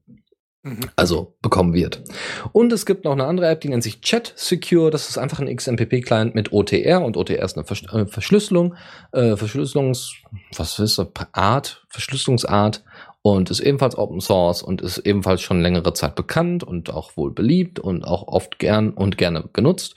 Mhm. 0.62 0.81
Also 0.97 1.37
bekommen 1.43 1.75
wird. 1.75 2.03
Und 2.53 2.73
es 2.73 2.87
gibt 2.87 3.05
noch 3.05 3.12
eine 3.12 3.27
andere 3.27 3.49
App, 3.49 3.61
die 3.61 3.69
nennt 3.69 3.83
sich 3.83 4.01
Chat 4.01 4.33
Secure. 4.37 4.91
Das 4.91 5.11
ist 5.11 5.19
einfach 5.19 5.39
ein 5.39 5.55
XMPP-Client 5.55 6.35
mit 6.35 6.51
OTR 6.51 7.03
und 7.03 7.19
OTR 7.19 7.45
ist 7.45 7.59
eine 7.59 7.67
Versch 7.67 7.85
äh, 7.93 8.07
Verschlüsselung, 8.07 8.75
äh, 9.12 9.37
Verschlüsselungs, 9.37 10.15
was 10.57 10.79
ist 10.79 10.97
das? 10.97 11.07
Art, 11.33 11.85
Verschlüsselungsart 11.91 12.83
und 13.27 13.51
ist 13.51 13.61
ebenfalls 13.61 13.97
Open 13.97 14.20
Source 14.20 14.62
und 14.62 14.83
ist 14.83 14.99
ebenfalls 14.99 15.41
schon 15.41 15.62
längere 15.62 15.95
Zeit 15.95 16.14
bekannt 16.14 16.62
und 16.62 16.93
auch 16.93 17.16
wohl 17.16 17.31
beliebt 17.31 17.79
und 17.79 18.05
auch 18.05 18.29
oft 18.29 18.59
gern 18.59 18.91
und 18.91 19.16
gerne 19.16 19.49
genutzt. 19.55 19.95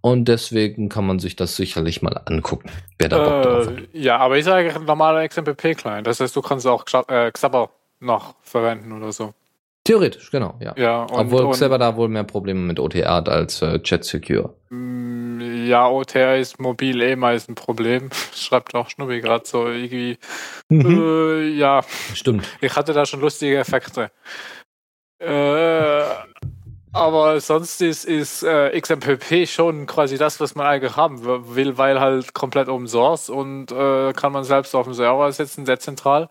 Und 0.00 0.28
deswegen 0.28 0.88
kann 0.88 1.06
man 1.06 1.18
sich 1.18 1.36
das 1.36 1.56
sicherlich 1.56 2.00
mal 2.00 2.18
angucken, 2.24 2.70
wer 2.98 3.10
da 3.10 3.18
Bock 3.18 3.34
äh, 3.34 3.42
drauf 3.42 3.66
hat. 3.66 3.88
Ja, 3.92 4.16
aber 4.16 4.38
ich 4.38 4.46
sage 4.46 4.80
normaler 4.80 5.28
XMPP-Client. 5.28 6.06
Das 6.06 6.20
heißt, 6.20 6.34
du 6.34 6.40
kannst 6.40 6.66
auch 6.66 6.86
äh, 7.08 7.30
Xabber 7.30 7.68
noch 8.00 8.36
verwenden 8.40 8.92
oder 8.92 9.12
so. 9.12 9.34
Theoretisch, 9.90 10.30
genau, 10.30 10.54
ja. 10.60 10.72
ja 10.76 11.02
und, 11.02 11.18
Obwohl 11.18 11.46
und, 11.46 11.54
selber 11.54 11.76
da 11.76 11.96
wohl 11.96 12.06
mehr 12.06 12.22
Probleme 12.22 12.60
mit 12.60 12.78
OTR 12.78 13.12
hat 13.12 13.28
als 13.28 13.60
äh, 13.60 13.80
Chat 13.82 14.04
Secure. 14.04 14.54
Mm, 14.68 15.66
ja, 15.66 15.88
OTR 15.88 16.36
ist 16.36 16.60
mobil 16.60 17.02
eh 17.02 17.16
meist 17.16 17.48
ein 17.48 17.56
Problem. 17.56 18.08
Schreibt 18.32 18.72
auch 18.76 18.88
Schnubbi 18.88 19.20
gerade 19.20 19.44
so 19.48 19.66
irgendwie. 19.66 20.16
Mhm. 20.68 21.02
Äh, 21.02 21.48
ja. 21.58 21.82
Stimmt. 22.14 22.46
Ich 22.60 22.76
hatte 22.76 22.92
da 22.92 23.04
schon 23.04 23.20
lustige 23.20 23.58
Effekte. 23.58 24.12
Äh, 25.18 26.04
aber 26.92 27.40
sonst 27.40 27.82
ist, 27.82 28.04
ist 28.04 28.44
äh, 28.44 28.80
XMPP 28.80 29.48
schon 29.48 29.86
quasi 29.86 30.18
das, 30.18 30.38
was 30.38 30.54
man 30.54 30.68
eigentlich 30.68 30.94
haben 30.94 31.24
will, 31.24 31.78
weil 31.78 31.98
halt 31.98 32.32
komplett 32.32 32.68
Open 32.68 32.86
Source 32.86 33.28
und 33.28 33.72
äh, 33.72 34.12
kann 34.12 34.30
man 34.30 34.44
selbst 34.44 34.72
auf 34.76 34.84
dem 34.84 34.94
Server 34.94 35.32
setzen, 35.32 35.66
sehr 35.66 35.80
zentral. 35.80 36.30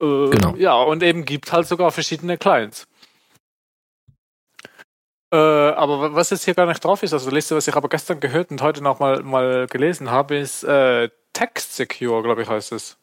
Äh, 0.00 0.30
genau. 0.30 0.54
Ja, 0.56 0.74
und 0.74 1.02
eben 1.02 1.24
gibt 1.24 1.52
halt 1.52 1.66
sogar 1.66 1.90
verschiedene 1.90 2.38
Clients. 2.38 2.86
Äh, 5.30 5.36
aber 5.36 6.14
was 6.14 6.30
jetzt 6.30 6.44
hier 6.44 6.54
gar 6.54 6.66
nicht 6.66 6.82
drauf 6.82 7.02
ist, 7.02 7.12
also 7.12 7.30
Liste, 7.30 7.54
was 7.54 7.68
ich 7.68 7.76
aber 7.76 7.88
gestern 7.88 8.20
gehört 8.20 8.50
und 8.50 8.62
heute 8.62 8.82
noch 8.82 8.98
mal, 8.98 9.22
mal 9.22 9.66
gelesen 9.66 10.10
habe, 10.10 10.36
ist 10.36 10.64
äh, 10.64 11.10
Text 11.34 11.76
Secure, 11.76 12.22
glaube 12.22 12.42
ich, 12.42 12.48
heißt 12.48 12.72
es. 12.72 12.96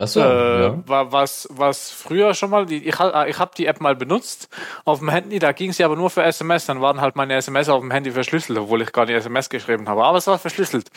Achso, 0.00 0.20
äh, 0.20 0.62
ja. 0.62 0.84
was, 0.86 1.48
was 1.50 1.90
früher 1.90 2.32
schon 2.34 2.50
mal, 2.50 2.66
die, 2.66 2.88
ich, 2.88 2.94
ich 2.94 3.38
habe 3.38 3.50
die 3.56 3.66
App 3.66 3.80
mal 3.80 3.96
benutzt 3.96 4.48
auf 4.84 5.00
dem 5.00 5.08
Handy, 5.08 5.40
da 5.40 5.50
ging 5.50 5.72
sie 5.72 5.82
aber 5.82 5.96
nur 5.96 6.08
für 6.08 6.22
SMS, 6.22 6.66
dann 6.66 6.80
waren 6.80 7.00
halt 7.00 7.16
meine 7.16 7.34
SMS 7.34 7.68
auf 7.68 7.80
dem 7.80 7.90
Handy 7.90 8.12
verschlüsselt, 8.12 8.58
obwohl 8.58 8.82
ich 8.82 8.92
gar 8.92 9.06
nicht 9.06 9.16
SMS 9.16 9.48
geschrieben 9.48 9.88
habe, 9.88 10.04
aber 10.04 10.18
es 10.18 10.26
war 10.28 10.38
verschlüsselt 10.38 10.90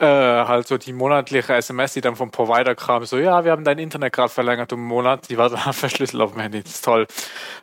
äh, 0.00 0.06
halt 0.06 0.66
so 0.66 0.78
die 0.78 0.94
monatliche 0.94 1.54
SMS, 1.54 1.92
die 1.92 2.00
dann 2.00 2.16
vom 2.16 2.30
Provider 2.30 2.74
kam, 2.74 3.04
so, 3.04 3.18
ja, 3.18 3.44
wir 3.44 3.52
haben 3.52 3.64
dein 3.64 3.78
Internet 3.78 4.14
gerade 4.14 4.30
verlängert 4.30 4.72
um 4.72 4.80
einen 4.80 4.88
Monat, 4.88 5.28
die 5.28 5.36
war 5.36 5.50
dann 5.50 5.58
verschlüsselt 5.74 6.22
auf 6.22 6.32
dem 6.32 6.40
Handy, 6.40 6.62
das 6.62 6.76
ist 6.76 6.84
toll. 6.84 7.06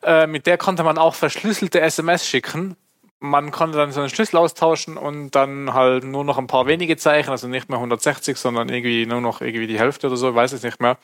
Äh, 0.04 0.28
mit 0.28 0.46
der 0.46 0.58
konnte 0.58 0.84
man 0.84 1.00
auch 1.00 1.16
verschlüsselte 1.16 1.82
SMS 1.82 2.28
schicken. 2.28 2.76
Man 3.20 3.50
konnte 3.50 3.80
dann 3.80 3.92
so 3.92 4.01
einen 4.01 4.12
Schlüssel 4.12 4.38
austauschen 4.38 4.96
und 4.96 5.32
dann 5.32 5.74
halt 5.74 6.04
nur 6.04 6.24
noch 6.24 6.38
ein 6.38 6.46
paar 6.46 6.68
wenige 6.68 6.97
Zeichen, 6.97 7.32
also 7.32 7.47
nicht 7.47 7.68
mehr 7.68 7.80
160, 7.80 8.38
sondern 8.38 8.70
irgendwie 8.70 9.08
nur 9.08 9.22
noch 9.22 9.42
irgendwie 9.42 9.66
die 9.66 9.80
Hälfte 9.80 10.05
oder 10.05 10.18
so, 10.18 10.30
ich 10.30 10.36
weiß 10.36 10.51
es 10.51 10.62
nicht 10.62 10.80
mehr, 10.80 10.97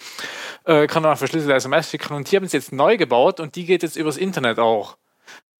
äh, 0.65 0.85
kann 0.85 1.01
man 1.01 1.17
verschlüsselte 1.17 1.55
SMS 1.55 1.89
schicken 1.89 2.13
und 2.13 2.31
die 2.31 2.35
haben 2.35 2.43
es 2.43 2.53
jetzt 2.53 2.71
neu 2.71 2.97
gebaut 2.97 3.39
und 3.39 3.55
die 3.55 3.65
geht 3.65 3.81
jetzt 3.81 3.95
übers 3.95 4.17
Internet 4.17 4.59
auch. 4.59 4.97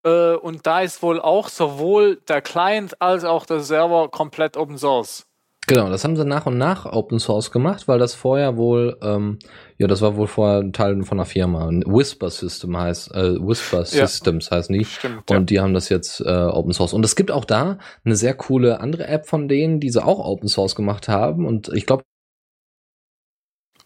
Äh, 0.04 0.36
und 0.36 0.68
da 0.68 0.82
ist 0.82 1.02
wohl 1.02 1.20
auch 1.20 1.50
sowohl 1.50 2.18
der 2.28 2.44
Client 2.44 3.02
als 3.02 3.24
auch 3.24 3.48
der 3.48 3.62
Server 3.62 4.10
komplett 4.10 4.56
Open 4.56 4.78
Source. 4.78 5.26
Genau, 5.66 5.90
das 5.90 6.04
haben 6.04 6.18
sie 6.18 6.26
nach 6.26 6.46
und 6.46 6.58
nach 6.58 6.86
Open 6.86 7.20
Source 7.20 7.50
gemacht, 7.50 7.88
weil 7.88 7.98
das 7.98 8.14
vorher 8.14 8.58
wohl, 8.58 8.98
ähm, 9.02 9.40
ja, 9.78 9.88
das 9.88 10.02
war 10.02 10.18
wohl 10.18 10.28
vorher 10.28 10.60
ein 10.60 10.74
Teil 10.74 11.02
von 11.04 11.18
einer 11.18 11.26
Firma. 11.26 11.70
Whisper 11.70 12.30
System 12.30 12.78
heißt, 12.78 13.14
äh, 13.14 13.40
Whisper 13.40 13.86
Systems 13.86 14.50
ja. 14.50 14.58
heißen 14.58 14.78
die. 14.78 14.84
Stimmt, 14.84 15.32
und 15.32 15.38
ja. 15.38 15.40
die 15.40 15.60
haben 15.62 15.74
das 15.74 15.88
jetzt 15.88 16.20
äh, 16.20 16.28
Open 16.28 16.74
Source. 16.74 16.92
Und 16.92 17.06
es 17.06 17.16
gibt 17.16 17.32
auch 17.32 17.46
da 17.46 17.78
eine 18.04 18.16
sehr 18.18 18.34
coole 18.34 18.82
andere 18.82 19.08
App 19.08 19.26
von 19.26 19.48
denen, 19.48 19.80
die 19.80 19.90
sie 19.90 20.04
auch 20.04 20.20
Open 20.20 20.50
Source 20.50 20.76
gemacht 20.76 21.08
haben. 21.08 21.46
Und 21.46 21.70
ich 21.70 21.86
glaube. 21.86 22.04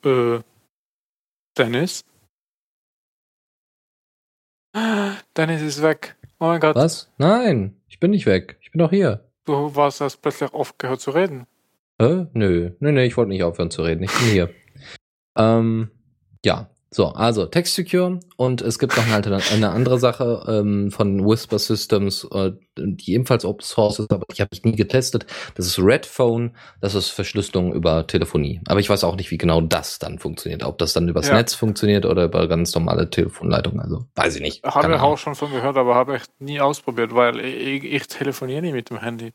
Äh, 0.04 0.40
Dennis? 1.58 2.04
Dennis 5.36 5.62
ist 5.62 5.82
weg. 5.84 6.16
Oh 6.40 6.46
mein 6.46 6.60
Gott. 6.60 6.76
Was? 6.76 7.12
Nein, 7.18 7.80
ich 7.88 8.00
bin 8.00 8.12
nicht 8.12 8.26
weg. 8.26 8.58
Ich 8.62 8.72
bin 8.72 8.80
doch 8.80 8.90
hier. 8.90 9.30
Du 9.46 9.76
warst 9.76 10.02
hast 10.02 10.18
plötzlich 10.18 10.54
aufgehört 10.54 11.02
zu 11.02 11.12
reden. 11.12 11.46
Äh? 12.00 12.26
Nö, 12.34 12.72
nö, 12.80 12.92
nö, 12.92 13.02
ich 13.04 13.18
wollte 13.18 13.30
nicht 13.30 13.44
aufhören 13.44 13.72
zu 13.72 13.82
reden. 13.82 14.04
Ich 14.04 14.12
bin 14.12 14.28
hier. 14.28 14.50
ähm, 15.38 15.90
ja, 16.46 16.70
so, 16.90 17.08
also 17.08 17.46
Text 17.46 17.76
Secure 17.76 18.22
und 18.38 18.62
es 18.62 18.80
gibt 18.80 18.96
noch 18.96 19.06
eine, 19.06 19.42
eine 19.52 19.70
andere 19.72 20.00
Sache 20.00 20.46
ähm, 20.48 20.90
von 20.90 21.26
Whisper 21.26 21.60
Systems, 21.60 22.26
äh, 22.32 22.54
die 22.78 23.14
ebenfalls 23.14 23.44
Open 23.44 23.62
Source 23.62 24.00
ist, 24.00 24.12
aber 24.12 24.24
ich 24.32 24.40
habe 24.40 24.50
ich 24.54 24.64
nie 24.64 24.76
getestet. 24.76 25.26
Das 25.56 25.66
ist 25.66 25.80
Redphone, 25.80 26.56
das 26.80 26.96
ist 26.96 27.10
Verschlüsselung 27.10 27.74
über 27.74 28.08
Telefonie. 28.08 28.62
Aber 28.68 28.80
ich 28.80 28.90
weiß 28.90 29.04
auch 29.04 29.18
nicht, 29.18 29.32
wie 29.32 29.38
genau 29.38 29.60
das 29.60 30.00
dann 30.00 30.18
funktioniert. 30.18 30.64
Ob 30.64 30.78
das 30.78 30.94
dann 30.94 31.10
übers 31.10 31.28
Ja. 31.28 31.36
Netz 31.36 31.54
funktioniert 31.54 32.06
oder 32.06 32.24
über 32.24 32.48
ganz 32.48 32.74
normale 32.74 33.10
Telefonleitungen. 33.10 33.82
Also 33.82 34.06
weiß 34.16 34.36
ich 34.38 34.42
nicht. 34.42 34.64
Habe 34.64 34.96
ich 34.96 35.02
auch 35.02 35.18
schon 35.18 35.36
von 35.36 35.52
gehört, 35.52 35.76
aber 35.76 35.94
habe 35.96 36.16
ich 36.16 36.24
nie 36.40 36.62
ausprobiert, 36.62 37.14
weil 37.14 37.42
ich, 37.42 37.84
ich 37.84 38.08
telefoniere 38.08 38.62
nie 38.62 38.72
mit 38.72 38.90
dem 38.90 39.02
Handy. 39.02 39.34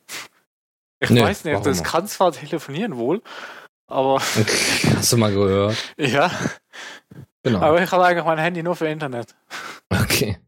Ich 1.02 1.10
Nee, 1.10 1.22
weiß 1.22 1.44
nicht, 1.44 1.66
das 1.66 1.82
kann 1.82 2.06
zwar 2.06 2.32
telefonieren 2.32 2.96
wohl, 2.96 3.22
aber 3.88 4.20
Hast 4.96 5.12
du 5.12 5.16
mal 5.16 5.32
gehört? 5.32 5.76
ja, 5.98 6.30
Genau. 7.42 7.58
aber 7.60 7.82
ich 7.82 7.90
habe 7.90 8.04
eigentlich 8.04 8.24
mein 8.24 8.38
Handy 8.38 8.62
nur 8.62 8.76
für 8.76 8.86
Internet. 8.86 9.34
Okay. 9.90 10.38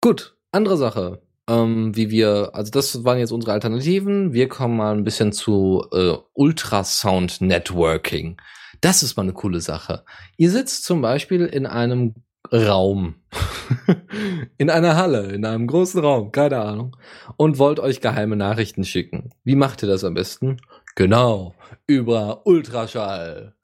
Gut, 0.00 0.36
andere 0.52 0.76
Sache. 0.76 1.20
Ähm, 1.50 1.94
wie 1.96 2.08
wir, 2.10 2.50
also 2.54 2.70
das 2.70 3.04
waren 3.04 3.18
jetzt 3.18 3.32
unsere 3.32 3.52
Alternativen. 3.52 4.32
Wir 4.32 4.48
kommen 4.48 4.76
mal 4.76 4.94
ein 4.94 5.04
bisschen 5.04 5.32
zu 5.32 5.84
äh, 5.92 6.14
Ultrasound 6.32 7.40
Networking. 7.40 8.40
Das 8.80 9.02
ist 9.02 9.16
mal 9.16 9.24
eine 9.24 9.32
coole 9.32 9.60
Sache. 9.60 10.04
Ihr 10.36 10.50
sitzt 10.50 10.84
zum 10.84 11.02
Beispiel 11.02 11.44
in 11.46 11.66
einem 11.66 12.14
Raum, 12.52 13.14
in 14.58 14.70
einer 14.70 14.96
Halle, 14.96 15.32
in 15.32 15.44
einem 15.44 15.66
großen 15.66 16.00
Raum, 16.00 16.30
keine 16.32 16.60
Ahnung, 16.60 16.96
und 17.36 17.58
wollt 17.58 17.80
euch 17.80 18.00
geheime 18.00 18.36
Nachrichten 18.36 18.84
schicken. 18.84 19.30
Wie 19.44 19.56
macht 19.56 19.82
ihr 19.82 19.88
das 19.88 20.04
am 20.04 20.14
besten? 20.14 20.58
Genau, 20.94 21.54
über 21.86 22.46
Ultraschall. 22.46 23.54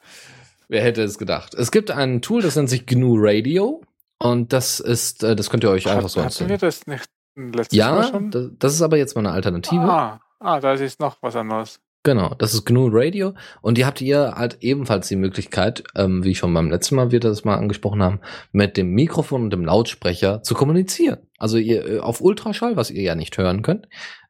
Wer 0.68 0.82
hätte 0.82 1.02
es 1.02 1.18
gedacht? 1.18 1.54
Es 1.54 1.70
gibt 1.70 1.90
ein 1.90 2.22
Tool, 2.22 2.42
das 2.42 2.56
nennt 2.56 2.70
sich 2.70 2.86
GNU 2.86 3.16
Radio. 3.18 3.82
Und 4.18 4.52
das 4.52 4.80
ist, 4.80 5.22
äh, 5.24 5.34
das 5.34 5.50
könnt 5.50 5.64
ihr 5.64 5.70
euch 5.70 5.88
einfach 5.88 6.08
so 6.08 6.22
Hatten 6.22 6.48
wir 6.48 6.58
das 6.58 6.86
nicht 6.86 7.08
letztes 7.36 7.78
Mal 7.78 7.78
Ja, 7.78 8.02
schon? 8.04 8.30
das, 8.30 8.48
das 8.58 8.74
ist 8.74 8.82
aber 8.82 8.96
jetzt 8.98 9.14
mal 9.14 9.20
eine 9.26 9.32
Alternative. 9.32 9.80
Ah, 9.82 10.20
ah, 10.38 10.60
da 10.60 10.74
ist 10.74 11.00
noch 11.00 11.16
was 11.22 11.36
anderes. 11.36 11.80
Genau, 12.02 12.34
das 12.38 12.54
ist 12.54 12.64
GNU 12.64 12.88
Radio. 12.90 13.34
Und 13.60 13.76
die 13.76 13.84
habt 13.84 14.00
ihr 14.00 14.32
halt 14.34 14.58
ebenfalls 14.60 15.08
die 15.08 15.16
Möglichkeit, 15.16 15.84
ähm, 15.94 16.24
wie 16.24 16.34
schon 16.34 16.54
beim 16.54 16.70
letzten 16.70 16.94
Mal 16.94 17.10
wir 17.10 17.20
das 17.20 17.44
mal 17.44 17.56
angesprochen 17.56 18.02
haben, 18.02 18.20
mit 18.52 18.78
dem 18.78 18.92
Mikrofon 18.92 19.42
und 19.44 19.52
dem 19.52 19.66
Lautsprecher 19.66 20.42
zu 20.42 20.54
kommunizieren. 20.54 21.18
Also 21.36 21.58
ihr 21.58 21.86
äh, 21.86 21.98
auf 21.98 22.22
Ultraschall, 22.22 22.76
was 22.76 22.90
ihr 22.90 23.02
ja 23.02 23.14
nicht 23.14 23.36
hören 23.36 23.60
könnt, 23.60 23.86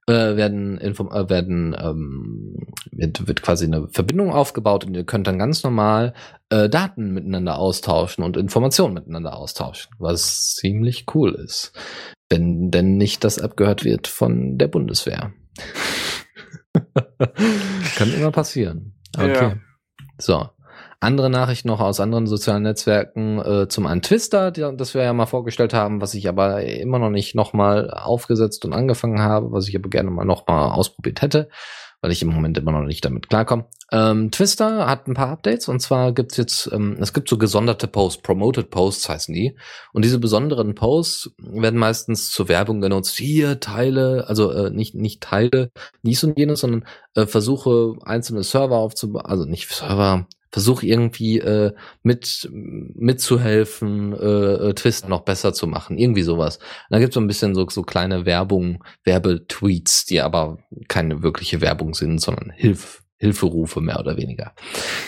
äh, 0.09 0.37
werden, 0.37 0.79
Inform 0.79 1.13
äh, 1.13 1.31
werden 1.31 1.77
ähm, 1.81 2.57
wird, 2.91 3.29
wird 3.29 3.43
quasi 3.43 3.67
eine 3.67 3.87
Verbindung 3.87 4.33
aufgebaut 4.33 4.85
und 4.85 4.95
ihr 4.95 5.05
könnt 5.05 5.29
dann 5.29 5.39
ganz 5.39 5.63
normal 5.63 6.15
äh, 6.49 6.69
Daten 6.69 7.13
miteinander 7.13 7.57
austauschen 7.57 8.25
und 8.25 8.37
Informationen 8.37 8.95
miteinander 8.95 9.37
austauschen, 9.37 9.93
was 9.99 10.55
ziemlich 10.57 11.07
cool 11.15 11.35
ist. 11.35 11.73
Wenn 12.29 12.73
denn 12.73 12.97
nicht 12.97 13.23
das 13.23 13.39
abgehört 13.39 13.85
wird 13.85 14.09
von 14.09 14.59
der 14.59 14.67
Bundeswehr. 14.67 15.33
Kann 17.97 18.13
immer 18.13 18.31
passieren. 18.31 18.95
Okay. 19.17 19.49
Ja. 19.49 19.57
So. 20.19 20.51
Andere 21.03 21.31
Nachrichten 21.31 21.69
noch 21.69 21.81
aus 21.81 21.99
anderen 21.99 22.27
sozialen 22.27 22.63
Netzwerken. 22.63 23.39
Äh, 23.39 23.69
zum 23.69 23.87
einen 23.87 24.03
Twister, 24.03 24.51
die, 24.51 24.61
das 24.77 24.93
wir 24.93 25.03
ja 25.03 25.15
mal 25.15 25.25
vorgestellt 25.25 25.73
haben, 25.73 26.03
was 26.03 26.13
ich 26.13 26.29
aber 26.29 26.63
immer 26.63 26.99
noch 26.99 27.09
nicht 27.09 27.35
nochmal 27.35 27.91
aufgesetzt 27.91 28.67
und 28.67 28.75
angefangen 28.75 29.21
habe, 29.21 29.51
was 29.51 29.67
ich 29.67 29.75
aber 29.75 29.89
gerne 29.89 30.11
mal 30.11 30.27
nochmal 30.27 30.73
ausprobiert 30.73 31.23
hätte, 31.23 31.49
weil 32.03 32.13
ich 32.13 32.21
im 32.21 32.29
Moment 32.29 32.59
immer 32.59 32.73
noch 32.73 32.83
nicht 32.83 33.03
damit 33.03 33.31
klarkomme. 33.31 33.65
Ähm, 33.91 34.31
Twister 34.31 34.87
hat 34.87 35.09
ein 35.09 35.15
paar 35.15 35.31
Updates 35.31 35.69
und 35.69 35.81
zwar 35.81 36.13
gibt's 36.13 36.37
jetzt, 36.37 36.71
ähm, 36.71 36.99
es 37.01 37.15
gibt 37.15 37.31
so 37.31 37.39
gesonderte 37.39 37.87
Posts, 37.87 38.21
Promoted 38.21 38.69
Posts 38.69 39.09
heißen 39.09 39.35
die. 39.35 39.57
Und 39.95 40.05
diese 40.05 40.19
besonderen 40.19 40.75
Posts 40.75 41.31
werden 41.39 41.81
meistens 41.81 42.31
zur 42.31 42.49
Werbung 42.51 42.83
genutzt. 42.83 43.17
Hier 43.17 43.59
Teile, 43.59 44.27
also 44.29 44.51
äh, 44.51 44.69
nicht 44.69 44.95
nicht 44.95 45.23
Teile, 45.23 45.71
dies 46.03 46.23
und 46.25 46.39
jenes, 46.39 46.61
sondern 46.61 46.85
äh, 47.15 47.25
versuche 47.25 47.95
einzelne 48.05 48.43
Server 48.43 48.77
aufzubauen, 48.77 49.25
also 49.25 49.47
nicht 49.47 49.71
Server, 49.71 50.27
versuche 50.51 50.87
irgendwie 50.87 51.39
äh, 51.39 51.73
mit 52.03 52.49
mitzuhelfen, 52.53 54.13
äh, 54.13 54.71
äh, 54.71 54.75
Twister 54.75 55.09
noch 55.09 55.23
besser 55.23 55.53
zu 55.53 55.67
machen, 55.67 55.99
irgendwie 55.99 56.23
sowas. 56.23 56.57
Und 56.57 56.65
da 56.91 56.99
gibt's 56.99 57.15
so 57.15 57.21
ein 57.21 57.27
bisschen 57.27 57.55
so 57.55 57.69
so 57.69 57.83
kleine 57.83 58.27
Werbung, 58.27 58.85
Werbetweets, 59.05 60.07
die 60.07 60.21
aber 60.21 60.59
keine 60.89 61.23
wirkliche 61.23 61.61
Werbung 61.61 61.95
sind, 61.95 62.21
sondern 62.21 62.51
Hilf 62.51 63.03
Hilferufe 63.21 63.83
mehr 63.83 64.01
oder 64.01 64.17
weniger. 64.17 64.55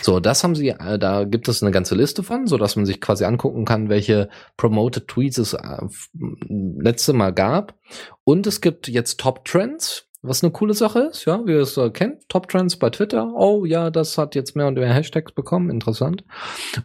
So, 0.03 0.19
das 0.19 0.43
haben 0.43 0.53
sie, 0.53 0.69
äh, 0.69 0.99
da 0.99 1.23
gibt 1.23 1.47
es 1.47 1.63
eine 1.63 1.71
ganze 1.71 1.95
Liste 1.95 2.21
von, 2.21 2.45
so 2.45 2.57
dass 2.59 2.75
man 2.75 2.85
sich 2.85 3.01
quasi 3.01 3.25
angucken 3.25 3.65
kann, 3.65 3.89
welche 3.89 4.29
promoted 4.55 5.07
Tweets 5.07 5.39
es 5.39 5.53
äh, 5.53 5.77
letzte 6.77 7.13
Mal 7.13 7.33
gab. 7.33 7.73
Und 8.23 8.45
es 8.45 8.61
gibt 8.61 8.87
jetzt 8.87 9.19
Top 9.19 9.45
Trends, 9.45 10.07
was 10.23 10.41
eine 10.41 10.53
coole 10.53 10.73
Sache 10.73 10.99
ist, 11.11 11.25
ja, 11.25 11.45
wie 11.45 11.51
ihr 11.51 11.59
es 11.59 11.75
äh, 11.75 11.89
kennt. 11.89 12.29
Top 12.29 12.47
Trends 12.47 12.77
bei 12.77 12.89
Twitter. 12.89 13.33
Oh 13.35 13.65
ja, 13.65 13.89
das 13.89 14.17
hat 14.17 14.35
jetzt 14.35 14.55
mehr 14.55 14.67
und 14.67 14.75
mehr 14.75 14.93
Hashtags 14.93 15.33
bekommen, 15.33 15.69
interessant. 15.69 16.23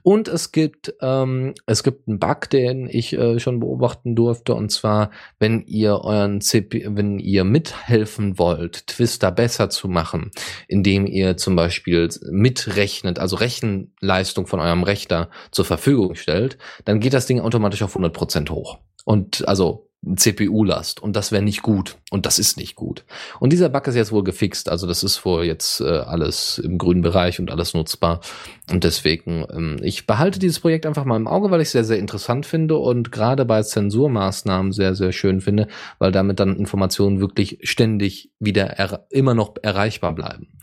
Und 0.02 0.26
es 0.26 0.50
gibt, 0.50 0.92
ähm, 1.00 1.54
es 1.64 1.84
gibt 1.84 2.08
einen 2.08 2.18
Bug, 2.18 2.50
den 2.50 2.88
ich 2.90 3.12
äh, 3.12 3.38
schon 3.38 3.60
beobachten 3.60 4.16
durfte, 4.16 4.54
und 4.54 4.72
zwar, 4.72 5.10
wenn 5.38 5.62
ihr 5.66 6.00
euren 6.00 6.40
CP, 6.40 6.88
wenn 6.90 7.20
ihr 7.20 7.44
mithelfen 7.44 8.38
wollt, 8.38 8.88
Twister 8.88 9.30
besser 9.30 9.70
zu 9.70 9.86
machen, 9.86 10.32
indem 10.66 11.06
ihr 11.06 11.36
zum 11.36 11.54
Beispiel 11.54 12.08
mitrechnet, 12.30 13.20
also 13.20 13.36
Rechenleistung 13.36 14.48
von 14.48 14.58
eurem 14.58 14.82
Rechner 14.82 15.30
zur 15.52 15.64
Verfügung 15.64 16.16
stellt, 16.16 16.58
dann 16.84 16.98
geht 16.98 17.14
das 17.14 17.26
Ding 17.26 17.40
automatisch 17.40 17.82
auf 17.82 17.96
100% 17.96 18.50
hoch. 18.50 18.78
Und 19.04 19.46
also 19.46 19.87
CPU-Last. 20.06 21.02
Und 21.02 21.16
das 21.16 21.32
wäre 21.32 21.42
nicht 21.42 21.62
gut. 21.62 21.96
Und 22.10 22.24
das 22.24 22.38
ist 22.38 22.56
nicht 22.56 22.76
gut. 22.76 23.04
Und 23.40 23.52
dieser 23.52 23.68
Bug 23.68 23.86
ist 23.88 23.96
jetzt 23.96 24.12
wohl 24.12 24.24
gefixt. 24.24 24.68
Also 24.68 24.86
das 24.86 25.02
ist 25.02 25.24
wohl 25.24 25.44
jetzt 25.44 25.80
äh, 25.80 25.84
alles 25.84 26.58
im 26.58 26.78
grünen 26.78 27.02
Bereich 27.02 27.40
und 27.40 27.50
alles 27.50 27.74
nutzbar. 27.74 28.20
Und 28.70 28.84
deswegen, 28.84 29.44
ähm, 29.50 29.76
ich 29.82 30.06
behalte 30.06 30.38
dieses 30.38 30.60
Projekt 30.60 30.86
einfach 30.86 31.04
mal 31.04 31.16
im 31.16 31.26
Auge, 31.26 31.50
weil 31.50 31.60
ich 31.60 31.68
es 31.68 31.72
sehr, 31.72 31.84
sehr 31.84 31.98
interessant 31.98 32.46
finde 32.46 32.76
und 32.76 33.10
gerade 33.10 33.44
bei 33.44 33.62
Zensurmaßnahmen 33.62 34.72
sehr, 34.72 34.94
sehr 34.94 35.12
schön 35.12 35.40
finde, 35.40 35.68
weil 35.98 36.12
damit 36.12 36.38
dann 36.40 36.56
Informationen 36.56 37.20
wirklich 37.20 37.58
ständig 37.62 38.30
wieder 38.38 38.66
er 38.66 39.06
immer 39.10 39.34
noch 39.34 39.56
erreichbar 39.62 40.14
bleiben. 40.14 40.58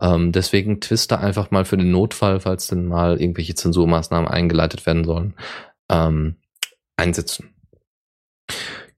Ähm, 0.00 0.32
deswegen 0.32 0.80
Twister 0.80 1.20
einfach 1.20 1.50
mal 1.50 1.64
für 1.64 1.76
den 1.76 1.90
Notfall, 1.90 2.40
falls 2.40 2.68
denn 2.68 2.86
mal 2.86 3.20
irgendwelche 3.20 3.54
Zensurmaßnahmen 3.54 4.28
eingeleitet 4.28 4.86
werden 4.86 5.04
sollen, 5.04 5.34
ähm, 5.90 6.36
einsetzen. 6.96 7.55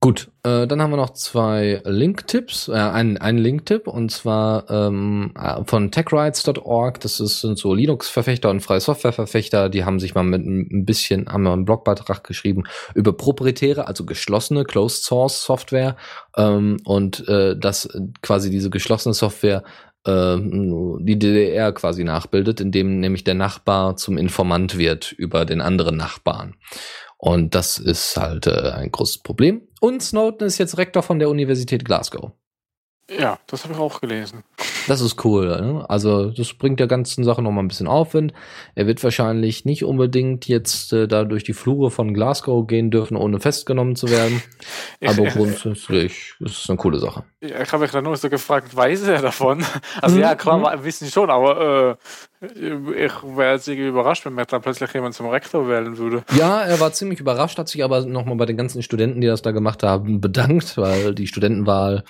Gut, 0.01 0.31
äh, 0.45 0.69
dann 0.69 0.81
haben 0.81 0.93
wir 0.93 0.97
noch 0.97 1.15
zwei 1.15 1.83
Link-Tipps, 1.85 2.69
äh, 2.69 2.75
einen, 2.75 3.17
einen 3.17 3.39
Link-Tipp 3.39 3.89
und 3.89 4.13
zwar 4.13 4.71
ähm, 4.71 5.35
äh, 5.37 5.65
von 5.65 5.91
techrights.org. 5.91 7.01
Das 7.01 7.19
ist, 7.19 7.41
sind 7.41 7.59
so 7.59 7.75
Linux-Verfechter 7.75 8.49
und 8.49 8.61
freie 8.61 8.79
Software-Verfechter. 8.79 9.69
Die 9.69 9.85
haben 9.85 9.99
sich 9.99 10.15
mal 10.15 10.23
mit 10.23 10.47
ein 10.47 10.85
bisschen, 10.85 11.29
haben 11.29 11.43
mal 11.43 11.53
einen 11.53 11.65
Blogbeitrag 11.65 12.23
geschrieben 12.23 12.63
über 12.95 13.13
proprietäre, 13.13 13.89
also 13.89 14.07
geschlossene 14.07 14.65
Closed-Source-Software 14.65 15.97
ähm, 16.37 16.77
und 16.85 17.29
äh, 17.29 17.59
dass 17.59 17.89
quasi 18.23 18.51
diese 18.51 18.71
geschlossene 18.71 19.15
Software 19.15 19.65
ähm, 20.07 20.99
die 21.01 21.19
DDR 21.19 21.73
quasi 21.73 22.05
nachbildet, 22.05 22.61
indem 22.61 23.01
nämlich 23.01 23.25
der 23.25 23.35
Nachbar 23.35 23.97
zum 23.97 24.17
Informant 24.17 24.79
wird 24.79 25.11
über 25.11 25.45
den 25.45 25.61
anderen 25.61 25.97
Nachbarn. 25.97 26.55
Und 27.19 27.55
das 27.55 27.79
ist 27.79 28.17
halt 28.17 28.47
äh, 28.47 28.71
ein 28.71 28.93
großes 28.93 29.19
Problem. 29.19 29.67
Und 29.81 30.03
Snowden 30.03 30.47
ist 30.47 30.59
jetzt 30.59 30.79
Rektor 30.79 31.03
von 31.03 31.19
der 31.19 31.29
Universität 31.29 31.85
Glasgow. 31.85 32.33
Ja, 33.11 33.39
das 33.47 33.65
habe 33.65 33.75
ich 33.75 33.81
auch 33.81 34.01
gelesen. 34.01 34.45
Das 34.89 35.01
ist 35.01 35.25
cool. 35.25 35.47
Ne? 35.47 35.85
Also 35.89 36.31
das 36.31 36.53
bringt 36.55 36.81
der 36.81 36.87
ganzen 36.89 37.23
Sache 37.23 37.43
noch 37.43 37.51
mal 37.53 37.61
ein 37.63 37.69
bisschen 37.69 37.87
Aufwind. 37.87 38.33
Er 38.75 38.87
wird 38.87 39.05
wahrscheinlich 39.05 39.65
nicht 39.65 39.85
unbedingt 39.85 40.49
jetzt 40.49 40.93
äh, 40.93 41.07
da 41.07 41.25
durch 41.25 41.45
die 41.45 41.53
Flure 41.53 41.91
von 41.91 42.15
Glasgow 42.15 42.67
gehen 42.67 42.91
dürfen, 42.91 43.17
ohne 43.17 43.39
festgenommen 43.39 43.95
zu 43.97 44.09
werden. 44.11 44.43
Aber 45.07 45.25
Ich- 45.27 45.35
grundsätzlich 45.35 46.35
ist 46.41 46.65
es 46.65 46.69
eine 46.69 46.79
coole 46.79 46.99
Sache. 46.99 47.25
Ja, 47.41 47.63
ich 47.63 47.71
habe 47.73 47.83
mich 47.83 47.93
dann 47.93 48.03
nur 48.05 48.17
so 48.17 48.29
gefragt, 48.29 48.75
weiß 48.75 49.03
er 49.09 49.23
davon? 49.23 49.65
Also 50.03 50.17
Mhm, 50.17 50.23
ja, 50.23 50.35
klar, 50.35 50.59
mhm. 50.59 50.63
wir 50.65 50.85
wissen 50.85 51.09
schon, 51.09 51.31
aber 51.31 51.99
äh, 52.41 52.47
ich 52.47 53.13
wäre 53.23 53.53
jetzt 53.55 53.69
irgendwie 53.69 53.89
überrascht, 53.89 54.25
wenn 54.25 54.35
mir 54.35 54.47
dann 54.47 54.63
plötzlich 54.63 54.93
jemand 54.95 55.15
zum 55.15 55.27
Rektor 55.29 55.69
wählen 55.69 55.99
würde. 55.99 56.23
Ja, 56.37 56.63
er 56.63 56.81
war 56.81 56.93
ziemlich 56.93 57.21
überrascht, 57.21 57.59
hat 57.59 57.69
sich 57.69 57.83
aber 57.85 58.05
nochmal 58.07 58.37
bei 58.37 58.47
den 58.47 58.57
ganzen 58.57 58.83
Studenten, 58.83 59.21
die 59.21 59.27
das 59.27 59.43
da 59.43 59.51
gemacht 59.51 59.83
haben, 59.83 60.21
bedankt, 60.23 60.77
weil 60.77 61.15
die 61.15 61.27
Studentenwahl, 61.27 62.05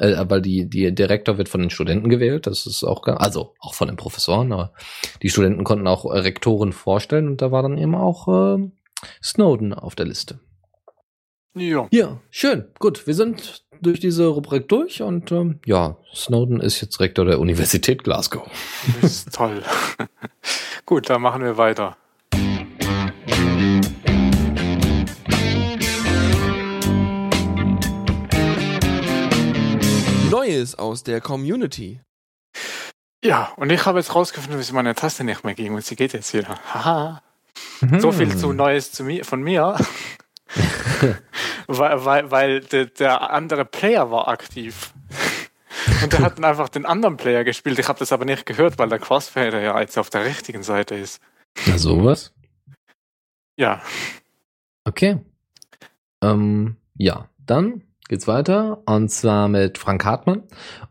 äh, 0.00 0.24
weil 0.28 0.42
die, 0.42 0.68
die 0.68 0.92
Direktor 0.94 1.38
wird 1.38 1.48
von 1.48 1.60
den 1.60 1.70
Studenten 1.70 2.08
gewählt, 2.08 2.46
das 2.46 2.66
ist 2.66 2.82
auch, 2.82 3.06
also 3.06 3.54
auch 3.60 3.74
von 3.74 3.88
den 3.88 3.96
Professoren, 3.96 4.52
aber 4.52 4.72
die 5.22 5.30
Studenten 5.30 5.64
konnten 5.64 5.86
auch 5.86 6.04
äh, 6.06 6.18
Rektoren 6.18 6.72
vorstellen 6.72 7.28
und 7.28 7.42
da 7.42 7.52
war 7.52 7.62
dann 7.62 7.78
eben 7.78 7.94
auch 7.94 8.56
äh, 8.56 8.70
Snowden 9.22 9.74
auf 9.74 9.94
der 9.94 10.06
Liste. 10.06 10.40
Ja. 11.54 11.88
Ja, 11.90 12.20
schön. 12.30 12.66
Gut, 12.78 13.06
wir 13.06 13.14
sind 13.14 13.64
durch 13.82 13.98
diese 13.98 14.26
Rubrik 14.26 14.68
durch 14.68 15.02
und 15.02 15.32
ähm, 15.32 15.58
ja, 15.66 15.96
Snowden 16.14 16.60
ist 16.60 16.80
jetzt 16.80 17.00
Rektor 17.00 17.24
der 17.24 17.40
Universität 17.40 18.04
Glasgow. 18.04 18.48
Das 19.00 19.12
ist 19.12 19.34
toll. 19.34 19.62
Gut, 20.86 21.10
dann 21.10 21.22
machen 21.22 21.42
wir 21.42 21.56
weiter. 21.56 21.96
Neues 30.30 30.78
aus 30.78 31.02
der 31.02 31.20
Community. 31.20 32.00
Ja, 33.24 33.52
und 33.56 33.70
ich 33.70 33.84
habe 33.84 33.98
jetzt 33.98 34.14
rausgefunden, 34.14 34.58
wie 34.58 34.62
es 34.62 34.72
meine 34.72 34.94
Taste 34.94 35.24
nicht 35.24 35.44
mehr 35.44 35.54
ging 35.54 35.74
und 35.74 35.84
sie 35.84 35.96
geht 35.96 36.12
jetzt 36.12 36.32
wieder. 36.32 36.58
Haha. 36.72 37.22
Mhm. 37.80 38.00
So 38.00 38.12
viel 38.12 38.34
zu 38.36 38.52
Neues 38.52 38.92
zu 38.92 39.04
mir, 39.04 39.24
von 39.24 39.42
mir. 39.42 39.76
weil 41.66 42.04
weil, 42.04 42.30
weil 42.30 42.60
der, 42.60 42.86
der 42.86 43.30
andere 43.30 43.64
Player 43.64 44.10
war 44.10 44.28
aktiv. 44.28 44.92
Und 46.02 46.12
der 46.12 46.20
hat 46.20 46.38
dann 46.38 46.44
einfach 46.44 46.68
den 46.68 46.86
anderen 46.86 47.16
Player 47.16 47.44
gespielt. 47.44 47.78
Ich 47.78 47.88
habe 47.88 47.98
das 47.98 48.12
aber 48.12 48.24
nicht 48.24 48.46
gehört, 48.46 48.78
weil 48.78 48.88
der 48.88 48.98
Crossfader 48.98 49.60
ja 49.60 49.78
jetzt 49.80 49.98
auf 49.98 50.10
der 50.10 50.24
richtigen 50.24 50.62
Seite 50.62 50.94
ist. 50.94 51.20
Na, 51.66 51.76
sowas. 51.76 52.32
Ja, 53.56 53.82
Okay. 54.84 55.20
Ähm, 56.22 56.76
ja, 56.96 57.28
dann 57.38 57.82
geht's 58.10 58.28
weiter 58.28 58.82
und 58.86 59.10
zwar 59.10 59.48
mit 59.48 59.78
Frank 59.78 60.04
Hartmann 60.04 60.42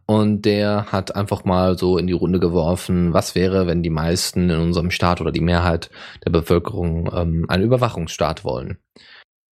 und 0.06 0.44
der 0.44 0.88
hat 0.92 1.16
einfach 1.16 1.44
mal 1.44 1.78
so 1.78 1.98
in 1.98 2.08
die 2.08 2.14
Runde 2.14 2.40
geworfen, 2.40 3.14
was 3.14 3.36
wäre, 3.36 3.68
wenn 3.68 3.84
die 3.84 3.90
meisten 3.90 4.50
in 4.50 4.60
unserem 4.60 4.90
Staat 4.90 5.22
oder 5.22 5.32
die 5.32 5.42
Mehrheit 5.42 5.92
der 6.26 6.32
Bevölkerung 6.32 7.12
ähm, 7.14 7.46
einen 7.50 7.64
Überwachungsstaat 7.64 8.44
wollen. 8.44 8.80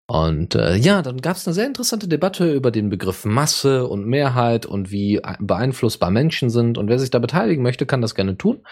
Und 0.10 0.56
äh, 0.56 0.78
ja, 0.78 1.02
dann 1.02 1.18
gab 1.18 1.36
es 1.36 1.46
eine 1.46 1.54
sehr 1.54 1.68
interessante 1.68 2.08
Debatte 2.08 2.54
über 2.54 2.72
den 2.72 2.88
Begriff 2.90 3.26
Masse 3.26 3.86
und 3.86 4.06
Mehrheit 4.06 4.66
und 4.66 4.90
wie 4.90 5.20
beeinflussbar 5.40 6.12
Menschen 6.12 6.50
sind. 6.50 6.78
Und 6.78 6.88
wer 6.88 6.98
sich 6.98 7.10
da 7.10 7.20
beteiligen 7.20 7.62
möchte, 7.62 7.86
kann 7.86 8.02
das 8.02 8.16
gerne 8.16 8.38
tun. 8.38 8.66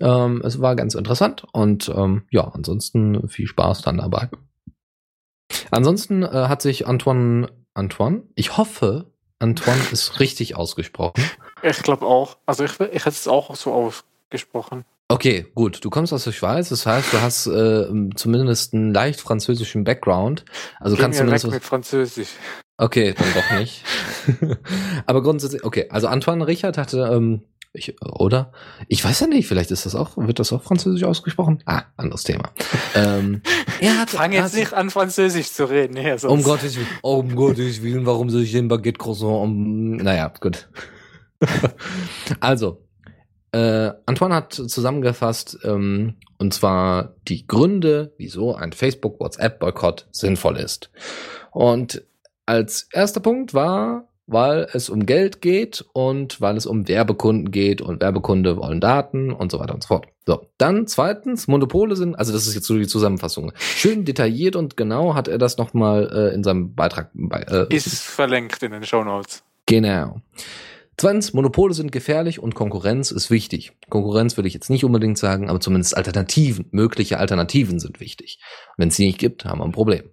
Ähm, 0.00 0.42
es 0.44 0.60
war 0.60 0.76
ganz 0.76 0.94
interessant 0.94 1.46
und 1.54 1.90
ähm, 1.96 2.24
ja, 2.30 2.46
ansonsten 2.46 3.26
viel 3.28 3.46
Spaß 3.46 3.80
dann 3.80 3.96
dabei. 3.96 4.28
Ansonsten 5.70 6.22
äh, 6.22 6.28
hat 6.28 6.60
sich 6.60 6.86
Antoine, 6.86 7.48
Antoine, 7.74 8.22
ich 8.34 8.56
hoffe, 8.56 9.12
Antoine 9.38 9.80
ist 9.90 10.20
richtig 10.20 10.56
ausgesprochen. 10.56 11.22
ich 11.62 11.82
glaube 11.82 12.06
auch. 12.06 12.36
Also 12.46 12.64
ich, 12.64 12.78
ich 12.80 13.04
hätte 13.04 13.08
es 13.08 13.28
auch 13.28 13.54
so 13.56 13.72
ausgesprochen. 13.72 14.84
Okay, 15.08 15.46
gut. 15.54 15.84
Du 15.84 15.90
kommst 15.90 16.12
aus 16.12 16.24
der 16.24 16.32
Schweiz, 16.32 16.70
das 16.70 16.86
heißt, 16.86 17.12
du 17.12 17.20
hast 17.20 17.46
äh, 17.46 17.86
zumindest 18.14 18.72
einen 18.72 18.94
leicht 18.94 19.20
französischen 19.20 19.84
Background. 19.84 20.44
Also 20.80 20.96
Geh 20.96 21.02
kannst 21.02 21.18
du 21.18 21.24
weg 21.24 21.26
zumindest 21.26 21.46
was, 21.46 21.52
mit 21.52 21.64
Französisch. 21.64 22.28
Okay, 22.78 23.14
dann 23.16 23.34
doch 23.34 23.58
nicht. 23.58 23.84
Aber 25.06 25.22
grundsätzlich, 25.22 25.64
okay, 25.64 25.88
also 25.90 26.06
Antoine 26.06 26.46
Richard 26.46 26.78
hatte, 26.78 27.10
ähm, 27.12 27.42
ich, 27.74 27.94
oder? 28.02 28.52
Ich 28.88 29.02
weiß 29.04 29.20
ja 29.20 29.26
nicht, 29.26 29.46
vielleicht 29.48 29.70
ist 29.70 29.86
das 29.86 29.94
auch, 29.94 30.16
wird 30.16 30.38
das 30.38 30.52
auch 30.52 30.62
französisch 30.62 31.04
ausgesprochen? 31.04 31.62
Ah, 31.64 31.84
anderes 31.96 32.22
Thema. 32.24 32.50
ähm, 32.94 33.40
er 33.80 33.98
hat, 33.98 34.10
Fang 34.10 34.32
jetzt 34.32 34.52
hat- 34.52 34.54
nicht 34.54 34.72
an, 34.74 34.90
Französisch 34.90 35.50
zu 35.52 35.64
reden. 35.64 35.96
Hier, 35.96 36.18
sonst- 36.18 36.32
Um 36.32 36.42
Gottes 36.42 36.76
Willen, 36.76 36.86
um 37.02 37.34
Gottes 37.34 37.82
Willen, 37.82 38.04
warum 38.06 38.28
soll 38.30 38.42
ich 38.42 38.52
den 38.52 38.68
Baguette 38.68 38.98
Croissant 38.98 39.42
um, 39.42 39.96
naja, 39.96 40.32
gut. 40.40 40.68
also, 42.40 42.82
äh, 43.52 43.90
Antoine 44.06 44.34
hat 44.34 44.52
zusammengefasst, 44.52 45.58
ähm, 45.64 46.14
und 46.38 46.52
zwar 46.54 47.14
die 47.28 47.46
Gründe, 47.46 48.12
wieso 48.18 48.54
ein 48.54 48.72
Facebook-WhatsApp-Boykott 48.72 50.08
sinnvoll 50.10 50.56
ist. 50.56 50.90
Und 51.50 52.02
als 52.46 52.88
erster 52.92 53.20
Punkt 53.20 53.54
war, 53.54 54.08
weil 54.32 54.68
es 54.72 54.88
um 54.88 55.06
Geld 55.06 55.40
geht 55.40 55.84
und 55.92 56.40
weil 56.40 56.56
es 56.56 56.66
um 56.66 56.88
Werbekunden 56.88 57.50
geht 57.50 57.80
und 57.80 58.00
Werbekunde 58.00 58.56
wollen 58.56 58.80
Daten 58.80 59.32
und 59.32 59.50
so 59.50 59.60
weiter 59.60 59.74
und 59.74 59.82
so 59.82 59.88
fort. 59.88 60.06
So, 60.26 60.46
dann 60.56 60.86
zweitens, 60.86 61.48
Monopole 61.48 61.96
sind, 61.96 62.14
also 62.14 62.32
das 62.32 62.46
ist 62.46 62.54
jetzt 62.54 62.66
so 62.66 62.76
die 62.76 62.86
Zusammenfassung. 62.86 63.52
Schön 63.56 64.04
detailliert 64.04 64.56
und 64.56 64.76
genau 64.76 65.14
hat 65.14 65.28
er 65.28 65.38
das 65.38 65.58
nochmal 65.58 66.10
äh, 66.12 66.34
in 66.34 66.44
seinem 66.44 66.74
Beitrag 66.74 67.10
bei, 67.14 67.40
äh, 67.40 67.74
ist 67.74 68.02
verlinkt 68.02 68.62
in 68.62 68.72
den 68.72 68.84
Show 68.84 69.02
Notes. 69.02 69.42
Genau. 69.66 70.20
Zweitens, 70.96 71.32
Monopole 71.32 71.74
sind 71.74 71.90
gefährlich 71.90 72.38
und 72.38 72.54
Konkurrenz 72.54 73.10
ist 73.10 73.30
wichtig. 73.30 73.72
Konkurrenz 73.88 74.36
würde 74.36 74.46
ich 74.46 74.54
jetzt 74.54 74.70
nicht 74.70 74.84
unbedingt 74.84 75.18
sagen, 75.18 75.48
aber 75.48 75.58
zumindest 75.58 75.96
Alternativen, 75.96 76.66
mögliche 76.70 77.18
Alternativen 77.18 77.80
sind 77.80 77.98
wichtig. 77.98 78.38
Wenn 78.76 78.88
es 78.88 78.96
die 78.96 79.06
nicht 79.06 79.18
gibt, 79.18 79.44
haben 79.44 79.58
wir 79.58 79.64
ein 79.64 79.72
Problem. 79.72 80.10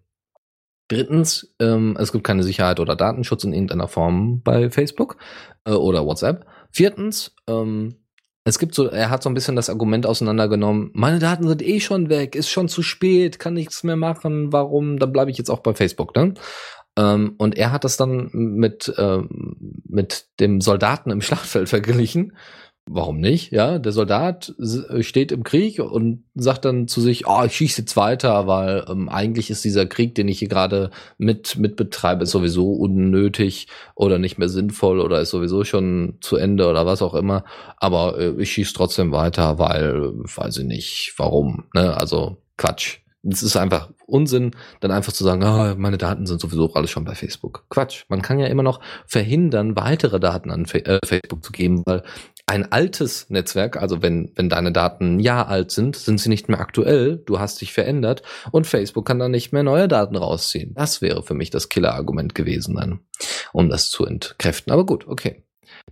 Drittens, 0.90 1.54
ähm, 1.60 1.96
es 2.00 2.12
gibt 2.12 2.26
keine 2.26 2.44
Sicherheit 2.44 2.80
oder 2.80 2.96
Datenschutz 2.96 3.44
in 3.44 3.54
irgendeiner 3.54 3.88
Form 3.88 4.42
bei 4.42 4.70
Facebook 4.70 5.18
äh, 5.64 5.72
oder 5.72 6.06
WhatsApp. 6.06 6.46
Viertens, 6.72 7.36
ähm, 7.48 7.96
es 8.44 8.58
gibt 8.58 8.74
so, 8.74 8.88
er 8.88 9.10
hat 9.12 9.22
so 9.22 9.30
ein 9.30 9.36
bisschen 9.36 9.56
das 9.56 9.70
Argument 9.70 10.06
auseinandergenommen, 10.08 10.90
meine 10.94 11.20
Daten 11.20 11.48
sind 11.48 11.62
eh 11.62 11.80
schon 11.80 12.10
weg, 12.10 12.36
ist 12.36 12.50
schon 12.50 12.68
zu 12.68 12.82
spät, 12.82 13.38
kann 13.38 13.54
nichts 13.54 13.84
mehr 13.84 13.98
machen, 13.98 14.52
warum, 14.52 14.98
dann 14.98 15.14
bleibe 15.14 15.30
ich 15.30 15.38
jetzt 15.38 15.52
auch 15.52 15.60
bei 15.60 15.74
Facebook, 15.74 16.16
ne? 16.16 16.34
Ähm, 16.98 17.36
und 17.38 17.56
er 17.56 17.72
hat 17.72 17.84
das 17.84 17.98
dann 17.98 18.30
mit, 18.34 18.92
ähm, 18.98 19.56
mit 19.88 20.26
dem 20.40 20.60
Soldaten 20.60 21.12
im 21.12 21.22
Schlachtfeld 21.22 21.70
verglichen. 21.70 22.36
Warum 22.92 23.20
nicht? 23.20 23.52
Ja, 23.52 23.78
der 23.78 23.92
Soldat 23.92 24.56
s- 24.60 24.84
steht 25.02 25.32
im 25.32 25.44
Krieg 25.44 25.80
und 25.80 26.24
sagt 26.34 26.66
dann 26.66 26.88
zu 26.88 27.02
sich, 27.02 27.28
oh, 27.28 27.44
ich 27.46 27.56
schieße 27.56 27.82
jetzt 27.82 27.96
weiter, 27.96 28.48
weil 28.48 28.84
ähm, 28.90 29.10
eigentlich 29.10 29.52
ist 29.52 29.64
dieser 29.64 29.86
Krieg, 29.86 30.16
den 30.16 30.28
ich 30.28 30.40
hier 30.40 30.48
gerade 30.48 30.90
mit, 31.20 31.56
mit 31.58 31.76
betreibe, 31.76 32.24
ist 32.24 32.32
sowieso 32.32 32.72
unnötig 32.74 33.68
oder 33.94 34.18
nicht 34.18 34.40
mehr 34.40 34.50
sinnvoll 34.50 35.00
oder 35.02 35.22
ist 35.22 35.30
sowieso 35.30 35.64
schon 35.64 36.18
zu 36.20 36.36
Ende 36.38 36.68
oder 36.68 36.88
was 36.88 37.04
auch 37.04 37.14
immer. 37.14 37.44
Aber 37.78 38.18
äh, 38.18 38.34
ich 38.42 38.52
schieße 38.54 38.74
trotzdem 38.74 39.12
weiter, 39.12 39.60
weil, 39.60 40.06
äh, 40.06 40.38
weiß 40.38 40.58
ich 40.58 40.66
nicht, 40.66 41.14
warum. 41.18 41.66
Ne? 41.76 41.96
Also 41.96 42.38
Quatsch. 42.58 42.98
Es 43.22 43.44
ist 43.44 43.58
einfach 43.58 43.90
Unsinn, 44.06 44.52
dann 44.80 44.92
einfach 44.92 45.12
zu 45.12 45.26
sagen, 45.26 45.44
ah, 45.44 45.76
meine 45.78 45.98
Daten 45.98 46.26
sind 46.26 46.40
sowieso 46.40 46.74
alle 46.74 46.88
schon 46.88 47.04
bei 47.04 47.16
Facebook. 47.16 47.66
Quatsch. 47.70 48.06
Man 48.08 48.22
kann 48.22 48.40
ja 48.40 48.48
immer 48.48 48.64
noch 48.64 48.80
verhindern, 49.06 49.76
weitere 49.76 50.22
Daten 50.22 50.50
an 50.52 50.66
Fa 50.66 50.78
äh, 50.78 51.00
Facebook 51.06 51.44
zu 51.44 51.52
geben, 51.52 51.84
weil 51.86 52.02
ein 52.50 52.72
altes 52.72 53.30
Netzwerk, 53.30 53.78
also 53.78 54.02
wenn, 54.02 54.32
wenn 54.36 54.50
deine 54.50 54.72
Daten 54.72 55.18
ein 55.18 55.20
Jahr 55.20 55.50
alt 55.50 55.70
sind, 55.70 55.96
sind 55.96 56.20
sie 56.20 56.30
nicht 56.30 56.50
mehr 56.50 56.60
aktuell, 56.60 57.22
du 57.28 57.40
hast 57.40 57.62
dich 57.62 57.74
verändert 57.74 58.24
und 58.52 58.66
Facebook 58.66 59.06
kann 59.06 59.20
dann 59.20 59.30
nicht 59.30 59.54
mehr 59.54 59.62
neue 59.62 59.88
Daten 59.88 60.16
rausziehen. 60.16 60.74
Das 60.74 61.00
wäre 61.00 61.22
für 61.22 61.36
mich 61.36 61.52
das 61.52 61.70
Killer-Argument 61.70 62.34
gewesen 62.34 62.76
dann, 62.76 63.02
um 63.54 63.70
das 63.70 63.92
zu 63.92 64.04
entkräften. 64.04 64.74
Aber 64.74 64.84
gut, 64.84 65.08
okay. 65.08 65.44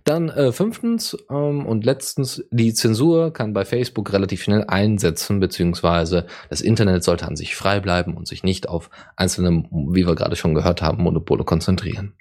Dann 0.02 0.30
äh, 0.30 0.50
fünftens 0.50 1.16
ähm, 1.30 1.64
und 1.64 1.84
letztens, 1.84 2.44
die 2.50 2.74
Zensur 2.74 3.32
kann 3.32 3.52
bei 3.52 3.64
Facebook 3.64 4.12
relativ 4.12 4.42
schnell 4.42 4.64
einsetzen, 4.66 5.38
beziehungsweise 5.38 6.26
das 6.50 6.60
Internet 6.60 7.04
sollte 7.04 7.28
an 7.28 7.36
sich 7.36 7.54
frei 7.54 7.78
bleiben 7.78 8.16
und 8.16 8.26
sich 8.26 8.42
nicht 8.42 8.68
auf 8.68 8.90
einzelne, 9.14 9.62
wie 9.70 10.06
wir 10.06 10.16
gerade 10.16 10.34
schon 10.34 10.54
gehört 10.54 10.82
haben, 10.82 11.04
Monopole 11.04 11.44
konzentrieren. 11.44 12.14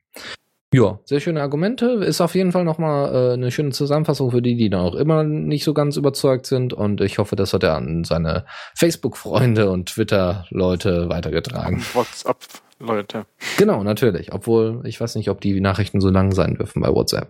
Ja, 0.74 1.00
sehr 1.06 1.22
schöne 1.22 1.42
Argumente. 1.42 1.86
Ist 2.04 2.20
auf 2.20 2.36
jeden 2.36 2.52
Fall 2.52 2.66
nochmal 2.66 3.14
äh, 3.14 3.34
eine 3.34 3.52
schöne 3.52 3.72
Zusammenfassung 3.72 4.32
für 4.32 4.42
die, 4.42 4.58
die 4.58 4.70
noch 4.70 4.96
immer 4.96 5.24
nicht 5.24 5.64
so 5.64 5.74
ganz 5.74 5.96
überzeugt 5.96 6.46
sind. 6.46 6.74
Und 6.74 7.00
ich 7.00 7.20
hoffe, 7.20 7.38
das 7.38 7.54
hat 7.54 7.64
er 7.64 7.76
an 7.76 8.04
seine 8.04 8.46
Facebook-Freunde 8.76 9.70
und 9.70 9.90
Twitter-Leute 9.90 11.08
weitergetragen. 11.08 11.82
WhatsApp, 11.94 12.38
Leute. 12.80 13.26
Genau, 13.58 13.82
natürlich. 13.84 14.34
Obwohl, 14.34 14.82
ich 14.84 15.00
weiß 15.00 15.16
nicht, 15.16 15.30
ob 15.30 15.40
die 15.40 15.62
Nachrichten 15.62 16.02
so 16.02 16.10
lang 16.10 16.34
sein 16.34 16.56
dürfen 16.56 16.82
bei 16.82 16.90
WhatsApp. 16.90 17.30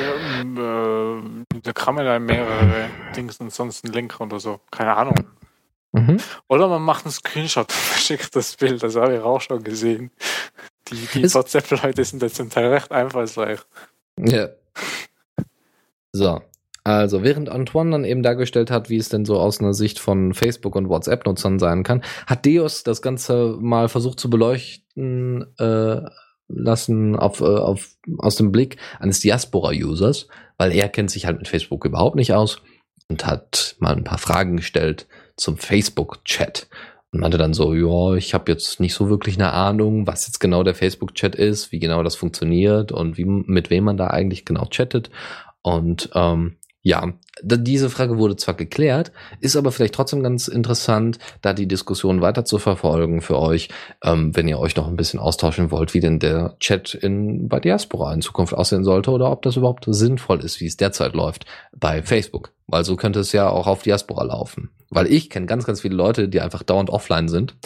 Ja, 0.00 0.40
ähm, 0.40 1.44
äh, 1.52 1.60
da 1.60 1.72
kann 1.72 1.96
man 1.96 2.04
da 2.04 2.20
mehrere 2.20 2.88
Dings 3.16 3.38
und 3.40 3.52
sonst 3.52 3.84
einen 3.84 3.94
Link 3.94 4.20
oder 4.20 4.38
so. 4.38 4.60
Keine 4.70 4.96
Ahnung. 4.96 5.16
Mhm. 5.92 6.18
Oder 6.48 6.68
man 6.68 6.82
macht 6.82 7.04
einen 7.04 7.12
Screenshot 7.12 7.66
und 7.66 7.72
verschickt 7.72 8.36
das 8.36 8.56
Bild. 8.56 8.82
Das 8.82 8.94
habe 8.94 9.16
ich 9.16 9.20
auch 9.20 9.40
schon 9.40 9.64
gesehen. 9.64 10.12
Die, 10.90 11.20
die 11.20 11.34
WhatsApp-Leute 11.34 12.04
sind 12.04 12.22
jetzt 12.22 12.36
zum 12.36 12.50
Teil 12.50 12.68
recht 12.68 12.90
einfallsreich. 12.92 13.60
Ja. 14.18 14.48
So. 16.12 16.40
Also, 16.84 17.22
während 17.22 17.50
Antoine 17.50 17.90
dann 17.90 18.04
eben 18.04 18.22
dargestellt 18.22 18.70
hat, 18.70 18.88
wie 18.88 18.96
es 18.96 19.10
denn 19.10 19.26
so 19.26 19.38
aus 19.38 19.60
einer 19.60 19.74
Sicht 19.74 19.98
von 19.98 20.32
Facebook 20.32 20.74
und 20.74 20.88
WhatsApp-Nutzern 20.88 21.58
sein 21.58 21.82
kann, 21.82 22.02
hat 22.26 22.46
Deus 22.46 22.82
das 22.82 23.02
Ganze 23.02 23.58
mal 23.60 23.88
versucht 23.88 24.18
zu 24.18 24.30
beleuchten 24.30 25.46
äh, 25.58 26.00
lassen 26.48 27.14
auf, 27.14 27.40
äh, 27.40 27.44
auf, 27.44 27.90
aus 28.16 28.36
dem 28.36 28.52
Blick 28.52 28.78
eines 29.00 29.20
Diaspora-Users, 29.20 30.28
weil 30.56 30.72
er 30.72 30.88
kennt 30.88 31.10
sich 31.10 31.26
halt 31.26 31.36
mit 31.36 31.48
Facebook 31.48 31.84
überhaupt 31.84 32.16
nicht 32.16 32.32
aus 32.32 32.62
und 33.08 33.26
hat 33.26 33.76
mal 33.80 33.94
ein 33.94 34.04
paar 34.04 34.18
Fragen 34.18 34.56
gestellt 34.56 35.06
zum 35.36 35.58
Facebook-Chat. 35.58 36.68
Und 37.10 37.20
meinte 37.20 37.38
dann 37.38 37.54
so, 37.54 37.74
ja, 37.74 38.16
ich 38.16 38.34
habe 38.34 38.52
jetzt 38.52 38.80
nicht 38.80 38.94
so 38.94 39.08
wirklich 39.08 39.36
eine 39.36 39.52
Ahnung, 39.52 40.06
was 40.06 40.26
jetzt 40.26 40.40
genau 40.40 40.62
der 40.62 40.74
Facebook-Chat 40.74 41.34
ist, 41.34 41.72
wie 41.72 41.78
genau 41.78 42.02
das 42.02 42.16
funktioniert 42.16 42.92
und 42.92 43.16
wie 43.16 43.24
mit 43.24 43.70
wem 43.70 43.84
man 43.84 43.96
da 43.96 44.08
eigentlich 44.08 44.44
genau 44.44 44.66
chattet. 44.66 45.10
Und 45.62 46.10
ähm, 46.14 46.56
Ja, 46.82 47.12
diese 47.42 47.90
Frage 47.90 48.18
wurde 48.18 48.36
zwar 48.36 48.54
geklärt, 48.54 49.12
ist 49.40 49.56
aber 49.56 49.72
vielleicht 49.72 49.94
trotzdem 49.94 50.22
ganz 50.22 50.48
interessant, 50.48 51.18
da 51.42 51.52
die 51.52 51.66
Diskussion 51.66 52.20
weiter 52.20 52.44
zu 52.44 52.58
verfolgen 52.58 53.20
für 53.20 53.38
euch, 53.38 53.68
ähm, 54.02 54.34
wenn 54.36 54.48
ihr 54.48 54.58
euch 54.58 54.76
noch 54.76 54.86
ein 54.86 54.96
bisschen 54.96 55.18
austauschen 55.18 55.70
wollt, 55.70 55.92
wie 55.94 56.00
denn 56.00 56.18
der 56.18 56.56
Chat 56.60 56.94
in, 56.94 57.48
bei 57.48 57.58
Diaspora 57.58 58.14
in 58.14 58.22
Zukunft 58.22 58.54
aussehen 58.54 58.84
sollte 58.84 59.10
oder 59.10 59.30
ob 59.30 59.42
das 59.42 59.56
überhaupt 59.56 59.86
sinnvoll 59.88 60.40
ist, 60.44 60.60
wie 60.60 60.66
es 60.66 60.76
derzeit 60.76 61.14
läuft 61.14 61.46
bei 61.76 62.02
Facebook. 62.02 62.52
Weil 62.68 62.84
so 62.84 62.96
könnte 62.96 63.20
es 63.20 63.32
ja 63.32 63.48
auch 63.48 63.66
auf 63.66 63.82
Diaspora 63.82 64.24
laufen. 64.24 64.70
Weil 64.90 65.06
ich 65.06 65.30
kenne 65.30 65.46
ganz, 65.46 65.64
ganz 65.64 65.80
viele 65.80 65.96
Leute, 65.96 66.28
die 66.28 66.40
einfach 66.40 66.62
dauernd 66.62 66.90
offline 66.90 67.28
sind 67.28 67.56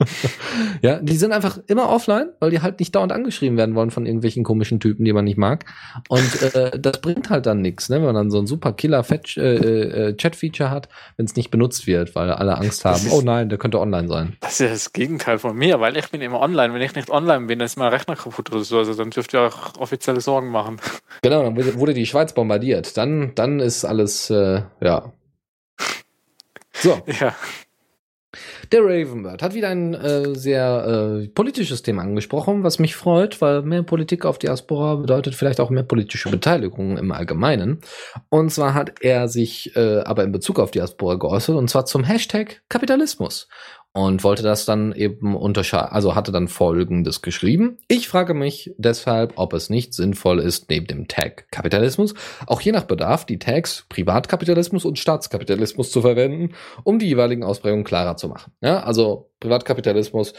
ja, 0.82 0.98
die 1.00 1.16
sind 1.16 1.32
einfach 1.32 1.58
immer 1.66 1.88
offline, 1.88 2.30
weil 2.40 2.50
die 2.50 2.60
halt 2.60 2.80
nicht 2.80 2.94
dauernd 2.94 3.12
angeschrieben 3.12 3.56
werden 3.58 3.74
wollen 3.74 3.90
von 3.90 4.06
irgendwelchen 4.06 4.44
komischen 4.44 4.80
Typen, 4.80 5.04
die 5.04 5.12
man 5.12 5.24
nicht 5.24 5.36
mag. 5.36 5.64
Und 6.08 6.42
äh, 6.54 6.78
das 6.78 7.00
bringt 7.00 7.30
halt 7.30 7.46
dann 7.46 7.60
nichts, 7.60 7.88
ne? 7.88 7.96
wenn 7.96 8.04
man 8.04 8.14
dann 8.14 8.30
so 8.30 8.38
ein 8.38 8.46
super 8.46 8.72
killer 8.72 9.04
äh, 9.10 9.40
äh, 9.40 10.16
Chat-Feature 10.16 10.70
hat, 10.70 10.88
wenn 11.16 11.26
es 11.26 11.36
nicht 11.36 11.50
benutzt 11.50 11.86
wird, 11.86 12.14
weil 12.14 12.30
alle 12.30 12.56
Angst 12.56 12.84
haben, 12.84 13.06
ist, 13.06 13.12
oh 13.12 13.20
nein, 13.22 13.48
der 13.48 13.58
könnte 13.58 13.78
online 13.78 14.08
sein. 14.08 14.36
Das 14.40 14.52
ist 14.52 14.60
ja 14.60 14.68
das 14.68 14.92
Gegenteil 14.92 15.38
von 15.38 15.56
mir, 15.56 15.80
weil 15.80 15.96
ich 15.96 16.10
bin 16.10 16.20
immer 16.20 16.40
online. 16.40 16.72
Wenn 16.74 16.82
ich 16.82 16.94
nicht 16.94 17.10
online 17.10 17.46
bin, 17.46 17.58
dann 17.58 17.66
ist 17.66 17.76
mein 17.76 17.92
Rechner 17.92 18.16
kaputt 18.16 18.50
oder 18.52 18.64
so. 18.64 18.78
Also 18.78 18.94
dann 18.94 19.10
dürft 19.10 19.34
ihr 19.34 19.42
auch 19.42 19.76
offizielle 19.78 20.20
Sorgen 20.20 20.48
machen. 20.48 20.80
Genau, 21.22 21.42
dann 21.42 21.78
wurde 21.78 21.92
die 21.92 22.06
Schweiz 22.06 22.32
bombardiert. 22.32 22.96
Dann, 22.96 23.32
dann 23.34 23.60
ist 23.60 23.84
alles, 23.84 24.30
äh, 24.30 24.62
ja. 24.80 25.12
So. 26.72 26.98
Ja. 27.20 27.34
Der 28.72 28.82
Ravenbird 28.84 29.42
hat 29.42 29.54
wieder 29.54 29.68
ein 29.68 29.94
äh, 29.94 30.32
sehr 30.36 31.22
äh, 31.24 31.28
politisches 31.28 31.82
Thema 31.82 32.02
angesprochen, 32.02 32.62
was 32.62 32.78
mich 32.78 32.94
freut, 32.94 33.40
weil 33.40 33.62
mehr 33.62 33.82
Politik 33.82 34.24
auf 34.24 34.38
Diaspora 34.38 34.94
bedeutet 34.94 35.34
vielleicht 35.34 35.58
auch 35.58 35.70
mehr 35.70 35.82
politische 35.82 36.30
Beteiligung 36.30 36.96
im 36.96 37.10
Allgemeinen. 37.10 37.80
Und 38.28 38.50
zwar 38.52 38.74
hat 38.74 39.00
er 39.00 39.26
sich 39.26 39.74
äh, 39.74 40.02
aber 40.02 40.22
in 40.22 40.30
Bezug 40.30 40.60
auf 40.60 40.70
Diaspora 40.70 41.16
geäußert, 41.16 41.56
und 41.56 41.68
zwar 41.68 41.84
zum 41.84 42.04
Hashtag 42.04 42.62
Kapitalismus 42.68 43.48
und 43.92 44.22
wollte 44.22 44.42
das 44.42 44.64
dann 44.66 44.92
eben 44.92 45.34
unterscheiden, 45.34 45.90
also 45.90 46.14
hatte 46.14 46.30
dann 46.30 46.48
Folgendes 46.48 47.22
geschrieben. 47.22 47.78
Ich 47.88 48.08
frage 48.08 48.34
mich 48.34 48.72
deshalb, 48.78 49.32
ob 49.36 49.52
es 49.52 49.68
nicht 49.68 49.94
sinnvoll 49.94 50.38
ist, 50.38 50.70
neben 50.70 50.86
dem 50.86 51.08
Tag 51.08 51.50
Kapitalismus 51.50 52.14
auch 52.46 52.60
je 52.60 52.72
nach 52.72 52.84
Bedarf 52.84 53.24
die 53.26 53.38
Tags 53.38 53.86
Privatkapitalismus 53.88 54.84
und 54.84 54.98
Staatskapitalismus 54.98 55.90
zu 55.90 56.02
verwenden, 56.02 56.54
um 56.84 56.98
die 56.98 57.06
jeweiligen 57.06 57.42
Ausprägungen 57.42 57.84
klarer 57.84 58.16
zu 58.16 58.28
machen. 58.28 58.52
Ja, 58.60 58.80
also 58.80 59.30
Privatkapitalismus 59.40 60.34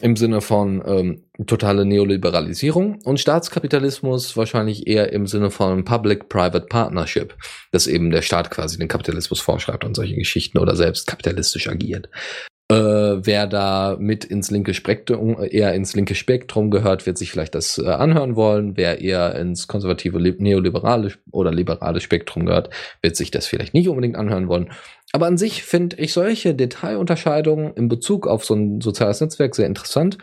im 0.00 0.16
Sinne 0.16 0.40
von 0.40 0.82
ähm, 0.86 1.22
totale 1.46 1.84
Neoliberalisierung 1.84 3.00
und 3.04 3.18
Staatskapitalismus 3.18 4.36
wahrscheinlich 4.36 4.86
eher 4.86 5.12
im 5.12 5.26
Sinne 5.26 5.50
von 5.50 5.84
Public-Private 5.84 6.66
Partnership, 6.66 7.34
dass 7.72 7.86
eben 7.86 8.10
der 8.10 8.22
Staat 8.22 8.50
quasi 8.50 8.78
den 8.78 8.88
Kapitalismus 8.88 9.40
vorschreibt 9.40 9.84
und 9.84 9.96
solche 9.96 10.14
Geschichten 10.14 10.58
oder 10.58 10.76
selbst 10.76 11.06
kapitalistisch 11.06 11.68
agiert. 11.68 12.08
Äh, 12.70 12.74
wer 13.26 13.46
da 13.46 13.96
mit 14.00 14.24
ins 14.24 14.50
linke 14.50 14.72
Spektrum, 14.72 15.36
eher 15.38 15.74
ins 15.74 15.94
linke 15.94 16.14
Spektrum 16.14 16.70
gehört, 16.70 17.04
wird 17.04 17.18
sich 17.18 17.30
vielleicht 17.30 17.54
das 17.54 17.76
äh, 17.76 17.86
anhören 17.86 18.36
wollen. 18.36 18.78
Wer 18.78 19.02
eher 19.02 19.34
ins 19.34 19.68
konservative 19.68 20.18
neoliberale 20.18 21.12
oder 21.30 21.52
liberale 21.52 22.00
Spektrum 22.00 22.46
gehört, 22.46 22.70
wird 23.02 23.16
sich 23.16 23.30
das 23.30 23.46
vielleicht 23.46 23.74
nicht 23.74 23.88
unbedingt 23.88 24.16
anhören 24.16 24.48
wollen. 24.48 24.70
Aber 25.14 25.28
an 25.28 25.38
sich 25.38 25.62
finde 25.62 25.94
ich 25.98 26.12
solche 26.12 26.56
Detailunterscheidungen 26.56 27.72
in 27.74 27.86
Bezug 27.86 28.26
auf 28.26 28.44
so 28.44 28.54
ein 28.54 28.80
soziales 28.80 29.20
Netzwerk 29.20 29.54
sehr 29.54 29.66
interessant. 29.66 30.18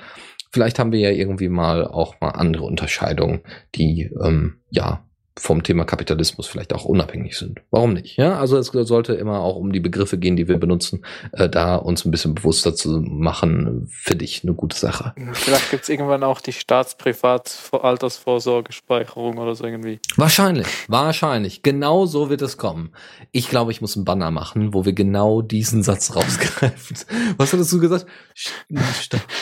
Vielleicht 0.51 0.79
haben 0.79 0.91
wir 0.91 0.99
ja 0.99 1.11
irgendwie 1.11 1.47
mal 1.47 1.87
auch 1.87 2.19
mal 2.19 2.31
andere 2.31 2.65
Unterscheidungen, 2.65 3.39
die 3.73 4.11
ähm, 4.21 4.59
ja 4.69 5.05
vom 5.41 5.63
Thema 5.63 5.85
Kapitalismus 5.85 6.45
vielleicht 6.45 6.71
auch 6.71 6.85
unabhängig 6.85 7.35
sind. 7.35 7.61
Warum 7.71 7.93
nicht? 7.93 8.17
Ja, 8.17 8.37
also 8.37 8.59
es 8.59 8.67
sollte 8.67 9.13
immer 9.13 9.39
auch 9.39 9.55
um 9.55 9.71
die 9.71 9.79
Begriffe 9.79 10.19
gehen, 10.19 10.35
die 10.35 10.47
wir 10.47 10.59
benutzen, 10.59 11.03
äh, 11.31 11.49
da 11.49 11.77
uns 11.77 12.05
ein 12.05 12.11
bisschen 12.11 12.35
bewusster 12.35 12.75
zu 12.75 13.01
machen, 13.01 13.87
finde 13.89 14.23
ich 14.23 14.43
eine 14.43 14.53
gute 14.53 14.77
Sache. 14.77 15.15
Vielleicht 15.33 15.71
gibt 15.71 15.81
es 15.83 15.89
irgendwann 15.89 16.23
auch 16.23 16.41
die 16.41 16.53
Staatsprivat-Altersvorsorgespeicherung 16.53 19.39
oder 19.39 19.55
so 19.55 19.65
irgendwie. 19.65 19.99
Wahrscheinlich, 20.15 20.67
wahrscheinlich. 20.87 21.63
Genau 21.63 22.05
so 22.05 22.29
wird 22.29 22.43
es 22.43 22.57
kommen. 22.57 22.91
Ich 23.31 23.49
glaube, 23.49 23.71
ich 23.71 23.81
muss 23.81 23.95
einen 23.95 24.05
Banner 24.05 24.29
machen, 24.29 24.75
wo 24.75 24.85
wir 24.85 24.93
genau 24.93 25.41
diesen 25.41 25.81
Satz 25.81 26.15
rausgreifen. 26.15 26.97
Was 27.37 27.51
hattest 27.51 27.73
du 27.73 27.79
gesagt? 27.79 28.05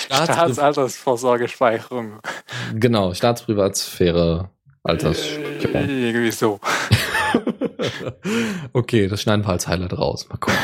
Staatsaltersvorsorgespeicherung. 0.07 2.21
Genau, 2.73 3.13
Staatsprivatsphäre 3.13 4.49
Alterssicherung. 4.83 5.75
Äh, 5.75 6.09
irgendwie 6.09 6.31
so. 6.31 6.59
okay, 8.73 9.07
das 9.07 9.21
schneiden 9.21 9.45
wir 9.45 9.49
als 9.49 9.67
Highlight 9.67 9.97
raus. 9.97 10.27
Mal 10.29 10.37
gucken. 10.37 10.57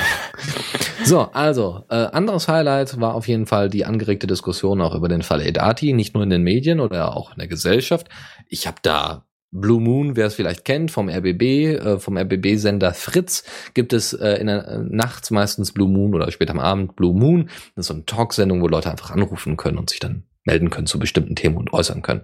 so, 1.03 1.21
also, 1.31 1.83
äh, 1.89 1.95
anderes 1.95 2.47
Highlight 2.47 2.99
war 2.99 3.15
auf 3.15 3.27
jeden 3.27 3.45
Fall 3.45 3.69
die 3.69 3.85
angeregte 3.85 4.27
Diskussion 4.27 4.81
auch 4.81 4.95
über 4.95 5.07
den 5.07 5.21
Fall 5.21 5.41
Edati, 5.41 5.93
nicht 5.93 6.13
nur 6.13 6.23
in 6.23 6.29
den 6.29 6.43
Medien 6.43 6.79
oder 6.79 7.15
auch 7.15 7.31
in 7.31 7.39
der 7.39 7.47
Gesellschaft. 7.47 8.07
Ich 8.47 8.67
habe 8.67 8.77
da 8.81 9.25
Blue 9.51 9.79
Moon, 9.79 10.15
wer 10.15 10.27
es 10.27 10.35
vielleicht 10.35 10.65
kennt, 10.65 10.91
vom 10.91 11.09
RBB, 11.09 11.41
äh, 11.41 11.99
vom 11.99 12.17
RBB-Sender 12.17 12.93
Fritz, 12.93 13.43
gibt 13.73 13.93
es 13.93 14.13
äh, 14.13 14.33
in 14.33 14.47
der 14.47 14.67
äh, 14.67 14.79
nachts 14.79 15.31
meistens 15.31 15.71
Blue 15.71 15.87
Moon 15.89 16.13
oder 16.13 16.29
später 16.31 16.51
am 16.51 16.59
Abend 16.59 16.95
Blue 16.95 17.13
Moon. 17.13 17.49
Das 17.75 17.83
ist 17.83 17.87
so 17.87 17.93
eine 17.93 18.05
Talksendung, 18.05 18.61
wo 18.61 18.67
Leute 18.67 18.91
einfach 18.91 19.11
anrufen 19.11 19.55
können 19.55 19.77
und 19.77 19.89
sich 19.89 19.99
dann 19.99 20.23
melden 20.45 20.69
können 20.69 20.87
zu 20.87 20.99
bestimmten 20.99 21.35
Themen 21.35 21.57
und 21.57 21.73
äußern 21.73 22.01
können. 22.01 22.21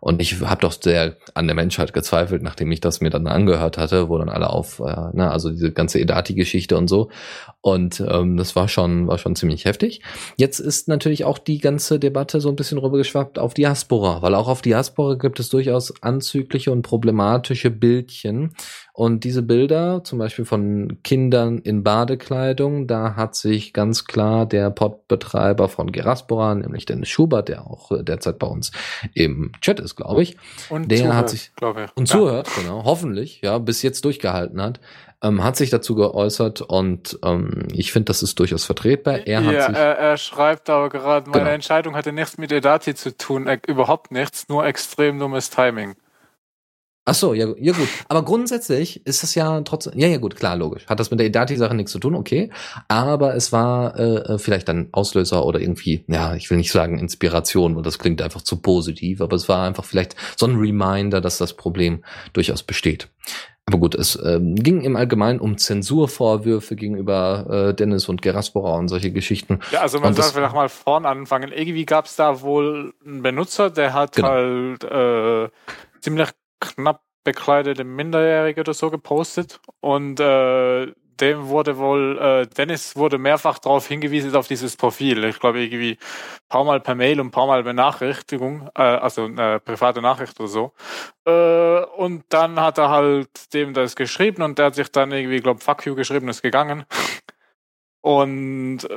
Und 0.00 0.20
ich 0.20 0.40
habe 0.42 0.60
doch 0.60 0.72
sehr 0.72 1.16
an 1.34 1.46
der 1.46 1.56
Menschheit 1.56 1.92
gezweifelt, 1.92 2.42
nachdem 2.42 2.70
ich 2.70 2.80
das 2.80 3.00
mir 3.00 3.10
dann 3.10 3.26
angehört 3.26 3.78
hatte, 3.78 4.08
wo 4.08 4.18
dann 4.18 4.28
alle 4.28 4.50
auf, 4.50 4.78
äh, 4.80 5.16
ne, 5.16 5.30
also 5.30 5.50
diese 5.50 5.72
ganze 5.72 5.98
Edati-Geschichte 5.98 6.76
und 6.76 6.88
so. 6.88 7.10
Und 7.62 8.04
ähm, 8.06 8.36
das 8.36 8.54
war 8.54 8.68
schon, 8.68 9.08
war 9.08 9.18
schon 9.18 9.36
ziemlich 9.36 9.64
heftig. 9.64 10.02
Jetzt 10.36 10.58
ist 10.58 10.88
natürlich 10.88 11.24
auch 11.24 11.38
die 11.38 11.58
ganze 11.58 11.98
Debatte 11.98 12.40
so 12.40 12.50
ein 12.50 12.56
bisschen 12.56 12.78
rübergeschwappt 12.78 13.38
auf 13.38 13.54
Diaspora, 13.54 14.20
weil 14.20 14.34
auch 14.34 14.48
auf 14.48 14.62
Diaspora 14.62 15.14
gibt 15.14 15.40
es 15.40 15.48
durchaus 15.48 16.02
anzügliche 16.02 16.70
und 16.72 16.82
problematische 16.82 17.70
Bildchen. 17.70 18.54
Und 18.94 19.24
diese 19.24 19.42
Bilder, 19.42 20.04
zum 20.04 20.18
Beispiel 20.18 20.44
von 20.44 20.98
Kindern 21.02 21.58
in 21.58 21.82
Badekleidung, 21.82 22.86
da 22.86 23.16
hat 23.16 23.34
sich 23.34 23.72
ganz 23.72 24.04
klar 24.04 24.44
der 24.44 24.68
Podbetreiber 24.68 25.70
von 25.70 25.92
Geraspora, 25.92 26.54
nämlich 26.54 26.84
Dennis 26.84 27.08
Schubert, 27.08 27.48
der 27.48 27.66
auch 27.66 27.90
derzeit 28.02 28.38
bei 28.38 28.46
uns 28.46 28.70
im 29.14 29.52
Chat 29.62 29.80
ist, 29.80 29.96
glaube 29.96 30.22
ich, 30.22 30.36
und 30.68 30.90
der 30.90 30.98
zuhört, 30.98 31.14
hat 31.14 31.30
sich 31.30 31.52
und 31.94 32.10
ja. 32.10 32.16
zuhört, 32.16 32.50
genau, 32.54 32.84
hoffentlich, 32.84 33.40
ja, 33.40 33.56
bis 33.56 33.80
jetzt 33.80 34.04
durchgehalten 34.04 34.60
hat, 34.60 34.78
ähm, 35.22 35.42
hat 35.42 35.56
sich 35.56 35.70
dazu 35.70 35.94
geäußert 35.94 36.60
und 36.60 37.18
ähm, 37.24 37.68
ich 37.72 37.92
finde, 37.92 38.06
das 38.06 38.22
ist 38.22 38.38
durchaus 38.38 38.66
vertretbar. 38.66 39.26
Er, 39.26 39.40
ja, 39.40 39.68
sich, 39.68 39.76
er, 39.76 39.98
er 39.98 40.16
schreibt 40.18 40.68
aber 40.68 40.90
gerade, 40.90 41.30
meine 41.30 41.44
genau. 41.44 41.54
Entscheidung 41.54 41.96
hatte 41.96 42.12
nichts 42.12 42.36
mit 42.36 42.52
Edati 42.52 42.94
zu 42.94 43.16
tun, 43.16 43.46
äh, 43.46 43.58
überhaupt 43.66 44.10
nichts, 44.10 44.48
nur 44.50 44.66
extrem 44.66 45.18
dummes 45.18 45.48
Timing. 45.48 45.94
Ach 47.04 47.14
so, 47.14 47.34
ja, 47.34 47.48
ja 47.58 47.72
gut. 47.72 47.88
Aber 48.08 48.24
grundsätzlich 48.24 49.04
ist 49.04 49.24
es 49.24 49.34
ja 49.34 49.60
trotzdem, 49.62 49.94
ja, 49.96 50.06
ja 50.06 50.18
gut, 50.18 50.36
klar, 50.36 50.56
logisch. 50.56 50.86
Hat 50.86 51.00
das 51.00 51.10
mit 51.10 51.18
der 51.18 51.26
Edati-Sache 51.26 51.74
nichts 51.74 51.90
zu 51.90 51.98
tun, 51.98 52.14
okay. 52.14 52.50
Aber 52.86 53.34
es 53.34 53.50
war 53.50 53.98
äh, 53.98 54.38
vielleicht 54.38 54.68
dann 54.68 54.88
Auslöser 54.92 55.44
oder 55.44 55.60
irgendwie, 55.60 56.04
ja, 56.06 56.36
ich 56.36 56.48
will 56.48 56.58
nicht 56.58 56.70
sagen 56.70 57.00
Inspiration, 57.00 57.76
und 57.76 57.84
das 57.86 57.98
klingt 57.98 58.22
einfach 58.22 58.42
zu 58.42 58.62
positiv, 58.62 59.20
aber 59.20 59.34
es 59.34 59.48
war 59.48 59.66
einfach 59.66 59.84
vielleicht 59.84 60.14
so 60.36 60.46
ein 60.46 60.54
Reminder, 60.54 61.20
dass 61.20 61.38
das 61.38 61.54
Problem 61.54 62.04
durchaus 62.34 62.62
besteht. 62.62 63.08
Aber 63.66 63.78
gut, 63.78 63.96
es 63.96 64.16
ähm, 64.24 64.54
ging 64.54 64.82
im 64.82 64.94
Allgemeinen 64.94 65.40
um 65.40 65.58
Zensurvorwürfe 65.58 66.76
gegenüber 66.76 67.68
äh, 67.70 67.74
Dennis 67.74 68.08
und 68.08 68.22
Geraspora 68.22 68.76
und 68.76 68.88
solche 68.88 69.10
Geschichten. 69.10 69.58
Ja, 69.72 69.80
also 69.80 69.98
man 69.98 70.14
soll 70.14 70.30
vielleicht 70.32 70.54
mal 70.54 70.68
vorn 70.68 71.06
anfangen. 71.06 71.52
Irgendwie 71.52 71.84
gab 71.84 72.06
es 72.06 72.16
da 72.16 72.42
wohl 72.42 72.92
einen 73.04 73.22
Benutzer, 73.22 73.70
der 73.70 73.92
hat 73.94 74.16
genau. 74.16 74.28
halt 74.28 74.84
äh, 74.84 75.48
ziemlich 76.00 76.28
knapp 76.62 77.02
bekleidete 77.24 77.84
Minderjährige 77.84 78.62
oder 78.62 78.74
so 78.74 78.90
gepostet 78.90 79.60
und 79.80 80.18
äh, 80.20 80.92
dem 81.20 81.48
wurde 81.48 81.78
wohl, 81.78 82.18
äh, 82.18 82.46
Dennis 82.46 82.96
wurde 82.96 83.18
mehrfach 83.18 83.58
darauf 83.58 83.86
hingewiesen 83.86 84.34
auf 84.34 84.48
dieses 84.48 84.76
Profil. 84.76 85.22
Ich 85.24 85.38
glaube 85.38 85.60
irgendwie 85.60 85.92
ein 85.92 86.48
paar 86.48 86.64
Mal 86.64 86.80
per 86.80 86.94
Mail 86.94 87.20
und 87.20 87.28
ein 87.28 87.30
paar 87.30 87.46
Mal 87.46 87.62
Benachrichtigung, 87.62 88.68
äh, 88.74 88.82
also 88.82 89.26
eine 89.26 89.60
private 89.60 90.02
Nachricht 90.02 90.40
oder 90.40 90.48
so. 90.48 90.72
Äh, 91.24 91.84
und 91.96 92.24
dann 92.30 92.58
hat 92.60 92.78
er 92.78 92.90
halt 92.90 93.54
dem 93.54 93.72
das 93.74 93.94
geschrieben 93.94 94.42
und 94.42 94.58
der 94.58 94.66
hat 94.66 94.74
sich 94.74 94.90
dann 94.90 95.12
irgendwie, 95.12 95.38
glaube 95.38 95.60
fuck 95.60 95.86
you 95.86 95.94
geschrieben, 95.94 96.28
ist 96.28 96.42
gegangen. 96.42 96.84
Und 98.00 98.80
äh, 98.82 98.94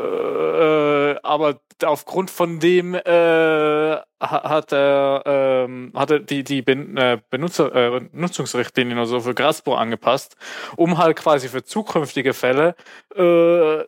aber 1.26 1.60
aufgrund 1.84 2.31
von 2.31 2.60
dem 2.60 2.95
äh, 2.95 3.97
hat 4.19 4.72
er 4.72 5.23
ähm, 5.26 5.91
hat 5.95 6.30
die 6.30 6.43
die 6.43 6.61
ben, 6.61 6.95
äh, 6.97 7.19
Benutzer 7.30 7.73
äh, 7.76 8.02
Nutzungsrichtlinien 8.11 8.97
also 8.97 9.19
für 9.19 9.34
Grasbohr 9.34 9.80
angepasst, 9.80 10.38
um 10.77 10.97
halt 10.97 11.18
quasi 11.18 11.49
für 11.49 11.64
zukünftige 11.64 12.34
Fälle 12.34 12.76
äh, 13.15 13.84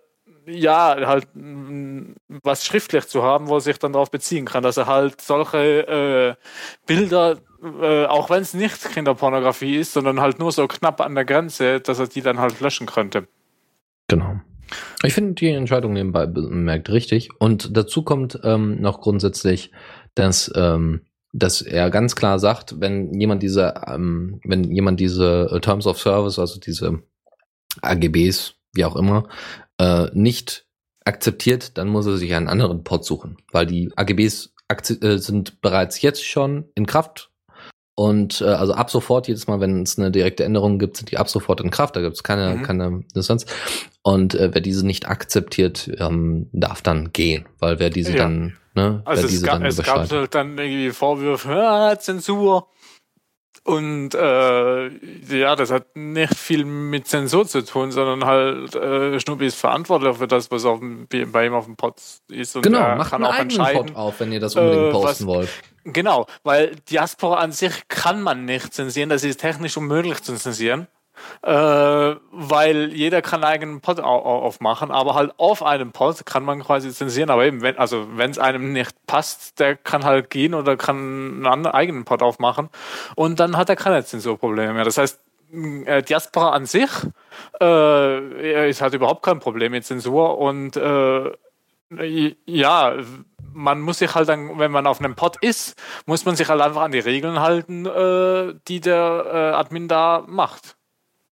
ja, 0.49 0.95
halt 1.05 1.27
was 1.34 2.65
schriftlich 2.65 3.07
zu 3.07 3.22
haben, 3.22 3.47
wo 3.47 3.55
er 3.55 3.61
sich 3.61 3.80
dann 3.80 3.91
darauf 3.93 4.11
beziehen 4.11 4.45
kann, 4.45 4.64
dass 4.64 4.77
er 4.77 4.88
halt 4.88 5.19
solche 5.19 5.88
äh, 5.88 6.35
Bilder 6.85 7.38
äh, 7.81 8.05
auch 8.05 8.30
wenn 8.30 8.41
es 8.41 8.53
nicht 8.53 8.91
Kinderpornografie 8.91 9.77
ist, 9.77 9.93
sondern 9.93 10.22
halt 10.22 10.39
nur 10.39 10.51
so 10.51 10.68
knapp 10.68 11.01
an 11.01 11.15
der 11.15 11.26
Grenze, 11.26 11.80
dass 11.80 11.99
er 11.99 12.07
die 12.07 12.22
dann 12.22 12.39
halt 12.39 12.59
löschen 12.59 12.88
könnte. 12.88 13.27
Genau. 14.07 14.39
Ich 15.03 15.14
finde 15.14 15.34
die 15.34 15.49
Entscheidung 15.49 15.94
nebenbei 15.94 16.26
bemerkt 16.26 16.89
richtig. 16.89 17.30
Und 17.39 17.76
dazu 17.76 18.03
kommt 18.03 18.39
ähm, 18.44 18.81
noch 18.81 19.02
grundsätzlich, 19.02 19.72
dass, 20.15 20.52
ähm, 20.56 21.02
dass 21.34 21.61
er 21.61 21.89
ganz 21.89 22.15
klar 22.15 22.39
sagt, 22.39 22.80
wenn 22.80 23.14
jemand 23.19 23.44
diese, 23.44 23.73
ähm, 23.88 24.39
wenn 24.44 24.64
jemand 24.72 24.99
diese 24.99 25.49
äh, 25.52 25.60
Terms 25.60 25.88
of 25.88 25.99
Service, 25.99 26.39
also 26.39 26.60
diese 26.60 27.03
AGBs, 27.81 28.56
wie 28.73 28.85
auch 28.85 28.95
immer, 28.95 29.27
äh, 29.80 30.07
nicht 30.14 30.65
akzeptiert, 31.06 31.77
dann 31.77 31.88
muss 31.88 32.06
er 32.06 32.18
sich 32.18 32.34
einen 32.34 32.49
anderen 32.49 32.84
Pod 32.84 33.06
suchen, 33.06 33.38
weil 33.52 33.65
die 33.65 33.91
AGBs 33.95 34.53
äh, 34.69 35.18
sind 35.18 35.61
bereits 35.61 36.02
jetzt 36.02 36.26
schon 36.26 36.65
in 36.76 36.85
Kraft 36.85 37.31
und 37.99 38.41
äh, 38.41 38.45
also 38.45 38.74
ab 38.74 38.91
sofort, 38.91 39.28
jedes 39.28 39.48
Mal, 39.48 39.60
wenn 39.60 39.82
es 39.82 39.98
eine 39.98 40.11
direkte 40.11 40.44
Änderung 40.44 40.78
gibt, 40.78 40.98
sind 40.98 41.10
die 41.10 41.18
ab 41.18 41.30
sofort 41.30 41.61
in 41.61 41.72
Kraft. 41.72 41.95
Da 41.95 42.02
gibt 42.02 42.14
es 42.14 42.22
keine, 42.22 42.57
mhm. 42.57 42.61
keine 42.61 43.03
Distanz. 43.15 43.48
Und 44.03 44.36
äh, 44.36 44.53
wer 44.53 44.61
diese 44.61 44.86
nicht 44.86 45.07
akzeptiert, 45.07 45.90
ähm, 45.98 46.48
darf 46.52 46.84
dann 46.84 47.11
gehen. 47.11 47.48
Weil 47.57 47.80
wer 47.80 47.90
diese 47.90 48.11
ja. 48.11 48.19
dann, 48.19 48.56
ne, 48.76 49.02
also 49.03 49.24
wer 49.24 49.30
diese 49.30 49.45
gab, 49.48 49.56
dann 49.56 49.65
es 49.65 49.82
gab 49.82 50.11
halt 50.11 50.36
dann 50.36 50.60
irgendwie 50.60 50.91
Vorwürfe, 50.91 51.49
ja, 51.49 51.98
Zensur. 51.98 52.68
Und 53.68 54.15
äh, 54.15 54.88
ja, 54.88 55.57
das 55.57 55.72
hat 55.72 55.94
nicht 55.94 56.34
viel 56.35 56.64
mit 56.64 57.06
Zensur 57.06 57.45
zu 57.45 57.65
tun, 57.65 57.91
sondern 57.91 58.23
halt 58.23 58.73
äh, 58.76 59.19
Schnuppi 59.19 59.48
ist 59.48 59.60
verantwortlich 59.60 60.15
für 60.15 60.27
das, 60.27 60.49
was 60.52 60.64
auf 60.64 60.80
dem, 60.80 61.06
bei 61.34 61.48
ihm 61.48 61.53
auf 61.53 61.65
dem 61.65 61.76
Pod 61.76 61.95
ist. 62.30 62.56
Und 62.56 62.61
genau, 62.61 62.95
macht 62.95 63.14
einen 63.14 63.26
eigenen 63.26 63.73
Pod 63.73 63.94
auf, 63.94 64.22
wenn 64.22 64.31
ihr 64.31 64.39
das 64.39 64.56
unbedingt 64.56 64.88
äh, 64.88 64.91
posten 64.91 65.27
was, 65.27 65.35
wollt. 65.35 65.49
Genau, 65.84 66.27
weil 66.44 66.77
Diaspora 66.89 67.39
an 67.39 67.52
sich 67.52 67.89
kann 67.89 68.22
man 68.22 68.45
nicht 68.45 68.73
zensieren, 68.73 69.10
das 69.10 69.26
ist 69.26 69.41
technisch 69.41 69.76
unmöglich 69.76 70.23
zu 70.23 70.35
zensieren. 70.35 70.88
Äh, 71.41 71.52
weil 72.31 72.94
jeder 72.94 73.22
kann 73.22 73.44
einen 73.44 73.53
eigenen 73.53 73.81
Pod 73.81 73.99
aufmachen, 73.99 74.91
aber 74.91 75.15
halt 75.15 75.34
auf 75.38 75.64
einem 75.64 75.91
Pod 75.91 76.26
kann 76.26 76.44
man 76.44 76.64
quasi 76.64 76.91
zensieren, 76.91 77.30
aber 77.30 77.45
eben, 77.45 77.61
wenn, 77.61 77.77
also 77.77 78.07
wenn 78.15 78.31
es 78.31 78.39
einem 78.39 78.73
nicht 78.73 78.94
passt, 79.07 79.60
der 79.60 79.76
kann 79.76 80.03
halt 80.03 80.30
gehen 80.30 80.53
oder 80.53 80.77
kann 80.77 81.45
einen 81.45 81.68
eigenen 81.68 82.06
Pod 82.06 82.22
aufmachen 82.22 82.69
und 83.15 83.39
dann 83.39 83.57
hat 83.57 83.69
er 83.69 83.76
keine 83.76 84.03
Zensurprobleme 84.03 84.73
mehr. 84.73 84.85
Das 84.85 84.98
heißt, 84.98 85.19
äh, 85.85 86.03
Diaspora 86.03 86.52
an 86.52 86.65
sich 86.65 86.89
äh, 87.61 88.69
ist 88.69 88.81
halt 88.81 88.94
überhaupt 88.94 89.23
kein 89.23 89.39
Problem 89.39 89.72
mit 89.72 89.85
Zensur 89.85 90.38
und 90.38 90.76
äh, 90.77 91.31
ja, 92.45 92.95
man 93.53 93.80
muss 93.80 93.99
sich 93.99 94.14
halt 94.14 94.27
dann, 94.27 94.60
wenn 94.60 94.72
man 94.72 94.88
auf 94.88 94.99
einem 94.99 95.15
Pod 95.15 95.38
ist, 95.41 95.81
muss 96.06 96.26
man 96.26 96.35
sich 96.35 96.49
halt 96.49 96.61
einfach 96.61 96.81
an 96.81 96.91
die 96.91 96.99
Regeln 96.99 97.39
halten, 97.39 97.85
äh, 97.85 98.56
die 98.68 98.81
der 98.81 99.26
äh, 99.26 99.56
Admin 99.56 99.88
da 99.88 100.23
macht. 100.27 100.76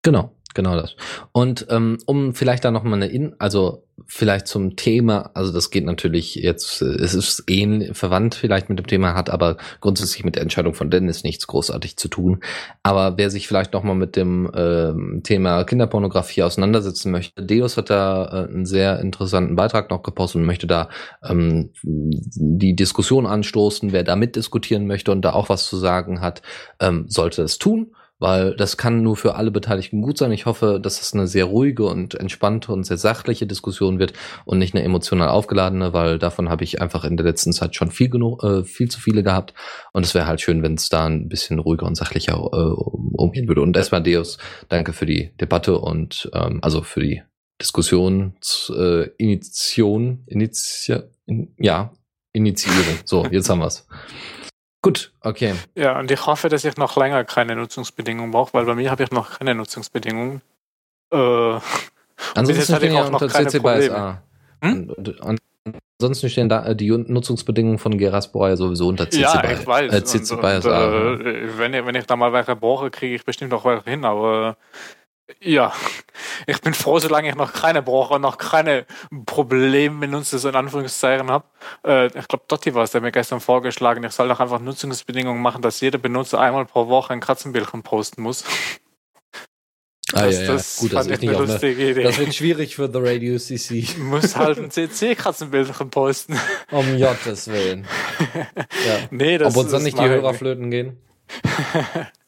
Genau, 0.05 0.29
genau 0.53 0.75
das. 0.79 0.95
Und 1.31 1.65
ähm, 1.71 1.97
um 2.05 2.35
vielleicht 2.35 2.63
da 2.63 2.69
noch 2.69 2.83
mal 2.83 2.93
eine 2.93 3.07
In, 3.07 3.33
also 3.39 3.87
vielleicht 4.05 4.45
zum 4.45 4.75
Thema, 4.75 5.31
also 5.33 5.51
das 5.51 5.71
geht 5.71 5.83
natürlich 5.83 6.35
jetzt, 6.35 6.83
es 6.83 7.15
ist 7.15 7.45
ähnlich 7.47 7.97
verwandt 7.97 8.35
vielleicht 8.35 8.69
mit 8.69 8.77
dem 8.77 8.85
Thema, 8.85 9.15
hat 9.15 9.31
aber 9.31 9.57
grundsätzlich 9.81 10.23
mit 10.23 10.35
der 10.35 10.43
Entscheidung 10.43 10.75
von 10.75 10.91
Dennis 10.91 11.23
nichts 11.23 11.47
großartig 11.47 11.97
zu 11.97 12.07
tun. 12.07 12.41
Aber 12.83 13.17
wer 13.17 13.31
sich 13.31 13.47
vielleicht 13.47 13.73
noch 13.73 13.81
mal 13.81 13.95
mit 13.95 14.15
dem 14.15 14.51
ähm, 14.53 15.21
Thema 15.23 15.63
Kinderpornografie 15.63 16.43
auseinandersetzen 16.43 17.09
möchte, 17.09 17.43
Deus 17.43 17.75
hat 17.75 17.89
da 17.89 18.25
äh, 18.25 18.47
einen 18.47 18.67
sehr 18.67 18.99
interessanten 18.99 19.55
Beitrag 19.55 19.89
noch 19.89 20.03
gepostet 20.03 20.41
und 20.41 20.45
möchte 20.45 20.67
da 20.67 20.89
ähm, 21.27 21.71
die 21.81 22.75
Diskussion 22.75 23.25
anstoßen. 23.25 23.91
Wer 23.91 24.03
da 24.03 24.15
mitdiskutieren 24.15 24.85
möchte 24.85 25.11
und 25.11 25.23
da 25.23 25.33
auch 25.33 25.49
was 25.49 25.67
zu 25.67 25.77
sagen 25.77 26.21
hat, 26.21 26.43
ähm, 26.79 27.05
sollte 27.07 27.41
es 27.41 27.57
tun 27.57 27.95
weil 28.19 28.55
das 28.55 28.77
kann 28.77 29.01
nur 29.01 29.17
für 29.17 29.35
alle 29.35 29.51
Beteiligten 29.51 30.01
gut 30.01 30.17
sein. 30.17 30.31
Ich 30.31 30.45
hoffe, 30.45 30.79
dass 30.81 31.01
es 31.01 31.13
eine 31.13 31.27
sehr 31.27 31.45
ruhige 31.45 31.85
und 31.85 32.15
entspannte 32.15 32.71
und 32.71 32.85
sehr 32.85 32.97
sachliche 32.97 33.45
Diskussion 33.45 33.99
wird 33.99 34.13
und 34.45 34.57
nicht 34.57 34.73
eine 34.73 34.83
emotional 34.83 35.29
aufgeladene, 35.29 35.93
weil 35.93 36.17
davon 36.17 36.49
habe 36.49 36.63
ich 36.63 36.81
einfach 36.81 37.03
in 37.03 37.17
der 37.17 37.25
letzten 37.25 37.51
Zeit 37.51 37.75
schon 37.75 37.91
viel 37.91 38.09
genug, 38.09 38.43
äh, 38.43 38.63
viel 38.63 38.89
zu 38.89 38.99
viele 38.99 39.23
gehabt. 39.23 39.53
Und 39.91 40.05
es 40.05 40.15
wäre 40.15 40.27
halt 40.27 40.41
schön, 40.41 40.63
wenn 40.63 40.75
es 40.75 40.89
da 40.89 41.05
ein 41.05 41.27
bisschen 41.27 41.59
ruhiger 41.59 41.85
und 41.85 41.95
sachlicher 41.95 42.35
äh, 42.35 43.17
umgehen 43.17 43.47
würde. 43.47 43.61
Und 43.61 43.75
erstmal 43.75 44.03
Deus, 44.03 44.37
danke 44.69 44.93
für 44.93 45.05
die 45.05 45.31
Debatte 45.39 45.77
und 45.77 46.29
ähm, 46.33 46.59
also 46.61 46.81
für 46.81 47.01
die 47.01 47.21
Diskussionsinitiation, 47.61 50.23
äh, 50.27 50.33
Initia, 50.33 51.03
in, 51.25 51.53
ja, 51.57 51.93
Initiierung. 52.33 52.99
So, 53.05 53.25
jetzt 53.27 53.49
haben 53.49 53.59
wir's. 53.59 53.87
Gut, 54.85 55.11
okay. 55.21 55.55
Ja, 55.73 55.99
und 55.99 56.11
ich 56.11 56.25
hoffe, 56.27 56.47
dass 56.47 56.63
ich 56.63 56.77
noch 56.77 56.95
länger 56.95 57.23
keine 57.23 57.55
Nutzungsbedingungen 57.55 58.29
brauche, 58.29 58.53
weil 58.53 58.65
bei 58.65 58.75
mir 58.75 58.91
habe 58.91 59.03
ich 59.03 59.09
noch 59.09 59.39
keine 59.39 59.55
Nutzungsbedingungen. 59.55 60.41
Äh, 61.11 61.59
Ansonsten 62.35 62.75
stehen 62.75 62.93
ja 62.93 63.05
unter 63.07 63.27
CC 63.27 63.59
BY 63.59 63.89
Hm? 64.61 64.95
Ansonsten 65.99 66.29
stehen 66.29 66.49
da 66.49 66.67
äh, 66.67 66.75
die 66.75 66.91
Nutzungsbedingungen 66.91 67.79
von 67.79 67.97
Geraspora 67.97 68.49
ja 68.49 68.57
sowieso 68.57 68.87
unter 68.87 69.09
CC 69.09 69.21
Ja, 69.21 69.43
ich 69.49 69.65
weiß. 69.65 69.91
Äh, 69.91 70.03
CC 70.03 70.33
und, 70.35 70.43
und, 70.43 70.45
äh, 70.45 71.57
wenn, 71.57 71.73
ich, 71.73 71.85
wenn 71.85 71.95
ich 71.95 72.05
da 72.05 72.15
mal 72.15 72.31
welche 72.31 72.55
brauche, 72.55 72.91
kriege 72.91 73.15
ich 73.15 73.25
bestimmt 73.25 73.51
noch 73.51 73.65
welche 73.65 73.89
hin, 73.89 74.05
aber 74.05 74.55
ja, 75.41 75.73
ich 76.47 76.61
bin 76.61 76.73
froh, 76.73 76.99
solange 76.99 77.29
ich 77.29 77.35
noch 77.35 77.53
keine 77.53 77.81
brauche 77.81 78.15
und 78.15 78.21
noch 78.21 78.37
keine 78.37 78.85
Probleme 79.25 79.99
benutze, 80.01 80.37
so 80.37 80.49
in 80.49 80.55
Anführungszeichen 80.55 81.31
habe. 81.31 81.45
Äh, 81.85 82.07
ich 82.07 82.27
glaube, 82.27 82.45
Dotti 82.47 82.73
war 82.75 82.83
es, 82.83 82.91
der 82.91 83.01
mir 83.01 83.11
gestern 83.11 83.39
vorgeschlagen, 83.39 84.03
ich 84.03 84.11
soll 84.11 84.27
doch 84.27 84.39
einfach 84.39 84.59
Nutzungsbedingungen 84.59 85.41
machen, 85.41 85.61
dass 85.61 85.81
jeder 85.81 85.97
Benutzer 85.97 86.39
einmal 86.39 86.65
pro 86.65 86.87
Woche 86.87 87.13
ein 87.13 87.21
Katzenbildchen 87.21 87.83
posten 87.83 88.21
muss. 88.21 88.43
Ah, 90.13 90.25
das, 90.25 90.35
ja, 90.35 90.41
ja. 90.41 90.53
Das 90.53 90.77
Gut, 90.77 90.93
das, 90.93 91.07
ist 91.07 91.21
nicht 91.21 91.35
eine, 91.35 91.71
Idee. 91.89 92.03
das 92.03 92.17
wird 92.19 92.35
schwierig 92.35 92.75
für 92.75 92.87
The 92.91 92.99
Radio 92.99 93.39
CC. 93.39 93.87
Muss 93.97 94.35
halt 94.35 94.59
ein 94.59 94.69
CC-Katzenbildchen 94.69 95.89
posten. 95.89 96.39
Um 96.71 96.99
Gottes 96.99 97.47
Willen. 97.47 97.87
Ja. 98.55 99.07
Nee, 99.09 99.37
das 99.37 99.55
Ob 99.55 99.63
uns 99.63 99.71
dann 99.71 99.83
nicht 99.83 99.97
die 99.97 100.03
Hörer 100.03 100.33
flöten 100.33 100.69
gehen? 100.69 100.97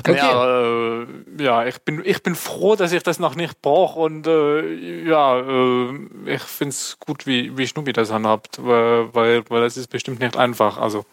Okay. 0.00 0.16
Ja, 0.16 1.02
äh, 1.02 1.06
ja, 1.38 1.66
ich 1.66 1.78
bin, 1.80 2.02
ich 2.04 2.22
bin 2.22 2.34
froh, 2.34 2.76
dass 2.76 2.92
ich 2.92 3.02
das 3.02 3.18
noch 3.18 3.36
nicht 3.36 3.62
brauche 3.62 4.00
und 4.00 4.26
äh, 4.26 5.04
ja, 5.08 5.38
äh, 5.40 5.94
ich 6.26 6.42
finde 6.42 6.70
es 6.70 6.98
gut, 6.98 7.26
wie, 7.26 7.56
wie 7.56 7.66
Schnubi 7.66 7.92
das 7.92 8.12
handhabt, 8.12 8.58
weil, 8.64 9.14
weil, 9.14 9.44
weil 9.48 9.62
das 9.62 9.76
ist 9.76 9.88
bestimmt 9.88 10.20
nicht 10.20 10.36
einfach. 10.36 10.78
Also. 10.78 11.04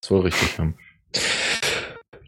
Das 0.00 0.06
ist 0.06 0.10
wohl 0.10 0.20
richtig, 0.20 0.58
ja. 0.58 0.72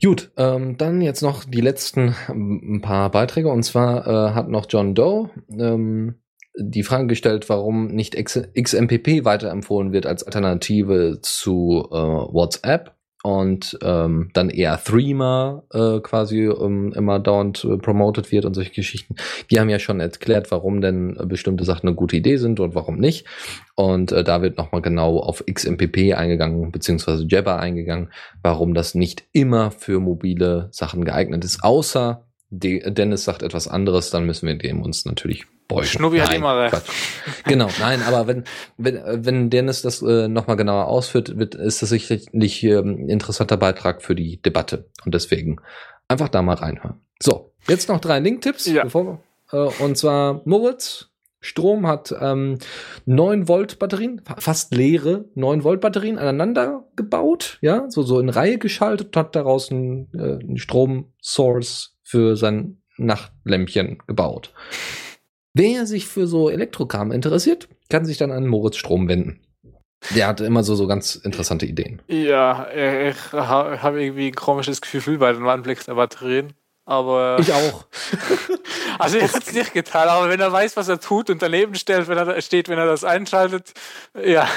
Gut, 0.03 0.31
ähm, 0.39 0.79
dann 0.79 1.03
jetzt 1.03 1.21
noch 1.21 1.45
die 1.45 1.61
letzten 1.61 2.15
ähm, 2.29 2.77
ein 2.77 2.81
paar 2.81 3.11
Beiträge 3.11 3.51
und 3.51 3.63
zwar 3.65 4.07
äh, 4.07 4.35
hat 4.35 4.49
noch 4.49 4.67
John 4.69 4.95
Doe 4.95 5.29
ähm, 5.51 6.15
die 6.57 6.83
Frage 6.83 7.07
gestellt, 7.07 7.49
warum 7.49 7.89
nicht 7.89 8.17
XMPP 8.17 9.25
weiterempfohlen 9.25 9.93
wird 9.93 10.07
als 10.07 10.23
Alternative 10.25 11.19
zu 11.23 11.87
äh, 11.91 11.97
WhatsApp 11.97 12.97
und 13.23 13.79
ähm, 13.83 14.31
dann 14.33 14.49
eher 14.49 14.83
Threema 14.83 15.63
äh, 15.73 16.01
quasi 16.01 16.45
ähm, 16.45 16.93
immer 16.95 17.19
dauernd 17.19 17.65
äh, 17.65 17.77
promoted 17.77 18.33
wird 18.33 18.45
und 18.45 18.55
solche 18.55 18.73
Geschichten. 18.73 19.17
Wir 19.49 19.61
haben 19.61 19.69
ja 19.69 19.79
schon 19.79 20.01
erklärt, 20.01 20.51
warum 20.51 20.81
denn 20.81 21.17
äh, 21.19 21.27
bestimmte 21.27 21.65
Sachen 21.65 21.89
eine 21.89 21.97
gute 21.97 22.17
Idee 22.17 22.37
sind 22.37 22.61
und 22.61 22.75
warum 22.75 22.97
nicht. 22.97 23.27
Und 23.75 24.13
äh, 24.13 24.25
da 24.25 24.43
wird 24.43 24.57
nochmal 24.57 24.83
genau 24.83 25.19
auf 25.19 25.45
XMPP 25.51 26.15
eingegangen, 26.15 26.73
beziehungsweise 26.73 27.27
Jabber 27.29 27.59
eingegangen, 27.59 28.11
warum 28.43 28.75
das 28.75 28.95
nicht 28.95 29.25
immer 29.33 29.71
für 29.71 30.01
mobile 30.01 30.69
Sachen 30.71 31.05
geeignet 31.05 31.45
ist, 31.45 31.63
außer 31.63 32.25
De 32.53 32.91
Dennis 32.91 33.25
sagt 33.25 33.45
etwas 33.45 33.69
anderes, 33.69 34.11
dann 34.11 34.27
müssen 34.27 34.49
wir 34.49 34.57
dem 34.57 34.83
uns 34.83 35.05
natürlich 35.05 35.47
beugen. 35.71 35.87
Schnubbi 35.87 36.19
hat 36.19 36.35
immer 36.35 36.59
recht. 36.61 36.83
Genau, 37.45 37.69
nein, 37.79 38.03
aber 38.03 38.27
wenn, 38.27 38.45
wenn, 38.77 39.01
wenn 39.25 39.51
Dennis 39.51 39.83
das 39.83 40.03
äh, 40.03 40.29
nochmal 40.29 40.57
genauer 40.57 40.89
ausführt, 40.89 41.39
wird, 41.39 41.55
ist 41.55 41.81
das 41.81 41.89
sicherlich 41.89 42.63
äh, 42.65 42.79
ein 42.79 43.09
interessanter 43.09 43.57
Beitrag 43.57 44.03
für 44.03 44.15
die 44.15 44.43
Debatte. 44.43 44.91
Und 45.05 45.15
deswegen 45.15 45.61
einfach 46.09 46.29
da 46.29 46.43
mal 46.43 46.57
reinhören. 46.57 47.01
So, 47.23 47.53
jetzt 47.69 47.89
noch 47.89 48.01
drei 48.01 48.19
Link-Tipps. 48.19 48.67
Ja. 48.67 48.85
Bevor, 48.85 49.23
äh, 49.53 49.57
und 49.57 49.97
zwar 49.97 50.43
Moritz. 50.45 51.07
Strom 51.43 51.87
hat 51.87 52.15
ähm, 52.21 52.59
9 53.07 53.49
Volt 53.49 53.79
Batterien, 53.79 54.21
fast 54.37 54.75
leere 54.75 55.25
9 55.35 55.65
Volt 55.65 55.81
Batterien 55.81 56.19
aneinander 56.19 56.85
gebaut, 56.97 57.57
ja, 57.63 57.87
so, 57.89 58.03
so 58.03 58.21
in 58.21 58.29
Reihe 58.29 58.59
geschaltet, 58.59 59.17
hat 59.17 59.35
daraus 59.35 59.71
ein, 59.71 60.11
äh, 60.13 60.45
ein 60.45 60.59
Strom-Source 60.59 61.97
für 62.03 62.37
sein 62.37 62.83
Nachtlämpchen 62.99 64.03
gebaut. 64.07 64.53
Wer 65.55 65.87
sich 65.87 66.07
für 66.07 66.27
so 66.27 66.49
Elektrokram 66.49 67.13
interessiert, 67.13 67.69
kann 67.89 68.05
sich 68.05 68.19
dann 68.19 68.31
an 68.31 68.47
Moritz 68.47 68.77
Strom 68.77 69.09
wenden. 69.09 69.41
Der 70.15 70.29
hatte 70.29 70.45
immer 70.45 70.63
so, 70.63 70.75
so 70.75 70.87
ganz 70.87 71.15
interessante 71.15 71.67
Ideen. 71.67 72.01
Ja, 72.09 72.69
ich 72.73 73.33
habe 73.33 74.03
irgendwie 74.03 74.29
ein 74.29 74.35
komisches 74.35 74.81
Gefühl 74.81 75.19
bei 75.19 75.33
den 75.33 75.47
Anblick 75.47 75.85
der 75.85 75.95
Batterien. 75.95 76.55
Aber 76.87 77.37
ich 77.39 77.53
auch. 77.53 77.87
also 78.99 79.19
er 79.19 79.33
hat 79.33 79.47
es 79.47 79.53
nicht 79.53 79.73
getan, 79.73 80.09
aber 80.09 80.29
wenn 80.29 80.41
er 80.41 80.51
weiß, 80.51 80.77
was 80.77 80.89
er 80.89 80.99
tut 80.99 81.31
und 81.31 81.43
daneben 81.43 81.75
stellt, 81.75 82.09
wenn 82.09 82.19
er 82.19 82.41
steht, 82.41 82.69
wenn 82.69 82.79
er 82.79 82.87
das 82.87 83.05
einschaltet, 83.05 83.75
ja. 84.25 84.49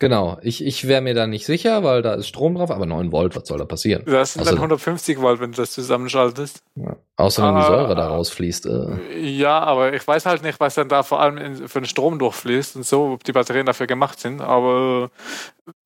Genau, 0.00 0.38
ich, 0.42 0.64
ich 0.64 0.86
wäre 0.88 1.00
mir 1.00 1.14
da 1.14 1.26
nicht 1.26 1.46
sicher, 1.46 1.82
weil 1.84 2.02
da 2.02 2.14
ist 2.14 2.28
Strom 2.28 2.54
drauf, 2.56 2.70
aber 2.70 2.86
9 2.86 3.12
Volt, 3.12 3.36
was 3.36 3.46
soll 3.48 3.58
da 3.58 3.64
passieren? 3.64 4.02
Das 4.06 4.32
sind 4.34 4.40
Also- 4.40 4.52
dann 4.52 4.60
150 4.60 5.20
Volt, 5.20 5.40
wenn 5.40 5.52
du 5.52 5.56
das 5.56 5.72
zusammenschaltest. 5.72 6.62
Ja. 6.76 6.96
Außer 7.16 7.42
wenn 7.46 7.54
die 7.54 7.60
Ah. 7.62 7.66
Säure 7.66 7.94
da 7.94 8.08
rausfließt. 8.08 8.66
Äh. 8.66 9.18
Ja, 9.20 9.60
aber 9.60 9.92
ich 9.94 10.06
weiß 10.06 10.26
halt 10.26 10.42
nicht, 10.42 10.58
was 10.58 10.74
dann 10.74 10.88
da 10.88 11.02
vor 11.04 11.20
allem 11.20 11.38
in, 11.38 11.68
für 11.68 11.80
den 11.80 11.86
Strom 11.86 12.18
durchfließt 12.18 12.76
und 12.76 12.84
so, 12.84 13.12
ob 13.12 13.24
die 13.24 13.32
Batterien 13.32 13.66
dafür 13.66 13.86
gemacht 13.86 14.18
sind, 14.18 14.40
aber 14.40 15.10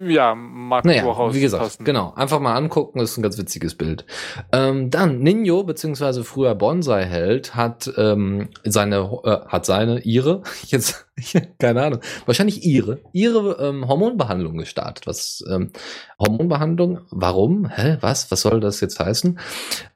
ja, 0.01 0.35
mag 0.35 0.85
Naja, 0.85 1.03
durchaus 1.03 1.35
wie 1.35 1.41
gesagt, 1.41 1.63
passen. 1.63 1.85
genau. 1.85 2.13
Einfach 2.15 2.41
mal 2.41 2.55
angucken, 2.57 3.01
ist 3.01 3.17
ein 3.17 3.23
ganz 3.23 3.39
witziges 3.39 3.77
Bild. 3.77 4.05
Ähm, 4.53 4.91
dann, 4.91 5.21
Ninjo, 5.21 5.63
beziehungsweise 5.65 6.25
früher 6.25 6.55
Bonsai-Held, 6.55 7.55
hat 7.55 7.91
ähm, 7.97 8.49
seine, 8.65 9.21
äh, 9.25 9.47
hat 9.47 9.67
seine, 9.67 10.01
ihre, 10.01 10.43
jetzt, 10.67 11.09
keine 11.59 11.83
Ahnung, 11.83 12.01
wahrscheinlich 12.27 12.65
ihre, 12.65 13.01
ihre 13.13 13.69
ähm, 13.69 13.87
Hormonbehandlung 13.87 14.57
gestartet. 14.59 15.07
Was, 15.07 15.45
ähm, 15.51 15.71
Hormonbehandlung, 16.19 17.01
warum? 17.11 17.69
Hä, 17.69 17.99
was, 18.01 18.31
was 18.31 18.41
soll 18.41 18.61
das 18.61 18.81
jetzt 18.81 18.99
heißen? 18.99 19.39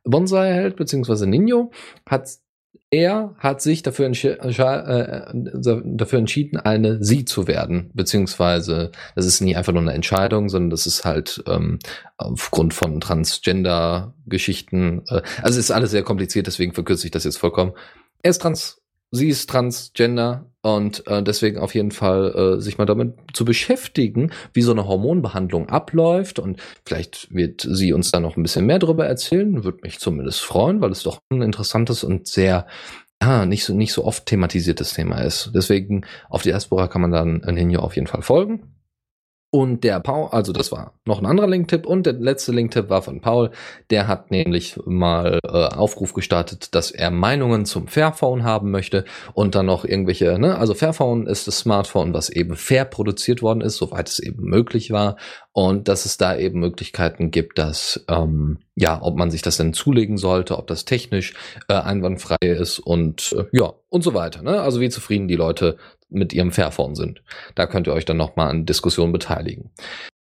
Bonsai-Held, 0.05 0.77
beziehungsweise 0.77 1.27
Ninjo, 1.27 1.71
hat 2.07 2.29
er 2.91 3.35
hat 3.39 3.63
sich 3.63 3.83
dafür, 3.83 4.07
entschi- 4.07 4.39
äh, 4.39 5.83
dafür 5.85 6.19
entschieden, 6.19 6.59
eine 6.59 7.03
Sie 7.03 7.25
zu 7.25 7.47
werden, 7.47 7.91
beziehungsweise 7.95 8.91
das 9.15 9.25
ist 9.25 9.41
nie 9.41 9.57
einfach 9.57 9.73
nur 9.73 9.81
eine 9.81 9.95
Entscheidung, 9.95 10.51
sondern 10.51 10.69
das 10.69 10.87
ist 10.87 11.07
halt 11.07 11.43
ähm, 11.47 11.79
aufgrund 12.19 12.75
von 12.75 13.01
Transgender-Geschichten, 13.01 15.05
äh, 15.09 15.23
also 15.41 15.59
es 15.59 15.65
ist 15.65 15.71
alles 15.71 15.91
sehr 15.91 16.03
kompliziert, 16.03 16.47
deswegen 16.47 16.75
verkürze 16.75 17.07
ich 17.07 17.13
das 17.13 17.25
jetzt 17.25 17.39
vollkommen. 17.39 17.73
Er 18.23 18.31
ist 18.31 18.43
trans, 18.43 18.82
sie 19.13 19.29
ist 19.29 19.49
transgender 19.49 20.51
und 20.63 21.07
äh, 21.07 21.23
deswegen 21.23 21.59
auf 21.59 21.75
jeden 21.75 21.93
Fall 21.93 22.57
äh, 22.57 22.61
sich 22.61 22.79
mal 22.79 22.87
damit 22.87 23.15
zu 23.33 23.45
beschäftigen, 23.45 24.33
wie 24.53 24.63
so 24.63 24.73
eine 24.73 24.89
Hormonbehandlung 24.89 25.69
abläuft 25.69 26.39
und 26.39 26.61
vielleicht 26.85 27.33
wird 27.33 27.61
sie 27.61 27.93
uns 27.93 28.11
da 28.11 28.21
noch 28.21 28.37
ein 28.37 28.43
bisschen 28.43 28.67
mehr 28.67 28.79
darüber 28.79 29.07
erzählen, 29.07 29.65
würde 29.65 29.79
mich 29.83 30.01
zumindest 30.01 30.41
freuen, 30.41 30.81
weil 30.81 30.91
es 30.91 31.03
doch 31.03 31.19
ein 31.31 31.43
interessantes 31.43 32.03
und 32.03 32.27
sehr 32.27 32.67
ja, 33.23 33.47
nicht 33.47 33.65
so 33.65 33.75
nicht 33.75 33.93
so 33.93 34.05
oft 34.05 34.27
thematisiertes 34.27 34.95
Thema 34.95 35.21
ist. 35.21 35.53
Deswegen 35.55 36.05
auf 36.29 36.43
Diaspora 36.43 36.89
kann 36.89 37.03
man 37.03 37.13
dann 37.13 37.37
Ninja 37.55 37.79
auf 37.79 37.95
jeden 37.95 38.09
Fall 38.09 38.23
folgen. 38.23 38.82
Und 39.55 39.85
der 39.85 40.01
Paul, 40.01 40.29
also 40.31 40.51
das 40.51 40.73
war 40.73 40.95
noch 41.05 41.19
ein 41.19 41.27
anderer 41.27 41.47
Linktipp 41.47 41.85
und 41.85 42.07
der 42.07 42.15
letzte 42.15 42.53
Linktipp 42.53 42.89
war 42.89 43.03
von 43.03 43.21
Paul. 43.21 43.51
Der 43.91 44.09
hat 44.09 44.31
nämlich 44.31 44.81
mal 44.87 45.41
äh, 45.45 45.49
Aufruf 45.49 46.15
gestartet, 46.15 46.75
dass 46.75 46.91
er 46.91 47.11
Meinungen 47.11 47.67
zum 47.67 47.87
Fairphone 47.87 48.45
haben 48.45 48.71
möchte 48.71 49.05
und 49.35 49.55
dann 49.55 49.67
noch 49.67 49.85
irgendwelche, 49.85 50.39
ne, 50.39 50.57
also 50.57 50.73
Fairphone 50.73 51.27
ist 51.27 51.49
das 51.49 51.59
Smartphone, 51.59 52.15
was 52.15 52.31
eben 52.31 52.57
fair 52.57 52.87
produziert 52.87 53.43
worden 53.43 53.61
ist, 53.61 53.77
soweit 53.77 54.09
es 54.09 54.21
eben 54.21 54.43
möglich 54.43 54.91
war 54.91 55.17
und 55.53 55.87
dass 55.87 56.07
es 56.07 56.17
da 56.17 56.35
eben 56.35 56.59
Möglichkeiten 56.59 57.31
gibt, 57.31 57.59
dass 57.59 58.03
ähm, 58.09 58.57
ja, 58.75 59.03
ob 59.03 59.17
man 59.19 59.31
sich 59.31 59.43
das 59.43 59.59
denn 59.59 59.75
zulegen 59.75 60.17
sollte, 60.17 60.57
ob 60.57 60.67
das 60.67 60.87
technisch 60.87 61.35
äh, 61.69 61.75
einwandfrei 61.75 62.39
ist 62.41 62.79
und 62.79 63.35
äh, 63.37 63.45
ja 63.53 63.75
und 63.91 64.03
so 64.03 64.15
weiter. 64.15 64.41
Ne? 64.43 64.63
Also 64.63 64.81
wie 64.81 64.89
zufrieden 64.89 65.29
die 65.29 65.37
Leute 65.37 65.77
mit 66.13 66.33
ihrem 66.33 66.53
Fairphone 66.53 66.95
sind. 66.95 67.23
Da 67.55 67.67
könnt 67.67 67.87
ihr 67.87 67.93
euch 67.93 68.05
dann 68.05 68.17
noch 68.17 68.37
mal 68.37 68.49
an 68.49 68.67
Diskussionen 68.67 69.13
beteiligen. 69.13 69.71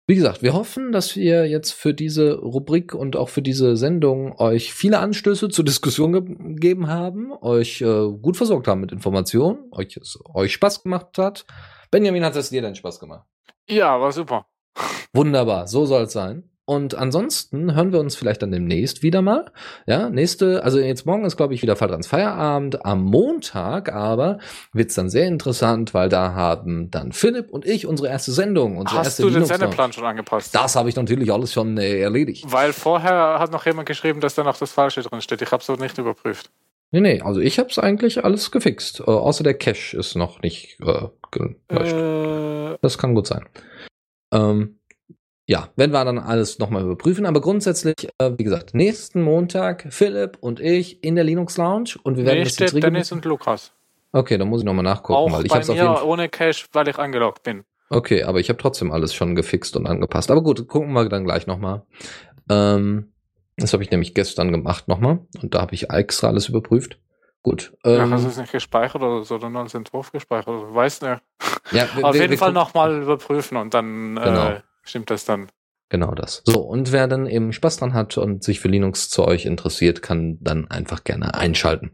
Wie 0.08 0.16
gesagt, 0.16 0.42
wir 0.42 0.52
hoffen, 0.52 0.90
dass 0.90 1.16
wir 1.16 1.48
jetzt 1.48 1.72
für 1.72 1.94
diese 1.94 2.34
Rubrik 2.34 2.92
und 2.92 3.16
auch 3.16 3.28
für 3.28 3.40
diese 3.40 3.76
Sendung 3.76 4.36
euch 4.38 4.74
viele 4.74 4.98
Anstöße 4.98 5.48
zur 5.48 5.64
Diskussion 5.64 6.12
ge 6.12 6.22
gegeben 6.22 6.88
haben, 6.88 7.32
euch 7.40 7.80
äh, 7.82 8.08
gut 8.20 8.36
versorgt 8.36 8.66
haben 8.66 8.80
mit 8.80 8.90
Informationen, 8.90 9.60
euch 9.70 10.00
euch 10.34 10.52
Spaß 10.52 10.82
gemacht 10.82 11.18
hat. 11.18 11.46
Benjamin, 11.90 12.24
hat 12.24 12.34
es 12.34 12.50
dir 12.50 12.62
denn 12.62 12.74
Spaß 12.74 12.98
gemacht? 12.98 13.26
Ja, 13.68 14.00
war 14.00 14.10
super. 14.10 14.46
Wunderbar, 15.14 15.68
so 15.68 15.86
soll 15.86 16.02
es 16.02 16.12
sein. 16.12 16.50
Und 16.64 16.94
ansonsten 16.94 17.74
hören 17.74 17.92
wir 17.92 17.98
uns 17.98 18.14
vielleicht 18.14 18.40
dann 18.42 18.52
demnächst 18.52 19.02
wieder 19.02 19.20
mal. 19.20 19.50
Ja, 19.86 20.08
nächste, 20.08 20.62
also 20.62 20.78
jetzt 20.78 21.06
morgen 21.06 21.24
ist, 21.24 21.36
glaube 21.36 21.54
ich, 21.54 21.62
wieder 21.62 21.74
Falltrans 21.74 22.06
Feierabend. 22.06 22.86
Am 22.86 23.02
Montag 23.02 23.92
aber 23.92 24.38
wird's 24.72 24.94
dann 24.94 25.10
sehr 25.10 25.26
interessant, 25.26 25.92
weil 25.92 26.08
da 26.08 26.34
haben 26.34 26.90
dann 26.90 27.10
Philipp 27.10 27.50
und 27.50 27.66
ich 27.66 27.86
unsere 27.86 28.08
erste 28.08 28.30
Sendung. 28.30 28.78
Unsere 28.78 29.00
Hast 29.00 29.06
erste 29.06 29.22
du 29.22 29.30
den. 29.30 29.44
Sendeplan 29.44 29.92
schon 29.92 30.04
angepasst? 30.04 30.54
Das 30.54 30.76
habe 30.76 30.88
ich 30.88 30.94
natürlich 30.94 31.32
alles 31.32 31.52
schon 31.52 31.78
äh, 31.78 32.00
erledigt. 32.00 32.44
Weil 32.46 32.72
vorher 32.72 33.40
hat 33.40 33.50
noch 33.50 33.66
jemand 33.66 33.88
geschrieben, 33.88 34.20
dass 34.20 34.36
da 34.36 34.44
noch 34.44 34.56
das 34.56 34.70
Falsche 34.70 35.02
drin 35.02 35.20
steht. 35.20 35.42
Ich 35.42 35.50
habe 35.50 35.64
so 35.64 35.74
nicht 35.74 35.98
überprüft. 35.98 36.50
Nee, 36.92 37.00
nee, 37.00 37.20
also 37.22 37.40
ich 37.40 37.58
habe 37.58 37.70
es 37.70 37.78
eigentlich 37.78 38.24
alles 38.24 38.50
gefixt. 38.52 39.00
Äh, 39.00 39.04
außer 39.04 39.42
der 39.42 39.54
Cache 39.54 39.96
ist 39.96 40.14
noch 40.14 40.42
nicht 40.42 40.78
äh, 40.80 41.08
gelöscht. 41.32 41.94
Äh, 41.94 42.78
Das 42.82 42.98
kann 42.98 43.14
gut 43.14 43.26
sein. 43.26 43.46
Ähm, 44.32 44.78
ja, 45.52 45.68
werden 45.76 45.92
wir 45.92 46.04
dann 46.04 46.18
alles 46.18 46.58
nochmal 46.58 46.82
überprüfen. 46.82 47.26
Aber 47.26 47.40
grundsätzlich, 47.42 48.08
äh, 48.18 48.30
wie 48.38 48.44
gesagt, 48.44 48.72
nächsten 48.74 49.20
Montag 49.22 49.86
Philipp 49.90 50.38
und 50.40 50.60
ich 50.60 51.04
in 51.04 51.14
der 51.14 51.24
Linux 51.24 51.58
Lounge 51.58 51.90
und 52.02 52.16
wir 52.16 52.24
werden 52.24 52.38
nee, 52.38 52.44
das 52.44 52.54
steht 52.54 52.82
Dennis 52.82 53.12
und 53.12 53.24
Lukas. 53.26 53.72
Okay, 54.12 54.38
dann 54.38 54.48
muss 54.48 54.60
ich 54.62 54.64
nochmal 54.66 54.82
nachgucken, 54.84 55.18
Auch 55.18 55.32
weil 55.32 55.44
ich 55.44 55.50
bei 55.50 55.56
hab's 55.56 55.68
auf 55.70 55.76
jeden 55.76 55.94
Fall. 55.94 56.04
ohne 56.04 56.28
Cache, 56.28 56.66
weil 56.72 56.88
ich 56.88 56.98
angeloggt 56.98 57.42
bin. 57.42 57.64
Okay, 57.90 58.22
aber 58.24 58.40
ich 58.40 58.48
habe 58.48 58.56
trotzdem 58.58 58.90
alles 58.92 59.12
schon 59.14 59.34
gefixt 59.34 59.76
und 59.76 59.86
angepasst. 59.86 60.30
Aber 60.30 60.42
gut, 60.42 60.66
gucken 60.68 60.92
wir 60.94 61.08
dann 61.10 61.24
gleich 61.24 61.46
nochmal. 61.46 61.82
Ähm, 62.50 63.12
das 63.58 63.72
habe 63.74 63.82
ich 63.82 63.90
nämlich 63.90 64.14
gestern 64.14 64.50
gemacht 64.52 64.88
nochmal 64.88 65.20
und 65.42 65.54
da 65.54 65.60
habe 65.60 65.74
ich 65.74 65.90
extra 65.90 66.28
alles 66.28 66.48
überprüft. 66.48 66.98
Gut. 67.42 67.72
ja, 67.84 68.04
Ähm, 68.04 68.12
hast 68.12 68.24
du 68.24 68.28
es 68.28 68.36
nicht 68.38 68.52
gespeichert 68.52 69.02
oder 69.02 69.24
so, 69.24 69.36
dann 69.36 69.56
als 69.56 69.74
Entwurf 69.74 70.12
gespeichert? 70.12 70.48
oder 70.48 70.74
Weiß 70.74 71.02
nicht. 71.02 71.20
ja, 71.72 71.86
wir- 71.94 72.04
Auf 72.04 72.14
wir- 72.14 72.20
jeden 72.22 72.30
wir 72.32 72.38
Fall 72.38 72.52
nochmal 72.52 73.02
überprüfen 73.02 73.56
und 73.58 73.74
dann 73.74 74.14
Genau. 74.16 74.48
äh, 74.50 74.60
stimmt 74.82 75.10
das 75.10 75.24
dann. 75.24 75.48
Genau 75.88 76.12
das. 76.14 76.42
So, 76.46 76.60
und 76.60 76.90
wer 76.90 77.06
dann 77.06 77.26
eben 77.26 77.52
Spaß 77.52 77.76
dran 77.76 77.92
hat 77.92 78.16
und 78.16 78.42
sich 78.42 78.60
für 78.60 78.68
Linux-Zeug 78.68 79.44
interessiert, 79.44 80.00
kann 80.00 80.38
dann 80.40 80.70
einfach 80.70 81.04
gerne 81.04 81.34
einschalten. 81.34 81.92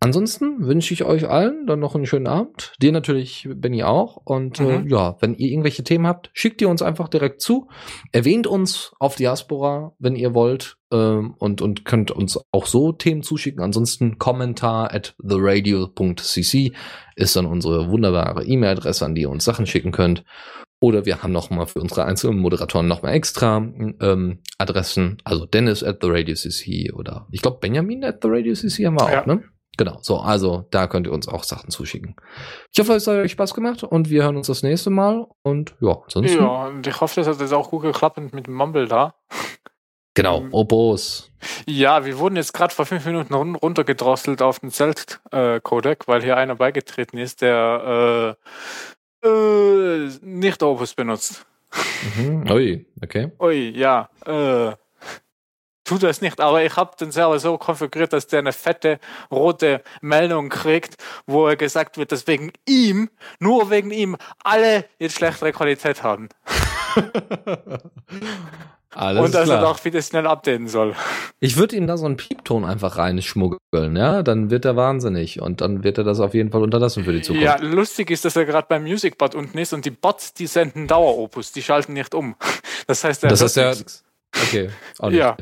Ansonsten 0.00 0.66
wünsche 0.66 0.92
ich 0.92 1.04
euch 1.04 1.28
allen 1.30 1.64
dann 1.66 1.78
noch 1.78 1.94
einen 1.94 2.06
schönen 2.06 2.26
Abend. 2.26 2.72
Dir 2.82 2.90
natürlich, 2.90 3.48
Benny, 3.54 3.84
auch. 3.84 4.16
Und 4.16 4.58
äh, 4.58 4.80
Mhm. 4.80 4.88
ja, 4.88 5.16
wenn 5.20 5.34
ihr 5.34 5.48
irgendwelche 5.48 5.84
Themen 5.84 6.08
habt, 6.08 6.30
schickt 6.34 6.60
ihr 6.60 6.68
uns 6.68 6.82
einfach 6.82 7.06
direkt 7.08 7.40
zu. 7.40 7.68
Erwähnt 8.10 8.48
uns 8.48 8.92
auf 8.98 9.14
Diaspora, 9.14 9.94
wenn 10.00 10.16
ihr 10.16 10.34
wollt. 10.34 10.76
Ähm, 10.92 11.34
und, 11.38 11.62
und 11.62 11.84
könnt 11.84 12.10
uns 12.10 12.38
auch 12.50 12.66
so 12.66 12.90
Themen 12.92 13.22
zuschicken. 13.22 13.62
Ansonsten 13.62 14.18
kommentar 14.18 14.92
at 14.92 15.14
theradio.cc 15.26 16.72
ist 17.14 17.36
dann 17.36 17.46
unsere 17.46 17.88
wunderbare 17.88 18.44
E-Mail-Adresse, 18.44 19.04
an 19.06 19.14
die 19.14 19.22
ihr 19.22 19.30
uns 19.30 19.44
Sachen 19.44 19.66
schicken 19.66 19.92
könnt. 19.92 20.24
Oder 20.82 21.06
wir 21.06 21.22
haben 21.22 21.30
noch 21.30 21.48
mal 21.50 21.66
für 21.66 21.78
unsere 21.80 22.04
einzelnen 22.06 22.38
Moderatoren 22.40 22.88
noch 22.88 23.02
mal 23.02 23.12
extra 23.12 23.58
ähm, 23.58 24.40
Adressen. 24.58 25.18
Also 25.22 25.46
Dennis 25.46 25.84
at 25.84 25.98
the 26.02 26.08
Radio 26.10 26.34
CC 26.34 26.90
oder 26.92 27.28
ich 27.30 27.40
glaube 27.40 27.58
Benjamin 27.60 28.02
at 28.04 28.18
the 28.20 28.28
Radio 28.28 28.52
CC 28.52 28.86
haben 28.86 28.94
wir 29.00 29.08
Ja. 29.12 29.20
auch, 29.22 29.26
ne? 29.26 29.44
Genau, 29.78 29.98
so, 30.02 30.18
also 30.18 30.66
da 30.72 30.88
könnt 30.88 31.06
ihr 31.06 31.12
uns 31.12 31.28
auch 31.28 31.44
Sachen 31.44 31.70
zuschicken. 31.70 32.16
Ich 32.72 32.80
hoffe, 32.80 32.94
es 32.94 33.06
hat 33.06 33.14
euch 33.14 33.30
Spaß 33.30 33.54
gemacht 33.54 33.84
und 33.84 34.10
wir 34.10 34.24
hören 34.24 34.36
uns 34.36 34.48
das 34.48 34.64
nächste 34.64 34.90
Mal. 34.90 35.24
Und 35.42 35.76
ja, 35.80 35.96
ansonsten. 36.02 36.42
Ja, 36.42 36.66
und 36.66 36.84
ich 36.84 37.00
hoffe, 37.00 37.20
das 37.20 37.28
hat 37.28 37.40
jetzt 37.40 37.54
auch 37.54 37.70
gut 37.70 37.82
geklappt 37.82 38.18
mit 38.34 38.46
dem 38.48 38.54
Mumble 38.54 38.88
da. 38.88 39.14
Genau, 40.14 40.44
Obos. 40.50 41.30
Ja, 41.66 42.04
wir 42.04 42.18
wurden 42.18 42.36
jetzt 42.36 42.52
gerade 42.52 42.74
vor 42.74 42.84
fünf 42.86 43.06
Minuten 43.06 43.32
run 43.32 43.54
runtergedrosselt 43.54 44.42
auf 44.42 44.58
den 44.58 44.70
Zelt-Codec, 44.70 46.06
weil 46.06 46.22
hier 46.22 46.36
einer 46.36 46.56
beigetreten 46.56 47.16
ist, 47.18 47.40
der 47.40 48.36
äh, 48.38 48.48
äh, 49.22 50.08
nicht 50.22 50.62
Opus 50.62 50.94
benutzt. 50.94 51.44
Mhm. 52.16 52.50
Ui, 52.50 52.86
okay. 53.02 53.32
Ui, 53.40 53.70
ja. 53.70 54.08
Äh, 54.26 54.74
tut 55.84 56.02
das 56.02 56.20
nicht, 56.20 56.40
aber 56.40 56.64
ich 56.64 56.76
habe 56.76 56.96
den 56.98 57.12
Server 57.12 57.38
so 57.38 57.58
konfiguriert, 57.58 58.12
dass 58.12 58.26
der 58.26 58.40
eine 58.40 58.52
fette 58.52 58.98
rote 59.30 59.82
Meldung 60.00 60.48
kriegt, 60.48 60.96
wo 61.26 61.46
er 61.46 61.56
gesagt 61.56 61.98
wird, 61.98 62.12
dass 62.12 62.26
wegen 62.26 62.52
ihm, 62.66 63.10
nur 63.38 63.70
wegen 63.70 63.90
ihm, 63.90 64.16
alle 64.42 64.86
jetzt 64.98 65.16
schlechtere 65.16 65.52
Qualität 65.52 66.02
haben. 66.02 66.28
Alles 68.94 69.24
und 69.24 69.34
dass 69.34 69.48
er 69.48 69.58
klar. 69.58 69.72
doch 69.72 69.82
wieder 69.86 70.02
schnell 70.02 70.26
updaten 70.26 70.68
soll. 70.68 70.94
Ich 71.40 71.56
würde 71.56 71.76
ihm 71.76 71.86
da 71.86 71.96
so 71.96 72.04
einen 72.04 72.18
Piepton 72.18 72.66
einfach 72.66 72.98
reinschmuggeln, 72.98 73.96
ja? 73.96 74.22
Dann 74.22 74.50
wird 74.50 74.66
er 74.66 74.76
wahnsinnig 74.76 75.40
und 75.40 75.62
dann 75.62 75.82
wird 75.82 75.96
er 75.96 76.04
das 76.04 76.20
auf 76.20 76.34
jeden 76.34 76.50
Fall 76.50 76.62
unterlassen 76.62 77.04
für 77.04 77.12
die 77.12 77.22
Zukunft. 77.22 77.42
Ja, 77.46 77.56
lustig 77.58 78.10
ist, 78.10 78.26
dass 78.26 78.36
er 78.36 78.44
gerade 78.44 78.66
beim 78.68 78.82
Musicbot 78.84 79.34
unten 79.34 79.56
ist 79.56 79.72
und 79.72 79.86
die 79.86 79.90
Bots, 79.90 80.34
die 80.34 80.46
senden 80.46 80.86
Daueropus, 80.88 81.52
die 81.52 81.62
schalten 81.62 81.94
nicht 81.94 82.14
um. 82.14 82.34
Das 82.86 83.02
heißt, 83.02 83.24
er 83.24 83.30
Das 83.30 83.40
heißt 83.40 83.56
ja- 83.56 83.70
nichts. 83.70 84.04
Okay. 84.42 84.68
Ja. 85.10 85.36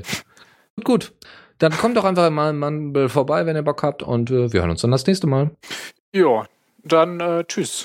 Gut, 0.76 0.84
gut. 0.84 1.12
Dann 1.58 1.72
kommt 1.76 1.96
doch 1.96 2.04
einfach 2.04 2.30
mal 2.30 2.50
in 2.50 2.58
Mumble 2.58 3.08
vorbei, 3.08 3.46
wenn 3.46 3.56
ihr 3.56 3.62
Bock 3.62 3.82
habt 3.82 4.02
und 4.02 4.30
äh, 4.30 4.52
wir 4.52 4.60
hören 4.60 4.70
uns 4.70 4.80
dann 4.80 4.92
das 4.92 5.06
nächste 5.06 5.26
Mal. 5.26 5.50
Ja, 6.14 6.46
dann 6.84 7.18
äh, 7.20 7.44
tschüss. 7.44 7.84